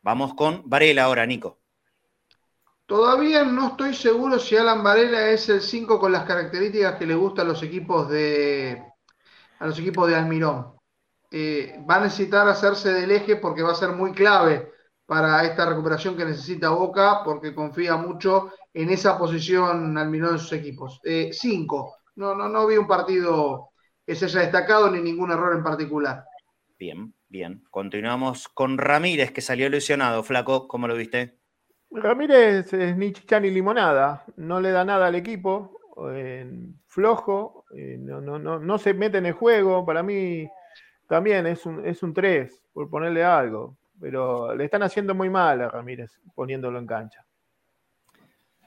Vamos 0.00 0.34
con 0.34 0.68
Varela 0.68 1.04
ahora, 1.04 1.24
Nico. 1.26 1.61
Todavía 2.86 3.44
no 3.44 3.68
estoy 3.68 3.94
seguro 3.94 4.38
si 4.38 4.56
Alan 4.56 4.82
Varela 4.82 5.30
es 5.30 5.48
el 5.48 5.62
5 5.62 5.98
con 5.98 6.12
las 6.12 6.24
características 6.24 6.96
que 6.96 7.06
le 7.06 7.14
gustan 7.14 7.46
a 7.46 7.50
los 7.50 7.62
equipos 7.62 8.08
de, 8.08 8.84
a 9.58 9.66
los 9.66 9.78
equipos 9.78 10.08
de 10.08 10.16
Almirón. 10.16 10.74
Eh, 11.30 11.82
va 11.88 11.96
a 11.96 12.00
necesitar 12.00 12.46
hacerse 12.48 12.92
del 12.92 13.10
eje 13.10 13.36
porque 13.36 13.62
va 13.62 13.72
a 13.72 13.76
ser 13.76 13.90
muy 13.90 14.12
clave 14.12 14.70
para 15.06 15.44
esta 15.44 15.66
recuperación 15.66 16.16
que 16.16 16.24
necesita 16.24 16.70
Boca, 16.70 17.22
porque 17.24 17.54
confía 17.54 17.96
mucho 17.96 18.52
en 18.74 18.90
esa 18.90 19.18
posición 19.18 19.96
Almirón 19.96 20.34
en 20.34 20.38
sus 20.38 20.52
equipos. 20.52 21.00
5. 21.02 21.04
Eh, 21.04 22.02
no, 22.16 22.34
no, 22.34 22.48
no 22.48 22.66
vi 22.66 22.76
un 22.76 22.86
partido 22.86 23.70
que 24.04 24.14
se 24.14 24.26
haya 24.26 24.40
destacado 24.40 24.90
ni 24.90 25.00
ningún 25.00 25.30
error 25.30 25.54
en 25.56 25.62
particular. 25.62 26.24
Bien, 26.78 27.14
bien. 27.28 27.62
Continuamos 27.70 28.48
con 28.48 28.76
Ramírez, 28.76 29.30
que 29.32 29.40
salió 29.40 29.68
lesionado. 29.68 30.22
Flaco, 30.22 30.66
¿cómo 30.66 30.88
lo 30.88 30.96
viste? 30.96 31.41
Ramírez 31.94 32.72
es 32.72 32.96
ni 32.96 33.12
chicha 33.12 33.38
ni 33.38 33.50
limonada, 33.50 34.24
no 34.36 34.60
le 34.60 34.70
da 34.70 34.84
nada 34.84 35.06
al 35.06 35.14
equipo, 35.14 35.78
flojo, 36.86 37.64
eh, 37.76 37.96
no, 37.98 38.20
no, 38.20 38.38
no, 38.38 38.58
no, 38.58 38.78
se 38.78 38.94
mete 38.94 39.18
en 39.18 39.26
el 39.26 39.32
juego, 39.32 39.84
para 39.84 40.02
mí 40.02 40.48
también 41.06 41.46
es 41.46 41.66
un, 41.66 41.86
es 41.86 42.02
un 42.02 42.14
3, 42.14 42.62
por 42.72 42.88
ponerle 42.88 43.24
algo, 43.24 43.76
pero 44.00 44.54
le 44.54 44.64
están 44.64 44.82
haciendo 44.82 45.14
muy 45.14 45.28
mal 45.28 45.60
a 45.60 45.68
Ramírez 45.68 46.18
poniéndolo 46.34 46.78
en 46.78 46.86
cancha. 46.86 47.24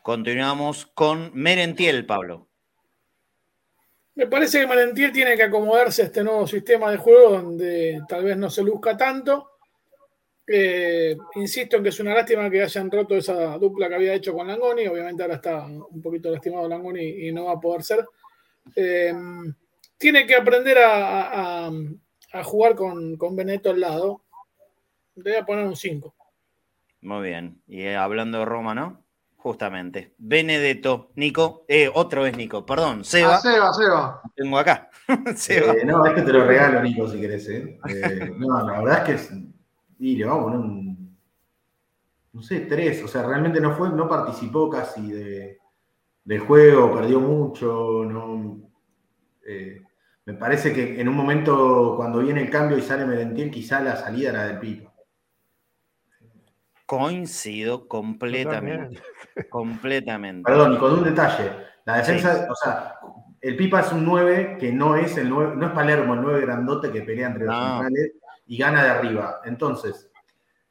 Continuamos 0.04 0.86
con 0.86 1.32
Merentiel, 1.34 2.06
Pablo. 2.06 2.48
Me 4.14 4.28
parece 4.28 4.62
que 4.62 4.68
Merentiel 4.68 5.12
tiene 5.12 5.36
que 5.36 5.44
acomodarse 5.44 6.04
a 6.04 6.06
este 6.06 6.24
nuevo 6.24 6.48
sistema 6.48 6.92
de 6.92 6.98
juego 6.98 7.42
donde 7.42 8.02
tal 8.08 8.24
vez 8.24 8.38
no 8.38 8.50
se 8.50 8.64
luzca 8.64 8.96
tanto 8.96 9.55
eh, 10.48 11.18
insisto 11.36 11.78
en 11.78 11.84
que 11.84 11.90
es 11.90 12.00
una 12.00 12.14
lástima 12.14 12.50
que 12.50 12.62
hayan 12.62 12.92
roto 12.92 13.16
esa 13.16 13.58
dupla 13.58 13.90
que 13.90 13.96
había 13.96 14.14
hecho 14.14 14.34
con 14.34 14.48
Langoni. 14.48 14.88
Obviamente 14.88 15.24
ahora 15.24 15.36
está 15.36 15.66
un 15.66 16.02
poquito 16.02 16.30
lastimado 16.30 16.68
Langoni 16.68 17.28
y 17.28 17.32
no 17.32 17.46
va 17.46 17.54
a 17.54 17.60
poder 17.60 17.84
ser. 17.84 18.06
Eh, 18.76 19.14
tiene 19.98 20.28
que 20.28 20.36
aprender 20.36 20.78
a, 20.80 21.72
jugar 22.44 22.76
con, 22.76 23.18
con, 23.18 23.36
Benetto 23.36 23.72
al 23.72 23.80
lado. 23.80 24.22
Le 25.16 25.32
voy 25.32 25.40
a 25.40 25.46
poner 25.46 25.66
un 25.66 25.76
5. 25.76 26.14
Muy 27.02 27.28
bien. 27.28 27.62
Y 27.68 27.84
eh, 27.84 27.96
hablando 27.96 28.40
de 28.40 28.46
Roma, 28.46 28.76
¿no? 28.76 29.04
Justamente. 29.38 30.14
Benedetto, 30.18 31.12
Nico, 31.16 31.66
otra 31.94 32.22
vez 32.22 32.36
Nico, 32.36 32.66
perdón, 32.66 33.06
Seba. 33.06 33.36
Ah, 33.36 33.40
Seba, 33.40 33.74
Seba. 33.74 34.22
Tengo 34.36 34.58
acá. 34.58 34.90
Seba. 35.36 35.74
no, 35.86 36.04
es 36.06 36.14
que 36.14 36.22
te 36.24 36.34
lo 36.34 36.46
regalo, 36.46 36.82
Nico, 36.82 37.08
si 37.08 37.22
querés. 37.22 37.48
no, 38.38 38.66
la 38.66 38.82
verdad 38.82 38.98
es 38.98 39.04
que 39.04 39.14
es, 39.14 39.32
y 40.00 40.16
le 40.16 40.26
vamos 40.26 40.42
a 40.42 40.44
poner 40.46 40.60
un, 40.60 41.18
no 42.36 42.42
sé, 42.42 42.62
tres. 42.62 43.04
O 43.04 43.08
sea, 43.08 43.24
realmente 43.24 43.60
no 43.60 43.74
fue, 43.76 43.90
no 43.90 44.08
participó 44.08 44.70
casi 44.70 45.12
de, 45.12 45.58
del 46.24 46.40
juego, 46.40 46.94
perdió 46.94 47.20
mucho, 47.20 48.04
no. 48.06 48.60
Eh, 49.48 49.82
me 50.26 50.34
parece 50.34 50.74
que 50.74 51.00
en 51.00 51.08
un 51.08 51.16
momento 51.16 51.94
cuando 51.96 52.20
viene 52.20 52.42
el 52.42 52.50
cambio 52.50 52.78
y 52.78 52.82
sale 52.82 53.06
Merentiel, 53.06 53.52
quizá 53.52 53.80
la 53.80 53.96
salida 53.96 54.32
era 54.32 54.48
del 54.48 54.60
Pipa. 54.60 54.92
Coincido 56.86 57.88
completamente. 57.88 59.02
completamente. 59.50 60.44
Perdón, 60.44 60.74
y 60.74 60.78
con 60.78 60.94
un 60.94 61.04
detalle. 61.04 61.52
La 61.86 61.98
defensa, 61.98 62.48
o 62.50 62.56
sea, 62.56 62.96
el 63.40 63.56
Pipa 63.56 63.80
es 63.82 63.92
un 63.92 64.04
9 64.04 64.58
que 64.60 64.72
no 64.72 64.96
es 64.96 65.16
el 65.18 65.30
9, 65.30 65.56
no 65.56 65.68
es 65.68 65.72
Palermo, 65.72 66.16
el 66.16 66.22
9 66.22 66.42
grandote 66.42 66.92
que 66.92 67.02
pelea 67.02 67.28
entre 67.28 67.46
los 67.46 67.56
centrales 67.56 68.14
y 68.46 68.58
gana 68.58 68.84
de 68.84 68.90
arriba. 68.90 69.42
Entonces, 69.46 70.10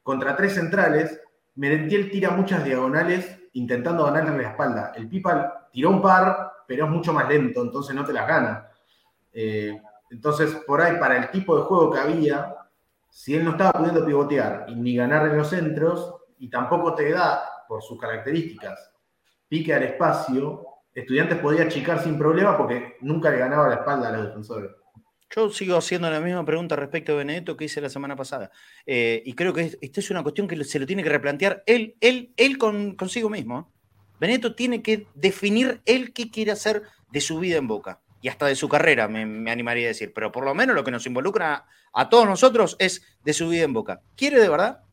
contra 0.03 0.35
tres 0.35 0.53
centrales, 0.53 1.21
Merentiel 1.55 2.11
tira 2.11 2.31
muchas 2.31 2.63
diagonales 2.63 3.39
intentando 3.53 4.05
ganarle 4.05 4.43
la 4.43 4.49
espalda. 4.49 4.91
El 4.95 5.07
Pipa 5.07 5.69
tiró 5.71 5.89
un 5.89 6.01
par, 6.01 6.51
pero 6.67 6.85
es 6.85 6.91
mucho 6.91 7.13
más 7.13 7.27
lento, 7.29 7.61
entonces 7.61 7.95
no 7.95 8.05
te 8.05 8.13
las 8.13 8.27
gana. 8.27 8.69
Eh, 9.31 9.81
entonces, 10.09 10.55
por 10.67 10.81
ahí, 10.81 10.97
para 10.99 11.17
el 11.17 11.31
tipo 11.31 11.57
de 11.57 11.63
juego 11.63 11.91
que 11.91 11.99
había, 11.99 12.55
si 13.09 13.35
él 13.35 13.45
no 13.45 13.51
estaba 13.51 13.71
pudiendo 13.73 14.05
pivotear 14.05 14.65
y 14.67 14.75
ni 14.75 14.95
ganar 14.95 15.27
en 15.27 15.37
los 15.37 15.49
centros, 15.49 16.15
y 16.37 16.49
tampoco 16.49 16.93
te 16.93 17.11
da, 17.11 17.43
por 17.67 17.81
sus 17.81 17.99
características, 17.99 18.91
pique 19.47 19.73
al 19.73 19.83
espacio, 19.83 20.75
Estudiantes 20.95 21.39
podía 21.39 21.65
achicar 21.65 22.01
sin 22.01 22.17
problema 22.17 22.57
porque 22.57 22.95
nunca 23.01 23.29
le 23.29 23.37
ganaba 23.37 23.67
la 23.67 23.75
espalda 23.75 24.07
a 24.07 24.11
los 24.13 24.27
defensores. 24.27 24.71
Yo 25.29 25.49
sigo 25.49 25.77
haciendo 25.77 26.09
la 26.09 26.19
misma 26.19 26.45
pregunta 26.45 26.75
respecto 26.75 27.13
a 27.13 27.15
Benedetto 27.15 27.57
que 27.57 27.65
hice 27.65 27.81
la 27.81 27.89
semana 27.89 28.15
pasada. 28.15 28.51
Eh, 28.85 29.23
y 29.25 29.33
creo 29.33 29.53
que 29.53 29.77
esta 29.81 29.99
es 29.99 30.11
una 30.11 30.23
cuestión 30.23 30.47
que 30.47 30.63
se 30.63 30.79
lo 30.79 30.85
tiene 30.85 31.03
que 31.03 31.09
replantear 31.09 31.63
él, 31.65 31.95
él, 31.99 32.33
él 32.37 32.57
con, 32.57 32.95
consigo 32.95 33.29
mismo. 33.29 33.59
¿eh? 33.59 33.75
Benedetto 34.19 34.55
tiene 34.55 34.81
que 34.81 35.07
definir 35.13 35.81
él 35.85 36.13
qué 36.13 36.29
quiere 36.31 36.51
hacer 36.51 36.83
de 37.11 37.21
su 37.21 37.39
vida 37.39 37.57
en 37.57 37.67
Boca. 37.67 38.01
Y 38.21 38.27
hasta 38.27 38.47
de 38.47 38.55
su 38.55 38.69
carrera, 38.69 39.07
me, 39.07 39.51
animaría 39.51 39.85
a 39.85 39.89
decir. 39.89 40.11
Pero 40.13 40.31
por 40.31 40.45
lo 40.45 40.55
menos 40.55 40.75
lo 40.75 40.83
que 40.83 40.91
nos 40.91 41.05
involucra 41.05 41.67
a 41.93 42.09
todos 42.09 42.25
nosotros 42.25 42.75
es 42.79 43.03
de 43.23 43.33
su 43.33 43.49
vida 43.49 43.63
en 43.63 43.73
Boca. 43.73 44.01
¿Quiere 44.15 44.39
de 44.39 44.49
verdad? 44.49 44.84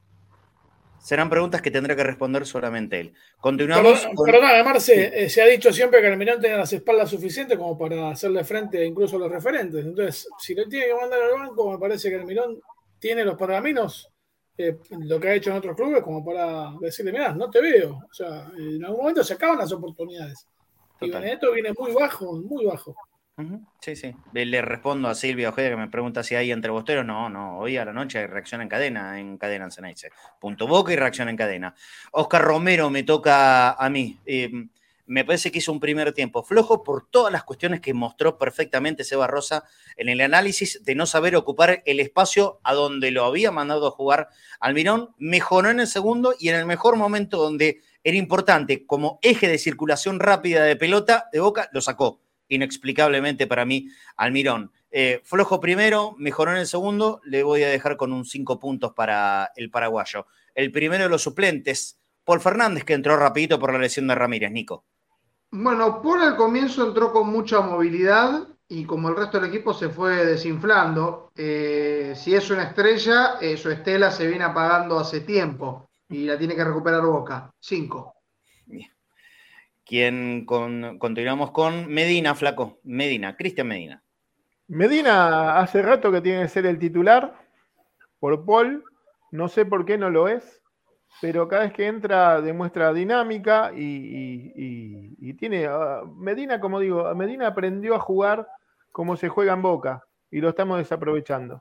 Serán 1.03 1.29
preguntas 1.29 1.61
que 1.61 1.71
tendrá 1.71 1.97
que 1.97 2.05
responder 2.05 2.47
solamente 2.47 3.01
él. 3.01 3.13
Continuamos. 3.39 4.07
Perdón, 4.25 4.65
Marce, 4.65 5.25
eh, 5.25 5.29
se 5.29 5.43
ha 5.43 5.47
dicho 5.47 5.73
siempre 5.73 6.01
que 6.01 6.07
el 6.07 6.13
Almirón 6.13 6.41
tiene 6.41 6.57
las 6.57 6.73
espaldas 6.73 7.11
suficientes 7.11 7.59
como 7.59 7.77
para 7.77 8.11
hacerle 8.11 8.45
frente 8.45 8.85
incluso 8.85 9.17
a 9.17 9.19
los 9.19 9.31
referentes. 9.31 9.85
Entonces, 9.85 10.29
si 10.39 10.55
le 10.55 10.67
tiene 10.67 10.87
que 10.87 10.95
mandar 10.95 11.21
al 11.21 11.33
banco, 11.33 11.73
me 11.73 11.79
parece 11.79 12.09
que 12.09 12.15
el 12.15 12.21
Almirón 12.21 12.61
tiene 13.01 13.25
los 13.25 13.37
pergaminos, 13.37 14.09
eh, 14.57 14.79
lo 14.91 15.19
que 15.19 15.29
ha 15.29 15.35
hecho 15.35 15.51
en 15.51 15.57
otros 15.57 15.75
clubes, 15.75 16.03
como 16.05 16.25
para 16.25 16.73
decirle, 16.81 17.11
mira, 17.11 17.33
no 17.33 17.51
te 17.51 17.61
veo. 17.61 17.99
O 18.09 18.15
sea, 18.15 18.49
en 18.57 18.85
algún 18.85 19.01
momento 19.01 19.25
se 19.25 19.35
acaban 19.35 19.59
las 19.59 19.73
oportunidades. 19.73 20.47
Y 21.01 21.11
Benedetto 21.11 21.51
viene 21.51 21.73
muy 21.77 21.93
bajo, 21.93 22.33
muy 22.37 22.65
bajo. 22.65 22.95
Sí, 23.81 23.97
sí. 23.97 24.15
Le 24.35 24.61
respondo 24.61 25.09
a 25.09 25.15
Silvia 25.15 25.49
Ojeda 25.49 25.71
que 25.71 25.77
me 25.77 25.89
pregunta 25.89 26.23
si 26.23 26.35
hay 26.35 26.53
entre 26.53 26.71
bosteros. 26.71 27.05
No, 27.05 27.31
no. 27.31 27.59
Hoy 27.59 27.79
a 27.79 27.85
la 27.85 27.93
noche 27.93 28.19
hay 28.19 28.27
reacción 28.27 28.61
en 28.61 28.69
cadena, 28.69 29.19
en 29.19 29.39
cadena 29.39 29.71
Ceneice. 29.71 30.11
Punto 30.39 30.67
boca 30.67 30.93
y 30.93 30.97
reacción 30.97 31.29
en 31.29 31.37
cadena. 31.37 31.75
Oscar 32.13 32.43
Romero 32.43 32.91
me 32.91 33.03
toca 33.05 33.73
a 33.73 33.91
mí. 33.91 34.21
Eh, 34.27 34.51
me 35.07 35.25
parece 35.25 35.51
que 35.51 35.59
hizo 35.59 35.73
un 35.73 35.81
primer 35.81 36.13
tiempo 36.13 36.45
flojo 36.45 36.85
por 36.85 37.09
todas 37.09 37.33
las 37.33 37.43
cuestiones 37.43 37.81
que 37.81 37.95
mostró 37.95 38.39
perfectamente 38.39 39.03
Seba 39.03 39.27
Rosa 39.27 39.65
en 39.97 40.09
el 40.09 40.21
análisis 40.21 40.85
de 40.85 40.95
no 40.95 41.07
saber 41.07 41.35
ocupar 41.35 41.83
el 41.87 42.01
espacio 42.01 42.61
a 42.63 42.75
donde 42.75 43.11
lo 43.11 43.25
había 43.25 43.51
mandado 43.51 43.89
a 43.89 43.91
jugar 43.91 44.29
Almirón. 44.61 45.15
Mejoró 45.17 45.71
en 45.71 45.81
el 45.81 45.87
segundo 45.87 46.35
y 46.39 46.51
en 46.51 46.57
el 46.57 46.67
mejor 46.67 46.97
momento 46.97 47.39
donde 47.39 47.81
era 48.05 48.17
importante 48.17 48.87
como 48.87 49.19
eje 49.23 49.49
de 49.49 49.59
circulación 49.59 50.21
rápida 50.21 50.65
de 50.65 50.77
pelota 50.77 51.29
de 51.33 51.41
boca, 51.41 51.69
lo 51.73 51.81
sacó 51.81 52.21
inexplicablemente 52.55 53.47
para 53.47 53.65
mí 53.65 53.89
Almirón. 54.17 54.71
Eh, 54.91 55.21
flojo 55.25 55.59
primero, 55.59 56.15
mejoró 56.19 56.53
en 56.53 56.59
el 56.59 56.67
segundo, 56.67 57.21
le 57.25 57.43
voy 57.43 57.63
a 57.63 57.69
dejar 57.69 57.97
con 57.97 58.13
un 58.13 58.25
5 58.25 58.59
puntos 58.59 58.93
para 58.93 59.51
el 59.57 59.71
paraguayo. 59.71 60.27
El 60.55 60.71
primero 60.71 61.05
de 61.05 61.09
los 61.09 61.23
suplentes, 61.23 61.99
Paul 62.25 62.41
Fernández, 62.41 62.85
que 62.85 62.93
entró 62.93 63.17
rapidito 63.17 63.59
por 63.59 63.73
la 63.73 63.79
lesión 63.79 64.07
de 64.07 64.15
Ramírez, 64.15 64.53
Nico. 64.53 64.85
Bueno, 65.51 66.03
Paul 66.03 66.23
al 66.23 66.37
comienzo 66.37 66.87
entró 66.87 67.13
con 67.13 67.31
mucha 67.31 67.61
movilidad 67.61 68.47
y 68.69 68.85
como 68.85 69.09
el 69.09 69.17
resto 69.17 69.41
del 69.41 69.49
equipo 69.49 69.73
se 69.73 69.89
fue 69.89 70.27
desinflando. 70.27 71.31
Eh, 71.35 72.13
si 72.17 72.35
es 72.35 72.51
una 72.51 72.65
estrella, 72.65 73.37
eh, 73.41 73.57
su 73.57 73.71
estela 73.71 74.11
se 74.11 74.27
viene 74.27 74.45
apagando 74.45 74.99
hace 74.99 75.21
tiempo 75.21 75.89
y 76.09 76.25
la 76.25 76.39
tiene 76.39 76.55
que 76.55 76.65
recuperar 76.65 77.03
Boca. 77.03 77.51
5 77.59 78.15
quien 79.93 80.47
continuamos 80.47 81.51
con 81.51 81.87
Medina, 81.87 82.35
flaco. 82.35 82.79
Medina, 82.83 83.37
Cristian 83.37 83.69
Medina. 83.69 84.03
Medina 84.67 85.59
hace 85.59 85.83
rato 85.83 86.11
que 86.11 86.23
tiene 86.23 86.41
que 86.41 86.49
ser 86.49 86.65
el 86.65 86.79
titular 86.79 87.35
por 88.19 88.47
Paul. 88.47 88.87
No 89.33 89.49
sé 89.49 89.67
por 89.67 89.85
qué 89.85 89.99
no 89.99 90.09
lo 90.09 90.29
es, 90.29 90.63
pero 91.21 91.47
cada 91.47 91.65
vez 91.65 91.75
que 91.75 91.89
entra 91.89 92.41
demuestra 92.41 92.95
dinámica 92.95 93.71
y, 93.77 95.35
tiene. 95.35 95.67
Ah, 95.67 96.05
Medina, 96.17 96.59
como 96.59 96.81
digo, 96.81 97.15
Medina 97.15 97.49
aprendió 97.49 97.95
a 97.95 98.01
jugar 98.01 98.49
como 98.93 99.19
se 99.19 99.29
juega 99.29 99.53
en 99.53 99.61
Boca 99.61 100.07
y 100.31 100.41
lo 100.41 100.49
estamos 100.49 100.79
desaprovechando. 100.79 101.61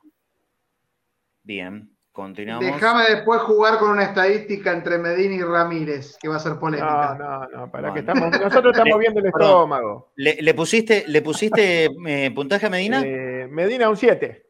Bien. 1.43 1.97
Continuamos. 2.11 2.65
Déjame 2.65 3.03
después 3.09 3.41
jugar 3.43 3.79
con 3.79 3.91
una 3.91 4.03
estadística 4.03 4.73
entre 4.73 4.97
Medina 4.97 5.35
y 5.35 5.41
Ramírez, 5.43 6.17
que 6.21 6.27
va 6.27 6.35
a 6.35 6.39
ser 6.39 6.59
polémica. 6.59 7.15
No, 7.17 7.39
no, 7.39 7.47
no, 7.47 7.71
para 7.71 7.93
que 7.93 7.99
estamos, 7.99 8.31
nosotros 8.37 8.75
estamos 8.75 8.99
viendo 8.99 9.21
el 9.21 9.25
estómago. 9.33 10.11
¿Le, 10.17 10.53
pusiste, 10.53 11.05
le 11.07 11.21
pusiste 11.21 11.89
eh, 12.05 12.31
puntaje 12.31 12.65
a 12.65 12.69
Medina? 12.69 13.01
Eh, 13.05 13.47
Medina 13.49 13.89
un 13.89 13.95
7. 13.95 14.45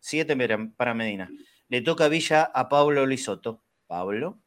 7 0.00 0.36
para 0.76 0.94
Medina. 0.94 1.30
Le 1.68 1.80
toca 1.80 2.08
Villa 2.08 2.42
a 2.42 2.68
Pablo 2.68 3.06
Lisoto. 3.06 3.62
Pablo. 3.86 4.40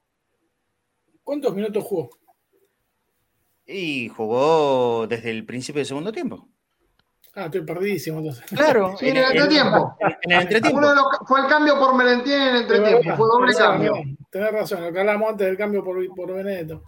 ¿Cuántos 1.23 1.55
minutos 1.55 1.83
jugó? 1.83 2.09
Y 3.65 4.09
jugó 4.09 5.07
desde 5.07 5.31
el 5.31 5.45
principio 5.45 5.79
del 5.79 5.85
segundo 5.85 6.11
tiempo. 6.11 6.49
Ah, 7.39 7.45
estoy 7.45 7.61
perdidísimo 7.61 8.19
entonces. 8.19 8.43
Claro, 8.49 8.97
en, 8.99 9.15
el, 9.15 9.23
entretiempo. 9.23 9.95
En 10.23 10.31
el 10.33 10.41
entretiempo. 10.41 10.81
fue 11.25 11.39
el 11.39 11.47
cambio 11.47 11.79
por 11.79 11.95
Merentien 11.95 12.41
en 12.41 12.47
el 12.47 12.61
entretiempo, 12.63 13.15
fue 13.15 13.27
doble 13.27 13.53
cambio. 13.53 13.93
Tenés 14.29 14.51
razón, 14.51 14.83
lo 14.83 14.91
que 14.91 14.99
hablamos 14.99 15.29
antes 15.29 15.47
del 15.47 15.55
cambio 15.55 15.81
por, 15.81 16.05
por 16.13 16.33
Benedetto. 16.33 16.83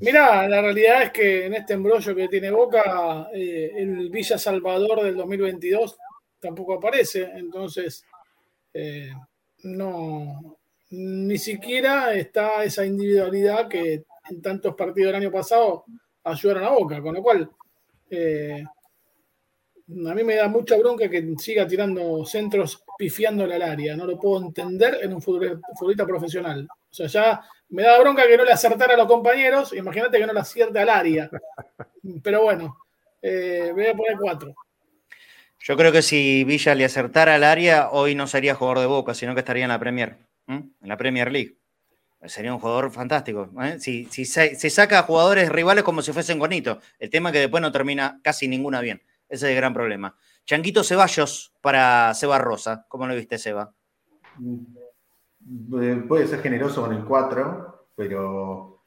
Mirá, 0.00 0.48
la 0.48 0.62
realidad 0.62 1.02
es 1.02 1.10
que 1.10 1.46
en 1.46 1.54
este 1.54 1.74
embrollo 1.74 2.14
que 2.14 2.28
tiene 2.28 2.50
Boca, 2.50 3.28
eh, 3.34 3.72
el 3.76 4.08
Villa 4.08 4.38
Salvador 4.38 5.02
del 5.02 5.16
2022 5.16 5.98
tampoco 6.40 6.74
aparece, 6.74 7.30
entonces 7.34 8.06
eh, 8.72 9.12
no, 9.64 10.56
ni 10.90 11.36
siquiera 11.36 12.14
está 12.14 12.64
esa 12.64 12.86
individualidad 12.86 13.68
que 13.68 14.04
en 14.30 14.40
tantos 14.40 14.74
partidos 14.74 15.12
del 15.12 15.22
año 15.22 15.30
pasado 15.30 15.84
ayudaron 16.24 16.64
a 16.64 16.70
Boca, 16.70 17.02
con 17.02 17.14
lo 17.14 17.22
cual 17.22 17.50
eh, 18.10 18.64
a 20.08 20.14
mí 20.14 20.24
me 20.24 20.36
da 20.36 20.48
mucha 20.48 20.76
bronca 20.76 21.08
que 21.08 21.34
siga 21.38 21.66
tirando 21.66 22.24
centros 22.24 22.84
pifiándole 22.98 23.54
al 23.54 23.62
área. 23.62 23.96
No 23.96 24.06
lo 24.06 24.18
puedo 24.18 24.44
entender 24.44 24.98
en 25.02 25.12
un 25.12 25.22
futbolista 25.22 26.06
profesional. 26.06 26.68
O 26.70 26.94
sea, 26.94 27.06
ya 27.06 27.42
me 27.70 27.82
da 27.82 27.98
bronca 28.00 28.26
que 28.26 28.36
no 28.36 28.44
le 28.44 28.52
acertara 28.52 28.94
a 28.94 28.96
los 28.96 29.06
compañeros. 29.06 29.72
Imagínate 29.72 30.18
que 30.18 30.26
no 30.26 30.32
le 30.32 30.40
acierte 30.40 30.78
al 30.78 30.88
área. 30.88 31.30
Pero 32.22 32.42
bueno, 32.42 32.76
eh, 33.20 33.70
voy 33.74 33.86
a 33.86 33.94
poner 33.94 34.16
cuatro. 34.20 34.54
Yo 35.60 35.76
creo 35.76 35.92
que 35.92 36.02
si 36.02 36.42
Villa 36.44 36.74
le 36.74 36.84
acertara 36.84 37.36
al 37.36 37.44
área, 37.44 37.90
hoy 37.90 38.14
no 38.14 38.26
sería 38.26 38.56
jugador 38.56 38.80
de 38.80 38.86
Boca, 38.86 39.14
sino 39.14 39.34
que 39.34 39.40
estaría 39.40 39.62
en 39.62 39.68
la 39.68 39.78
Premier, 39.78 40.16
en 40.48 40.72
la 40.80 40.96
Premier 40.96 41.30
League. 41.30 41.56
Sería 42.26 42.52
un 42.52 42.60
jugador 42.60 42.90
fantástico. 42.90 43.48
¿eh? 43.62 43.78
Si, 43.78 44.06
se, 44.06 44.70
saca 44.70 45.00
a 45.00 45.02
jugadores 45.02 45.48
rivales 45.48 45.84
como 45.84 46.02
si 46.02 46.12
fuesen 46.12 46.38
bonitos. 46.38 46.78
El 46.98 47.10
tema 47.10 47.28
es 47.28 47.32
que 47.32 47.40
después 47.40 47.60
no 47.60 47.72
termina 47.72 48.20
casi 48.22 48.48
ninguna 48.48 48.80
bien. 48.80 49.02
Ese 49.32 49.46
es 49.46 49.52
el 49.52 49.56
gran 49.56 49.72
problema. 49.72 50.14
Changuito 50.44 50.84
Ceballos 50.84 51.54
para 51.62 52.12
Seba 52.12 52.36
Rosa. 52.36 52.84
¿Cómo 52.86 53.06
lo 53.06 53.14
viste, 53.14 53.38
Seba? 53.38 53.72
Mm, 54.36 56.06
puede 56.06 56.26
ser 56.26 56.42
generoso 56.42 56.82
con 56.82 56.92
el 56.92 57.02
4, 57.02 57.86
pero 57.96 58.82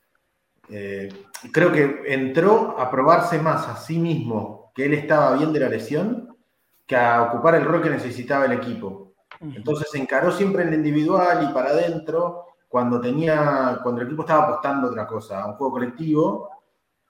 eh, 0.70 1.10
creo 1.52 1.72
que 1.72 2.04
entró 2.14 2.80
a 2.80 2.92
probarse 2.92 3.40
más 3.40 3.68
a 3.68 3.76
sí 3.76 3.98
mismo 3.98 4.72
que 4.76 4.86
él 4.86 4.94
estaba 4.94 5.36
bien 5.36 5.52
de 5.52 5.62
la 5.62 5.70
lesión 5.70 6.38
que 6.86 6.96
a 6.96 7.24
ocupar 7.24 7.56
el 7.56 7.66
rol 7.66 7.82
que 7.82 7.90
necesitaba 7.90 8.46
el 8.46 8.52
equipo. 8.52 9.16
Entonces 9.42 9.90
se 9.90 9.98
encaró 9.98 10.32
siempre 10.32 10.62
en 10.62 10.70
el 10.70 10.76
individual 10.76 11.48
y 11.50 11.54
para 11.56 11.72
adentro 11.72 12.46
cuando 12.68 13.02
tenía, 13.02 13.80
cuando 13.82 14.02
el 14.02 14.08
equipo 14.08 14.22
estaba 14.22 14.44
apostando 14.44 14.90
otra 14.90 15.08
cosa, 15.08 15.42
a 15.42 15.48
un 15.48 15.54
juego 15.56 15.74
colectivo, 15.74 16.50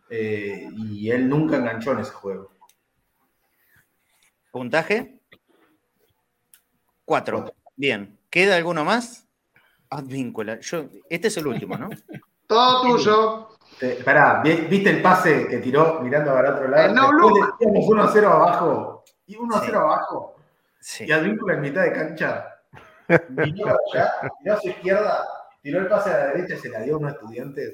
eh, 0.09 0.69
y 0.73 1.09
él 1.09 1.27
nunca 1.27 1.57
enganchó 1.57 1.91
en 1.91 1.99
ese 1.99 2.11
juego. 2.11 2.54
¿Puntaje? 4.55 5.19
Cuatro. 7.03 7.53
Bien. 7.75 8.17
¿Queda 8.29 8.55
alguno 8.55 8.85
más? 8.85 9.27
Advíncula. 9.89 10.61
Yo, 10.61 10.85
este 11.09 11.27
es 11.27 11.35
el 11.35 11.47
último, 11.47 11.77
¿no? 11.77 11.89
Todo 12.47 12.81
tuyo. 12.83 13.49
Esperá, 13.81 14.41
¿viste 14.41 14.91
el 14.91 15.01
pase 15.01 15.45
que 15.49 15.57
tiró 15.57 15.99
mirando 15.99 16.31
para 16.31 16.53
otro 16.53 16.69
lado? 16.69 16.93
No, 16.93 17.11
Después 17.59 17.85
1 17.85 18.09
0 18.13 18.29
abajo. 18.29 19.03
Y 19.25 19.35
1 19.35 19.61
0 19.65 19.77
abajo. 19.77 20.35
Sí. 20.79 21.03
Y 21.05 21.11
Advíncula 21.11 21.55
en 21.55 21.61
mitad 21.61 21.81
de 21.81 21.91
cancha. 21.91 22.47
Miró 23.27 23.77
allá, 23.91 24.13
miró 24.39 24.53
a 24.55 24.61
su 24.61 24.69
izquierda, 24.69 25.27
tiró 25.61 25.79
el 25.79 25.87
pase 25.89 26.11
a 26.11 26.17
la 26.17 26.27
derecha 26.27 26.55
y 26.55 26.59
se 26.59 26.69
la 26.69 26.79
dio 26.79 26.95
a 26.95 26.99
unos 26.99 27.11
estudiantes. 27.11 27.73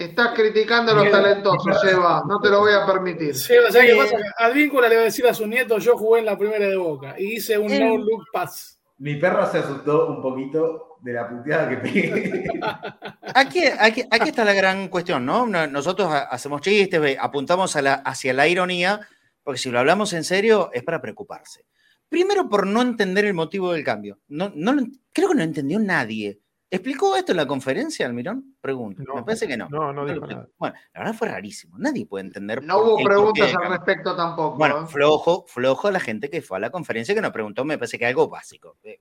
Estás 0.00 0.30
criticando 0.34 0.92
a 0.92 0.94
los 0.94 1.10
talentosos, 1.10 1.78
Seba. 1.78 2.22
No 2.26 2.40
te 2.40 2.48
lo 2.48 2.60
voy 2.60 2.72
a 2.72 2.86
permitir. 2.86 3.36
Seba, 3.36 3.70
¿sabes 3.70 3.92
qué 3.92 3.96
pasa? 3.98 4.16
Advíncula 4.38 4.88
le 4.88 4.94
va 4.96 5.02
a 5.02 5.04
decir 5.04 5.26
a 5.26 5.34
su 5.34 5.46
nieto, 5.46 5.76
yo 5.76 5.94
jugué 5.94 6.20
en 6.20 6.24
la 6.24 6.38
primera 6.38 6.66
de 6.66 6.76
Boca 6.76 7.16
y 7.18 7.34
hice 7.34 7.58
un 7.58 7.66
no-look 7.66 8.24
pass. 8.32 8.80
Mi 8.96 9.16
perro 9.16 9.46
se 9.52 9.58
asustó 9.58 10.06
un 10.06 10.22
poquito 10.22 10.96
de 11.02 11.12
la 11.12 11.28
puteada 11.28 11.68
que 11.68 11.76
pegué. 11.76 12.44
Aquí, 13.34 13.62
aquí, 13.78 14.04
aquí 14.10 14.28
está 14.30 14.44
la 14.44 14.54
gran 14.54 14.88
cuestión, 14.88 15.24
¿no? 15.24 15.46
Nosotros 15.46 16.10
hacemos 16.10 16.62
chistes, 16.62 17.16
apuntamos 17.20 17.76
a 17.76 17.82
la, 17.82 17.94
hacia 17.94 18.32
la 18.32 18.48
ironía, 18.48 19.00
porque 19.44 19.60
si 19.60 19.70
lo 19.70 19.78
hablamos 19.78 20.14
en 20.14 20.24
serio 20.24 20.70
es 20.72 20.82
para 20.82 21.00
preocuparse. 21.00 21.66
Primero 22.08 22.48
por 22.48 22.66
no 22.66 22.80
entender 22.82 23.26
el 23.26 23.34
motivo 23.34 23.72
del 23.72 23.84
cambio. 23.84 24.18
No, 24.28 24.50
no, 24.54 24.74
creo 25.12 25.28
que 25.28 25.34
no 25.34 25.42
entendió 25.42 25.78
nadie 25.78 26.40
¿Explicó 26.72 27.16
esto 27.16 27.32
en 27.32 27.36
la 27.38 27.46
conferencia, 27.46 28.06
Almirón? 28.06 28.54
Pregunto. 28.60 29.02
No, 29.04 29.16
Me 29.16 29.22
parece 29.24 29.48
que 29.48 29.56
no. 29.56 29.68
no, 29.68 29.92
no 29.92 30.06
dijo 30.06 30.24
nada. 30.24 30.46
Bueno, 30.56 30.76
la 30.94 31.00
verdad 31.00 31.14
fue 31.14 31.28
rarísimo. 31.28 31.76
Nadie 31.78 32.06
puede 32.06 32.26
entender. 32.26 32.62
No 32.62 32.74
por- 32.78 32.84
hubo 32.86 33.04
preguntas 33.04 33.52
al 33.56 33.70
respecto 33.70 34.14
tampoco. 34.14 34.56
Bueno, 34.56 34.86
flojo, 34.86 35.44
flojo 35.48 35.90
la 35.90 35.98
gente 35.98 36.30
que 36.30 36.42
fue 36.42 36.58
a 36.58 36.60
la 36.60 36.70
conferencia 36.70 37.12
que 37.14 37.20
nos 37.20 37.32
preguntó, 37.32 37.64
me 37.64 37.76
parece 37.76 37.98
que 37.98 38.06
algo 38.06 38.28
básico. 38.28 38.76
Eh, 38.84 39.00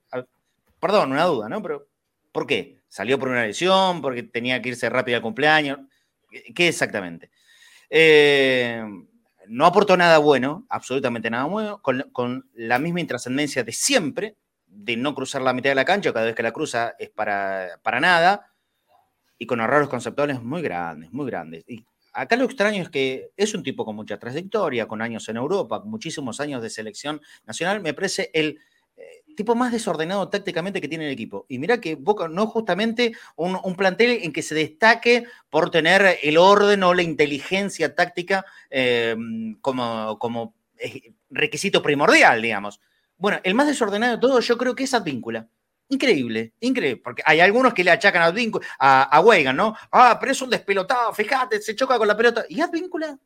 perdón, 0.80 1.12
una 1.12 1.26
duda, 1.26 1.48
¿no? 1.48 1.62
Pero, 1.62 1.88
¿por 2.32 2.48
qué? 2.48 2.80
¿Salió 2.88 3.20
por 3.20 3.28
una 3.30 3.46
lesión? 3.46 4.02
¿Porque 4.02 4.24
tenía 4.24 4.60
que 4.62 4.70
irse 4.70 4.90
rápido 4.90 5.18
al 5.18 5.22
cumpleaños? 5.22 5.78
¿Qué- 6.32 6.52
¿Qué 6.56 6.68
exactamente? 6.70 7.30
Eh, 7.91 8.84
no 9.48 9.66
aportó 9.66 9.96
nada 9.98 10.18
bueno, 10.20 10.66
absolutamente 10.70 11.30
nada 11.30 11.46
bueno, 11.46 11.82
con, 11.82 12.02
con 12.12 12.50
la 12.54 12.80
misma 12.80 13.00
intrascendencia 13.02 13.64
de 13.64 13.72
siempre, 13.74 14.36
de 14.70 14.96
no 14.98 15.14
cruzar 15.16 15.41
la 15.41 15.54
mitad 15.54 15.72
de 15.72 15.76
la 15.76 15.86
cancha, 15.86 16.14
cada 16.14 16.26
vez 16.26 16.36
que 16.36 16.44
la 16.44 16.52
cruza 16.52 16.96
es 16.98 17.10
para, 17.10 17.80
para 17.84 18.00
nada, 18.00 18.52
y 19.38 19.46
con 19.46 19.62
errores 19.62 19.88
conceptuales 19.88 20.41
muy 20.41 20.62
grandes, 20.62 21.12
muy 21.12 21.26
grandes. 21.26 21.64
Y 21.68 21.84
acá 22.14 22.36
lo 22.36 22.46
extraño 22.46 22.84
es 22.84 22.90
que 22.90 23.32
es 23.36 23.54
un 23.54 23.64
tipo 23.64 23.86
con 23.86 23.96
mucha 23.96 24.20
trayectoria, 24.20 24.88
con 24.88 25.02
años 25.02 25.28
en 25.30 25.38
Europa, 25.38 25.82
muchísimos 25.86 26.40
años 26.40 26.62
de 26.62 26.70
selección 26.70 27.22
nacional, 27.46 27.82
me 27.82 27.94
parece 27.94 28.30
el 28.34 28.60
eh, 28.98 29.24
tipo 29.36 29.56
más 29.56 29.72
desordenado 29.72 30.28
tácticamente 30.28 30.82
que 30.82 30.90
tiene 30.90 31.08
el 31.08 31.14
equipo. 31.14 31.46
Y 31.48 31.58
mira 31.58 31.80
que 31.80 31.96
Boca 31.96 32.28
no 32.28 32.48
justamente 32.48 33.14
un, 33.38 33.58
un 33.64 33.76
plantel 33.76 34.20
en 34.24 34.34
que 34.34 34.41
se 34.41 34.56
destaque 34.56 35.26
por 35.50 35.72
tener 35.72 36.20
el 36.22 36.38
orden 36.38 36.84
o 36.84 36.94
la 36.94 37.04
inteligencia 37.04 37.96
táctica 37.96 38.46
eh, 38.70 39.16
como, 39.62 40.20
como 40.20 40.54
eh, 40.78 41.14
requisito 41.30 41.82
primordial, 41.82 42.41
digamos. 42.41 42.82
Bueno, 43.20 43.40
el 43.44 43.54
más 43.54 43.68
desordenado 43.68 44.16
de 44.16 44.20
todo 44.22 44.40
yo 44.40 44.58
creo 44.58 44.74
que 44.74 44.86
es 44.86 44.94
Advíncula. 44.94 45.48
Increíble, 45.90 46.54
increíble, 46.60 47.02
porque 47.04 47.22
hay 47.26 47.40
algunos 47.40 47.74
que 47.74 47.84
le 47.84 47.91
achacan 47.91 48.22
a 48.22 48.26
Advíncula, 48.26 48.66
a, 48.80 49.04
a 49.04 49.22
Weigan, 49.22 49.56
¿no? 49.56 49.76
Ah, 49.91 50.18
pero 50.20 50.32
es 50.32 50.41
un 50.41 50.50
despelotado, 50.50 51.14
fíjate, 51.14 51.62
se 51.62 51.76
choca 51.76 51.98
con 51.98 52.08
la 52.08 52.16
pelota. 52.16 52.46
¿Y 52.48 52.62
Advíncula? 52.62 53.18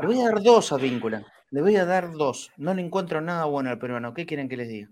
Le 0.00 0.06
voy 0.06 0.20
a 0.20 0.24
dar 0.30 0.42
dos 0.42 0.72
a 0.72 0.76
Advíncula. 0.76 1.24
Le 1.50 1.60
voy 1.60 1.76
a 1.76 1.84
dar 1.84 2.10
dos. 2.12 2.50
No 2.56 2.72
le 2.72 2.82
encuentro 2.82 3.20
nada 3.20 3.44
bueno 3.44 3.70
al 3.70 3.78
peruano. 3.78 4.14
¿Qué 4.14 4.24
quieren 4.24 4.48
que 4.48 4.56
les 4.56 4.68
diga? 4.68 4.88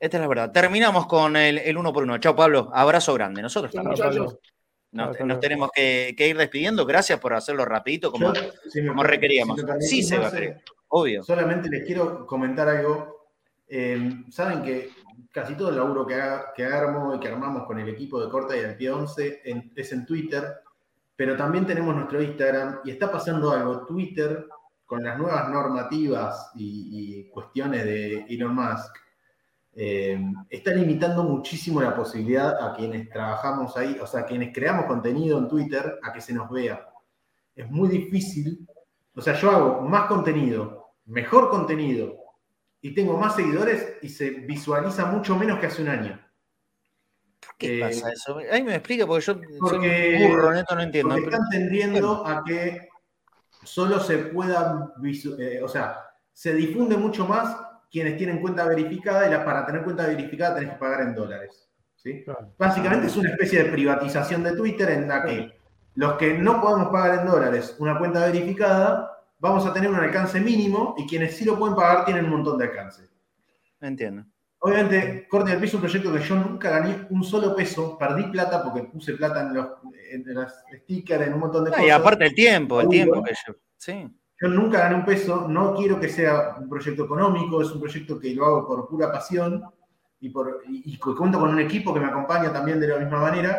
Esta 0.00 0.16
es 0.16 0.20
la 0.22 0.28
verdad. 0.28 0.52
Terminamos 0.52 1.06
con 1.06 1.36
el, 1.36 1.58
el 1.58 1.76
uno 1.76 1.92
por 1.92 2.04
uno. 2.04 2.18
Chao, 2.18 2.34
Pablo. 2.34 2.70
Abrazo 2.72 3.12
grande. 3.14 3.42
Nosotros 3.42 3.72
también. 3.72 3.90
muchachos. 3.90 4.38
nos, 4.92 5.40
tenemos 5.40 5.70
que, 5.74 6.14
que 6.16 6.28
ir 6.28 6.38
despidiendo. 6.38 6.86
Gracias 6.86 7.18
por 7.20 7.34
hacerlo 7.34 7.64
rapidito, 7.64 8.10
como, 8.10 8.32
Yo, 8.32 8.40
si 8.70 8.80
me 8.80 8.88
como 8.88 9.02
requeríamos. 9.02 9.60
sí, 9.80 10.02
se 10.02 10.16
va 10.16 10.28
a 10.28 10.32
querer. 10.32 10.62
Obvio. 10.88 11.22
Solamente 11.22 11.68
les 11.68 11.84
quiero 11.84 12.26
comentar 12.26 12.68
algo. 12.68 13.28
Eh, 13.68 14.24
Saben 14.30 14.62
que 14.62 14.90
casi 15.30 15.54
todo 15.54 15.68
el 15.70 15.76
laburo 15.76 16.06
que, 16.06 16.14
haga- 16.14 16.52
que 16.54 16.64
armo 16.64 17.14
y 17.14 17.20
que 17.20 17.28
armamos 17.28 17.66
con 17.66 17.78
el 17.78 17.88
equipo 17.88 18.20
de 18.20 18.30
Corta 18.30 18.56
y 18.56 18.60
al 18.64 18.76
Pie 18.76 18.90
11 18.90 19.40
en- 19.44 19.72
es 19.76 19.92
en 19.92 20.06
Twitter, 20.06 20.60
pero 21.16 21.36
también 21.36 21.66
tenemos 21.66 21.94
nuestro 21.94 22.22
Instagram 22.22 22.80
y 22.84 22.90
está 22.90 23.10
pasando 23.12 23.50
algo. 23.52 23.84
Twitter, 23.84 24.46
con 24.86 25.02
las 25.02 25.18
nuevas 25.18 25.50
normativas 25.50 26.50
y, 26.54 27.28
cuestiones 27.30 27.84
de 27.84 28.24
Elon 28.28 28.54
Musk, 28.54 28.96
eh, 29.74 30.18
está 30.48 30.70
limitando 30.72 31.22
muchísimo 31.22 31.80
la 31.82 31.94
posibilidad 31.94 32.56
a 32.66 32.74
quienes 32.74 33.08
trabajamos 33.10 33.76
ahí, 33.76 33.98
o 34.00 34.06
sea, 34.06 34.24
quienes 34.24 34.52
creamos 34.54 34.86
contenido 34.86 35.38
en 35.38 35.46
Twitter, 35.48 35.98
a 36.02 36.12
que 36.12 36.20
se 36.22 36.32
nos 36.32 36.50
vea. 36.50 36.88
Es 37.54 37.70
muy 37.70 37.88
difícil. 37.88 38.66
O 39.14 39.20
sea, 39.20 39.34
yo 39.34 39.50
hago 39.50 39.82
más 39.82 40.06
contenido, 40.06 40.77
mejor 41.08 41.50
contenido, 41.50 42.16
y 42.80 42.94
tengo 42.94 43.16
más 43.18 43.34
seguidores 43.34 43.96
y 44.02 44.08
se 44.08 44.30
visualiza 44.30 45.06
mucho 45.06 45.36
menos 45.36 45.58
que 45.58 45.66
hace 45.66 45.82
un 45.82 45.88
año. 45.88 46.20
¿Qué 47.58 47.78
Eh, 47.78 47.80
pasa 47.80 48.12
eso? 48.12 48.38
Ahí 48.52 48.62
me 48.62 48.74
explica 48.76 49.06
porque 49.06 49.24
yo 49.26 49.40
porque- 49.58 50.16
soy 50.18 50.22
un 50.26 50.30
burro, 50.32 50.52
neto, 50.52 50.74
no 50.76 50.82
entiendo. 50.82 51.14
Porque 51.14 51.24
están 51.28 51.48
tendiendo 51.50 52.26
a 52.26 52.44
que 52.44 52.88
solo 53.64 53.98
se 54.00 54.18
pueda, 54.18 54.92
visu- 54.98 55.38
eh, 55.40 55.60
o 55.62 55.68
sea, 55.68 55.98
se 56.32 56.54
difunde 56.54 56.96
mucho 56.96 57.26
más 57.26 57.56
quienes 57.90 58.16
tienen 58.16 58.40
cuenta 58.40 58.64
verificada 58.66 59.26
y 59.26 59.30
la- 59.30 59.44
para 59.44 59.66
tener 59.66 59.82
cuenta 59.82 60.06
verificada 60.06 60.56
tenés 60.56 60.72
que 60.74 60.78
pagar 60.78 61.00
en 61.02 61.14
dólares. 61.14 61.64
¿sí? 61.96 62.22
Claro. 62.22 62.54
Básicamente 62.56 63.08
es 63.08 63.16
una 63.16 63.30
especie 63.30 63.64
de 63.64 63.70
privatización 63.72 64.44
de 64.44 64.52
Twitter 64.54 64.88
en 64.90 65.08
la 65.08 65.24
que 65.24 65.58
los 65.96 66.12
que 66.16 66.34
no 66.38 66.60
podemos 66.60 66.90
pagar 66.92 67.18
en 67.20 67.26
dólares 67.26 67.74
una 67.80 67.98
cuenta 67.98 68.24
verificada, 68.24 69.17
vamos 69.38 69.64
a 69.66 69.72
tener 69.72 69.90
un 69.90 69.96
alcance 69.96 70.40
mínimo 70.40 70.94
y 70.98 71.06
quienes 71.06 71.36
sí 71.36 71.44
lo 71.44 71.58
pueden 71.58 71.76
pagar 71.76 72.04
tienen 72.04 72.24
un 72.26 72.30
montón 72.32 72.58
de 72.58 72.64
alcance. 72.66 73.08
Entiendo. 73.80 74.24
Obviamente, 74.60 75.28
Corte 75.28 75.50
del 75.52 75.60
Piso 75.60 75.70
es 75.70 75.74
un 75.74 75.80
proyecto 75.82 76.12
que 76.12 76.20
yo 76.20 76.34
nunca 76.34 76.70
gané 76.70 77.06
un 77.10 77.22
solo 77.22 77.54
peso, 77.54 77.96
perdí 77.96 78.24
plata 78.24 78.62
porque 78.64 78.82
puse 78.88 79.14
plata 79.14 79.42
en 79.42 79.54
los, 79.54 79.66
en 80.10 80.24
los 80.34 80.52
stickers, 80.82 81.26
en 81.28 81.34
un 81.34 81.40
montón 81.40 81.64
de 81.64 81.70
Ah, 81.70 81.74
cosas. 81.74 81.86
y 81.86 81.90
aparte 81.90 82.26
el 82.26 82.34
tiempo, 82.34 82.80
el 82.80 82.88
tiempo 82.88 83.22
que 83.22 83.34
yo. 83.46 83.54
Sí. 83.76 84.08
Yo 84.40 84.48
nunca 84.48 84.80
gané 84.80 84.96
un 84.96 85.04
peso, 85.04 85.46
no 85.48 85.74
quiero 85.74 86.00
que 86.00 86.08
sea 86.08 86.56
un 86.58 86.68
proyecto 86.68 87.04
económico, 87.04 87.62
es 87.62 87.70
un 87.70 87.80
proyecto 87.80 88.18
que 88.18 88.34
lo 88.34 88.46
hago 88.46 88.66
por 88.66 88.88
pura 88.88 89.12
pasión 89.12 89.62
y, 90.20 90.30
por, 90.30 90.62
y, 90.68 90.92
y 90.92 90.98
cuento 90.98 91.38
con 91.38 91.50
un 91.50 91.60
equipo 91.60 91.94
que 91.94 92.00
me 92.00 92.06
acompaña 92.06 92.52
también 92.52 92.80
de 92.80 92.88
la 92.88 92.98
misma 92.98 93.20
manera, 93.20 93.56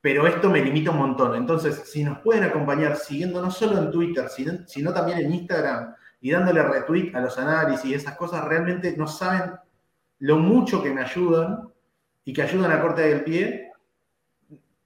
pero 0.00 0.26
esto 0.26 0.48
me 0.48 0.62
limita 0.62 0.90
un 0.90 0.98
montón. 0.98 1.34
Entonces, 1.34 1.82
si 1.90 2.02
nos 2.04 2.18
pueden 2.20 2.44
acompañar 2.44 2.96
siguiendo 2.96 3.42
no 3.42 3.50
solo 3.50 3.78
en 3.78 3.90
Twitter, 3.90 4.28
sino, 4.28 4.66
sino 4.66 4.92
también 4.92 5.18
en 5.18 5.32
Instagram 5.32 5.94
y 6.20 6.30
dándole 6.30 6.62
retweet 6.62 7.14
a 7.14 7.20
los 7.20 7.38
análisis 7.38 7.84
y 7.84 7.94
esas 7.94 8.16
cosas, 8.16 8.44
realmente 8.44 8.94
no 8.96 9.06
saben 9.06 9.52
lo 10.20 10.38
mucho 10.38 10.82
que 10.82 10.90
me 10.92 11.02
ayudan 11.02 11.68
y 12.24 12.32
que 12.32 12.42
ayudan 12.42 12.72
a 12.72 12.80
corte 12.80 13.02
del 13.02 13.24
pie, 13.24 13.72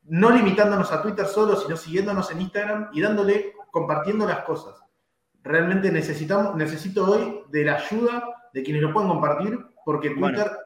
no 0.04 0.30
limitándonos 0.30 0.92
a 0.92 1.02
Twitter 1.02 1.26
solo, 1.26 1.56
sino 1.56 1.76
siguiéndonos 1.76 2.30
en 2.30 2.40
Instagram 2.42 2.90
y 2.92 3.00
dándole, 3.00 3.52
compartiendo 3.70 4.26
las 4.26 4.40
cosas. 4.40 4.74
Realmente 5.42 5.90
necesitamos, 5.90 6.54
necesito 6.56 7.04
hoy 7.10 7.42
de 7.50 7.64
la 7.64 7.76
ayuda 7.76 8.24
de 8.52 8.62
quienes 8.62 8.82
lo 8.82 8.92
pueden 8.92 9.10
compartir, 9.10 9.58
porque 9.84 10.10
Twitter 10.10 10.46
Bueno. 10.46 10.58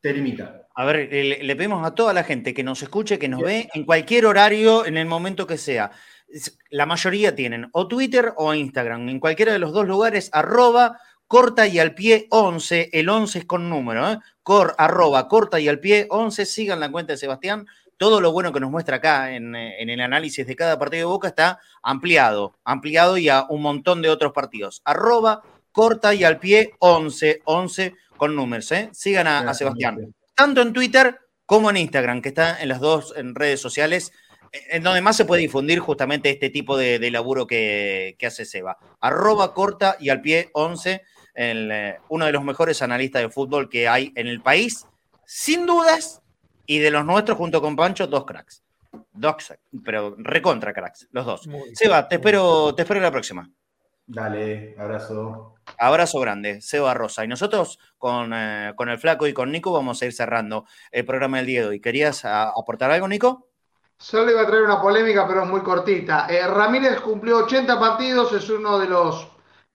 te 0.00 0.12
limita. 0.12 0.63
A 0.76 0.84
ver, 0.84 1.08
le, 1.12 1.42
le 1.44 1.56
pedimos 1.56 1.86
a 1.86 1.94
toda 1.94 2.12
la 2.12 2.24
gente 2.24 2.52
que 2.52 2.64
nos 2.64 2.82
escuche, 2.82 3.18
que 3.18 3.28
nos 3.28 3.40
ve 3.42 3.68
en 3.74 3.84
cualquier 3.84 4.26
horario, 4.26 4.84
en 4.86 4.96
el 4.96 5.06
momento 5.06 5.46
que 5.46 5.56
sea. 5.58 5.90
La 6.70 6.84
mayoría 6.86 7.34
tienen 7.36 7.68
o 7.72 7.86
Twitter 7.86 8.32
o 8.36 8.52
Instagram. 8.54 9.08
En 9.08 9.20
cualquiera 9.20 9.52
de 9.52 9.58
los 9.60 9.72
dos 9.72 9.86
lugares, 9.86 10.30
arroba 10.32 10.98
corta 11.28 11.66
y 11.68 11.78
al 11.78 11.94
pie 11.94 12.26
11. 12.30 12.90
El 12.92 13.08
11 13.08 13.38
es 13.40 13.44
con 13.44 13.70
número, 13.70 14.10
¿eh? 14.10 14.18
Cor, 14.42 14.74
arroba 14.78 15.28
corta 15.28 15.60
y 15.60 15.68
al 15.68 15.78
pie 15.78 16.06
11. 16.10 16.44
Sigan 16.44 16.80
la 16.80 16.90
cuenta 16.90 17.12
de 17.12 17.18
Sebastián. 17.18 17.66
Todo 17.96 18.20
lo 18.20 18.32
bueno 18.32 18.52
que 18.52 18.58
nos 18.58 18.70
muestra 18.72 18.96
acá 18.96 19.32
en, 19.36 19.54
eh, 19.54 19.80
en 19.80 19.88
el 19.90 20.00
análisis 20.00 20.44
de 20.44 20.56
cada 20.56 20.76
partido 20.78 21.02
de 21.08 21.12
Boca 21.12 21.28
está 21.28 21.60
ampliado, 21.82 22.58
ampliado 22.64 23.16
y 23.16 23.28
a 23.28 23.44
un 23.48 23.62
montón 23.62 24.02
de 24.02 24.08
otros 24.10 24.32
partidos. 24.32 24.82
Arroba 24.84 25.42
corta 25.70 26.12
y 26.14 26.24
al 26.24 26.40
pie 26.40 26.72
11, 26.80 27.42
11 27.44 27.94
con 28.16 28.34
números, 28.34 28.72
¿eh? 28.72 28.88
Sigan 28.92 29.28
a- 29.28 29.38
a 29.50 29.54
Sebastián 29.54 30.12
tanto 30.34 30.62
en 30.62 30.72
Twitter 30.72 31.20
como 31.46 31.70
en 31.70 31.76
Instagram, 31.76 32.22
que 32.22 32.30
está 32.30 32.60
en 32.60 32.68
las 32.68 32.80
dos 32.80 33.14
en 33.16 33.34
redes 33.34 33.60
sociales, 33.60 34.12
en 34.70 34.82
donde 34.82 35.00
más 35.00 35.16
se 35.16 35.24
puede 35.24 35.42
difundir 35.42 35.80
justamente 35.80 36.30
este 36.30 36.50
tipo 36.50 36.76
de, 36.76 36.98
de 36.98 37.10
laburo 37.10 37.46
que, 37.46 38.16
que 38.18 38.26
hace 38.26 38.44
Seba. 38.44 38.78
Arroba 39.00 39.52
corta 39.52 39.96
y 39.98 40.10
al 40.10 40.20
pie 40.20 40.50
11, 40.52 41.02
el, 41.34 41.70
eh, 41.72 41.98
uno 42.08 42.26
de 42.26 42.32
los 42.32 42.44
mejores 42.44 42.80
analistas 42.82 43.22
de 43.22 43.30
fútbol 43.30 43.68
que 43.68 43.88
hay 43.88 44.12
en 44.14 44.26
el 44.28 44.40
país, 44.40 44.86
sin 45.26 45.66
dudas, 45.66 46.22
y 46.66 46.78
de 46.78 46.90
los 46.90 47.04
nuestros 47.04 47.36
junto 47.36 47.60
con 47.60 47.76
Pancho, 47.76 48.06
dos 48.06 48.24
cracks. 48.24 48.62
Dos, 49.12 49.36
cracks, 49.36 49.62
pero 49.84 50.14
recontra 50.18 50.72
cracks, 50.72 51.08
los 51.10 51.26
dos. 51.26 51.46
Muy 51.46 51.74
Seba, 51.74 52.08
te 52.08 52.16
espero, 52.16 52.74
te 52.74 52.82
espero 52.82 53.00
la 53.00 53.10
próxima. 53.10 53.50
Dale, 54.06 54.74
abrazo. 54.78 55.56
Abrazo 55.78 56.20
grande, 56.20 56.60
Seba 56.60 56.94
Rosa. 56.94 57.24
Y 57.24 57.28
nosotros 57.28 57.78
con, 57.98 58.32
eh, 58.34 58.72
con 58.76 58.88
el 58.88 58.98
Flaco 58.98 59.26
y 59.26 59.32
con 59.32 59.50
Nico 59.52 59.72
vamos 59.72 60.00
a 60.00 60.06
ir 60.06 60.12
cerrando 60.12 60.66
el 60.90 61.04
programa 61.04 61.38
del 61.38 61.46
día 61.46 61.60
de 61.62 61.68
hoy. 61.68 61.80
¿Querías 61.80 62.24
aportar 62.24 62.90
algo, 62.90 63.08
Nico? 63.08 63.48
Solo 63.98 64.32
iba 64.32 64.42
a 64.42 64.46
traer 64.46 64.64
una 64.64 64.80
polémica, 64.80 65.26
pero 65.26 65.44
es 65.44 65.48
muy 65.48 65.62
cortita. 65.62 66.26
Eh, 66.28 66.46
Ramírez 66.46 67.00
cumplió 67.00 67.38
80 67.38 67.78
partidos, 67.78 68.32
es 68.32 68.48
uno 68.50 68.78
de 68.78 68.88
los 68.88 69.28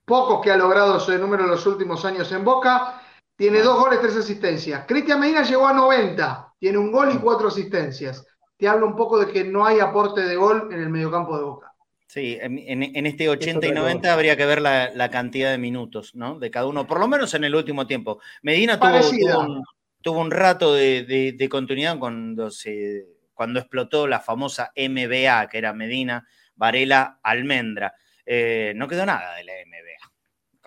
pocos 0.06 0.42
que 0.42 0.52
ha 0.52 0.58
logrado 0.58 0.98
ese 0.98 1.18
número 1.18 1.46
en 1.46 1.52
los 1.52 1.66
últimos 1.66 2.04
años 2.06 2.32
en 2.32 2.44
Boca. 2.44 3.02
Tiene 3.36 3.62
dos 3.62 3.80
goles, 3.80 4.02
tres 4.02 4.18
asistencias. 4.18 4.86
Cristian 4.88 5.20
Medina 5.20 5.44
llegó 5.44 5.68
a 5.68 5.74
90, 5.74 6.54
tiene 6.60 6.78
un 6.78 6.92
gol 6.92 7.14
y 7.14 7.18
cuatro 7.18 7.48
asistencias. 7.48 8.26
Te 8.58 8.68
habla 8.68 8.86
un 8.86 8.96
poco 8.96 9.18
de 9.18 9.32
que 9.32 9.46
no 9.46 9.66
hay 9.66 9.80
aporte 9.80 10.22
de 10.22 10.36
gol 10.36 10.70
en 10.72 10.82
el 10.82 10.90
mediocampo 10.90 11.38
de 11.38 11.44
Boca. 11.44 11.74
Sí, 12.12 12.40
en, 12.42 13.06
este 13.06 13.30
80 13.30 13.68
y 13.68 13.70
otra 13.70 13.82
90 13.82 14.00
cosa. 14.02 14.14
habría 14.14 14.36
que 14.36 14.48
ver 14.48 14.62
la, 14.64 14.90
la 14.96 15.12
cantidad 15.12 15.52
de 15.52 15.60
minutos, 15.60 16.16
¿no? 16.16 16.40
De 16.40 16.50
cada 16.50 16.66
uno, 16.66 16.88
por 16.88 17.00
lo 17.00 17.08
menos 17.08 17.36
en 17.36 17.44
el 17.44 17.54
último 17.54 17.86
tiempo. 17.86 18.20
Medina 18.42 18.80
tuvo, 18.80 19.40
un, 19.42 19.64
tuvo 20.02 20.20
un 20.20 20.32
rato 20.32 20.74
de, 20.74 21.04
de- 21.04 21.34
de 21.34 21.50
continuidad 21.50 22.00
cuando, 22.00 22.50
se, 22.50 23.06
cuando 23.36 23.60
explotó 23.60 24.08
la 24.08 24.20
famosa 24.22 24.72
MBA, 24.76 25.50
que 25.50 25.60
era 25.60 25.72
Medina, 25.74 26.28
Varela, 26.56 27.20
Almendra. 27.22 27.94
Eh, 28.26 28.74
no 28.76 28.88
quedó 28.88 29.06
nada 29.06 29.36
de 29.36 29.44
la 29.44 29.54
MBA, 29.68 30.12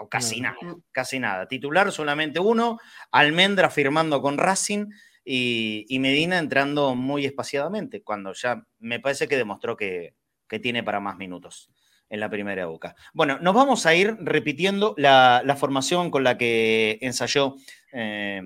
o 0.04 0.08
casi 0.08 0.40
No. 0.40 0.52
nada, 0.52 0.76
casi 0.92 1.18
nada. 1.18 1.48
Titular 1.48 1.90
solamente 1.90 2.38
uno, 2.38 2.78
Almendra 3.10 3.68
firmando 3.68 4.22
con 4.22 4.38
Racing 4.38 4.86
y, 5.24 5.86
y 5.88 5.98
Medina 5.98 6.38
entrando 6.38 6.94
muy 6.94 7.24
espaciadamente, 7.24 8.00
cuando 8.02 8.32
ya 8.32 8.64
me 8.78 9.00
parece 9.00 9.26
que 9.26 9.36
demostró 9.36 9.76
que, 9.76 10.14
que 10.52 10.58
tiene 10.58 10.82
para 10.82 11.00
más 11.00 11.16
minutos 11.16 11.70
en 12.10 12.20
la 12.20 12.28
primera 12.28 12.66
boca. 12.66 12.94
Bueno, 13.14 13.38
nos 13.40 13.54
vamos 13.54 13.86
a 13.86 13.94
ir 13.94 14.18
repitiendo 14.20 14.94
la, 14.98 15.56
formación 15.58 16.10
con 16.10 16.24
la 16.24 16.36
que 16.36 16.98
ensayó 17.00 17.56
eh, 17.90 18.42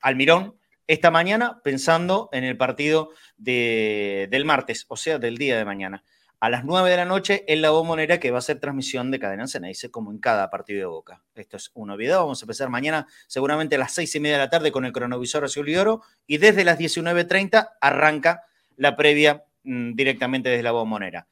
Almirón 0.00 0.56
esta 0.88 1.12
mañana, 1.12 1.60
pensando 1.62 2.28
en 2.32 2.42
el 2.42 2.56
partido 2.56 3.10
de, 3.36 4.26
del 4.28 4.44
martes, 4.44 4.86
o 4.88 4.96
sea, 4.96 5.20
del 5.20 5.38
día 5.38 5.56
de 5.56 5.64
mañana. 5.64 6.02
A 6.40 6.50
las 6.50 6.64
9 6.64 6.90
de 6.90 6.96
la 6.96 7.04
noche 7.04 7.44
en 7.46 7.62
la 7.62 7.70
bombonera 7.70 8.18
que 8.18 8.32
va 8.32 8.38
a 8.38 8.42
ser 8.42 8.58
transmisión 8.58 9.12
de 9.12 9.20
Cadena 9.20 9.46
Ceneice, 9.46 9.88
como 9.92 10.10
en 10.10 10.18
cada 10.18 10.50
partido 10.50 10.80
de 10.80 10.86
Boca. 10.86 11.22
Esto 11.36 11.58
es 11.58 11.70
una 11.74 11.92
novedad. 11.92 12.18
Vamos 12.18 12.42
a 12.42 12.44
empezar 12.44 12.70
mañana, 12.70 13.06
seguramente 13.28 13.76
a 13.76 13.78
las 13.78 13.94
6 13.94 14.16
y 14.16 14.18
media 14.18 14.38
de 14.38 14.42
la 14.42 14.50
tarde, 14.50 14.72
con 14.72 14.84
el 14.84 14.90
cronovisor 14.90 15.44
azul 15.44 15.68
y 15.68 15.76
oro. 15.76 16.02
Y 16.26 16.38
desde 16.38 16.64
las 16.64 16.76
19.30 16.76 17.68
arranca 17.80 18.42
la 18.74 18.96
previa 18.96 19.44
mmm, 19.62 19.92
directamente 19.94 20.48
desde 20.48 20.64
la 20.64 20.72
bombonera. 20.72 21.28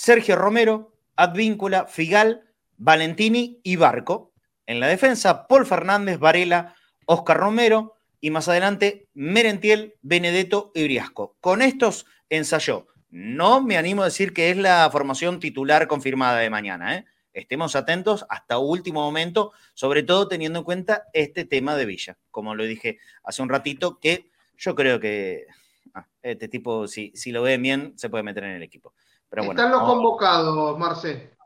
Sergio 0.00 0.36
Romero, 0.36 0.92
Advíncula, 1.16 1.86
Figal, 1.88 2.44
Valentini 2.76 3.58
y 3.64 3.74
Barco. 3.74 4.32
En 4.64 4.78
la 4.78 4.86
defensa, 4.86 5.48
Paul 5.48 5.66
Fernández, 5.66 6.20
Varela, 6.20 6.76
Oscar 7.04 7.38
Romero 7.38 7.96
y 8.20 8.30
más 8.30 8.46
adelante 8.46 9.08
Merentiel, 9.14 9.96
Benedetto 10.02 10.70
y 10.72 10.84
Briasco. 10.84 11.36
Con 11.40 11.62
estos 11.62 12.06
ensayó. 12.30 12.86
No 13.10 13.60
me 13.60 13.76
animo 13.76 14.02
a 14.02 14.04
decir 14.04 14.32
que 14.32 14.52
es 14.52 14.56
la 14.56 14.88
formación 14.92 15.40
titular 15.40 15.88
confirmada 15.88 16.38
de 16.38 16.48
mañana. 16.48 16.94
¿eh? 16.94 17.04
Estemos 17.32 17.74
atentos 17.74 18.24
hasta 18.28 18.58
último 18.58 19.00
momento, 19.00 19.50
sobre 19.74 20.04
todo 20.04 20.28
teniendo 20.28 20.60
en 20.60 20.64
cuenta 20.64 21.08
este 21.12 21.44
tema 21.44 21.74
de 21.74 21.86
Villa. 21.86 22.18
Como 22.30 22.54
lo 22.54 22.62
dije 22.62 22.98
hace 23.24 23.42
un 23.42 23.48
ratito, 23.48 23.98
que 23.98 24.30
yo 24.56 24.76
creo 24.76 25.00
que 25.00 25.46
ah, 25.92 26.06
este 26.22 26.46
tipo, 26.46 26.86
si, 26.86 27.10
si 27.16 27.32
lo 27.32 27.42
ve 27.42 27.58
bien, 27.58 27.94
se 27.96 28.08
puede 28.08 28.22
meter 28.22 28.44
en 28.44 28.52
el 28.52 28.62
equipo. 28.62 28.94
Pero 29.30 29.44
bueno, 29.44 29.60
Están 29.60 29.72
los 29.72 29.82
convocados, 29.88 30.78
Marce. 30.78 31.36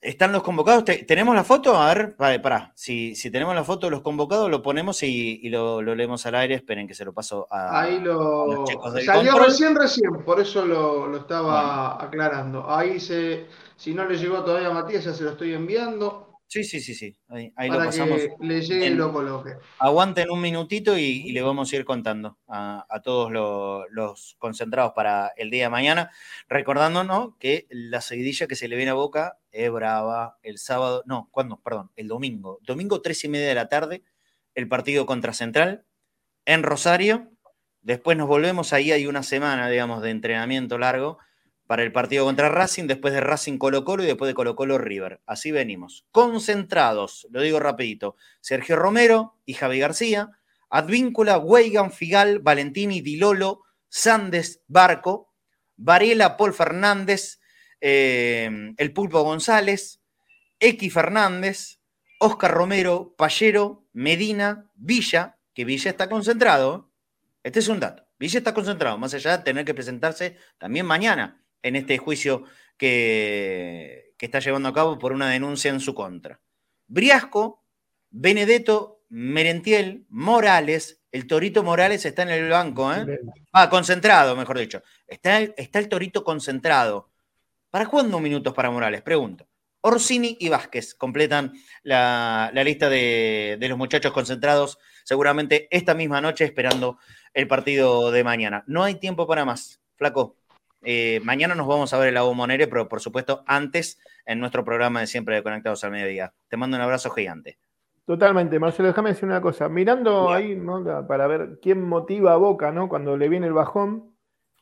¿Están 0.00 0.32
los 0.32 0.42
convocados? 0.42 0.84
¿Te- 0.84 1.04
¿Tenemos 1.04 1.34
la 1.34 1.44
foto? 1.44 1.76
A 1.80 1.88
ver, 1.94 2.14
vale, 2.18 2.38
pará. 2.38 2.72
Si, 2.76 3.14
si 3.14 3.30
tenemos 3.30 3.54
la 3.54 3.64
foto 3.64 3.86
de 3.86 3.92
los 3.92 4.02
convocados, 4.02 4.50
lo 4.50 4.60
ponemos 4.62 5.02
y, 5.02 5.40
y 5.42 5.48
lo, 5.48 5.80
lo 5.80 5.94
leemos 5.94 6.26
al 6.26 6.34
aire. 6.34 6.56
Esperen 6.56 6.86
que 6.86 6.92
se 6.92 7.06
lo 7.06 7.14
paso 7.14 7.46
a. 7.50 7.80
Ahí 7.80 8.00
lo. 8.00 8.46
los 8.54 8.68
chicos 8.68 8.92
del 8.92 9.06
Salió 9.06 9.30
control. 9.32 9.48
recién, 9.50 9.74
recién, 9.74 10.24
por 10.26 10.38
eso 10.40 10.66
lo, 10.66 11.06
lo 11.06 11.16
estaba 11.16 12.02
aclarando. 12.04 12.70
Ahí 12.70 13.00
se. 13.00 13.46
Si 13.76 13.94
no 13.94 14.04
le 14.04 14.18
llegó 14.18 14.44
todavía 14.44 14.68
a 14.68 14.74
Matías, 14.74 15.04
ya 15.04 15.14
se 15.14 15.24
lo 15.24 15.30
estoy 15.30 15.54
enviando 15.54 16.23
Sí, 16.46 16.62
sí, 16.62 16.78
sí, 16.80 16.94
sí. 16.94 17.16
Ahí, 17.28 17.52
ahí 17.56 17.68
lo 17.68 17.74
para 17.78 17.86
pasamos. 17.90 18.20
que 18.20 18.36
le 18.40 18.60
llegue 18.62 18.86
en- 18.86 18.96
lo 18.98 19.12
coloque. 19.12 19.54
Aguanten 19.80 20.30
un 20.30 20.40
minutito 20.40 20.96
y, 20.96 21.02
y 21.26 21.32
le 21.32 21.42
vamos 21.42 21.72
a 21.72 21.76
ir 21.76 21.84
contando 21.84 22.38
a, 22.46 22.86
a 22.88 23.02
todos 23.02 23.32
lo- 23.32 23.88
los 23.88 24.36
concentrados 24.38 24.92
para 24.94 25.32
el 25.36 25.50
día 25.50 25.64
de 25.64 25.70
mañana, 25.70 26.10
recordándonos 26.48 27.34
que 27.38 27.66
la 27.70 28.00
seguidilla 28.00 28.46
que 28.46 28.54
se 28.54 28.68
le 28.68 28.76
viene 28.76 28.92
a 28.92 28.94
Boca 28.94 29.38
es 29.50 29.70
brava 29.70 30.38
el 30.42 30.58
sábado, 30.58 31.02
no, 31.06 31.28
¿cuándo? 31.32 31.60
Perdón, 31.60 31.90
el 31.96 32.06
domingo. 32.08 32.60
Domingo, 32.62 33.00
tres 33.02 33.24
y 33.24 33.28
media 33.28 33.48
de 33.48 33.54
la 33.54 33.68
tarde, 33.68 34.04
el 34.54 34.68
partido 34.68 35.06
contra 35.06 35.32
Central 35.32 35.84
en 36.44 36.62
Rosario. 36.62 37.32
Después 37.82 38.16
nos 38.16 38.28
volvemos, 38.28 38.72
ahí 38.72 38.92
hay 38.92 39.06
una 39.06 39.22
semana, 39.24 39.68
digamos, 39.68 40.02
de 40.02 40.10
entrenamiento 40.10 40.78
largo 40.78 41.18
para 41.66 41.82
el 41.82 41.92
partido 41.92 42.24
contra 42.24 42.48
Racing, 42.48 42.86
después 42.86 43.14
de 43.14 43.20
Racing 43.20 43.58
Colo 43.58 43.84
Colo 43.84 44.02
y 44.02 44.06
después 44.06 44.28
de 44.28 44.34
Colo 44.34 44.54
Colo 44.54 44.78
River. 44.78 45.20
Así 45.26 45.50
venimos. 45.50 46.04
Concentrados, 46.10 47.26
lo 47.30 47.40
digo 47.40 47.58
rapidito. 47.58 48.16
Sergio 48.40 48.76
Romero 48.76 49.38
y 49.46 49.54
Javi 49.54 49.78
García, 49.78 50.30
Advíncula, 50.68 51.38
Weigan, 51.38 51.90
Figal, 51.92 52.40
Valentini, 52.40 53.00
Dilolo, 53.00 53.62
Sandes, 53.88 54.62
Barco, 54.66 55.32
Varela, 55.76 56.36
Paul 56.36 56.52
Fernández, 56.52 57.40
eh, 57.80 58.50
el 58.76 58.92
Pulpo 58.92 59.22
González, 59.22 60.02
X 60.60 60.92
Fernández, 60.92 61.80
Oscar 62.20 62.52
Romero, 62.52 63.14
Pallero, 63.16 63.86
Medina, 63.92 64.70
Villa, 64.74 65.38
que 65.54 65.64
Villa 65.64 65.90
está 65.90 66.08
concentrado. 66.08 66.90
Este 67.42 67.60
es 67.60 67.68
un 67.68 67.80
dato. 67.80 68.06
Villa 68.18 68.38
está 68.38 68.54
concentrado, 68.54 68.98
más 68.98 69.14
allá 69.14 69.38
de 69.38 69.44
tener 69.44 69.64
que 69.64 69.74
presentarse 69.74 70.36
también 70.58 70.86
mañana 70.86 71.43
en 71.64 71.74
este 71.74 71.98
juicio 71.98 72.44
que, 72.76 74.14
que 74.16 74.26
está 74.26 74.38
llevando 74.38 74.68
a 74.68 74.74
cabo 74.74 74.98
por 74.98 75.12
una 75.12 75.28
denuncia 75.30 75.70
en 75.70 75.80
su 75.80 75.94
contra. 75.94 76.40
Briasco, 76.86 77.64
Benedetto, 78.10 79.02
Merentiel, 79.08 80.06
Morales, 80.08 81.02
el 81.10 81.26
Torito 81.26 81.62
Morales 81.62 82.04
está 82.04 82.22
en 82.22 82.30
el 82.30 82.48
banco, 82.50 82.92
¿eh? 82.92 83.20
Ah, 83.52 83.70
concentrado, 83.70 84.34
mejor 84.36 84.58
dicho. 84.58 84.82
Está, 85.06 85.40
está 85.40 85.78
el 85.78 85.88
Torito 85.88 86.24
concentrado. 86.24 87.10
¿Para 87.70 87.86
cuándo 87.86 88.20
minutos 88.20 88.52
para 88.52 88.70
Morales? 88.70 89.02
Pregunto. 89.02 89.48
Orsini 89.80 90.36
y 90.40 90.48
Vázquez 90.48 90.94
completan 90.94 91.52
la, 91.82 92.50
la 92.52 92.64
lista 92.64 92.88
de, 92.88 93.56
de 93.60 93.68
los 93.68 93.78
muchachos 93.78 94.12
concentrados 94.12 94.78
seguramente 95.04 95.68
esta 95.70 95.94
misma 95.94 96.20
noche 96.20 96.44
esperando 96.44 96.98
el 97.32 97.46
partido 97.46 98.10
de 98.10 98.24
mañana. 98.24 98.64
No 98.66 98.82
hay 98.82 98.94
tiempo 98.96 99.26
para 99.26 99.44
más. 99.44 99.80
Flaco, 99.96 100.38
eh, 100.84 101.20
mañana 101.24 101.54
nos 101.54 101.66
vamos 101.66 101.92
a 101.92 101.98
ver 101.98 102.08
en 102.08 102.14
la 102.14 102.22
Bombonera, 102.22 102.66
pero 102.68 102.88
por 102.88 103.00
supuesto 103.00 103.42
antes 103.46 103.98
en 104.26 104.40
nuestro 104.40 104.64
programa 104.64 105.00
de 105.00 105.06
siempre 105.06 105.36
de 105.36 105.42
Conectados 105.42 105.84
al 105.84 105.90
Mediodía. 105.90 106.32
Te 106.48 106.56
mando 106.56 106.76
un 106.76 106.82
abrazo 106.82 107.10
gigante. 107.10 107.58
Totalmente, 108.06 108.58
Marcelo, 108.58 108.88
déjame 108.88 109.10
decir 109.10 109.24
una 109.24 109.40
cosa. 109.40 109.68
Mirando 109.68 110.30
ahí, 110.32 110.60
Para 111.08 111.26
ver 111.26 111.58
quién 111.62 111.82
motiva 111.82 112.34
a 112.34 112.36
Boca, 112.36 112.70
¿no? 112.70 112.88
Cuando 112.88 113.16
le 113.16 113.28
viene 113.28 113.46
el 113.46 113.54
bajón. 113.54 114.14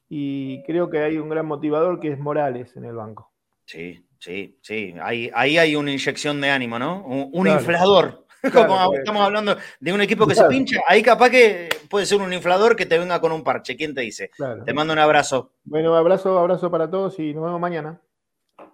Y 0.09 0.62
creo 0.65 0.90
que 0.90 0.99
hay 0.99 1.16
un 1.16 1.28
gran 1.28 1.47
motivador 1.47 1.99
que 1.99 2.12
es 2.12 2.19
Morales 2.19 2.77
en 2.77 2.85
el 2.85 2.94
banco. 2.94 3.32
Sí, 3.65 4.07
sí, 4.19 4.59
sí. 4.61 4.94
Ahí, 5.01 5.31
ahí 5.35 5.57
hay 5.59 5.74
una 5.74 5.90
inyección 5.90 6.40
de 6.40 6.51
ánimo, 6.51 6.78
¿no? 6.78 7.03
Un, 7.05 7.31
un 7.32 7.44
Claro. 7.44 7.61
inflador. 7.61 8.27
Claro, 8.52 8.69
Como 8.69 8.85
porque- 8.86 8.98
estamos 8.98 9.23
hablando 9.24 9.56
de 9.81 9.93
un 9.93 10.01
equipo 10.01 10.27
que 10.27 10.35
Claro. 10.35 10.51
se 10.51 10.55
pincha, 10.56 10.81
ahí 10.89 11.02
capaz 11.02 11.31
que 11.31 11.69
puede 11.89 12.06
ser 12.06 12.20
un 12.20 12.32
inflador 12.32 12.74
que 12.77 12.86
te 12.86 12.98
venga 12.98 13.20
con 13.20 13.32
un 13.32 13.44
parche. 13.44 13.77
¿Quién 13.77 13.94
te 13.94 14.01
dice? 14.01 14.31
Claro. 14.31 14.64
Te 14.64 14.73
mando 14.74 14.93
un 14.93 14.98
abrazo. 14.98 15.52
Bueno, 15.64 15.94
abrazo, 15.97 16.39
abrazo 16.39 16.70
para 16.70 16.90
todos 16.90 17.19
y 17.19 17.32
nos 17.35 17.44
vemos 17.44 17.60
mañana. 17.60 18.01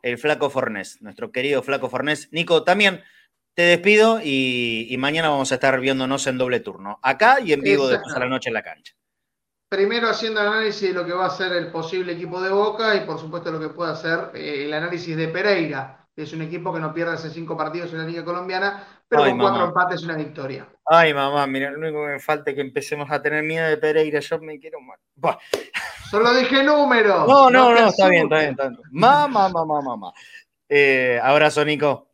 El 0.03 0.17
Flaco 0.19 0.49
Fornés, 0.51 1.03
nuestro 1.03 1.33
querido 1.33 1.63
Flaco 1.63 1.89
Fornés. 1.91 2.29
Nico, 2.33 2.63
también 2.65 3.03
te 3.55 3.63
despido 3.63 4.21
y, 4.23 4.87
y 4.89 4.97
mañana 4.97 5.29
vamos 5.29 5.51
a 5.53 5.57
estar 5.57 5.79
viéndonos 5.81 6.27
en 6.29 6.39
doble 6.39 6.61
turno. 6.61 6.99
Acá 7.03 7.39
y 7.45 7.53
en 7.53 7.61
vivo 7.61 7.89
después 7.89 8.15
a 8.15 8.21
la 8.21 8.29
noche 8.29 8.49
en 8.51 8.55
la 8.55 8.63
cancha. 8.63 8.95
Primero 9.71 10.09
haciendo 10.09 10.41
el 10.41 10.47
análisis 10.49 10.89
de 10.89 10.95
lo 10.95 11.05
que 11.05 11.13
va 11.13 11.27
a 11.27 11.31
ser 11.31 11.53
el 11.53 11.71
posible 11.71 12.13
equipo 12.13 12.41
de 12.41 12.49
Boca 12.51 12.95
y 12.97 13.01
por 13.01 13.19
supuesto 13.19 13.51
lo 13.51 13.61
que 13.61 13.69
puede 13.69 13.93
hacer 13.93 14.31
eh, 14.35 14.65
el 14.65 14.73
análisis 14.73 15.15
de 15.17 15.29
Pereira, 15.29 16.08
es 16.23 16.33
un 16.33 16.43
equipo 16.43 16.73
que 16.73 16.81
no 16.81 16.93
pierde 16.93 17.15
hace 17.15 17.31
cinco 17.31 17.57
partidos 17.57 17.93
en 17.93 17.99
la 17.99 18.05
Liga 18.05 18.25
Colombiana, 18.25 18.85
pero 19.09 19.23
Ay, 19.23 19.31
con 19.31 19.41
cuatro 19.41 19.65
empates 19.67 20.03
y 20.03 20.05
una 20.05 20.17
victoria. 20.17 20.69
Ay, 20.85 21.15
mamá, 21.15 21.47
mira, 21.47 21.71
lo 21.71 21.79
único 21.79 22.05
que 22.05 22.13
me 22.13 22.21
falta 22.21 22.51
es 22.51 22.57
que 22.57 22.63
empecemos 22.63 23.11
a 23.11 23.23
tener 23.23 23.43
miedo 23.43 23.67
de 23.69 23.77
Pereira. 23.77 24.21
Yo 24.21 24.39
me 24.41 24.59
quiero 24.59 24.81
mal. 24.81 24.99
Buah. 25.15 25.39
Solo 26.11 26.35
dije 26.35 26.63
números. 26.63 27.27
No, 27.29 27.51
no, 27.51 27.75
no, 27.75 27.89
está 27.89 28.09
bien, 28.09 28.25
está 28.25 28.39
bien, 28.39 28.51
está 28.51 28.69
bien. 28.69 28.81
Mamá, 28.91 29.49
mamá, 29.49 29.81
mamá. 29.81 30.13
Eh, 30.69 31.21
abrazo, 31.23 31.65
Nico. 31.65 32.09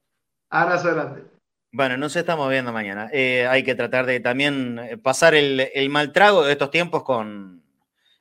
Abrazo 0.51 0.95
grande. 0.95 1.25
Bueno, 1.73 1.97
nos 1.97 2.15
estamos 2.15 2.49
viendo 2.51 2.73
mañana. 2.73 3.11
Eh, 3.13 3.49
hay 3.49 3.65
que 3.65 3.75
tratar 3.75 4.07
de 4.07 4.21
también 4.21 4.79
eh, 4.79 4.97
pasar 4.97 5.35
el, 5.35 5.71
el 5.75 5.91
mal 5.91 6.13
trago 6.13 6.45
de 6.45 6.53
estos 6.53 6.71
tiempos 6.71 7.03
con, 7.03 7.65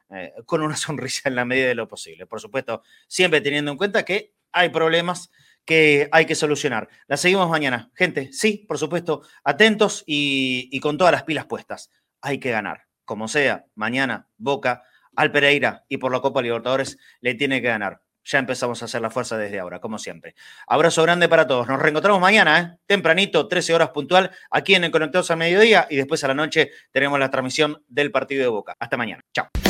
eh, 0.09 0.33
con 0.45 0.61
una 0.61 0.75
sonrisa 0.77 1.29
en 1.29 1.35
la 1.35 1.45
medida 1.45 1.67
de 1.67 1.75
lo 1.75 1.87
posible. 1.87 2.25
Por 2.25 2.39
supuesto, 2.39 2.81
siempre 3.07 3.41
teniendo 3.41 3.71
en 3.71 3.77
cuenta 3.77 4.03
que 4.03 4.33
hay 4.51 4.69
problemas 4.69 5.31
que 5.65 6.09
hay 6.11 6.25
que 6.25 6.35
solucionar. 6.35 6.89
La 7.07 7.17
seguimos 7.17 7.49
mañana. 7.49 7.91
Gente, 7.95 8.31
sí, 8.31 8.65
por 8.67 8.77
supuesto, 8.77 9.21
atentos 9.43 10.03
y, 10.05 10.79
con 10.79 10.97
todas 10.97 11.11
las 11.11 11.23
pilas 11.23 11.45
puestas. 11.45 11.89
Hay 12.21 12.39
que 12.39 12.51
ganar. 12.51 12.85
Como 13.05 13.27
sea, 13.27 13.65
mañana 13.75 14.27
Boca 14.37 14.83
al 15.15 15.31
Pereira 15.31 15.85
y 15.89 15.97
por 15.97 16.11
la 16.11 16.21
Copa 16.21 16.41
Libertadores 16.41 16.97
le 17.19 17.35
tiene 17.35 17.61
que 17.61 17.67
ganar. 17.67 18.01
Ya 18.25 18.39
empezamos 18.39 18.81
a 18.81 18.85
hacer 18.85 19.01
la 19.01 19.09
fuerza 19.09 19.37
desde 19.37 19.59
ahora, 19.59 19.79
como 19.79 19.99
siempre. 19.99 20.33
Abrazo 20.67 21.03
grande 21.03 21.27
para 21.27 21.45
todos. 21.45 21.67
Nos 21.67 21.81
reencontramos 21.81 22.21
mañana, 22.21 22.59
¿eh? 22.59 22.77
tempranito, 22.85 23.49
13 23.49 23.73
horas 23.73 23.89
puntual, 23.89 24.31
aquí 24.49 24.75
en 24.75 24.85
el 24.85 24.91
Conectados 24.91 25.29
al 25.31 25.37
Mediodía 25.37 25.87
y 25.89 25.97
después 25.97 26.23
a 26.23 26.29
la 26.29 26.33
noche 26.33 26.71
tenemos 26.91 27.19
la 27.19 27.29
transmisión 27.29 27.83
del 27.89 28.11
partido 28.11 28.43
de 28.43 28.47
Boca. 28.47 28.77
Hasta 28.79 28.95
mañana. 28.95 29.21
Chao. 29.33 29.62